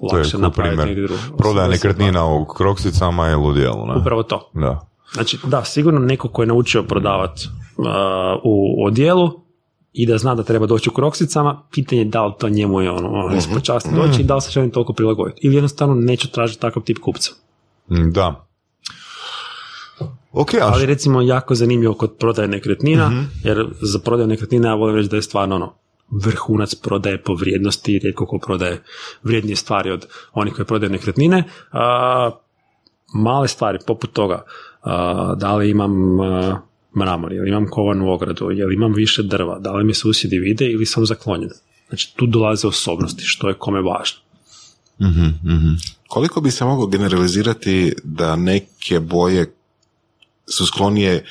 lakše 0.00 0.38
napraviti 0.38 0.84
negdje 0.84 1.06
drugo. 1.06 1.36
Prodaja 1.38 1.68
nekretnina 1.68 2.26
u 2.26 2.44
kroksicama 2.44 3.26
je 3.26 3.36
ludijelo, 3.36 3.86
ne? 3.86 4.00
Upravo 4.00 4.22
to. 4.22 4.50
Da. 4.54 4.88
Znači, 5.12 5.38
da, 5.44 5.64
sigurno 5.64 6.00
neko 6.00 6.28
ko 6.28 6.42
je 6.42 6.46
naučio 6.46 6.82
prodavati 6.82 7.48
u 8.44 8.84
odjelu 8.86 9.30
i 9.92 10.06
da 10.06 10.18
zna 10.18 10.34
da 10.34 10.42
treba 10.42 10.66
doći 10.66 10.90
u 10.90 10.92
kroksicama, 10.92 11.62
pitanje 11.70 12.00
je 12.00 12.04
da 12.04 12.26
li 12.26 12.32
to 12.38 12.48
njemu 12.48 12.80
je 12.80 12.90
ono, 12.90 13.08
ono 13.08 13.60
časti 13.60 13.90
doći 13.94 14.20
i 14.20 14.24
da 14.24 14.34
li 14.34 14.40
se 14.40 14.50
želim 14.50 14.70
toliko 14.70 14.92
prilagoditi. 14.92 15.40
Ili 15.42 15.54
jednostavno 15.54 15.94
neću 15.94 16.30
tražiti 16.30 16.60
takav 16.60 16.82
tip 16.82 16.98
kupca. 16.98 17.30
Mm, 17.90 18.10
Da. 18.12 18.46
Ok, 20.32 20.54
a 20.54 20.70
Ali 20.72 20.86
recimo 20.86 21.22
jako 21.22 21.54
zanimljivo 21.54 21.94
kod 21.94 22.16
prodaje 22.18 22.48
nekretnina, 22.48 23.24
jer 23.44 23.66
za 23.82 23.98
prodaju 23.98 24.28
nekretnina 24.28 24.68
ja 24.68 24.74
volim 24.74 24.96
reći 24.96 25.08
da 25.08 25.16
je 25.16 25.22
stvarno 25.22 25.56
ono, 25.56 25.74
vrhunac 26.10 26.74
prodaje 26.74 27.22
po 27.22 27.34
vrijednosti, 27.34 27.98
rijetko 27.98 28.26
ko 28.26 28.38
prodaje 28.38 28.82
vrijednije 29.22 29.56
stvari 29.56 29.90
od 29.90 30.06
onih 30.32 30.54
koji 30.54 30.66
prodaju 30.66 30.92
nekretnine. 30.92 31.44
A, 31.72 32.30
male 33.14 33.48
stvari 33.48 33.78
poput 33.86 34.12
toga, 34.12 34.44
a, 34.82 35.34
da 35.38 35.56
li 35.56 35.70
imam 35.70 36.20
a, 36.20 36.60
mramor, 36.98 37.32
ili 37.32 37.48
imam 37.48 37.66
kovanu 37.70 38.12
ogradu, 38.12 38.50
ili 38.50 38.74
imam 38.74 38.92
više 38.92 39.22
drva, 39.22 39.58
da 39.58 39.72
li 39.72 39.84
mi 39.84 39.94
susjedi 39.94 40.38
vide 40.38 40.66
ili 40.66 40.86
sam 40.86 41.06
zaklonjen. 41.06 41.50
Znači 41.88 42.16
tu 42.16 42.26
dolaze 42.26 42.66
osobnosti, 42.66 43.22
što 43.24 43.48
je 43.48 43.54
kome 43.54 43.80
važno. 43.80 44.18
Koliko 46.08 46.40
bi 46.40 46.50
se 46.50 46.64
moglo 46.64 46.86
generalizirati 46.86 47.94
da 48.04 48.36
neke 48.36 49.00
boje 49.00 49.54
su 50.46 50.66
sklonije 50.66 51.24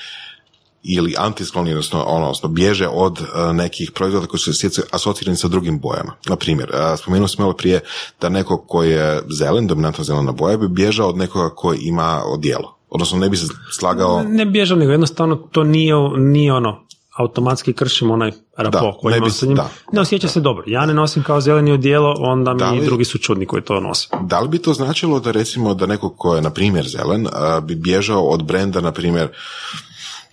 ili 0.87 1.15
antisklonije, 1.17 1.73
odnosno, 1.73 2.03
ono, 2.03 2.25
odnosno 2.25 2.49
bježe 2.49 2.87
od 2.87 3.19
e, 3.19 3.53
nekih 3.53 3.91
proizvoda 3.91 4.27
koji 4.27 4.39
su 4.39 4.51
asocirani 4.91 5.37
sa 5.37 5.47
drugim 5.47 5.79
bojama. 5.79 6.13
Na 6.25 6.35
primjer, 6.35 6.69
e, 6.69 6.97
spomenuo 6.97 7.27
sam 7.27 7.41
malo 7.41 7.53
prije 7.53 7.79
da 8.21 8.29
neko 8.29 8.57
koji 8.59 8.91
je 8.91 9.21
zelen, 9.31 9.67
dominantno 9.67 10.03
zelena 10.03 10.31
boja, 10.31 10.57
bi 10.57 10.67
bježao 10.67 11.09
od 11.09 11.17
nekoga 11.17 11.49
koji 11.49 11.79
ima 11.79 12.21
odijelo. 12.25 12.75
Odnosno 12.89 13.17
ne 13.17 13.29
bi 13.29 13.37
se 13.37 13.45
slagao... 13.71 14.23
Ne 14.23 14.45
bježam, 14.45 14.79
nego 14.79 14.91
jednostavno 14.91 15.35
to 15.35 15.63
nije, 15.63 15.93
nije 16.17 16.53
ono 16.53 16.85
automatski 17.17 17.73
kršim 17.73 18.11
onaj 18.11 18.31
rapo 18.57 18.77
Da, 18.77 18.93
koji 18.93 19.13
ne 19.13 19.19
bi- 19.21 19.47
njim. 19.47 19.55
da. 19.55 19.69
Ne 19.91 20.01
osjeća 20.01 20.27
se 20.27 20.39
dobro. 20.39 20.63
Ja 20.67 20.85
ne 20.85 20.93
nosim 20.93 21.23
kao 21.23 21.41
zeleni 21.41 21.71
odijelo, 21.71 22.15
onda 22.17 22.53
mi 22.53 22.59
Da 22.59 22.71
li- 22.71 22.85
drugi 22.85 23.05
su 23.05 23.17
čudni 23.17 23.45
koji 23.45 23.63
to 23.63 23.79
nose. 23.79 24.07
Da 24.21 24.39
li 24.39 24.47
bi 24.49 24.57
to 24.59 24.73
značilo 24.73 25.19
da 25.19 25.31
recimo 25.31 25.73
da 25.73 25.85
neko 25.85 26.09
ko 26.09 26.35
je 26.35 26.41
na 26.41 26.49
primjer 26.49 26.87
zelen 26.87 27.27
a, 27.27 27.59
bi 27.59 27.75
bježao 27.75 28.21
od 28.23 28.43
brenda 28.43 28.81
na 28.81 28.91
primjer 28.91 29.29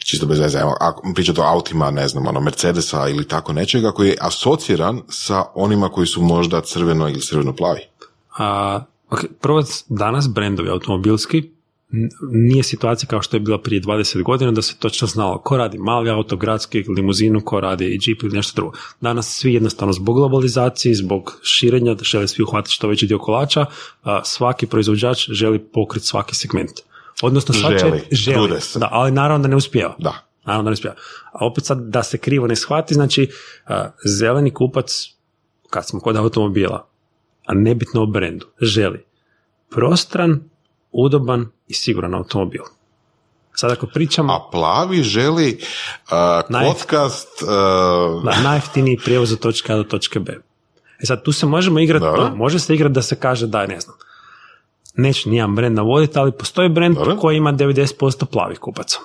čisto 0.05 0.27
bez 0.27 0.39
veze, 0.39 0.59
evo, 0.59 0.77
ako 0.81 1.13
pričate 1.15 1.41
o 1.41 1.45
autima, 1.45 1.91
ne 1.91 2.09
znam, 2.09 2.27
ono, 2.27 2.41
Mercedesa 2.41 3.09
ili 3.09 3.29
tako 3.29 3.53
nečega 3.53 3.93
koji 3.93 4.09
je 4.09 4.17
asociran 4.21 5.01
sa 5.09 5.45
onima 5.55 5.89
koji 5.89 6.07
su 6.07 6.23
možda 6.23 6.61
crveno 6.61 7.09
ili 7.09 7.21
crveno-plavi. 7.21 7.81
A, 8.39 8.81
ok, 9.11 9.21
prvo, 9.41 9.63
danas 9.89 10.29
brendovi 10.29 10.71
automobilski 10.71 11.51
nije 12.33 12.63
situacija 12.63 13.09
kao 13.09 13.23
što 13.23 13.37
je 13.37 13.41
bila 13.41 13.59
prije 13.59 13.83
20 13.83 14.23
godina 14.23 14.53
da 14.53 14.63
se 14.63 14.77
točno 14.79 15.09
znalo 15.09 15.39
ko 15.39 15.57
radi 15.57 15.79
mali 15.79 16.11
auto, 16.11 16.37
gradski, 16.37 16.85
limuzinu, 16.97 17.41
ko 17.45 17.61
radi 17.61 17.85
i 17.85 17.99
jeep 18.07 18.23
ili 18.23 18.37
nešto 18.37 18.57
drugo. 18.57 18.77
Danas 19.01 19.39
svi 19.39 19.55
jednostavno 19.55 19.93
zbog 19.93 20.17
globalizacije, 20.17 20.95
zbog 20.95 21.39
širenja, 21.43 21.95
da 21.95 22.05
žele 22.05 22.29
svi 22.29 22.43
uhvatiti 22.43 22.75
što 22.75 22.89
veći 22.89 23.07
dio 23.07 23.19
kolača, 23.19 23.67
svaki 24.25 24.67
proizvođač 24.67 25.29
želi 25.31 25.59
pokriti 25.59 26.07
svaki 26.07 26.35
segment. 26.35 26.73
Odnosno 27.23 27.55
će- 27.55 27.79
Želi, 27.79 28.03
želi, 28.11 28.61
se. 28.61 28.79
da, 28.79 28.89
ali 28.93 29.11
naravno 29.11 29.43
da 29.43 29.49
ne 29.49 29.57
uspijeva. 29.57 29.95
Da. 29.99 30.15
Naravno 30.45 30.63
da 30.63 30.71
ne 30.71 30.75
uspijeva. 30.75 30.97
A 31.33 31.47
opet 31.47 31.65
sad 31.65 31.79
da 31.81 32.03
se 32.03 32.19
krivo 32.19 32.47
ne 32.47 32.57
shvati, 32.57 32.95
znači 32.95 33.31
a, 33.67 33.91
zeleni 34.07 34.55
kupac, 34.55 34.93
kad 35.71 35.87
smo 35.89 36.01
kod 36.01 36.17
automobila, 36.17 36.89
a 37.47 37.55
nebitno 37.55 38.03
o 38.03 38.07
brendu, 38.07 38.47
želi 38.61 39.05
prostran, 39.71 40.41
udoban 40.93 41.47
i 41.69 41.75
siguran 41.75 42.15
automobil. 42.15 42.63
Sad 43.55 43.73
ako 43.73 43.87
pričamo 43.87 44.33
A 44.33 44.49
plavi 44.53 45.03
želi 45.03 45.61
a, 46.11 46.43
Naj- 46.49 46.69
kockast, 46.69 47.43
a, 47.43 48.21
da, 48.25 48.41
najjeftiniji 48.43 48.99
prijevoz 49.05 49.33
od 49.33 49.39
točke 49.39 49.73
A 49.73 49.77
do 49.77 49.83
točke 49.85 50.21
B. 50.21 50.33
E 51.03 51.07
sad 51.07 51.23
tu 51.23 51.33
se 51.33 51.47
možemo 51.47 51.79
igrati, 51.81 52.07
može 52.37 52.59
se 52.59 52.75
igrati 52.75 52.93
da 52.93 53.03
se 53.03 53.17
kaže 53.17 53.47
da, 53.47 53.67
ne 53.67 53.81
znam, 53.81 53.97
neću 54.95 55.31
nijedan 55.31 55.55
brend 55.55 55.77
navoditi, 55.77 56.19
ali 56.19 56.33
postoji 56.33 56.69
brend 56.69 56.97
Dobro. 56.97 57.17
koji 57.17 57.37
ima 57.37 57.53
90% 57.53 58.25
plavih 58.25 58.59
kupaca. 58.59 58.99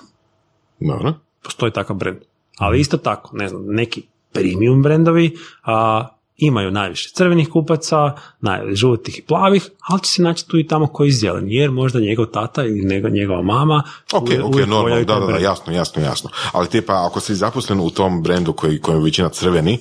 dobro. 0.80 1.14
postoji 1.42 1.72
takav 1.72 1.96
brend. 1.96 2.18
Ali 2.58 2.80
isto 2.80 2.96
tako, 2.96 3.36
ne 3.36 3.48
znam, 3.48 3.64
neki 3.66 4.02
premium 4.32 4.82
brendovi 4.82 5.36
a, 5.64 6.08
imaju 6.38 6.70
najviše 6.70 7.10
crvenih 7.10 7.48
kupaca, 7.48 7.96
naj, 8.40 8.60
žutih 8.68 9.18
i 9.18 9.22
plavih, 9.22 9.68
ali 9.82 10.00
će 10.00 10.10
se 10.10 10.22
naći 10.22 10.48
tu 10.48 10.58
i 10.58 10.66
tamo 10.66 10.86
koji 10.86 11.10
zeleni, 11.10 11.54
jer 11.54 11.70
možda 11.70 12.00
njegov 12.00 12.26
tata 12.26 12.64
ili 12.64 12.84
njegova, 12.84 13.10
njegova 13.10 13.42
mama 13.42 13.82
Ok, 14.12 14.22
uvijek- 14.22 14.40
ok, 14.40 14.48
uvijek 14.48 14.68
normalno, 14.68 15.04
da, 15.04 15.20
da, 15.22 15.38
jasno, 15.38 15.72
jasno, 15.72 16.02
jasno. 16.02 16.30
Ali 16.52 16.68
tipa, 16.68 17.06
ako 17.06 17.20
si 17.20 17.34
zaposlen 17.34 17.80
u 17.80 17.90
tom 17.90 18.22
brendu 18.22 18.52
koji, 18.52 18.80
koji 18.80 18.96
je 18.96 19.02
većina 19.02 19.28
crveni, 19.28 19.78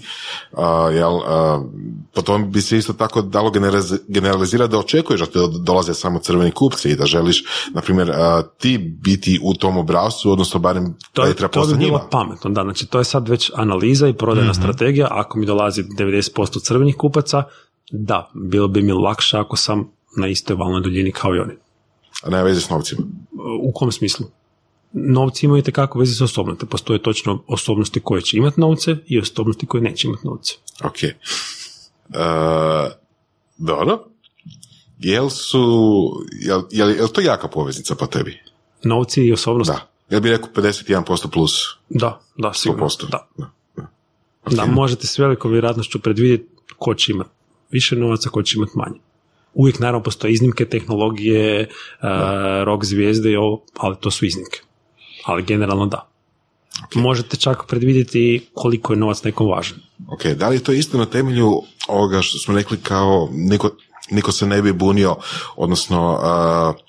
a, 0.53 0.65
jel, 0.89 1.17
a, 1.17 1.63
po 2.13 2.21
tome 2.21 2.45
bi 2.45 2.61
se 2.61 2.77
isto 2.77 2.93
tako 2.93 3.21
dalo 3.21 3.49
generaliz- 3.49 3.99
generalizirati 4.07 4.71
da 4.71 4.79
očekuješ 4.79 5.21
da 5.21 5.27
dolaze 5.59 5.93
samo 5.93 6.19
crveni 6.19 6.51
kupci 6.51 6.89
i 6.89 6.95
da 6.95 7.05
želiš, 7.05 7.43
na 7.69 7.81
primjer, 7.81 8.11
a, 8.11 8.43
ti 8.51 8.77
biti 8.77 9.39
u 9.43 9.53
tom 9.53 9.77
obrazcu, 9.77 10.31
odnosno 10.31 10.59
barem 10.59 10.95
To, 11.13 11.21
da 11.21 11.27
je, 11.27 11.31
je 11.31 11.35
treba 11.35 11.51
to 11.51 11.61
bi 11.61 11.67
bilo 11.67 11.79
njima. 11.79 11.99
pametno, 12.01 12.49
da, 12.49 12.63
znači 12.63 12.85
to 12.85 12.97
je 12.97 13.03
sad 13.05 13.29
već 13.29 13.51
analiza 13.55 14.07
i 14.07 14.13
prodajna 14.13 14.51
Mhm. 14.51 14.61
strategija, 14.61 15.07
ako 15.11 15.39
mi 15.39 15.45
dolazi 15.45 15.83
90% 15.83 16.46
crvenih 16.59 16.95
kupaca, 16.95 17.43
da, 17.91 18.31
bilo 18.33 18.67
bi 18.67 18.81
mi 18.81 18.91
lakše 18.91 19.37
ako 19.37 19.55
sam 19.55 19.91
na 20.17 20.27
istoj 20.27 20.55
valnoj 20.55 20.81
duljini 20.81 21.11
kao 21.11 21.35
i 21.35 21.39
oni. 21.39 21.53
A 22.23 22.29
nema 22.29 22.43
veze 22.43 22.61
s 22.61 22.69
novcima. 22.69 23.01
U 23.61 23.71
kom 23.71 23.91
smislu? 23.91 24.25
Novci 24.93 25.45
imaju 25.45 25.59
itekako 25.59 25.99
veze 25.99 26.15
s 26.15 26.21
osobnosti. 26.21 26.65
Postoje 26.65 27.03
točno 27.03 27.43
osobnosti 27.47 27.99
koje 27.99 28.21
će 28.21 28.37
imati 28.37 28.61
novce 28.61 28.95
i 29.07 29.19
osobnosti 29.19 29.65
koje 29.65 29.83
neće 29.83 30.07
imati 30.07 30.27
novce. 30.27 30.53
Ok. 30.83 31.03
E, 31.03 31.13
dobro. 33.57 34.05
Jel 34.99 35.29
su, 35.29 36.11
jel, 36.31 36.61
jel, 36.71 36.89
jel 36.89 37.07
to 37.07 37.21
jaka 37.21 37.47
poveznica 37.47 37.95
po 37.95 38.07
tebi? 38.07 38.39
Novci 38.83 39.21
i 39.21 39.33
osobnost? 39.33 39.71
Da. 39.71 39.89
Jel 40.09 40.21
bi 40.21 40.29
rekao 40.29 40.49
51% 40.55 41.29
plus 41.31 41.77
Da, 41.89 42.19
da, 42.37 42.53
sigurno. 42.53 42.85
100%? 42.85 43.09
Da. 43.09 43.27
Da. 43.37 43.51
Da, 44.55 44.65
možete 44.65 45.07
s 45.07 45.19
velikom 45.19 45.51
vjerojatnošću 45.51 46.01
predvidjeti 46.01 46.49
ko 46.77 46.93
će 46.93 47.11
imati 47.11 47.29
više 47.71 47.95
novaca, 47.95 48.29
ko 48.29 48.43
će 48.43 48.57
imati 48.57 48.71
manje. 48.75 48.99
Uvijek 49.53 49.79
naravno 49.79 50.03
postoje 50.03 50.33
iznimke 50.33 50.65
tehnologije, 50.65 51.61
e, 51.61 51.67
rok 52.63 52.85
zvijezde 52.85 53.31
i 53.31 53.35
ovo, 53.35 53.63
ali 53.77 53.95
to 53.99 54.11
su 54.11 54.25
iznimke. 54.25 54.59
Ali 55.25 55.43
generalno 55.43 55.85
da. 55.85 56.09
Možete 56.95 57.37
čak 57.37 57.67
predvidjeti 57.67 58.47
koliko 58.53 58.93
je 58.93 58.97
novac 58.97 59.23
nekom 59.23 59.47
važan. 59.47 59.79
Ok, 60.07 60.25
da 60.25 60.49
li 60.49 60.55
je 60.55 60.63
to 60.63 60.71
isto 60.71 60.97
na 60.97 61.05
temelju 61.05 61.61
ovoga 61.87 62.21
što 62.21 62.37
smo 62.37 62.55
rekli 62.55 62.77
kao 62.77 63.29
niko, 63.31 63.69
niko 64.11 64.31
se 64.31 64.45
ne 64.45 64.61
bi 64.61 64.73
bunio, 64.73 65.15
odnosno 65.55 66.13
uh, 66.13 66.86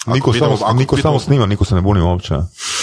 ako 0.00 0.14
Niko, 0.14 0.32
pitamo- 0.32 0.56
samo, 0.56 0.70
ako 0.70 0.78
niko 0.78 0.96
pitamo- 0.96 1.02
samo 1.02 1.20
snima, 1.20 1.46
niko 1.46 1.64
se 1.64 1.74
ne 1.74 1.80
buni 1.80 2.00
uopće. 2.00 2.34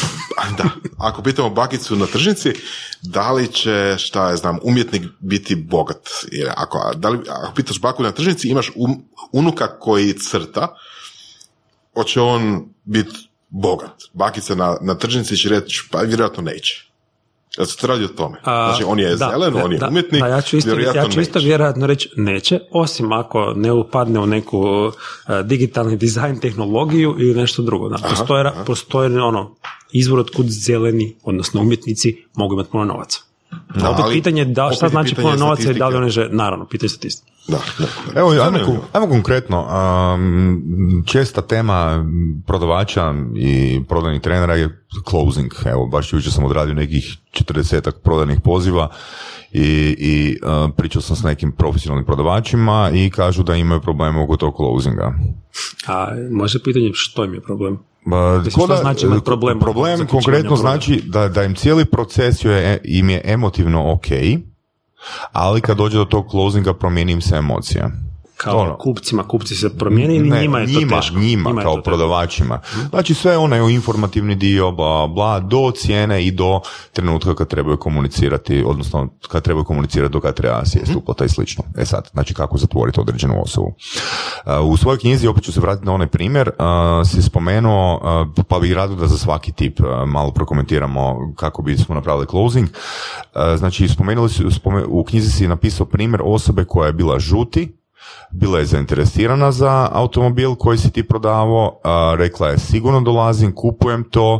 da, 0.57 0.63
ako 0.97 1.21
pitamo 1.23 1.49
bakicu 1.49 1.95
na 1.95 2.05
tržnici, 2.05 2.53
da 3.01 3.31
li 3.31 3.47
će, 3.47 3.95
šta 3.97 4.29
ja 4.29 4.35
znam, 4.35 4.59
umjetnik 4.63 5.03
biti 5.19 5.55
bogat? 5.55 6.09
Jer 6.31 6.49
ako, 6.57 6.91
da 6.95 7.09
li, 7.09 7.19
ako 7.29 7.53
pitaš 7.53 7.81
baku 7.81 8.03
na 8.03 8.11
tržnici, 8.11 8.47
imaš 8.49 8.71
um- 8.75 9.01
unuka 9.31 9.79
koji 9.79 10.13
crta, 10.13 10.75
hoće 11.93 12.21
on 12.21 12.65
biti 12.83 13.29
bogat. 13.49 14.03
Bakica 14.13 14.55
na, 14.55 14.77
na 14.81 14.95
tržnici 14.95 15.37
će 15.37 15.49
reći, 15.49 15.87
pa 15.91 16.01
vjerojatno 16.01 16.43
neće. 16.43 16.91
Jel 17.57 17.65
se 17.65 17.77
to 17.77 17.87
radi 17.87 18.03
o 18.03 18.07
tome? 18.07 18.37
A, 18.43 18.69
znači, 18.69 18.83
on 18.87 18.99
je 18.99 19.09
da, 19.09 19.15
zelen, 19.31 19.55
on 19.63 19.71
je 19.71 19.77
da, 19.77 19.87
umjetnik, 19.87 20.21
Da, 20.21 20.27
ja 20.27 20.41
ću 20.41 20.57
isto, 20.57 20.69
vjerojatno 20.75 21.01
ja 21.01 21.09
ću 21.09 21.21
isto 21.21 21.39
vjerojatno 21.39 21.87
reći 21.87 22.09
neće, 22.15 22.59
osim 22.71 23.11
ako 23.11 23.53
ne 23.55 23.71
upadne 23.71 24.19
u 24.19 24.25
neku 24.25 24.91
e, 25.27 25.43
digitalni 25.43 25.97
dizajn 25.97 26.39
tehnologiju 26.39 27.15
ili 27.19 27.33
nešto 27.33 27.61
drugo. 27.61 27.89
Da, 27.89 27.97
postoje, 28.09 28.43
ra- 28.43 28.63
postoje 28.65 29.21
ono, 29.21 29.55
izvor 29.91 30.19
od 30.19 30.29
kud 30.35 30.45
zeleni, 30.49 31.15
odnosno 31.23 31.61
umjetnici, 31.61 32.23
mogu 32.35 32.53
imati 32.53 32.69
puno 32.71 32.85
novaca. 32.85 33.26
Da, 33.51 33.89
opet 33.89 34.05
ali 34.05 34.15
pitanje 34.15 34.41
je 34.41 34.45
da, 34.45 34.71
šta 34.75 34.89
znači 34.89 35.15
puno 35.15 35.35
novaca 35.35 35.71
i 35.71 35.73
da 35.73 35.87
li 35.87 35.95
one 35.95 36.09
žele, 36.09 36.29
naravno, 36.31 36.65
pitanje 36.65 36.89
statistike. 36.89 37.31
Da, 37.47 37.57
da, 37.79 37.85
da. 38.13 38.19
Evo, 38.19 38.29
ajmo, 38.29 38.57
ajmo 38.93 39.07
konkretno. 39.07 39.67
Um, 40.15 41.03
česta 41.05 41.41
tema 41.41 42.05
prodavača 42.47 43.13
i 43.35 43.81
prodajnih 43.87 44.21
trenera 44.21 44.55
je 44.55 44.85
closing. 45.09 45.51
Evo, 45.65 45.87
baš 45.87 46.13
jučer 46.13 46.31
sam 46.31 46.45
odradio 46.45 46.73
nekih 46.73 47.17
40 47.31 47.91
prodajnih 48.03 48.39
poziva 48.43 48.89
i, 49.51 49.95
i 49.99 50.37
uh, 50.43 50.71
pričao 50.77 51.01
sam 51.01 51.15
s 51.15 51.23
nekim 51.23 51.51
profesionalnim 51.51 52.05
prodavačima 52.05 52.91
i 52.93 53.09
kažu 53.09 53.43
da 53.43 53.55
imaju 53.55 53.81
probleme 53.81 54.23
oko 54.23 54.37
tog 54.37 54.55
closinga. 54.55 55.13
A 55.87 56.07
može 56.31 56.59
pitanje 56.63 56.91
što 56.93 57.23
im 57.23 57.33
je 57.33 57.41
problem? 57.41 57.79
Ba, 58.09 58.37
Mislim, 58.37 58.65
što 58.65 58.75
znači 58.75 59.05
imati 59.05 59.25
problem? 59.25 59.59
Problem 59.59 59.97
Zaključivanje 59.97 60.23
konkretno 60.23 60.53
ugovora. 60.53 60.71
znači 60.71 61.03
da, 61.05 61.27
da 61.29 61.43
im 61.43 61.55
cijeli 61.55 61.85
proces 61.85 62.45
je, 62.45 62.81
im 62.83 63.09
je 63.09 63.21
emotivno 63.25 63.91
ok, 63.93 64.07
ali 65.31 65.61
kad 65.61 65.77
dođe 65.77 65.97
do 65.97 66.05
tog 66.05 66.25
closinga 66.31 66.73
promijeni 66.73 67.11
im 67.11 67.21
se 67.21 67.35
emocija. 67.35 67.91
Kao 68.37 68.57
Ono. 68.57 68.77
kupcima, 68.77 69.23
kupci 69.23 69.55
se 69.55 69.77
promijeni 69.77 70.15
ili 70.15 70.29
Ne, 70.29 70.41
njima 70.41 70.59
je 70.59 70.73
to 70.73 70.79
njima, 70.79 70.95
teško? 70.95 71.19
njima 71.19 71.49
Njima 71.49 71.61
kao 71.61 71.71
to 71.71 71.77
teško. 71.77 71.89
prodavačima. 71.89 72.59
Znači 72.89 73.13
sve 73.13 73.37
onaj 73.37 73.71
informativni 73.73 74.35
dio, 74.35 74.71
bla, 74.71 75.07
bla, 75.07 75.39
do 75.39 75.71
cijene 75.75 76.25
i 76.25 76.31
do 76.31 76.61
trenutka 76.93 77.35
kad 77.35 77.47
trebaju 77.47 77.77
komunicirati, 77.77 78.63
odnosno 78.67 79.09
kad 79.27 79.43
trebaju 79.43 79.65
komunicirati 79.65 80.13
do 80.13 80.19
kad 80.21 80.35
treba 80.35 80.65
sjesti 80.65 80.97
uplata 80.97 81.25
i 81.25 81.29
slično. 81.29 81.63
E 81.77 81.85
sad, 81.85 82.09
znači 82.13 82.33
kako 82.33 82.57
zatvoriti 82.57 82.99
određenu 82.99 83.41
osobu. 83.41 83.67
Uh, 84.45 84.71
U 84.71 84.77
svojoj 84.77 84.99
knjizi, 84.99 85.27
opet 85.27 85.43
ću 85.43 85.51
se 85.51 85.59
vratiti 85.59 85.85
na 85.85 85.93
onaj 85.93 86.07
primjer, 86.07 86.49
uh, 86.49 87.07
si 87.09 87.21
spomenuo, 87.21 87.95
uh, 88.37 88.45
pa 88.47 88.59
bih 88.59 88.73
rado 88.73 88.95
da 88.95 89.07
za 89.07 89.17
svaki 89.17 89.51
tip 89.51 89.79
malo 90.07 90.31
prokomentiramo 90.31 91.33
kako 91.35 91.61
bismo 91.61 91.95
napravili 91.95 92.27
closing. 92.27 92.67
Znači, 93.57 93.87
spomenuli 93.87 94.29
si, 94.29 94.43
u 94.87 95.03
knjizi 95.03 95.31
si 95.31 95.47
napisao 95.47 95.85
primjer 95.85 96.21
osobe 96.25 96.65
koja 96.65 96.87
je 96.87 96.93
bila 96.93 97.19
žuti, 97.19 97.77
bila 98.31 98.59
je 98.59 98.65
zainteresirana 98.65 99.51
za 99.51 99.89
automobil 99.91 100.55
koji 100.55 100.77
si 100.77 100.91
ti 100.91 101.03
prodavao, 101.03 101.79
rekla 102.17 102.47
je 102.47 102.57
sigurno 102.57 103.01
dolazim, 103.01 103.55
kupujem 103.55 104.03
to, 104.11 104.39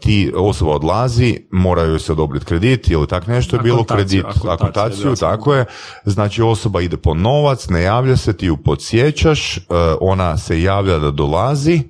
ti 0.00 0.32
osoba 0.36 0.72
odlazi, 0.72 1.46
moraju 1.50 1.98
se 1.98 2.12
odobriti 2.12 2.46
kredit 2.46 2.88
ili 2.88 3.06
tak 3.06 3.26
nešto 3.26 3.56
je 3.56 3.62
bilo, 3.62 3.84
kredit, 3.84 4.24
akontaciju, 4.48 5.14
tako 5.20 5.54
je, 5.54 5.64
znači 6.04 6.42
osoba 6.42 6.80
ide 6.80 6.96
po 6.96 7.14
novac, 7.14 7.68
ne 7.68 7.82
javlja 7.82 8.16
se, 8.16 8.36
ti 8.36 8.46
ju 8.46 8.56
podsjećaš, 8.56 9.58
ona 10.00 10.36
se 10.36 10.62
javlja 10.62 10.98
da 10.98 11.10
dolazi, 11.10 11.82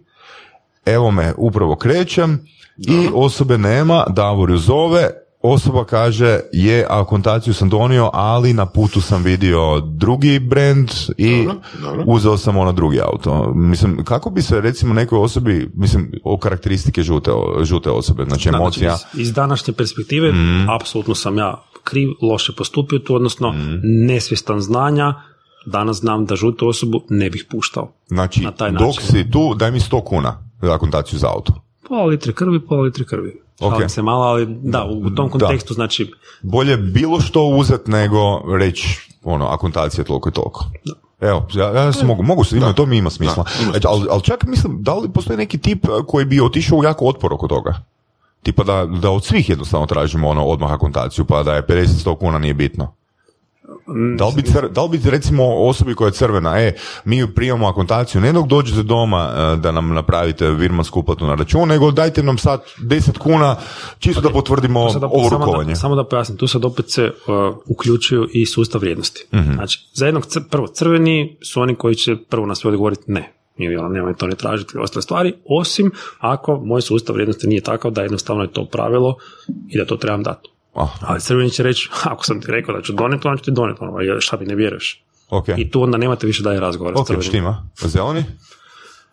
evo 0.86 1.10
me, 1.10 1.32
upravo 1.36 1.76
krećem 1.76 2.46
i 2.76 3.08
osobe 3.14 3.58
nema, 3.58 4.04
Davor 4.08 4.50
ju 4.50 4.58
zove, 4.58 5.10
osoba 5.44 5.84
kaže 5.84 6.40
je, 6.52 6.86
a 6.90 7.04
kontaciju 7.04 7.54
sam 7.54 7.68
donio, 7.68 8.10
ali 8.12 8.52
na 8.52 8.66
putu 8.66 9.00
sam 9.00 9.22
vidio 9.22 9.60
drugi 9.80 10.38
brand 10.40 10.88
i 11.16 11.36
Dobro, 11.38 11.60
dobro. 11.82 12.04
uzeo 12.06 12.36
sam 12.36 12.56
ono 12.56 12.72
drugi 12.72 13.00
auto. 13.02 13.52
Mislim, 13.54 14.04
kako 14.04 14.30
bi 14.30 14.42
se 14.42 14.60
recimo 14.60 14.94
nekoj 14.94 15.18
osobi, 15.18 15.70
mislim, 15.74 16.12
o 16.24 16.38
karakteristike 16.38 17.02
žute, 17.02 17.30
žute 17.62 17.90
osobe, 17.90 18.24
znači 18.24 18.50
Da, 18.50 18.56
emocija, 18.56 18.90
znači, 18.90 19.04
iz, 19.14 19.20
iz 19.20 19.32
današnje 19.32 19.72
perspektive, 19.74 20.32
apsolutno 20.70 21.14
sam 21.14 21.38
ja 21.38 21.62
kriv, 21.84 22.08
loše 22.22 22.52
postupio 22.52 22.98
tu, 22.98 23.14
odnosno 23.14 23.52
Mhm. 23.52 23.74
nesvjestan 24.06 24.60
znanja, 24.60 25.14
danas 25.66 25.96
znam 25.96 26.26
da 26.26 26.36
žutu 26.36 26.68
osobu 26.68 27.02
ne 27.10 27.30
bih 27.30 27.46
puštao. 27.50 27.92
znači 28.06 28.40
na 28.40 28.50
taj 28.50 28.70
dok 28.70 28.80
način. 28.80 29.02
si 29.02 29.30
tu, 29.30 29.54
daj 29.54 29.70
mi 29.70 29.80
100 29.80 30.04
kuna 30.04 30.48
za 30.62 30.78
kontaciju 30.78 31.18
za 31.18 31.28
auto. 31.28 31.52
Pola 31.88 32.04
litre 32.04 32.32
krvi, 32.32 32.60
pola 32.66 32.82
litre 32.82 33.04
krvi. 33.04 33.40
Ok. 33.60 33.72
Šalim 33.72 33.88
se 33.88 34.02
malo, 34.02 34.24
ali 34.24 34.46
da, 34.62 34.84
u 34.84 35.10
tom 35.10 35.30
kontekstu, 35.30 35.74
znači, 35.74 36.12
Bolje 36.42 36.76
bilo 36.76 37.20
što 37.20 37.44
uzet 37.44 37.86
nego 37.86 38.18
reći, 38.58 39.10
ono, 39.22 39.46
akontacija 39.46 40.02
je 40.02 40.06
toliko 40.06 40.28
i 40.28 40.32
toliko. 40.32 40.66
Evo, 41.20 41.46
ja, 41.54 41.66
ja 41.66 41.92
se 41.92 42.06
mogu, 42.06 42.22
mogu 42.22 42.44
se, 42.44 42.56
ima, 42.56 42.72
to 42.72 42.86
mi 42.86 42.96
ima 42.96 43.10
smisla. 43.10 43.44
Da, 43.44 43.62
ima 43.62 43.72
E, 43.76 43.80
ali, 43.84 44.06
ali 44.10 44.22
čak 44.22 44.44
mislim, 44.46 44.82
da 44.82 44.94
li 44.94 45.12
postoji 45.12 45.36
neki 45.36 45.58
tip 45.58 45.84
eh, 45.84 45.88
koji 46.06 46.24
bi 46.24 46.40
otišao 46.40 46.78
u 46.78 46.84
jako 46.84 47.06
otpor 47.06 47.32
oko 47.32 47.48
toga? 47.48 47.74
Tipa 48.42 48.64
da, 48.64 48.86
da 48.86 49.10
od 49.10 49.24
svih 49.24 49.48
jednostavno 49.48 49.86
tražimo 49.86 50.28
ono 50.28 50.44
odmah 50.44 50.72
akontaciju, 50.72 51.24
pa 51.24 51.42
da 51.42 51.54
je 51.54 51.66
50-100 51.66 52.18
kuna 52.18 52.38
nije 52.38 52.54
bitno. 52.54 52.94
Da 54.16 54.26
li, 54.26 54.32
bi 54.36 54.42
cr- 54.42 54.72
da 54.72 54.82
li 54.82 54.98
bi 54.98 55.10
recimo 55.10 55.54
osobi 55.54 55.94
koja 55.94 56.08
je 56.08 56.12
crvena, 56.12 56.60
e, 56.60 56.72
mi 57.04 57.34
primamo 57.34 57.68
akontaciju, 57.68 58.20
ne 58.20 58.32
dok 58.32 58.46
dođete 58.46 58.82
doma 58.82 59.32
eh, 59.36 59.56
da 59.56 59.72
nam 59.72 59.94
napravite 59.94 60.50
virmansku 60.50 61.00
uplatu 61.00 61.26
na 61.26 61.34
račun, 61.34 61.68
nego 61.68 61.90
dajte 61.90 62.22
nam 62.22 62.38
sad 62.38 62.62
10 62.78 63.18
kuna 63.18 63.56
čisto 63.98 64.20
da 64.20 64.30
potvrdimo 64.30 64.90
sad 64.90 65.04
ovo 65.04 65.28
samo, 65.28 65.44
rukovanje. 65.44 65.70
da, 65.70 65.76
samo 65.76 65.94
da 65.94 66.04
pojasnim, 66.04 66.38
tu 66.38 66.46
sad 66.46 66.64
opet 66.64 66.90
se 66.90 67.04
uh, 67.04 67.56
uključuju 67.66 68.28
i 68.32 68.46
sustav 68.46 68.80
vrijednosti. 68.80 69.26
Mhm. 69.34 69.52
Znači, 69.52 69.88
za 69.94 70.06
jednog 70.06 70.24
cr- 70.24 70.48
prvo 70.50 70.66
crveni 70.66 71.36
su 71.42 71.60
oni 71.60 71.74
koji 71.74 71.94
će 71.94 72.16
prvo 72.28 72.46
na 72.46 72.54
sve 72.54 72.70
odgovoriti 72.70 73.02
ne. 73.06 73.32
Ili 73.58 73.76
ono, 73.76 73.88
nemoj 73.88 74.14
to 74.14 74.26
ne 74.26 74.34
tražiti 74.36 74.78
ostale 74.78 75.02
stvari, 75.02 75.32
osim 75.60 75.90
ako 76.18 76.60
moj 76.64 76.82
sustav 76.82 77.14
vrijednosti 77.14 77.46
nije 77.46 77.60
takav 77.60 77.90
da 77.90 78.02
jednostavno 78.02 78.42
je 78.42 78.52
to 78.52 78.64
pravilo 78.64 79.16
i 79.68 79.78
da 79.78 79.84
to 79.86 79.96
trebam 79.96 80.22
dati. 80.22 80.53
Aha, 80.74 80.98
Ali 81.00 81.20
crveni 81.20 81.50
će 81.50 81.62
reći, 81.62 81.90
ako 82.12 82.24
sam 82.24 82.40
ti 82.40 82.46
rekao 82.48 82.76
da 82.76 82.82
ću 82.82 82.92
doneti, 82.92 83.28
onda 83.28 83.38
ću 83.38 83.44
ti 83.44 83.50
doneti, 83.50 83.78
ono, 83.82 84.20
šta 84.20 84.36
mi 84.36 84.46
ne 84.46 84.54
vjeruješ. 84.54 85.04
ok. 85.30 85.48
I 85.56 85.70
tu 85.70 85.82
onda 85.82 85.98
nemate 85.98 86.26
više 86.26 86.42
daje 86.42 86.60
razgovora 86.60 87.00
Ok, 87.00 87.22
štima. 87.22 87.68
Zeleni? 87.76 88.24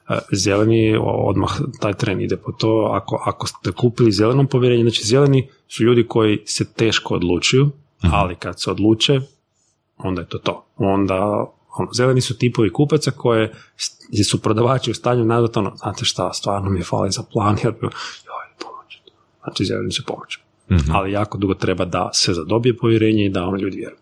E, 0.10 0.18
zeleni 0.32 0.98
odmah 1.02 1.52
taj 1.80 1.94
tren 1.94 2.22
ide 2.22 2.38
po 2.38 2.52
to 2.52 2.90
ako, 2.94 3.24
ako 3.26 3.48
ste 3.48 3.72
kupili 3.72 4.12
zelenom 4.12 4.48
povjerenje 4.48 4.84
znači 4.84 5.08
zeleni 5.08 5.50
su 5.68 5.84
ljudi 5.84 6.08
koji 6.08 6.40
se 6.46 6.74
teško 6.74 7.16
odlučuju 7.16 7.70
ali 8.02 8.36
kad 8.36 8.62
se 8.62 8.72
odluče 8.72 9.20
onda 9.98 10.22
je 10.22 10.28
to 10.28 10.38
to 10.38 10.66
onda 10.78 11.46
ono, 11.78 11.90
zeleni 11.94 12.22
su 12.22 12.38
tipovi 12.38 12.74
kupaca 12.74 13.12
koje 13.12 13.54
su 14.30 14.42
prodavači 14.42 14.92
u 14.92 14.94
stanju 14.94 15.26
nazvati 15.26 15.60
ono, 15.60 15.76
znate 15.76 16.06
šta, 16.06 16.34
stvarno 16.34 16.70
mi 16.70 16.80
je 16.80 16.84
fali 16.84 17.12
za 17.12 17.24
plan, 17.34 17.58
jer 17.64 17.72
bi, 17.72 17.80
joj, 17.82 18.48
pomoći. 18.60 19.02
Znači, 19.44 19.66
zeleni 19.66 19.92
će 19.92 20.04
pomoći. 20.78 20.92
Ali 20.94 21.12
jako 21.12 21.38
dugo 21.38 21.54
treba 21.54 21.86
da 21.86 22.10
se 22.14 22.34
zadobije 22.34 22.78
povjerenje 22.78 23.26
i 23.26 23.30
da 23.30 23.44
ono 23.46 23.58
ljudi 23.58 23.78
vjeruju. 23.78 23.98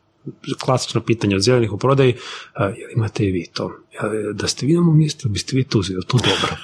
Klasično 0.59 1.01
pitanje 1.01 1.35
od 1.35 1.41
zelenih 1.41 1.71
u 1.73 1.77
prodaji, 1.77 2.13
uh, 2.13 2.61
jel 2.77 2.89
imate 2.95 3.25
i 3.25 3.31
vi 3.31 3.45
to? 3.53 3.71
Jel, 3.93 4.33
da 4.33 4.47
ste 4.47 4.65
vi 4.65 4.73
na 4.73 4.81
mom 4.81 4.97
mjestu, 4.97 5.29
biste 5.29 5.55
vi 5.55 5.63
tu, 5.63 5.81
jel 5.89 6.01
to 6.01 6.17
dobro? 6.17 6.55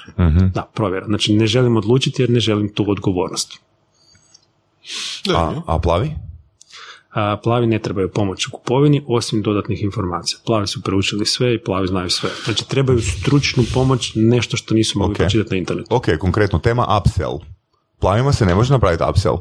Da, 0.54 0.70
provjera. 0.74 1.06
Znači, 1.06 1.34
ne 1.34 1.46
želim 1.46 1.76
odlučiti 1.76 2.22
jer 2.22 2.30
ne 2.30 2.40
želim 2.40 2.68
tu 2.74 2.90
odgovornost. 2.90 3.52
Da, 5.26 5.36
A, 5.36 5.62
a 5.66 5.78
plavi? 5.78 6.10
A, 7.10 7.36
plavi 7.42 7.66
ne 7.66 7.78
trebaju 7.78 8.08
pomoć 8.08 8.46
u 8.46 8.50
kupovini 8.50 9.04
osim 9.06 9.42
dodatnih 9.42 9.82
informacija. 9.82 10.38
Plavi 10.46 10.66
su 10.66 10.82
proučili 10.82 11.26
sve 11.26 11.54
i 11.54 11.64
plavi 11.64 11.86
znaju 11.88 12.10
sve. 12.10 12.30
Znači 12.44 12.68
trebaju 12.68 13.00
stručnu 13.00 13.64
pomoć, 13.74 14.12
nešto 14.14 14.56
što 14.56 14.74
nisu 14.74 14.98
mogli 14.98 15.12
Ok. 15.12 15.18
pročitati 15.18 15.50
na 15.50 15.58
internetu. 15.58 15.96
Ok, 15.96 16.06
konkretno 16.20 16.58
tema 16.58 16.98
upsell. 17.00 17.38
Plavima 18.00 18.32
se 18.32 18.46
ne 18.46 18.54
može 18.54 18.72
napraviti 18.72 19.04
upsell. 19.10 19.36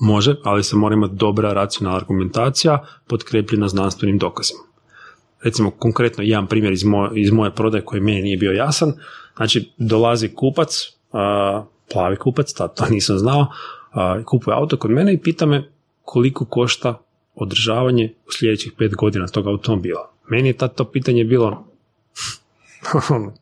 Može, 0.00 0.36
ali 0.44 0.64
se 0.64 0.76
mora 0.76 0.94
imati 0.94 1.14
dobra 1.14 1.52
racionalna 1.52 1.98
argumentacija 1.98 2.86
potkrepljena 3.06 3.68
znanstvenim 3.68 4.18
dokazima. 4.18 4.60
Recimo, 5.42 5.70
konkretno 5.70 6.24
jedan 6.24 6.46
primjer 6.46 6.72
iz, 6.72 6.84
moje, 6.84 7.10
iz 7.14 7.30
moje 7.30 7.54
prodaje 7.54 7.84
koji 7.84 8.00
meni 8.00 8.22
nije 8.22 8.36
bio 8.36 8.52
jasan. 8.52 8.92
Znači, 9.36 9.72
dolazi 9.78 10.28
kupac, 10.28 10.92
a, 11.12 11.64
plavi 11.92 12.16
kupac, 12.16 12.52
tad 12.52 12.76
to 12.76 12.86
nisam 12.94 13.18
znao, 13.18 13.46
a, 13.92 14.22
kupuje 14.24 14.56
auto 14.56 14.76
kod 14.76 14.90
mene 14.90 15.14
i 15.14 15.20
pita 15.20 15.46
me 15.46 15.70
koliko 16.02 16.44
košta 16.44 16.98
održavanje 17.34 18.14
u 18.26 18.32
sljedećih 18.32 18.72
pet 18.78 18.94
godina 18.94 19.26
tog 19.26 19.46
automobila. 19.46 20.10
Meni 20.28 20.48
je 20.48 20.56
tad 20.56 20.74
to 20.74 20.84
pitanje 20.84 21.24
bilo 21.24 21.66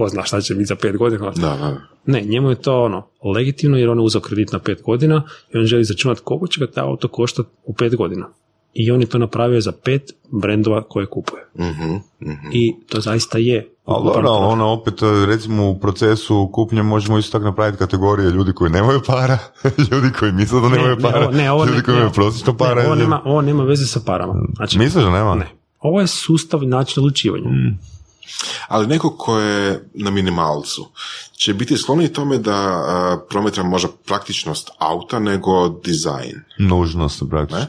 ko 0.00 0.08
zna 0.08 0.22
šta 0.22 0.40
će 0.40 0.54
biti 0.54 0.66
za 0.66 0.76
pet 0.76 0.96
godina. 0.96 1.30
da, 1.30 1.56
da. 1.56 1.76
Ne, 2.06 2.20
njemu 2.22 2.50
je 2.50 2.56
to 2.56 2.82
ono 2.82 3.06
legitimno 3.34 3.76
jer 3.78 3.88
on 3.88 3.98
je 3.98 4.04
uzeo 4.04 4.20
kredit 4.20 4.52
na 4.52 4.58
pet 4.58 4.82
godina 4.82 5.22
i 5.54 5.58
on 5.58 5.64
želi 5.64 5.84
začunati 5.84 6.20
koliko 6.24 6.46
će 6.46 6.60
ga 6.60 6.72
taj 6.72 6.84
auto 6.84 7.08
koštati 7.08 7.48
u 7.64 7.74
pet 7.74 7.96
godina. 7.96 8.28
I 8.74 8.90
on 8.90 9.00
je 9.00 9.06
to 9.06 9.18
napravio 9.18 9.60
za 9.60 9.72
pet 9.74 10.02
brendova 10.32 10.82
koje 10.82 11.06
kupuje. 11.06 11.42
Mhm, 11.58 11.90
mhm. 12.22 12.48
I 12.52 12.74
to 12.88 13.00
zaista 13.00 13.38
je. 13.38 13.68
Ali 13.84 14.10
ali 14.14 14.26
ono 14.28 14.66
opet, 14.66 14.94
recimo 15.26 15.70
u 15.70 15.78
procesu 15.80 16.50
kupnje 16.52 16.82
možemo 16.82 17.18
isto 17.18 17.32
tako 17.32 17.44
napraviti 17.44 17.78
kategorije 17.78 18.30
ljudi 18.30 18.52
koji 18.52 18.70
nemaju 18.70 19.00
para, 19.06 19.38
ljudi 19.92 20.08
koji 20.18 20.32
misle 20.32 20.60
da 20.60 20.68
Ne, 20.68 20.76
nemaju 20.76 20.96
ne, 20.96 21.02
para, 21.02 21.18
ovo- 21.20 21.30
ne, 21.32 21.50
ovo 21.50 21.64
ljudi 21.64 21.76
ne- 21.76 21.82
koji 21.82 21.94
ne, 21.94 22.00
imaju 22.00 22.12
prosječno 22.14 22.56
para. 22.56 22.86
Ovo, 22.86 22.94
nema, 22.94 23.22
ovo 23.24 23.42
nema 23.42 23.64
veze 23.64 23.86
sa 23.86 24.00
parama. 24.06 24.34
Znači, 24.56 24.78
Misliš 24.78 25.04
da 25.04 25.10
nema? 25.10 25.34
ne. 25.34 25.48
Ovo 25.78 26.00
je 26.00 26.06
sustav 26.06 26.62
način 26.62 27.00
odlučivanja. 27.00 27.50
Ali 28.68 28.86
neko 28.86 29.10
ko 29.16 29.38
je 29.38 29.88
na 29.94 30.10
minimalcu 30.10 30.90
će 31.40 31.54
biti 31.54 31.76
skloniji 31.76 32.08
tome 32.08 32.38
da 32.38 32.54
a, 32.54 33.18
promatra 33.28 33.62
možda 33.62 33.88
praktičnost 34.06 34.70
auta 34.78 35.18
nego 35.18 35.68
dizajn. 35.68 36.40
Nužnost, 36.58 37.22
praktično. 37.30 37.66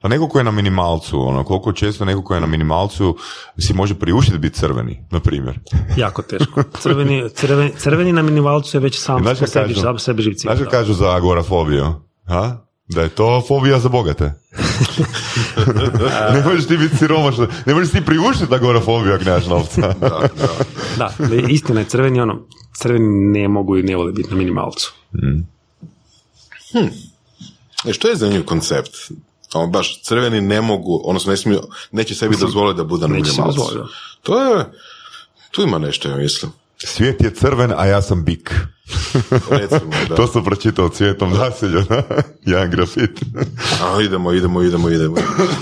Pa 0.00 0.08
neko 0.08 0.28
ko 0.28 0.38
je 0.38 0.44
na 0.44 0.50
minimalcu, 0.50 1.20
ono, 1.20 1.44
koliko 1.44 1.72
često 1.72 2.04
neko 2.04 2.22
ko 2.22 2.34
je 2.34 2.40
na 2.40 2.46
minimalcu 2.46 3.16
si 3.58 3.74
može 3.74 3.94
priuštiti 3.94 4.38
biti 4.38 4.58
crveni, 4.58 5.04
na 5.10 5.20
primjer. 5.20 5.58
Jako 5.96 6.22
teško. 6.22 6.62
Crveni, 6.80 7.30
crveni, 7.34 7.72
crveni 7.78 8.12
na 8.12 8.22
minimalcu 8.22 8.76
je 8.76 8.80
već 8.80 9.00
sam 9.00 9.22
šta 9.24 9.46
sebi, 9.46 9.74
kažu? 9.74 9.80
sam 9.80 9.98
sebi 9.98 10.22
živci. 10.22 10.40
Znaš 10.40 10.58
kažu 10.70 10.94
za 10.94 11.10
agorafobiju? 11.10 11.94
Ha? 12.26 12.56
Da 12.94 13.02
je 13.02 13.08
to 13.08 13.42
fobija 13.48 13.78
za 13.78 13.88
bogate. 13.88 14.24
ne 16.34 16.42
možeš 16.44 16.66
ti 16.66 16.76
biti 16.76 16.96
siromašan, 16.96 17.46
ne 17.66 17.74
možeš 17.74 17.92
ti 17.92 18.04
priuštiti 18.04 18.54
agorafobiju 18.54 19.14
ako 19.14 19.24
nemaš 19.24 19.46
novca. 19.46 19.80
Da, 20.00 20.28
da. 20.40 20.54
Da, 20.96 21.36
istina 21.48 21.80
je 21.80 21.86
crveni 21.86 22.20
ono, 22.20 22.46
crveni 22.78 23.08
ne 23.40 23.48
mogu 23.48 23.76
i 23.76 23.82
ne 23.82 23.96
vole 23.96 24.12
biti 24.12 24.30
na 24.30 24.36
minimalcu. 24.36 24.94
E, 27.86 27.92
što 27.92 28.08
je 28.08 28.16
zanimljiv 28.16 28.44
koncept? 28.44 28.96
Ono, 29.54 29.66
baš 29.66 30.02
crveni 30.02 30.40
ne 30.40 30.60
mogu, 30.60 31.00
odnosno 31.04 31.30
ne 31.30 31.36
smiju, 31.36 31.60
neće 31.92 32.14
sebi 32.14 32.36
dozvoliti 32.40 32.76
da 32.76 32.84
bude 32.84 33.08
na 33.08 33.14
minimalcu. 33.14 33.74
da. 33.74 33.86
To 34.22 34.44
je, 34.44 34.64
tu 35.50 35.62
ima 35.62 35.78
nešto, 35.78 36.08
ja 36.08 36.16
mislim. 36.16 36.52
Svijet 36.86 37.20
je 37.20 37.34
crven, 37.34 37.72
a 37.76 37.86
ja 37.86 38.02
sam 38.02 38.24
bik. 38.24 38.54
Recimo, 39.60 39.90
da. 40.08 40.14
To 40.14 40.26
sam 40.26 40.44
pročitao 40.44 40.88
cvijetom 40.88 41.32
nasilja, 41.32 41.80
da? 41.80 42.02
Jedan 42.52 42.70
grafit. 42.70 43.20
A, 43.82 44.02
idemo, 44.02 44.32
idemo, 44.32 44.62
idemo, 44.62 44.88
idemo. 44.88 45.16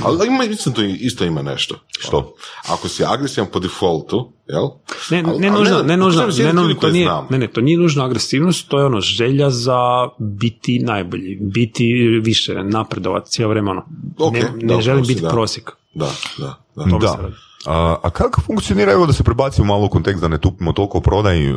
Ali 0.04 0.26
ima, 0.26 0.44
mislim, 0.48 0.74
to 0.74 0.82
isto 0.82 1.24
ima 1.24 1.42
nešto. 1.42 1.74
Što? 1.98 2.34
Ako 2.68 2.88
si 2.88 3.04
agresivan 3.04 3.48
po 3.52 3.58
defaultu, 3.58 4.32
jel? 4.48 4.68
Ne, 5.10 5.22
ne 5.22 5.48
ali 5.48 5.58
nužno, 5.58 5.82
ne 5.82 5.96
nužno, 5.96 6.24
postoje 6.24 6.46
ne, 6.46 6.52
nužno, 6.52 6.74
to 6.74 6.90
nije, 6.90 7.08
ne, 7.30 7.38
ne, 7.38 7.46
to 7.46 7.60
nije 7.60 7.78
nužno 7.78 8.04
agresivnost, 8.04 8.68
to 8.68 8.78
je 8.78 8.86
ono 8.86 9.00
želja 9.00 9.50
za 9.50 9.78
biti 10.18 10.78
najbolji, 10.78 11.38
biti 11.40 11.84
više, 12.24 12.54
napredovati 12.64 13.30
cijelo 13.30 13.50
vrijeme 13.50 13.70
ono. 13.70 13.86
Ok, 14.18 14.34
ne, 14.34 14.40
da, 14.62 14.74
ne 14.74 14.82
želim 14.82 15.04
biti 15.06 15.20
da. 15.20 15.28
prosjek. 15.28 15.70
Da, 15.94 16.10
da, 16.38 16.62
da. 16.76 16.98
Da. 16.98 17.30
A, 17.66 17.96
a 18.02 18.10
kako 18.10 18.40
funkcionira, 18.40 18.92
evo 18.92 19.06
da 19.06 19.12
se 19.12 19.24
prebacimo 19.24 19.66
malo 19.66 19.86
u 19.86 19.88
kontekst 19.88 20.20
da 20.20 20.28
ne 20.28 20.38
tupimo 20.38 20.72
toliko 20.72 20.98
o 20.98 21.00
prodaji, 21.00 21.54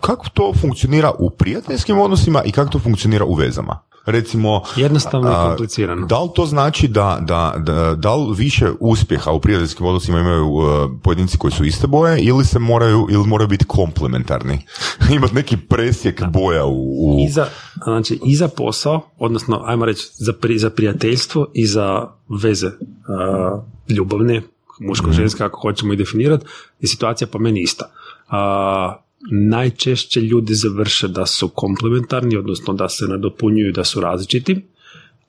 kako 0.00 0.28
to 0.28 0.52
funkcionira 0.60 1.12
u 1.18 1.30
prijateljskim 1.30 1.98
odnosima 1.98 2.42
i 2.44 2.52
kako 2.52 2.70
to 2.70 2.78
funkcionira 2.78 3.24
u 3.24 3.34
vezama? 3.34 3.78
Recimo, 4.06 4.62
Jednostavno 4.76 5.30
i 5.30 5.48
komplicirano. 5.48 6.06
Da 6.06 6.22
li 6.22 6.28
to 6.34 6.46
znači 6.46 6.88
da, 6.88 7.18
da, 7.20 7.54
da, 7.58 7.94
da 7.94 8.14
li 8.14 8.34
više 8.36 8.70
uspjeha 8.80 9.30
u 9.30 9.40
prijateljskim 9.40 9.86
odnosima 9.86 10.20
imaju 10.20 10.46
uh, 10.46 10.90
pojedinci 11.02 11.38
koji 11.38 11.52
su 11.52 11.64
iste 11.64 11.86
boje 11.86 12.20
ili 12.20 12.44
se 12.44 12.58
moraju, 12.58 13.06
ili 13.10 13.26
moraju 13.26 13.48
biti 13.48 13.64
komplementarni? 13.64 14.66
Imati 15.16 15.34
neki 15.34 15.56
presjek 15.56 16.22
boja 16.26 16.64
u... 16.64 16.70
u... 16.72 17.24
I 17.26 17.32
za, 17.32 17.46
znači, 17.84 18.20
i 18.24 18.36
za 18.36 18.48
posao, 18.48 19.00
odnosno, 19.18 19.62
ajmo 19.64 19.84
reći, 19.84 20.08
za, 20.14 20.32
pri, 20.32 20.58
za 20.58 20.70
prijateljstvo 20.70 21.46
i 21.54 21.66
za 21.66 22.08
veze 22.42 22.70
a, 23.08 23.62
ljubavne, 23.88 24.42
muško-ženske, 24.82 25.38
kako 25.38 25.60
hoćemo 25.60 25.92
i 25.92 25.96
definirati, 25.96 26.46
je 26.80 26.88
situacija 26.88 27.28
po 27.28 27.38
meni 27.38 27.62
ista. 27.62 27.90
A, 28.28 29.02
najčešće 29.30 30.20
ljudi 30.20 30.54
završe 30.54 31.08
da 31.08 31.26
su 31.26 31.48
komplementarni, 31.48 32.36
odnosno 32.36 32.74
da 32.74 32.88
se 32.88 33.04
nadopunjuju, 33.04 33.72
da 33.72 33.84
su 33.84 34.00
različiti, 34.00 34.60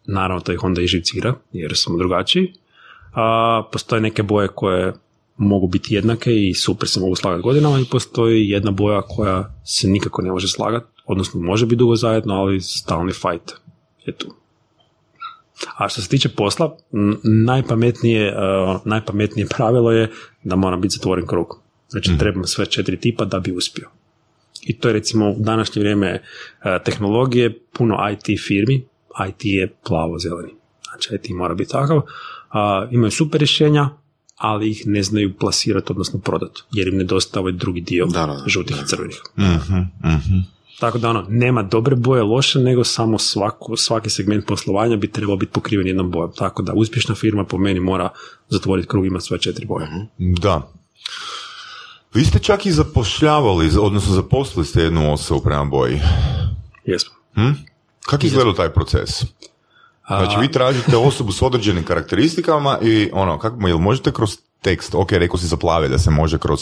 naravno 0.05 0.41
to 0.41 0.53
ih 0.53 0.63
onda 0.63 0.81
i 0.81 0.87
živcira, 0.87 1.33
jer 1.51 1.77
smo 1.77 1.97
drugačiji. 1.97 2.53
A, 3.13 3.63
postoje 3.71 4.01
neke 4.01 4.23
boje 4.23 4.47
koje 4.47 4.93
mogu 5.37 5.67
biti 5.67 5.95
jednake 5.95 6.31
i 6.31 6.53
super 6.53 6.89
se 6.89 6.99
mogu 6.99 7.15
slagati 7.15 7.43
godinama 7.43 7.79
i 7.79 7.85
postoji 7.91 8.49
jedna 8.49 8.71
boja 8.71 9.01
koja 9.01 9.61
se 9.65 9.87
nikako 9.87 10.21
ne 10.21 10.31
može 10.31 10.47
slagati, 10.47 10.85
odnosno 11.05 11.41
može 11.41 11.65
biti 11.65 11.75
dugo 11.75 11.95
zajedno, 11.95 12.33
ali 12.33 12.61
stalni 12.61 13.11
fight 13.11 13.51
je 14.05 14.13
tu. 14.13 14.42
A 15.77 15.89
što 15.89 16.01
se 16.01 16.09
tiče 16.09 16.29
posla, 16.29 16.77
najpametnije, 17.23 18.35
uh, 18.35 18.81
najpametnije 18.85 19.47
pravilo 19.47 19.91
je 19.91 20.11
da 20.43 20.55
mora 20.55 20.77
biti 20.77 20.95
zatvoren 20.95 21.27
krug. 21.27 21.59
Znači 21.89 22.11
mm. 22.11 22.17
trebam 22.17 22.43
sve 22.43 22.65
četiri 22.65 22.99
tipa 22.99 23.25
da 23.25 23.39
bi 23.39 23.51
uspio. 23.51 23.89
I 24.61 24.77
to 24.77 24.87
je 24.87 24.93
recimo 24.93 25.29
u 25.29 25.35
današnje 25.39 25.79
vrijeme 25.79 26.13
uh, 26.21 26.83
tehnologije, 26.85 27.59
puno 27.73 27.97
IT 28.11 28.39
firmi, 28.47 28.85
IT 29.29 29.45
je 29.45 29.73
plavo-zeleni. 29.87 30.53
Znači 30.89 31.15
IT 31.15 31.29
mora 31.29 31.53
biti 31.53 31.71
takav. 31.71 31.97
Uh, 31.97 32.03
imaju 32.91 33.11
super 33.11 33.39
rješenja, 33.39 33.89
ali 34.35 34.69
ih 34.69 34.87
ne 34.87 35.03
znaju 35.03 35.33
plasirati, 35.37 35.91
odnosno 35.91 36.19
prodati, 36.19 36.61
jer 36.71 36.87
im 36.87 36.97
nedostaje 36.97 37.41
ovaj 37.41 37.53
drugi 37.53 37.81
dio 37.81 38.05
da, 38.05 38.25
da, 38.25 38.43
žutih 38.47 38.75
i 38.83 38.87
crvenih. 38.87 39.21
mm 39.37 40.53
tako 40.79 40.97
da 40.97 41.09
ono, 41.09 41.25
nema 41.29 41.63
dobre 41.63 41.95
boje, 41.95 42.23
loše, 42.23 42.59
nego 42.59 42.83
samo 42.83 43.19
svaku, 43.19 43.77
svaki 43.77 44.09
segment 44.09 44.45
poslovanja 44.45 44.97
bi 44.97 45.11
trebao 45.11 45.35
biti 45.35 45.51
pokriven 45.51 45.87
jednom 45.87 46.11
bojom. 46.11 46.31
Tako 46.35 46.61
da 46.61 46.73
uspješna 46.73 47.15
firma 47.15 47.43
po 47.43 47.57
meni 47.57 47.79
mora 47.79 48.09
zatvoriti 48.49 48.87
krug, 48.87 49.05
ima 49.05 49.19
sve 49.19 49.39
četiri 49.39 49.65
boje. 49.65 49.87
Da. 50.17 50.71
Vi 52.13 52.25
ste 52.25 52.39
čak 52.39 52.65
i 52.65 52.71
zapošljavali, 52.71 53.69
odnosno 53.81 54.13
zaposlili 54.13 54.65
ste 54.65 54.81
jednu 54.81 55.13
osobu 55.13 55.41
prema 55.41 55.65
boji. 55.65 55.99
Jesmo. 56.85 57.13
Hm? 57.33 57.51
Kako 58.05 58.25
izgleda 58.25 58.53
taj 58.53 58.69
proces? 58.69 59.09
Znači, 60.07 60.39
vi 60.41 60.51
tražite 60.51 60.97
osobu 60.97 61.31
s 61.31 61.41
određenim 61.41 61.83
karakteristikama 61.83 62.77
i 62.81 63.09
ono, 63.13 63.39
kako, 63.39 63.67
jel 63.67 63.77
možete 63.77 64.11
kroz 64.11 64.37
tekst, 64.63 64.95
ok, 64.95 65.11
rekao 65.11 65.37
si 65.37 65.47
za 65.47 65.57
plave, 65.57 65.87
da 65.87 65.97
se 65.97 66.11
može 66.11 66.37
kroz 66.37 66.59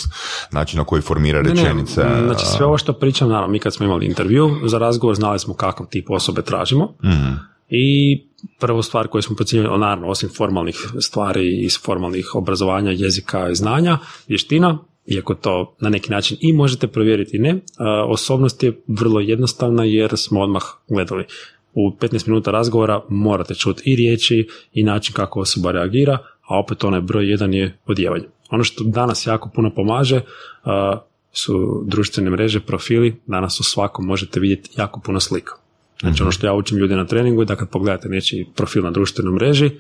način 0.52 0.78
na 0.78 0.84
koji 0.84 1.02
formira 1.02 1.42
rečenice. 1.42 2.04
Ne, 2.04 2.22
znači 2.26 2.46
sve 2.46 2.66
ovo 2.66 2.78
što 2.78 2.94
pričam, 2.94 3.30
naravno, 3.30 3.52
mi 3.52 3.60
kad 3.60 3.74
smo 3.74 3.86
imali 3.86 4.06
intervju 4.06 4.50
za 4.66 4.78
razgovor, 4.78 5.16
znali 5.16 5.40
smo 5.40 5.54
kakav 5.54 5.86
tip 5.90 6.10
osobe 6.10 6.42
tražimo. 6.42 6.86
Mm 7.04 7.52
i 7.72 8.22
prvu 8.60 8.82
stvar 8.82 9.08
koju 9.08 9.22
smo 9.22 9.36
procijenili, 9.36 9.80
naravno, 9.80 10.08
osim 10.08 10.30
formalnih 10.30 10.76
stvari 11.00 11.64
iz 11.64 11.80
formalnih 11.84 12.36
obrazovanja, 12.36 12.92
jezika 12.92 13.50
i 13.50 13.56
znanja, 13.56 13.98
vještina, 14.28 14.78
iako 15.06 15.36
to 15.36 15.76
na 15.80 15.90
neki 15.90 16.12
način 16.12 16.38
i 16.42 16.54
možete 16.54 16.88
provjeriti 16.88 17.40
ne, 17.40 17.60
osobnost 18.08 18.64
je 18.64 18.82
vrlo 18.88 19.20
jednostavna 19.20 19.84
jer 19.84 20.18
smo 20.18 20.42
odmah 20.42 20.64
gledali. 20.90 21.26
U 21.74 21.92
15 21.92 22.28
minuta 22.28 22.52
razgovora 22.52 23.02
morate 23.10 23.56
čuti 23.56 23.84
i 23.86 23.96
riječi 23.96 24.48
i 24.74 24.84
način 24.84 25.14
kako 25.14 25.40
osoba 25.40 25.72
reagira, 25.72 26.18
a 26.52 26.60
opet 26.60 26.84
onaj 26.84 27.02
broj 27.02 27.30
jedan 27.30 27.54
je 27.54 27.78
odjevanje. 27.86 28.26
Ono 28.50 28.64
što 28.64 28.84
danas 28.84 29.28
jako 29.28 29.50
puno 29.50 29.70
pomaže 29.76 30.22
su 31.34 31.84
društvene 31.86 32.30
mreže, 32.30 32.60
profili, 32.60 33.22
danas 33.26 33.60
u 33.60 33.64
svakom 33.64 34.06
možete 34.06 34.40
vidjeti 34.40 34.70
jako 34.78 35.00
puno 35.00 35.20
slika. 35.20 35.54
Znači 36.00 36.24
ono 36.24 36.32
što 36.32 36.48
ja 36.48 36.54
učim 36.54 36.78
ljude 36.78 36.96
na 36.96 37.06
treningu 37.06 37.42
je 37.42 37.46
da 37.46 37.56
kad 37.56 37.70
pogledate 37.70 38.10
nečiji 38.10 38.48
profil 38.56 38.84
na 38.84 38.92
društvenoj 38.92 39.34
mreži, 39.34 39.72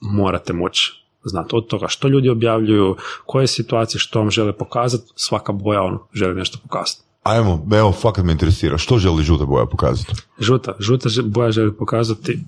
morate 0.00 0.52
moći 0.52 0.92
znati 1.24 1.56
od 1.56 1.66
toga 1.66 1.88
što 1.88 2.08
ljudi 2.08 2.28
objavljuju, 2.28 2.96
koje 3.26 3.46
situacije, 3.46 3.98
što 3.98 4.18
vam 4.18 4.30
žele 4.30 4.52
pokazati, 4.52 5.12
svaka 5.16 5.52
boja 5.52 5.82
on 5.82 5.98
želi 6.12 6.34
nešto 6.34 6.58
pokazati. 6.62 7.02
Ajmo, 7.22 7.66
evo, 7.74 7.92
fakat 7.92 8.24
me 8.24 8.32
interesira, 8.32 8.78
što 8.78 8.98
želi 8.98 9.22
žuta 9.22 9.44
boja 9.44 9.66
pokazati? 9.66 10.12
Žuta, 10.40 10.76
žuta 10.78 11.08
boja 11.24 11.50
želi 11.50 11.76
pokazati, 11.76 12.38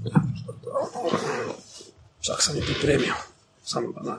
čak 2.20 2.42
sam 2.42 2.56
je 2.56 2.62
pripremio. 2.62 3.14
Samo 3.66 3.92
da. 4.04 4.18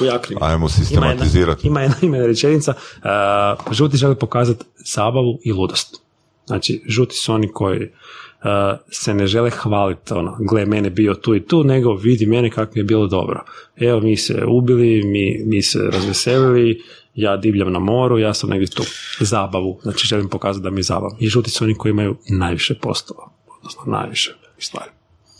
U 0.00 0.04
jakri, 0.04 0.34
u 0.34 0.38
Ajmo 0.40 0.68
sistematizirati. 0.68 1.66
Ima 1.66 1.80
jedna, 1.80 1.96
ima 2.02 2.16
jedna 2.16 2.26
rečenica. 2.26 2.74
Uh, 2.96 3.72
žuti 3.72 3.96
žele 3.96 4.14
pokazati 4.14 4.64
zabavu 4.76 5.38
i 5.44 5.52
ludost. 5.52 6.02
Znači, 6.46 6.82
žuti 6.86 7.16
su 7.16 7.32
oni 7.32 7.52
koji 7.52 7.82
uh, 7.82 8.78
se 8.90 9.14
ne 9.14 9.26
žele 9.26 9.50
hvaliti, 9.50 10.14
ono, 10.14 10.36
gle, 10.50 10.66
mene 10.66 10.90
bio 10.90 11.14
tu 11.14 11.34
i 11.34 11.46
tu, 11.46 11.64
nego 11.64 11.94
vidi 11.94 12.26
mene 12.26 12.50
kako 12.50 12.72
mi 12.74 12.80
je 12.80 12.84
bilo 12.84 13.06
dobro. 13.06 13.44
Evo, 13.76 14.00
mi 14.00 14.16
se 14.16 14.44
ubili, 14.48 15.02
mi, 15.04 15.42
mi 15.46 15.62
se 15.62 15.78
razveselili, 15.92 16.82
ja 17.14 17.36
divljam 17.36 17.72
na 17.72 17.78
moru, 17.78 18.18
ja 18.18 18.34
sam 18.34 18.50
negdje 18.50 18.68
tu. 18.68 18.82
Zabavu, 19.20 19.80
znači 19.82 20.06
želim 20.06 20.28
pokazati 20.28 20.64
da 20.64 20.70
mi 20.70 20.78
je 20.78 20.82
zabav. 20.82 21.10
I 21.18 21.28
žuti 21.28 21.50
su 21.50 21.64
oni 21.64 21.74
koji 21.74 21.90
imaju 21.90 22.16
najviše 22.28 22.74
postova, 22.74 23.30
odnosno 23.58 23.82
najviše 23.86 24.34
stvari. 24.58 24.90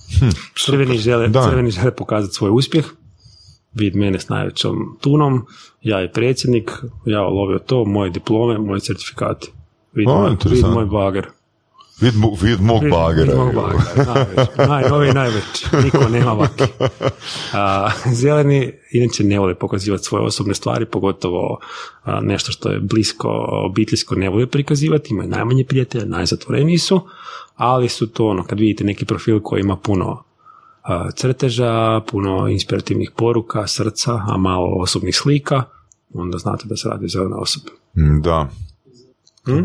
Hm, 0.09 0.29
crveni, 0.65 0.99
žele, 0.99 1.33
crveni 1.33 1.71
žele 1.71 1.95
pokazati 1.97 2.35
svoj 2.35 2.51
uspjeh, 2.51 2.85
vid 3.75 3.97
mene 3.97 4.19
s 4.19 4.29
najvećom 4.29 4.99
tunom, 5.01 5.47
ja 5.83 5.99
je 5.99 6.13
predsjednik, 6.13 6.71
ja 7.07 7.23
lovio 7.23 7.59
to, 7.59 7.85
moje 7.85 8.11
diplome, 8.11 8.59
moji 8.59 8.81
certifikati. 8.81 9.53
Vid, 9.93 10.09
moj, 10.09 10.37
vid 10.51 10.65
moj 10.67 10.87
bager. 10.87 11.27
Vid, 12.01 12.15
vid 12.43 12.61
mog 12.61 12.83
bagera. 12.91 13.33
Vid 13.33 13.37
mog 13.37 13.55
bagera, 13.55 14.67
najnoviji, 14.69 15.13
najveći. 15.13 15.67
Niko 15.85 16.09
nema 16.09 16.33
vaki. 16.33 16.65
A, 17.53 17.91
zeleni 18.13 18.73
inače 18.93 19.25
ne 19.25 19.39
vole 19.39 19.55
pokazivati 19.55 20.05
svoje 20.05 20.25
osobne 20.25 20.55
stvari, 20.55 20.87
pogotovo 20.87 21.59
nešto 22.23 22.53
što 22.53 22.71
je 22.71 22.81
blisko, 22.81 23.29
obiteljsko 23.51 24.15
ne 24.15 24.29
vole 24.29 24.47
prikazivati, 24.47 25.09
imaju 25.11 25.29
najmanje 25.29 25.65
prijatelja, 25.65 26.05
najzatvoreniji 26.05 26.79
su, 26.79 27.01
ali 27.57 27.89
su 27.89 28.07
to 28.07 28.27
ono, 28.27 28.45
kad 28.45 28.61
vidite 28.61 28.85
neki 28.85 29.05
profil 29.05 29.41
koji 29.41 29.61
ima 29.61 29.77
puno 29.77 30.23
crteža, 31.17 32.01
puno 32.11 32.49
inspirativnih 32.49 33.11
poruka, 33.17 33.67
srca, 33.67 34.21
a 34.29 34.37
malo 34.37 34.69
osobnih 34.81 35.17
slika, 35.17 35.63
onda 36.15 36.39
znate 36.39 36.65
da 36.69 36.77
se 36.77 36.89
radi 36.89 37.05
o 37.05 37.09
zelenoj 37.09 37.39
osobi. 37.39 37.71
Mm, 37.97 38.23
da. 38.23 38.49
Hm? 39.45 39.65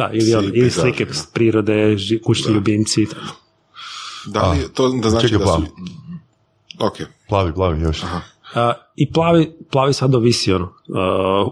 Da, 0.00 0.10
ili, 0.12 0.34
on, 0.34 0.44
ili 0.54 0.70
slike 0.70 1.04
da, 1.04 1.12
prirode, 1.32 1.96
kućni 2.24 2.54
ljubimci. 2.54 3.06
Da 4.26 4.50
li 4.50 4.68
to 4.74 4.88
da 4.88 5.10
znači 5.10 5.38
da 5.38 5.46
su... 5.46 5.62
Ok. 6.78 6.94
Plavi, 7.28 7.54
plavi 7.54 7.82
još. 7.82 8.02
Aha. 8.02 8.20
I 8.96 9.12
plavi, 9.12 9.52
plavi 9.70 9.92
sad 9.92 10.14
ovisi 10.14 10.52
ono, 10.52 10.72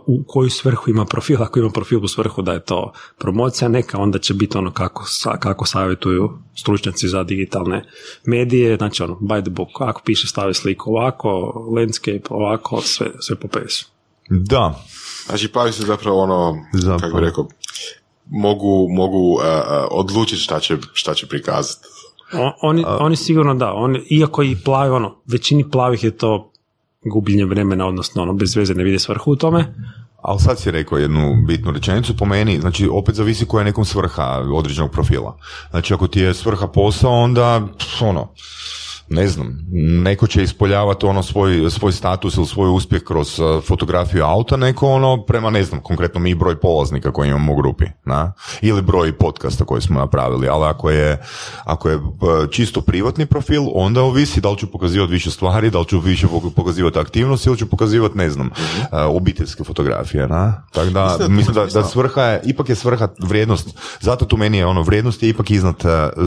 u 0.07 0.25
koju 0.27 0.51
svrhu 0.51 0.91
ima 0.91 1.05
profil, 1.05 1.43
ako 1.43 1.59
ima 1.59 1.71
profil 1.71 2.05
u 2.05 2.09
svrhu 2.09 2.43
da 2.43 2.53
je 2.53 2.65
to 2.65 2.93
promocija 3.19 3.69
neka, 3.69 3.99
onda 3.99 4.19
će 4.19 4.35
biti 4.35 4.59
ono 4.59 4.73
kako, 4.73 5.05
kako 5.41 5.67
savjetuju 5.67 6.39
stručnjaci 6.55 7.09
za 7.09 7.23
digitalne 7.23 7.85
medije, 8.25 8.77
znači 8.77 9.03
ono, 9.03 9.15
by 9.15 9.43
the 9.43 9.51
book, 9.51 9.69
ako 9.81 10.03
piše 10.05 10.27
stavi 10.27 10.55
sliku 10.55 10.91
ovako, 10.91 11.31
landscape 11.77 12.23
ovako, 12.31 12.81
sve, 12.81 13.11
sve 13.21 13.37
po 13.37 13.49
pesu. 13.49 13.89
Da. 14.31 14.85
Znači 15.27 15.49
plavi 15.49 15.73
se 15.73 15.83
zapravo 15.83 16.23
ono, 16.23 16.57
zapravo. 16.73 17.01
kako 17.01 17.17
bi 17.17 17.27
rekao, 17.27 17.49
mogu, 18.31 18.89
mogu 18.91 19.33
uh, 19.33 19.43
odlučiti 19.91 20.41
šta 20.41 20.61
će, 20.61 20.77
šta 20.93 21.15
će 21.15 21.27
prikazati. 21.27 21.89
oni, 22.63 22.85
oni 22.87 23.17
sigurno 23.17 23.55
da, 23.55 23.73
oni, 23.73 23.99
iako 24.11 24.43
i 24.43 24.57
plavi, 24.65 24.91
ono, 24.91 25.17
većini 25.27 25.71
plavih 25.71 26.05
je 26.05 26.17
to 26.17 26.53
gubljenje 27.05 27.45
vremena, 27.45 27.87
odnosno 27.87 28.23
ono, 28.23 28.33
bez 28.33 28.57
veze 28.57 28.75
ne 28.75 28.85
vide 28.85 28.99
svrhu 28.99 29.33
u 29.33 29.37
tome. 29.37 29.75
Ali 30.23 30.41
sad 30.41 30.61
si 30.61 30.71
rekao 30.71 30.99
jednu 30.99 31.37
bitnu 31.47 31.73
rečenicu 31.73 32.17
po 32.17 32.25
meni, 32.25 32.61
znači 32.61 32.89
opet 32.93 33.15
zavisi 33.15 33.47
koja 33.47 33.61
je 33.61 33.65
nekom 33.65 33.85
svrha 33.85 34.43
određenog 34.55 34.91
profila. 34.91 35.37
Znači 35.71 35.95
ako 35.95 36.07
ti 36.07 36.21
je 36.21 36.35
svrha 36.35 36.67
posao, 36.67 37.13
onda 37.13 37.69
ono, 38.01 38.29
ne 39.11 39.29
znam, 39.29 39.67
neko 40.03 40.27
će 40.27 40.43
ispoljavati 40.43 41.07
ono 41.07 41.23
svoj, 41.23 41.71
svoj 41.71 41.93
status 41.93 42.37
ili 42.37 42.47
svoj 42.47 42.71
uspjeh 42.71 43.03
kroz 43.03 43.39
uh, 43.39 43.65
fotografiju 43.65 44.25
auta, 44.25 44.57
neko 44.57 44.89
ono 44.89 45.25
prema, 45.25 45.51
ne 45.51 45.65
znam, 45.65 45.81
konkretno 45.81 46.21
mi 46.21 46.35
broj 46.35 46.61
polaznika 46.61 47.13
koji 47.13 47.29
imamo 47.29 47.53
u 47.53 47.57
grupi, 47.57 47.85
na? 48.05 48.33
ili 48.61 48.83
broj 48.83 49.13
podcasta 49.13 49.65
koji 49.65 49.83
smo 49.83 50.01
napravili, 50.01 50.49
ali 50.49 50.65
ako 50.65 50.91
je, 50.91 51.23
ako 51.65 51.89
je 51.89 51.97
uh, 51.97 52.11
čisto 52.51 52.81
privatni 52.81 53.27
profil, 53.27 53.63
onda 53.75 54.03
ovisi 54.03 54.41
da 54.41 54.51
li 54.51 54.59
ću 54.59 54.71
pokazivati 54.73 55.13
više 55.13 55.31
stvari, 55.31 55.71
da 55.71 55.79
li 55.79 55.87
ću 55.87 56.01
više 56.01 56.27
pokazivati 56.57 56.99
aktivnost 56.99 57.47
ili 57.47 57.59
ću 57.59 57.67
pokazivati, 57.67 58.19
ne 58.19 58.31
znam, 58.31 58.47
uh, 58.47 58.89
obiteljske 59.17 59.65
fotografije, 59.65 60.29
na? 60.29 60.63
Tako 60.73 60.91
da, 60.91 61.17
mislim 61.29 61.55
da, 61.55 61.67
da 61.67 61.85
svrha 61.85 62.23
je, 62.23 62.41
ipak 62.45 62.69
je 62.69 62.75
svrha 62.75 63.09
vrijednost, 63.19 63.79
zato 64.01 64.25
tu 64.25 64.37
meni 64.37 64.59
je 64.59 64.67
ono, 64.67 64.83
vrijednost 64.83 65.23
je 65.23 65.29
ipak 65.29 65.51
iznad 65.51 65.77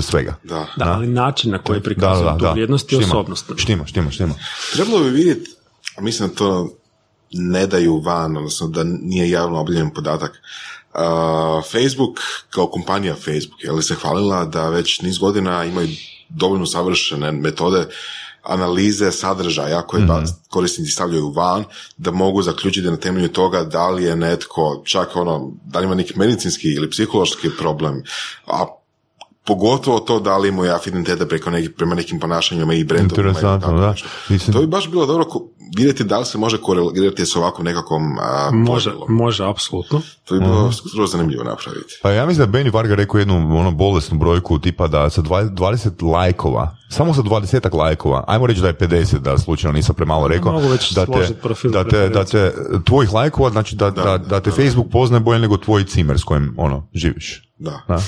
svega. 0.01 0.35
Da, 0.43 0.65
da 0.77 0.93
ali 0.93 1.07
način 1.07 1.51
na 1.51 1.57
koji 1.57 1.81
prikazuje 1.81 2.37
tu 2.39 2.45
vrijednost 2.51 2.70
vrijednost 2.71 2.91
i 2.91 2.95
osobnost. 2.95 3.45
Štima, 3.57 3.85
štima, 3.85 4.11
štima. 4.11 4.35
Trebalo 4.73 5.03
bi 5.03 5.09
vidjeti, 5.09 5.49
mislim 5.99 6.29
da 6.29 6.35
to 6.35 6.77
ne 7.31 7.67
daju 7.67 7.99
van, 7.99 8.37
odnosno 8.37 8.67
da 8.67 8.83
nije 8.83 9.29
javno 9.29 9.59
objavljen 9.59 9.93
podatak. 9.93 10.31
Uh, 10.93 10.99
Facebook 11.71 12.19
kao 12.49 12.67
kompanija 12.67 13.15
Facebook 13.15 13.63
je 13.63 13.71
li 13.71 13.83
se 13.83 13.95
hvalila 13.95 14.45
da 14.45 14.69
već 14.69 15.01
niz 15.01 15.17
godina 15.17 15.65
imaju 15.65 15.87
dovoljno 16.29 16.65
savršene 16.65 17.31
metode 17.31 17.87
analize 18.43 19.11
sadržaja 19.11 19.81
koje 19.81 20.03
mm 20.03 20.25
korisnici 20.49 20.91
stavljaju 20.91 21.31
van, 21.31 21.63
da 21.97 22.11
mogu 22.11 22.41
zaključiti 22.41 22.91
na 22.91 22.97
temelju 22.97 23.27
toga 23.27 23.63
da 23.63 23.89
li 23.89 24.03
je 24.03 24.15
netko, 24.15 24.81
čak 24.85 25.15
ono, 25.15 25.51
da 25.65 25.79
li 25.79 25.85
ima 25.85 25.95
neki 25.95 26.13
medicinski 26.15 26.67
ili 26.67 26.89
psihološki 26.89 27.49
problem, 27.57 28.03
a 28.47 28.65
pogotovo 29.45 29.99
to 29.99 30.19
da 30.19 30.37
li 30.37 30.49
imaju 30.49 30.71
afinitete 30.71 31.27
preko 31.27 31.49
nekih, 31.49 31.69
prema 31.69 31.95
nekim 31.95 32.19
ponašanjima 32.19 32.73
i 32.73 32.83
brendovima. 32.83 33.27
i 33.27 33.29
Interesantno, 33.29 33.67
tako 33.67 33.79
da. 33.79 33.95
Mislim- 34.29 34.53
To 34.53 34.59
bi 34.59 34.67
baš 34.67 34.89
bilo 34.89 35.05
dobro 35.05 35.25
ko- 35.25 35.47
vidjeti 35.77 36.03
da 36.03 36.19
li 36.19 36.25
se 36.25 36.37
može 36.37 36.57
korelirati 36.57 37.25
s 37.25 37.35
ovakvom 37.35 37.65
nekakvom 37.65 38.17
a, 38.19 38.49
Može, 38.53 38.91
može, 39.09 39.45
apsolutno. 39.45 40.01
To 40.23 40.33
bi 40.33 40.39
bilo 40.41 40.71
skroz 40.71 41.11
zanimljivo 41.11 41.43
napraviti. 41.43 41.99
Pa 42.01 42.11
ja 42.11 42.25
mislim 42.25 42.37
da 42.41 42.57
je 42.57 42.63
Benny 42.63 42.73
Varga 42.73 42.95
rekao 42.95 43.17
jednu 43.17 43.35
ono 43.57 43.71
bolesnu 43.71 44.17
brojku 44.17 44.59
tipa 44.59 44.87
da 44.87 45.09
sa 45.09 45.21
20, 45.21 45.49
20 45.49 46.03
lajkova, 46.03 46.75
samo 46.91 47.13
sa 47.13 47.21
20 47.21 47.75
lajkova, 47.75 48.23
ajmo 48.27 48.47
reći 48.47 48.61
da 48.61 48.67
je 48.67 48.73
50, 48.73 49.17
da 49.17 49.37
slučajno 49.37 49.73
nisam 49.75 49.95
premalo 49.95 50.27
rekao, 50.27 50.51
mogu 50.51 50.67
već 50.67 50.91
da 50.91 51.05
te, 51.05 51.33
profil 51.41 51.71
da 51.71 51.83
te, 51.83 52.09
da 52.09 52.25
te, 52.25 52.53
tvojih 52.85 53.13
lajkova, 53.13 53.49
znači 53.49 53.75
da, 53.75 53.89
da, 53.89 54.17
da, 54.17 54.39
te 54.39 54.51
Facebook 54.51 54.91
poznaje 54.91 55.19
bolje 55.19 55.39
nego 55.39 55.57
tvoj 55.57 55.83
cimer 55.83 56.19
s 56.19 56.23
kojim 56.23 56.53
ono, 56.57 56.87
živiš. 56.93 57.51
Da. 57.57 57.81
Da. 57.87 57.99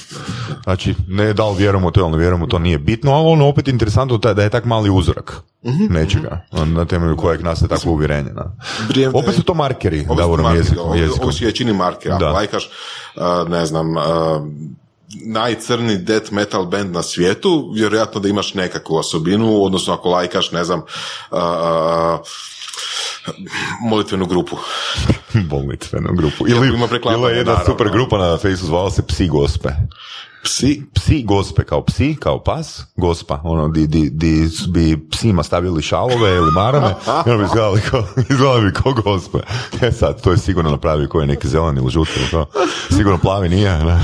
Znači, 0.64 0.96
ne 1.08 1.34
da 1.34 1.50
li 1.50 1.58
vjerujemo 1.58 1.88
u 1.88 1.92
to 1.92 2.00
ili 2.00 2.12
ne 2.12 2.18
vjerujemo 2.18 2.48
to 2.48 2.60
nije 2.60 2.80
bitno, 2.80 3.12
ali 3.12 3.28
ono 3.28 3.48
opet 3.48 3.68
interesantno 3.68 4.18
da 4.18 4.34
da 4.34 4.44
je 4.44 4.50
tak 4.50 4.66
mali 4.66 4.90
uzorak 4.90 5.42
nečega, 5.90 6.46
na 6.66 6.86
temelju 6.86 7.18
kojeg 7.18 7.42
nastaje 7.42 7.70
takvo 7.70 7.92
uvjerenje. 7.92 8.30
Da. 8.30 8.56
Opet 9.14 9.36
su 9.36 9.44
to 9.44 9.54
markeri, 9.54 10.06
Ovo 10.10 10.38
su 10.38 10.44
markeri, 10.44 10.60
jezikom. 10.60 10.86
ovo- 10.86 10.96
jezikom. 10.96 11.24
Ovo 11.24 11.32
su 11.32 11.74
markera. 11.74 12.18
Da. 12.18 12.32
lajkaš, 12.32 12.70
a, 13.18 13.46
ne 13.50 13.66
znam, 13.66 13.98
a, 13.98 14.02
najcrni 15.26 15.98
death 15.98 16.32
metal 16.32 16.66
band 16.66 16.94
na 16.94 17.04
svijetu, 17.04 17.72
vjerojatno 17.76 18.22
da 18.22 18.30
imaš 18.30 18.54
nekakvu 18.54 18.96
osobinu, 18.96 19.64
odnosno 19.64 19.94
ako 19.94 20.10
lajkaš, 20.10 20.52
ne 20.52 20.64
znam, 20.64 20.82
a, 21.32 22.18
molitvenu 23.82 24.26
grupu. 24.26 24.58
Bolnitvenu 25.52 26.14
grupu. 26.14 26.48
Ili, 26.48 26.68
ima 26.68 26.88
je 27.30 27.38
jedna 27.38 27.60
super 27.66 27.90
grupa 27.92 28.18
na 28.18 28.38
Facebooku, 28.38 28.66
zvala 28.66 28.92
se 28.92 29.08
Psi 29.08 29.28
Gospe. 29.28 29.70
Psi, 30.44 30.84
Psi 30.94 31.24
Gospe, 31.24 31.64
kao 31.64 31.84
psi, 31.84 32.16
kao 32.20 32.44
pas, 32.44 32.84
gospa, 32.96 33.40
ono, 33.44 33.70
di, 33.70 33.88
di, 33.88 34.10
di 34.10 34.50
bi 34.68 35.10
psima 35.10 35.44
stavili 35.44 35.82
šalove 35.82 36.36
ili 36.36 36.52
marame, 36.52 36.96
i 37.26 37.30
ono 37.30 37.38
bi 37.38 37.44
izgledali 37.44 37.82
kao, 37.82 38.04
izgledali 38.30 38.62
bi 38.68 38.74
kao 38.74 38.94
gospe. 38.94 39.38
E 39.82 39.92
sad, 39.92 40.22
to 40.22 40.32
je 40.32 40.38
sigurno 40.38 40.72
napravio 40.72 41.08
koji 41.08 41.24
je 41.24 41.28
neki 41.28 41.48
zeleni 41.48 41.82
ili 41.82 41.92
žuti 41.92 42.12
ili 42.16 42.30
to. 42.30 42.46
Sigurno 42.90 43.18
plavi 43.18 43.50
nije, 43.50 43.86
ne? 43.86 44.00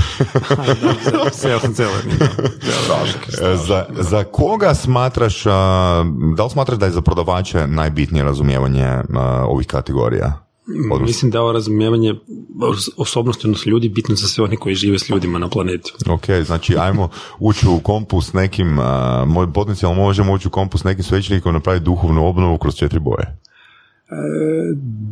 E, 3.42 3.56
za, 3.56 3.84
za 3.98 4.24
koga 4.24 4.74
smatraš, 4.74 5.46
a, 5.46 6.04
da 6.36 6.44
li 6.44 6.50
smatraš 6.50 6.78
da 6.78 6.86
je 6.86 6.92
za 6.92 7.00
prodavače 7.00 7.66
najbitnije 7.66 8.24
razumijevanje 8.24 8.86
a, 8.86 9.02
ovih 9.48 9.66
kategorija? 9.66 10.49
Odnosno- 10.84 11.06
Mislim 11.06 11.30
da 11.30 11.38
je 11.38 11.42
ovo 11.42 11.52
razumijevanje 11.52 12.14
os- 12.60 12.88
osobnosti 12.96 13.46
odnosno 13.46 13.70
ljudi 13.70 13.88
bitno 13.88 14.14
za 14.14 14.28
sve 14.28 14.44
oni 14.44 14.56
koji 14.56 14.74
žive 14.74 14.98
s 14.98 15.08
ljudima 15.10 15.38
na 15.38 15.48
planeti. 15.48 15.92
Ok, 16.08 16.24
znači 16.44 16.76
ajmo 16.78 17.08
ući 17.38 17.68
u 17.68 17.78
kompu 17.78 18.20
s 18.20 18.32
nekim, 18.32 18.78
moj, 19.26 19.52
potencijalno 19.52 20.02
možemo 20.02 20.32
ući 20.32 20.48
u 20.48 20.50
kompu 20.50 20.78
s 20.78 20.84
nekim 20.84 21.04
svećenikom 21.04 21.54
napraviti 21.54 21.84
duhovnu 21.84 22.26
obnovu 22.26 22.58
kroz 22.58 22.74
četiri 22.74 22.98
boje. 22.98 23.36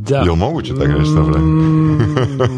Da. 0.08 0.16
Jel 0.18 0.34
moguće 0.34 0.74
tako 0.74 0.92
nešto? 0.98 1.22
Mm, 1.22 1.98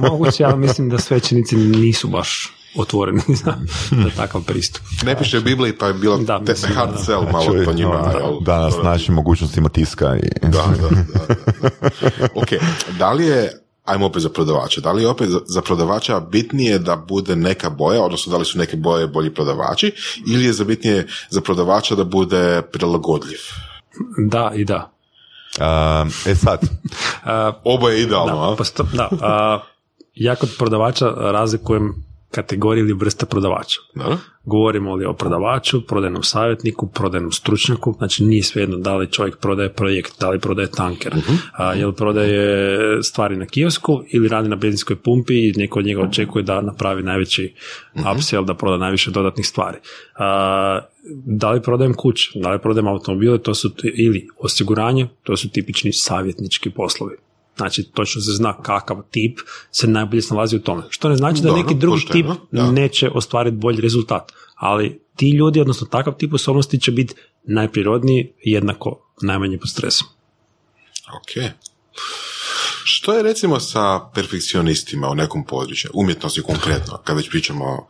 moguće, 0.01 0.45
ali 0.45 0.59
mislim 0.59 0.89
da 0.89 0.99
svećenici 0.99 1.57
nisu 1.57 2.09
baš 2.09 2.53
otvoreni 2.75 3.21
za, 3.45 3.55
za 3.93 4.11
takav 4.17 4.43
pristup. 4.43 4.83
ne 5.03 5.19
piše 5.19 5.39
u 5.39 5.43
Bibliji, 5.43 5.73
pa 5.73 5.87
je 5.87 5.95
bilo 5.95 6.19
Da, 6.19 6.41
te, 6.41 6.55
hard 6.69 6.93
da. 6.93 6.99
sell 6.99 7.23
malo 7.23 7.45
Čuj, 7.47 7.65
po 7.65 7.73
njima. 7.73 7.91
ono, 8.01 8.19
jel? 8.19 8.41
danas 8.41 8.75
našim 8.77 9.15
mogućnostima 9.15 9.69
tiska 9.69 10.17
i... 10.17 10.21
Da, 10.43 10.49
da, 10.49 10.89
da, 10.89 11.27
da. 11.27 11.35
Ok, 12.35 12.49
da 12.91 13.13
li 13.13 13.27
je, 13.27 13.53
ajmo 13.85 14.07
opet 14.07 14.23
za 14.23 14.29
prodavača, 14.31 14.81
da 14.81 14.93
li 14.93 15.03
je 15.03 15.09
opet 15.09 15.29
za- 15.47 15.63
prodavača 15.63 16.21
bitnije 16.23 16.79
da 16.79 16.97
bude 16.99 17.37
neka 17.37 17.71
boja, 17.71 18.03
odnosno 18.03 18.31
da 18.31 18.39
li 18.39 18.45
su 18.45 18.59
neke 18.59 18.77
boje 18.77 19.07
bolji 19.07 19.31
prodavači, 19.31 19.93
ili 20.27 20.45
je 20.45 20.53
za 20.53 20.65
bitnije 20.65 21.07
za 21.31 21.41
prodavača 21.41 21.95
da 21.95 22.05
bude 22.05 22.63
prilagodljiv? 22.65 23.39
Da 24.21 24.53
i 24.55 24.65
da. 24.65 24.91
A, 25.59 26.05
e 26.27 26.35
sad, 26.35 26.61
A, 27.25 27.53
Oboje 27.65 27.97
je 27.97 28.03
idealno, 28.03 28.37
da, 28.37 28.53
a? 28.53 28.57
posto- 28.57 28.87
da, 28.93 29.09
a, 29.21 29.61
ja 30.15 30.35
kod 30.35 30.49
prodavača 30.59 31.07
razlikujem 31.09 31.95
kategorije 32.31 32.83
ili 32.83 32.93
vrste 32.93 33.27
prodavača. 33.27 33.81
Da? 33.95 34.19
Govorimo 34.45 34.95
li 34.95 35.05
o 35.05 35.13
prodavaču, 35.13 35.87
prodajnom 35.87 36.23
savjetniku, 36.23 36.87
prodajnom 36.87 37.33
stručnjaku, 37.33 37.95
znači 37.99 38.25
nije 38.25 38.43
svejedno 38.43 38.77
da 38.77 38.97
li 38.97 39.11
čovjek 39.11 39.39
prodaje 39.39 39.73
projekt, 39.73 40.21
da 40.21 40.31
li 40.31 40.39
prodaje 40.39 40.71
tanker, 40.71 41.15
a, 41.53 41.75
jel 41.75 41.93
prodaje 41.93 43.03
stvari 43.03 43.37
na 43.37 43.47
kiosku 43.47 44.03
ili 44.13 44.29
radi 44.29 44.49
na 44.49 44.57
benzinskoj 44.57 44.97
pumpi 44.97 45.49
i 45.49 45.53
neko 45.57 45.79
od 45.79 45.85
njega 45.85 46.03
očekuje 46.03 46.43
da 46.43 46.61
napravi 46.61 47.03
najveći 47.03 47.55
upsell, 48.15 48.45
da 48.45 48.55
proda 48.55 48.77
najviše 48.77 49.11
dodatnih 49.11 49.47
stvari. 49.47 49.79
A, 50.19 50.81
da 51.25 51.51
li 51.51 51.63
prodajem 51.63 51.95
kuće, 51.95 52.31
da 52.35 52.53
li 52.53 52.59
prodajem 52.59 52.87
automobile, 52.87 53.39
to 53.39 53.55
su 53.55 53.71
ili 53.95 54.29
osiguranje, 54.39 55.09
to 55.23 55.37
su 55.37 55.51
tipični 55.51 55.93
savjetnički 55.93 56.71
poslovi. 56.71 57.17
Znači, 57.61 57.83
točno 57.83 58.23
se 58.23 58.33
zna 58.33 58.63
kakav 58.63 59.03
tip 59.11 59.39
se 59.71 59.87
najbolje 59.87 60.23
snalazi 60.23 60.57
u 60.57 60.61
tome. 60.61 60.83
Što 60.89 61.09
ne 61.09 61.17
znači 61.17 61.43
da 61.43 61.49
Dobro, 61.49 61.63
neki 61.63 61.75
drugi 61.75 62.01
pošteno, 62.07 62.35
tip 62.35 62.43
da. 62.51 62.73
neće 62.73 63.11
ostvariti 63.15 63.57
bolji 63.57 63.81
rezultat. 63.81 64.33
Ali 64.55 65.01
ti 65.17 65.31
ljudi, 65.31 65.61
odnosno 65.61 65.87
takav 65.87 66.15
tip 66.19 66.35
osobnosti 66.35 66.81
će 66.81 66.91
biti 66.91 67.15
najprirodniji 67.45 68.33
jednako 68.45 69.13
najmanje 69.23 69.59
pod 69.59 69.71
stresom. 69.71 70.09
Ok. 71.17 71.53
Što 72.85 73.13
je 73.15 73.23
recimo 73.23 73.61
sa 73.61 74.01
perfekcionistima 74.15 75.09
u 75.09 75.15
nekom 75.15 75.45
području, 75.45 75.91
umjetnosti 75.95 76.43
konkretno, 76.43 77.01
kad 77.05 77.17
već 77.17 77.31
pričamo 77.31 77.87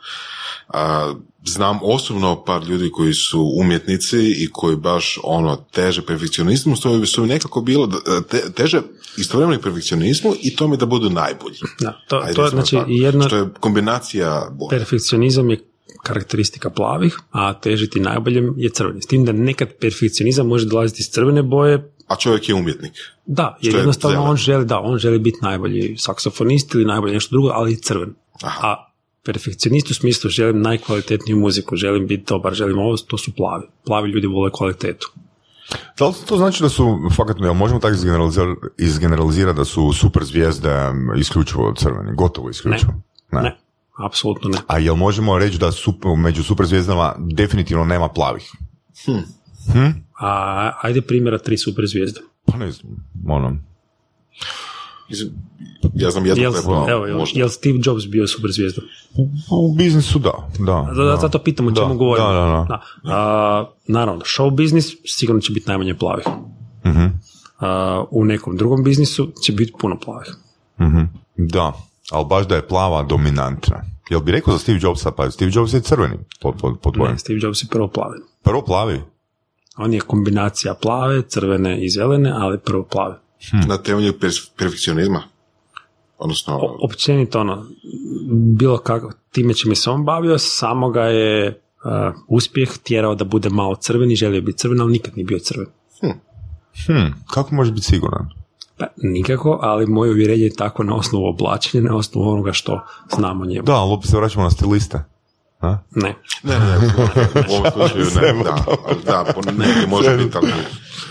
a, 0.69 1.15
znam 1.45 1.79
osobno 1.83 2.45
par 2.45 2.63
ljudi 2.63 2.91
koji 2.91 3.15
su 3.15 3.53
umjetnici 3.57 4.17
i 4.37 4.49
koji 4.53 4.77
baš 4.77 5.19
ono 5.25 5.57
teže 5.57 6.03
perfekcionizmu, 6.03 6.77
su 7.07 7.23
mi 7.23 7.29
nekako 7.29 7.61
bilo 7.61 7.87
da- 7.87 8.23
te, 8.23 8.53
teže 8.53 8.83
istovremeno 9.17 9.61
perfekcionizmu 9.61 10.35
i 10.43 10.57
tome 10.57 10.77
da 10.77 10.87
budu 10.87 11.11
najbolji. 11.11 11.57
Da, 11.81 12.01
to, 12.09 12.21
Ajde, 12.25 12.35
to 12.35 12.45
je 12.45 12.51
znači 12.51 12.77
tako. 12.77 12.91
jedna 12.91 13.27
Što 13.27 13.37
je 13.37 13.49
kombinacija 13.61 14.49
boja. 14.51 14.69
perfekcionizam 14.69 15.51
je 15.51 15.61
karakteristika 16.03 16.71
plavih, 16.71 17.19
a 17.31 17.61
težiti 17.61 18.01
najboljem 18.01 18.55
je 18.57 18.71
crveni. 18.71 19.03
S 19.03 19.07
tim 19.07 19.25
da 19.25 19.33
nekad 19.33 19.69
perfekcionizam 19.81 20.47
može 20.47 20.67
dolaziti 20.67 21.01
iz 21.01 21.09
crvene 21.11 21.43
boje, 21.43 21.93
A 22.11 22.17
čovjek 22.17 22.49
je 22.49 22.55
umjetnik. 22.55 22.93
da, 23.27 23.59
jer 23.63 23.75
je 23.75 23.79
jednostavno 23.79 24.17
zelen. 24.17 24.31
on 24.31 24.37
želi, 24.37 24.65
da, 24.65 24.81
on 24.81 24.99
želi 24.99 25.19
biti 25.19 25.39
najbolji 25.43 25.97
saksofonist 25.97 26.75
ili 26.75 26.85
najbolji 26.85 27.15
nešto 27.15 27.35
drugo, 27.35 27.49
ali 27.49 27.73
i 27.73 27.77
crven. 27.77 28.15
Aha. 28.43 28.69
A 28.69 28.93
perfekcionist 29.25 29.91
u 29.91 29.95
smislu 29.95 30.31
želim 30.31 30.63
najkvalitetniju 30.63 31.37
muziku, 31.37 31.77
želim 31.77 32.07
biti 32.07 32.25
dobar, 32.29 32.55
želim 32.55 32.79
ovo, 32.79 32.97
to 32.97 33.19
su 33.19 33.33
plavi. 33.37 33.67
Plavi 33.87 34.11
ljudi 34.11 34.27
vole 34.27 34.51
kvalitetu. 34.53 35.13
da 35.99 36.07
li 36.09 36.15
to 36.27 36.37
znači 36.37 36.63
da 36.63 36.69
su, 36.69 36.99
fakat, 37.17 37.37
jel 37.41 37.55
možemo 37.55 37.81
tako 37.81 37.95
izgeneralizirati 37.95 38.61
izgeneralizirati 38.79 39.57
da 39.57 39.65
su 39.65 39.93
super 39.93 40.25
zvijezde 40.25 40.93
isključivo 41.19 41.75
crveni, 41.77 42.15
gotovo 42.15 42.51
isključivo? 42.51 42.93
Ne, 43.33 43.57
apsolutno 44.07 44.51
ne. 44.51 44.59
A 44.67 44.79
jel 44.79 44.97
možemo 44.97 45.39
reći 45.39 45.59
da 45.59 45.73
super, 45.73 46.11
među 46.17 46.43
super 46.43 46.67
zvijezdama 46.67 47.15
definitivno 47.19 47.85
nema 47.85 48.09
plavih? 48.09 48.53
A 50.21 50.73
ajde 50.83 51.01
primjera 51.03 51.39
tri 51.39 51.59
super 51.59 51.87
zvijezde. 51.87 52.21
Pa 52.47 52.57
ne 52.57 52.73
znam, 52.73 52.97
ono, 53.29 53.57
Ja 55.95 56.11
znam 56.11 56.27
jednu 56.27 56.43
Jel, 56.43 56.53
plava, 56.65 56.91
evo, 56.91 57.07
jel, 57.07 57.19
možda. 57.19 57.39
jel 57.41 57.49
Steve 57.49 57.79
Jobs 57.85 58.07
bio 58.07 58.27
super 58.27 58.51
zvijezda? 58.51 58.83
u 59.51 59.75
biznisu 59.75 60.19
da, 60.19 60.33
da. 60.59 60.93
Da, 60.97 61.05
da, 61.05 61.17
zato 61.17 61.39
pitam 61.39 61.67
o 61.67 61.73
čemu 61.75 61.95
govorimo. 61.95 62.29
Da, 62.29 62.33
da, 62.35 62.41
da. 62.47 62.67
Da. 62.69 62.83
A, 63.15 63.67
naravno, 63.87 64.21
show 64.25 64.51
biznis 64.55 64.97
sigurno 65.05 65.41
će 65.41 65.53
biti 65.53 65.69
najmanje 65.69 65.95
plavih. 65.95 66.27
Mhm. 66.87 67.07
A, 67.59 68.05
u 68.11 68.25
nekom 68.25 68.57
drugom 68.57 68.85
biznisu 68.85 69.33
će 69.43 69.53
biti 69.53 69.73
puno 69.81 69.99
plavih. 69.99 70.35
Mhm. 70.81 71.03
Da, 71.37 71.73
ali 72.11 72.27
baš 72.27 72.47
da 72.47 72.57
je 72.57 72.69
plava 72.69 73.03
dominantna. 73.03 73.83
Jel 74.11 74.21
bi 74.21 74.33
rekao 74.33 74.53
za 74.53 74.59
Steve 74.59 74.79
Jobsa, 74.83 75.11
pa 75.11 75.31
Steve 75.31 75.51
Jobs 75.55 75.73
je 75.73 75.81
crveni 75.81 76.19
po, 76.41 76.53
po, 76.53 76.77
po. 76.83 77.07
Ne, 77.09 77.19
Steve 77.19 77.39
Jobs 77.43 77.63
je 77.63 77.69
prvo 77.71 77.89
plavi. 77.89 78.19
Prvo 78.43 78.63
plavi? 78.65 79.01
On 79.77 79.93
je 79.95 80.01
kombinacija 80.01 80.75
plave, 80.75 81.23
crvene 81.23 81.85
i 81.85 81.91
zelene, 81.91 82.33
ali 82.35 82.59
prvo 82.59 82.83
plave. 82.83 83.19
Na 83.69 83.79
temelju 83.79 84.13
perfekcionizma. 84.57 85.23
Odnosno, 86.19 86.57
O- 86.57 86.79
općenito 86.83 87.41
ono, 87.41 87.67
bilo 88.31 88.79
kako, 88.79 89.13
time 89.33 89.55
čime 89.55 89.75
se 89.75 89.91
on 89.91 90.05
bavio, 90.05 90.39
samo 90.39 90.91
ga 90.91 91.03
je 91.03 91.63
a, 91.85 92.13
uspjeh 92.29 92.79
tjerao 92.83 93.15
da 93.15 93.25
bude 93.25 93.49
malo 93.51 93.75
crveni, 93.75 94.17
želio 94.17 94.43
biti 94.43 94.59
crven, 94.59 94.81
ali 94.81 94.93
nikad 94.93 95.17
nije 95.17 95.25
bio 95.25 95.39
crven. 95.39 95.67
Hm, 96.87 97.13
kako 97.31 97.55
može 97.55 97.73
biti 97.73 97.87
siguran? 97.87 98.29
Pa, 98.79 98.87
nikako, 98.97 99.59
ali 99.63 99.87
moje 99.87 100.11
uvjerenje 100.11 100.43
je 100.43 100.55
tako 100.55 100.83
na 100.85 100.95
osnovu 100.97 101.27
oblačenja, 101.27 101.85
na 101.91 101.97
osnovu 101.97 102.29
onoga 102.29 102.53
što 102.53 102.81
znamo 103.17 103.43
o 103.43 103.47
njemu. 103.47 103.63
Da, 103.63 103.75
ali 103.75 103.93
opet 103.93 104.11
se 104.11 104.17
vraćamo 104.17 104.45
na 104.45 104.51
stiliste. 104.51 105.05
A? 105.61 105.77
Ne. 105.95 106.15
ne, 106.43 106.59
ne, 106.59 106.77
u 107.51 107.55
ovom 107.55 107.73
slučaju 107.73 108.05
ne, 108.05 108.45
da, 108.45 108.65
da, 109.07 109.33
po 109.35 109.41
neki 109.53 109.87
može 109.89 110.17
biti, 110.17 110.37
ali 110.37 110.53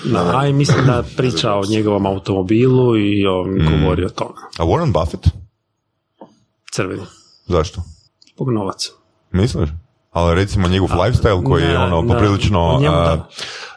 Da, 0.05 0.39
a 0.39 0.47
i 0.47 0.53
mislim 0.53 0.85
da 0.85 1.03
priča 1.17 1.53
o 1.53 1.65
njegovom 1.69 2.05
automobilu 2.05 2.97
i 2.97 3.25
on 3.25 3.49
Mm. 3.49 3.83
govori 3.83 4.05
o 4.05 4.09
tome. 4.09 4.35
A 4.57 4.63
Warren 4.63 4.91
Buffett? 4.93 5.27
Crveni. 6.71 7.01
Zašto? 7.47 7.81
Zbog 8.35 8.51
novaca. 8.51 8.89
Misliš? 9.31 9.69
ali 10.11 10.35
recimo 10.35 10.67
njegov 10.67 10.89
lifestyle 10.89 11.43
koji 11.43 11.61
je 11.61 11.69
ne, 11.69 11.77
ono 11.77 12.01
ne, 12.01 12.07
poprilično, 12.07 12.77
njemu 12.81 12.95
a, 12.95 13.17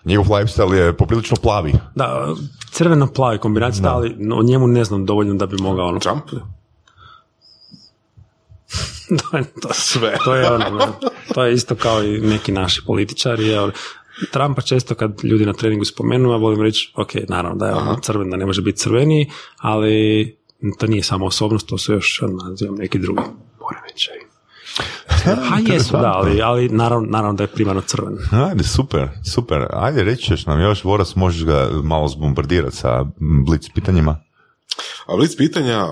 njegov 0.05 0.27
lifestyle 0.27 0.73
je 0.73 0.97
poprilično 0.97 1.37
plavi. 1.43 1.73
Da, 1.95 2.35
crveno-plavi 2.71 3.39
kombinacija, 3.39 3.95
ali 3.95 4.17
o 4.39 4.43
njemu 4.43 4.67
ne 4.67 4.85
znam 4.85 5.07
dovoljno 5.07 5.35
da 5.35 5.47
bi 5.47 5.57
mogao 5.57 5.87
ono... 5.87 5.99
Trump? 5.99 6.25
to, 9.31 9.37
je, 9.37 9.45
to, 9.63 9.69
Sve. 9.73 10.17
to 10.25 10.35
je 10.35 10.51
ono, 10.51 10.89
to 11.35 11.45
je 11.45 11.55
isto 11.55 11.75
kao 11.75 12.05
i 12.05 12.21
neki 12.21 12.53
naši 12.53 12.83
političari. 12.87 13.47
Je, 13.47 13.71
Trumpa 14.31 14.63
često 14.63 14.95
kad 14.95 15.25
ljudi 15.25 15.47
na 15.47 15.53
treningu 15.53 15.85
spomenu, 15.85 16.31
ja 16.31 16.37
volim 16.37 16.63
reći, 16.63 16.93
ok, 16.97 17.15
naravno 17.29 17.57
da 17.57 17.67
je 17.67 17.75
ono 17.75 17.99
crven, 18.03 18.31
da 18.31 18.37
ne 18.37 18.47
može 18.47 18.63
biti 18.63 18.79
crveniji, 18.79 19.31
ali 19.57 20.37
to 20.79 20.87
nije 20.87 21.03
samo 21.03 21.27
osobnost, 21.27 21.69
to 21.69 21.79
su 21.79 21.93
još, 21.93 22.21
nazivam, 22.49 22.75
neki 22.75 22.99
drugi 22.99 23.23
poremećaji. 23.59 24.21
A 25.27 25.73
jesu, 25.73 25.93
da, 25.93 26.13
ali, 26.13 26.43
ali 26.43 26.69
naravno, 26.69 27.09
naravno 27.11 27.35
da 27.35 27.45
je 27.45 27.49
primarno 27.49 27.81
crven. 27.81 28.19
Ajde, 28.31 28.65
super, 28.65 29.09
super. 29.35 29.67
Ajde, 29.71 30.05
reći 30.05 30.23
ćeš 30.23 30.47
nam 30.47 30.61
još, 30.61 30.85
Voras, 30.85 31.17
možeš 31.17 31.45
ga 31.45 31.71
malo 31.83 32.09
zbombardirati 32.09 32.77
sa 32.77 33.05
blic 33.47 33.69
pitanjima. 33.75 34.21
A 35.07 35.17
blic 35.17 35.37
pitanja 35.37 35.87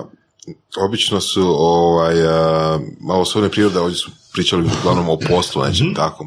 obično 0.85 1.21
su 1.21 1.55
ovaj, 1.57 2.27
a, 2.27 2.79
malo 2.99 3.25
s 3.25 3.35
one 3.35 3.49
prirode, 3.49 3.79
ovdje 3.79 3.95
su 3.97 4.11
pričali 4.33 4.69
uglavnom 4.79 5.09
o 5.09 5.17
poslu, 5.29 5.63
nečem 5.63 5.93
tako. 5.95 6.23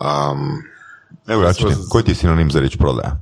Um, 0.00 0.62
Evo, 1.26 1.42
ja 1.42 1.52
ću 1.52 1.68
ti, 1.68 1.74
koji 1.90 2.04
ti 2.04 2.10
je 2.10 2.14
sinonim 2.14 2.50
za 2.50 2.58
riječ 2.60 2.76
prodaja? 2.76 3.20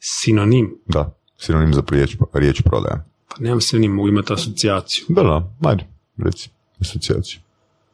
Sinonim, 0.00 0.78
Da, 0.86 1.14
sinonim 1.38 1.74
za 1.74 1.82
riječ, 1.90 2.16
riječ 2.32 2.62
prodaja. 2.62 3.04
pa 3.28 3.36
nemam 3.40 3.60
sinonim, 3.60 3.92
mogu 3.92 4.08
imati 4.08 4.32
asocijaciju. 4.32 5.04
Da, 5.08 5.22
da, 5.22 5.68
ajde, 5.68 5.86
reci, 6.16 6.50
asocijaciju. 6.80 7.40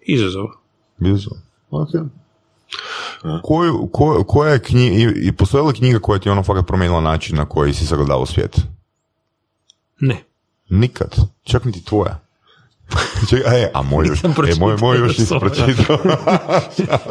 Izazov. 0.00 0.46
Bizarro. 0.98 1.36
Ok. 1.70 1.88
Koju, 3.42 3.88
ko, 3.92 4.24
koja 4.24 4.52
je 4.52 4.62
knjiga, 4.62 4.96
i, 4.96 5.32
li 5.66 5.74
knjiga 5.74 5.98
koja 5.98 6.18
ti 6.18 6.28
je 6.28 6.32
ono 6.32 6.42
fakat 6.42 6.66
promijenila 6.66 7.00
način 7.00 7.36
na 7.36 7.44
koji 7.44 7.74
si 7.74 7.86
sagledavao 7.86 8.26
svijet? 8.26 8.60
Ne. 10.00 10.24
Nikad. 10.68 11.16
Čak 11.42 11.64
niti 11.64 11.84
tvoja. 11.84 12.28
Čekaj, 13.30 13.62
e, 13.62 13.70
a 13.74 13.82
moj 13.82 14.06
još, 14.06 14.24
e, 14.24 14.28
moj, 14.60 14.76
moj 14.76 14.98
još 14.98 15.18
nisi 15.18 15.34
pročitao. 15.40 15.98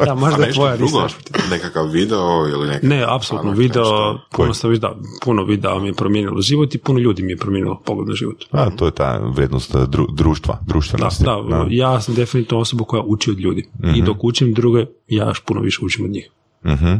Da, 0.04 0.12
a 0.12 0.14
možda 0.14 0.44
je 0.44 0.52
tvoja 0.52 0.76
drugo? 0.76 1.08
Nekakav 1.50 1.86
video 1.86 2.48
ili 2.48 2.68
neki... 2.68 2.86
Ne, 2.86 3.04
apsolutno, 3.08 3.48
članak, 3.48 3.58
video, 3.58 3.82
nešto? 4.12 4.26
puno, 4.32 4.54
sam 4.54 4.74
da, 4.74 4.96
puno 5.24 5.44
videa 5.44 5.78
mi 5.78 5.86
je 5.88 5.92
promijenilo 5.94 6.40
život 6.40 6.74
i 6.74 6.78
puno 6.78 6.98
ljudi 6.98 7.22
mi 7.22 7.32
je 7.32 7.36
promijenilo 7.36 7.80
pogled 7.84 8.08
na 8.08 8.14
život. 8.14 8.44
a, 8.50 8.70
to 8.70 8.86
je 8.86 8.90
ta 8.92 9.18
vrijednost 9.18 9.74
e, 9.74 9.78
dru, 9.86 10.06
društva, 10.12 10.54
Da, 10.54 10.66
društvenosti. 10.66 11.24
da, 11.24 11.66
ja 11.70 12.00
sam 12.00 12.14
definitivno 12.14 12.60
osoba 12.60 12.84
koja 12.84 13.02
uči 13.06 13.30
od 13.30 13.40
ljudi. 13.40 13.68
I 13.96 14.02
dok 14.02 14.24
učim 14.24 14.54
druge, 14.54 14.86
ja 15.08 15.26
još 15.26 15.40
puno 15.40 15.60
više 15.60 15.78
učim 15.82 16.04
od 16.04 16.10
njih. 16.10 16.30
Mhm. 16.64 16.94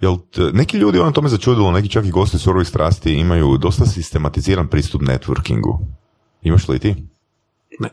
Jel, 0.00 0.16
neki 0.52 0.76
ljudi, 0.76 0.98
ono 0.98 1.12
to 1.12 1.22
me 1.22 1.28
začudilo, 1.28 1.70
neki 1.72 1.88
čak 1.88 2.04
i 2.04 2.10
gosti 2.10 2.38
surovih 2.38 2.68
strasti 2.68 3.12
imaju 3.12 3.56
dosta 3.56 3.86
sistematiziran 3.86 4.68
pristup 4.68 5.02
networkingu. 5.02 5.78
Imaš 6.42 6.68
li 6.68 6.78
ti? 6.78 6.94
Ne, 7.80 7.88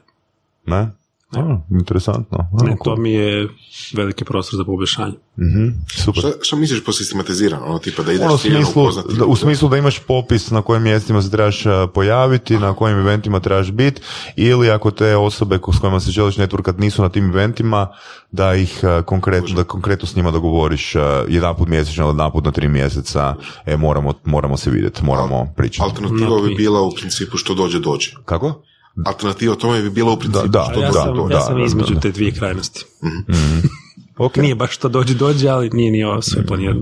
Ne? 0.66 0.92
A, 1.36 1.62
interesantno. 1.72 2.38
A, 2.38 2.64
ne, 2.64 2.76
cool. 2.84 2.96
to 2.96 3.02
mi 3.02 3.12
je 3.12 3.48
veliki 3.94 4.26
prostor 4.26 4.58
za 4.58 4.64
poboljšanje. 4.64 5.14
Mhm, 5.38 5.68
super. 5.88 6.20
Šta, 6.20 6.32
šta 6.42 6.56
misliš 6.56 6.84
po 6.84 6.92
sistematizirano? 6.92 7.66
Ono 7.66 7.80
tipa 7.80 8.04
da 8.04 8.14
ideš 8.14 8.26
Ono 8.26 8.38
smislu, 8.38 8.82
upoznati 8.82 9.16
da, 9.18 9.26
u 9.26 9.36
smislu 9.36 9.70
da 9.70 9.78
imaš 9.78 10.00
popis 10.00 10.52
na 10.52 10.62
kojim 10.62 10.84
mjestima 10.84 11.22
se 11.22 11.32
trebaš 11.32 11.66
a, 11.66 11.88
pojaviti, 11.94 12.58
na 12.58 12.74
kojim 12.74 12.98
eventima 12.98 13.40
trebaš 13.40 13.72
biti, 13.72 14.02
ili 14.36 14.70
ako 14.70 14.92
te 14.92 15.16
osobe 15.16 15.60
s 15.76 15.80
kojima 15.80 16.00
se 16.00 16.12
želiš 16.12 16.36
networkat 16.36 16.80
nisu 16.80 17.02
na 17.02 17.10
tim 17.10 17.26
eventima, 17.26 17.88
da 18.32 18.56
ih 18.56 18.80
a, 18.84 19.02
konkretno, 19.02 19.56
da 19.56 19.64
konkretno 19.64 20.08
s 20.08 20.16
njima 20.16 20.32
dogovoriš 20.32 20.96
a, 20.96 21.26
jedanput 21.28 21.68
mjesečno 21.68 22.06
ili 22.06 22.14
jedanput 22.14 22.46
na 22.46 22.52
tri 22.52 22.68
mjeseca, 22.68 23.36
e, 23.66 23.78
moramo, 23.78 24.14
moramo 24.26 24.58
se 24.58 24.70
vidjeti, 24.70 25.04
moramo 25.04 25.54
pričati. 25.58 25.90
Alternativa 25.90 26.42
bi 26.42 26.56
bila 26.56 26.82
u 26.82 26.92
principu 26.92 27.38
što 27.38 27.54
dođe, 27.54 27.80
dođe. 27.80 28.12
Kako? 28.26 28.64
Alternativa 29.06 29.56
tome 29.56 29.82
bi 29.82 29.90
bila 29.90 30.12
u 30.12 30.20
principu 30.20 30.48
da, 30.48 30.68
što 30.72 30.82
ja 30.82 30.92
sam, 30.92 31.16
dođe. 31.16 31.34
ja 31.34 31.40
da, 31.40 31.46
sam 31.46 31.58
da, 31.58 31.64
između 31.64 31.94
da. 31.94 32.00
te 32.00 32.12
dvije 32.12 32.32
krajnosti. 32.32 32.86
Ok. 34.18 34.38
Nije 34.38 34.56
baš 34.56 34.76
što 34.76 34.90
dođe, 34.90 35.14
dođe, 35.14 35.50
ali 35.50 35.70
nije 35.70 35.92
ni 35.92 36.04
ovo 36.04 36.22
sve 36.22 36.46
planirano. 36.46 36.82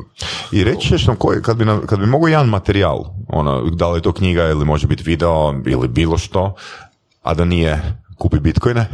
I 0.52 0.64
reći 0.64 0.88
ćeš 0.88 1.08
nam 1.08 1.16
koji, 1.16 1.42
kad 1.42 1.58
bi, 1.58 1.66
nam, 1.66 1.82
kad 1.86 2.00
bi 2.00 2.06
mogo 2.06 2.28
jedan 2.28 2.50
materijal, 2.50 3.04
ono, 3.28 3.70
da 3.70 3.90
li 3.90 3.98
je 3.98 4.02
to 4.02 4.12
knjiga 4.12 4.44
ili 4.44 4.66
može 4.66 4.88
biti 4.88 5.04
video 5.04 5.62
ili 5.66 5.88
bilo 5.88 6.18
što, 6.18 6.56
a 7.22 7.34
da 7.34 7.46
nije 7.46 8.02
kupi 8.18 8.40
bitcoine, 8.40 8.88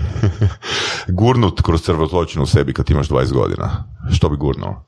gurnut 1.19 1.61
kroz 1.61 1.81
crvotločinu 1.81 2.44
u 2.44 2.48
sebi 2.48 2.73
kad 2.73 2.89
imaš 2.89 3.10
20 3.10 3.34
godina. 3.34 3.84
Što 4.11 4.30
bi 4.30 4.38
gurnuo? 4.38 4.84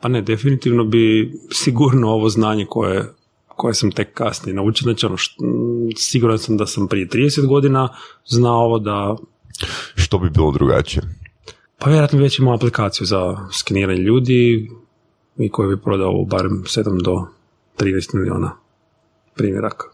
Pa 0.00 0.08
ne, 0.08 0.22
definitivno 0.22 0.84
bi 0.84 1.32
sigurno 1.52 2.08
ovo 2.08 2.28
znanje 2.28 2.66
koje, 2.68 3.04
koje 3.60 3.74
sam 3.74 3.90
tek 3.92 4.14
kasnije 4.14 4.54
naučio, 4.54 4.82
znači 4.84 5.06
ono, 5.06 5.16
št- 5.16 5.92
siguran 5.96 6.38
sam 6.38 6.56
da 6.56 6.66
sam 6.66 6.88
prije 6.88 7.08
30 7.08 7.46
godina 7.46 7.88
znao 8.26 8.58
ovo 8.58 8.78
da, 8.78 9.16
Što 9.94 10.18
bi 10.18 10.30
bilo 10.30 10.50
drugačije? 10.52 11.02
pa 11.78 11.90
vjerojatno 11.90 12.18
već 12.18 12.38
imao 12.38 12.54
aplikaciju 12.54 13.06
za 13.06 13.36
skeniranje 13.52 14.00
ljudi 14.00 14.70
i 15.36 15.48
koju 15.50 15.68
bi 15.76 15.82
prodao 15.82 16.24
barem 16.24 16.62
7 16.66 17.02
do 17.02 17.26
13 17.78 18.14
miliona 18.14 18.52
primjeraka. 19.34 19.86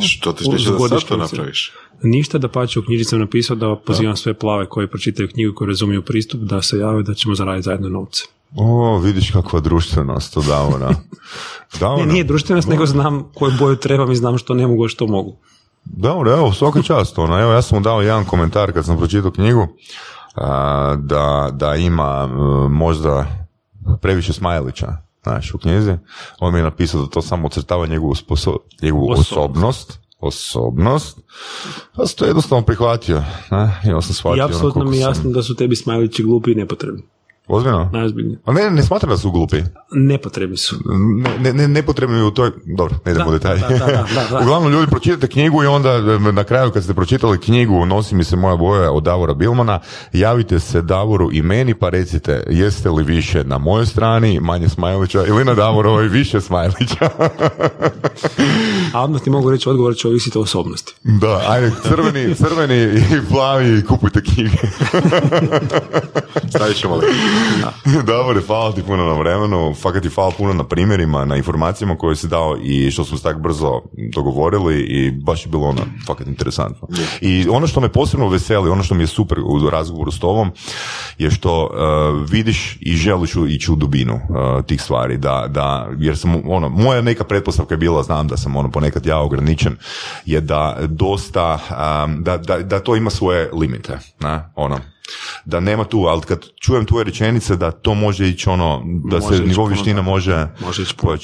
Što 0.00 0.32
te 0.32 0.40
U- 0.40 0.44
spriječe 0.44 0.70
da 0.70 0.88
sad 0.88 1.04
to 1.04 1.16
napraviš? 1.16 1.72
Ništa 2.02 2.38
da 2.38 2.48
pače 2.48 2.78
u 2.78 2.84
knjiži 2.84 3.04
sam 3.04 3.20
napisao 3.20 3.56
da 3.56 3.76
pozivam 3.76 4.16
sve 4.16 4.34
plave 4.34 4.66
koji 4.66 4.88
pročitaju 4.88 5.28
knjigu 5.28 5.54
koji 5.54 5.68
razumiju 5.68 6.02
pristup 6.02 6.40
da 6.40 6.62
se 6.62 6.78
jave 6.78 7.02
da 7.02 7.14
ćemo 7.14 7.34
zaraditi 7.34 7.64
zajedno 7.64 7.88
novce. 7.88 8.22
O, 8.56 8.98
vidiš 8.98 9.30
kakva 9.30 9.60
društvenost 9.60 10.34
to 10.34 10.42
Davora. 10.42 10.90
Davora, 11.80 12.06
Ne, 12.06 12.12
nije 12.12 12.24
društvenost, 12.24 12.68
nego 12.68 12.86
znam 12.86 13.24
koju 13.34 13.52
boju 13.58 13.76
trebam 13.76 14.12
i 14.12 14.16
znam 14.16 14.38
što 14.38 14.54
ne 14.54 14.66
mogu, 14.66 14.88
što 14.88 15.06
mogu. 15.06 15.36
Dobro, 15.84 16.32
evo, 16.32 16.52
svaka 16.52 16.82
čast. 16.82 17.18
Ono, 17.18 17.40
evo, 17.40 17.52
ja 17.52 17.62
sam 17.62 17.78
mu 17.78 17.82
dao 17.82 18.02
jedan 18.02 18.24
komentar 18.24 18.72
kad 18.72 18.84
sam 18.84 18.98
pročitao 18.98 19.30
knjigu, 19.30 19.68
a, 20.34 20.96
da, 20.98 21.48
da 21.52 21.74
ima 21.74 22.28
m, 22.30 22.38
možda 22.72 23.26
previše 24.00 24.32
smajlića, 24.32 24.96
znaš, 25.24 25.54
u 25.54 25.58
knjizi. 25.58 25.96
On 26.38 26.52
mi 26.52 26.58
je 26.58 26.62
napisao 26.62 27.00
da 27.00 27.06
to 27.08 27.22
samo 27.22 27.46
ocrtava 27.46 27.86
njegovu, 27.86 28.14
sposo- 28.14 28.56
njegovu 28.82 29.10
Osobnost. 29.10 29.32
osobnost, 29.32 29.98
osobnost, 30.20 31.18
ja 31.98 32.06
sam 32.06 32.16
to 32.16 32.24
jednostavno 32.24 32.64
prihvatio, 32.64 33.22
ne? 33.50 33.80
i 33.84 33.88
onda 33.88 34.00
sam 34.00 34.14
shvatio. 34.14 34.36
I 34.36 34.40
ono 34.40 34.46
apsolutno 34.46 34.84
mi 34.84 34.96
je 34.96 35.02
sam- 35.02 35.10
jasno 35.10 35.30
da 35.30 35.42
su 35.42 35.54
tebi 35.54 35.76
smajlići 35.76 36.22
glupi 36.22 36.52
i 36.52 36.54
nepotrebni. 36.54 37.02
Ozbiljno? 37.48 37.90
Najozbiljnije. 37.92 38.38
A 38.44 38.52
ne, 38.52 38.70
ne 38.70 38.82
smatram 38.82 39.10
da 39.10 39.16
su 39.16 39.30
glupi. 39.30 39.56
Nepotrebni 39.92 40.56
su. 40.56 40.76
Ne, 41.16 41.38
ne, 41.38 41.52
ne, 41.52 41.68
nepotrebno 41.68 42.16
je 42.16 42.24
u 42.24 42.30
toj... 42.30 42.50
Dobro, 42.76 42.94
ne 43.04 43.12
idemo 43.12 43.30
u 43.30 43.32
detalje. 43.32 43.60
da, 43.60 43.68
da, 43.68 43.86
da, 44.14 44.26
da. 44.30 44.40
Uglavnom, 44.42 44.72
ljudi, 44.72 44.90
pročitate 44.90 45.26
knjigu 45.26 45.62
i 45.62 45.66
onda 45.66 45.90
e, 45.90 46.32
na 46.32 46.44
kraju 46.44 46.70
kad 46.70 46.84
ste 46.84 46.94
pročitali 46.94 47.40
knjigu 47.40 47.86
Nosi 47.86 48.14
mi 48.14 48.24
se 48.24 48.36
moja 48.36 48.56
boja 48.56 48.92
od 48.92 49.02
Davora 49.02 49.34
Bilmana, 49.34 49.80
javite 50.12 50.60
se 50.60 50.82
Davoru 50.82 51.28
i 51.32 51.42
meni 51.42 51.74
pa 51.74 51.88
recite 51.88 52.44
jeste 52.50 52.90
li 52.90 53.04
više 53.04 53.44
na 53.44 53.58
mojoj 53.58 53.86
strani, 53.86 54.40
manje 54.40 54.68
Smajlića, 54.68 55.26
ili 55.26 55.44
na 55.44 55.54
Davorovoj 55.54 56.08
više 56.08 56.40
Smajlića. 56.40 57.10
A 58.94 59.04
odmah 59.04 59.22
ti 59.22 59.30
mogu 59.30 59.50
reći 59.50 59.68
odgovor 59.68 59.96
će 59.96 60.08
ovisiti 60.08 60.38
o 60.38 60.40
osobnosti. 60.40 60.94
da, 61.02 61.42
ajde, 61.48 61.72
crveni, 61.82 62.34
crveni 62.34 62.82
i 62.94 63.28
plavi, 63.30 63.84
kupujte 63.84 64.22
knjige. 64.22 64.58
Stavit 66.54 66.76
ćemo 66.76 66.96
li? 66.96 67.06
Davore, 68.06 68.40
hvala 68.46 68.72
ti 68.72 68.82
puno 68.82 69.04
na 69.04 69.12
vremenu, 69.12 69.74
fakat 69.74 70.02
ti 70.02 70.08
hvala 70.08 70.30
puno 70.38 70.52
na 70.52 70.64
primjerima, 70.64 71.24
na 71.24 71.36
informacijama 71.36 71.96
koje 71.96 72.16
si 72.16 72.28
dao 72.28 72.56
i 72.62 72.90
što 72.90 73.04
smo 73.04 73.16
se 73.16 73.22
tako 73.22 73.40
brzo 73.40 73.82
dogovorili 74.14 74.80
i 74.80 75.10
baš 75.10 75.46
je 75.46 75.50
bilo 75.50 75.66
ono 75.66 75.80
fakat 76.06 76.26
interesantno. 76.26 76.88
I 77.20 77.46
ono 77.48 77.66
što 77.66 77.80
me 77.80 77.88
posebno 77.88 78.28
veseli, 78.28 78.70
ono 78.70 78.82
što 78.82 78.94
mi 78.94 79.02
je 79.02 79.06
super 79.06 79.38
u 79.40 79.70
razgovoru 79.70 80.10
s 80.10 80.18
tobom 80.18 80.50
je 81.18 81.30
što 81.30 81.62
uh, 81.64 82.30
vidiš 82.30 82.78
i 82.80 82.96
želiš 82.96 83.32
ići 83.48 83.72
u 83.72 83.76
dubinu 83.76 84.14
uh, 84.14 84.64
tih 84.66 84.82
stvari, 84.82 85.16
da, 85.16 85.46
da, 85.48 85.88
jer 85.98 86.18
sam, 86.18 86.42
ono, 86.50 86.68
moja 86.68 87.02
neka 87.02 87.24
pretpostavka 87.24 87.74
je 87.74 87.78
bila, 87.78 88.02
znam 88.02 88.28
da 88.28 88.36
sam 88.36 88.56
ono 88.56 88.70
ponekad 88.70 89.06
ja 89.06 89.18
ograničen, 89.18 89.76
je 90.24 90.40
da 90.40 90.76
dosta, 90.88 91.58
um, 92.04 92.24
da, 92.24 92.36
da, 92.36 92.58
da 92.58 92.80
to 92.80 92.96
ima 92.96 93.10
svoje 93.10 93.50
limite, 93.52 93.98
ne, 94.20 94.50
ono, 94.54 94.78
da 95.44 95.60
nema 95.60 95.84
tu, 95.84 95.98
ali 95.98 96.22
kad 96.22 96.46
čujem 96.60 96.86
tvoje 96.86 97.04
rečenice 97.04 97.56
da 97.56 97.70
to 97.70 97.94
može 97.94 98.28
ići 98.28 98.48
ono, 98.48 98.82
da 99.04 99.18
Može 99.18 99.36
se 99.36 99.42
nivo 99.42 99.66
vještina 99.66 100.02
može, 100.02 100.48
Može 100.60 100.84
puno, 100.96 101.18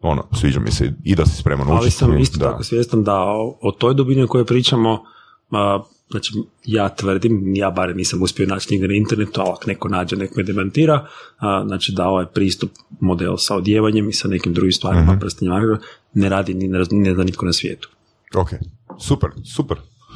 ono, 0.00 0.28
sviđa 0.40 0.60
mi 0.60 0.70
se 0.70 0.92
i 1.04 1.14
da 1.14 1.26
si 1.26 1.36
spreman 1.36 1.66
učiti. 1.66 1.78
Ali 1.78 1.90
sam 1.90 2.18
isto 2.18 2.38
da. 2.38 2.50
tako 2.50 2.64
svjestan 2.64 3.04
da 3.04 3.20
o, 3.20 3.58
o 3.60 3.72
toj 3.72 3.94
dubini 3.94 4.22
o 4.22 4.26
kojoj 4.26 4.46
pričamo, 4.46 5.04
a, 5.50 5.82
znači 6.10 6.32
ja 6.64 6.88
tvrdim, 6.88 7.56
ja 7.56 7.70
barem 7.70 7.96
nisam 7.96 8.22
uspio 8.22 8.46
naći 8.46 8.68
nigdje 8.70 8.88
na 8.88 8.94
internetu, 8.94 9.40
ali 9.40 9.50
ako 9.50 9.62
neko 9.66 9.88
nađe, 9.88 10.16
nek 10.16 10.36
me 10.36 10.42
demantira, 10.42 11.06
a, 11.38 11.64
znači 11.66 11.92
da 11.92 12.08
ovaj 12.08 12.26
pristup 12.26 12.70
model 13.00 13.36
sa 13.36 13.56
odjevanjem 13.56 14.08
i 14.08 14.12
sa 14.12 14.28
nekim 14.28 14.54
drugim 14.54 14.72
stvarima, 14.72 15.12
mm 15.12 15.20
ne 16.14 16.28
radi 16.28 16.54
ni 16.54 16.68
ne, 16.68 16.78
ne 16.90 17.14
zna 17.14 17.24
nitko 17.24 17.46
na 17.46 17.52
svijetu. 17.52 17.88
Ok, 18.34 18.50
super, 19.00 19.30
super. 19.54 19.76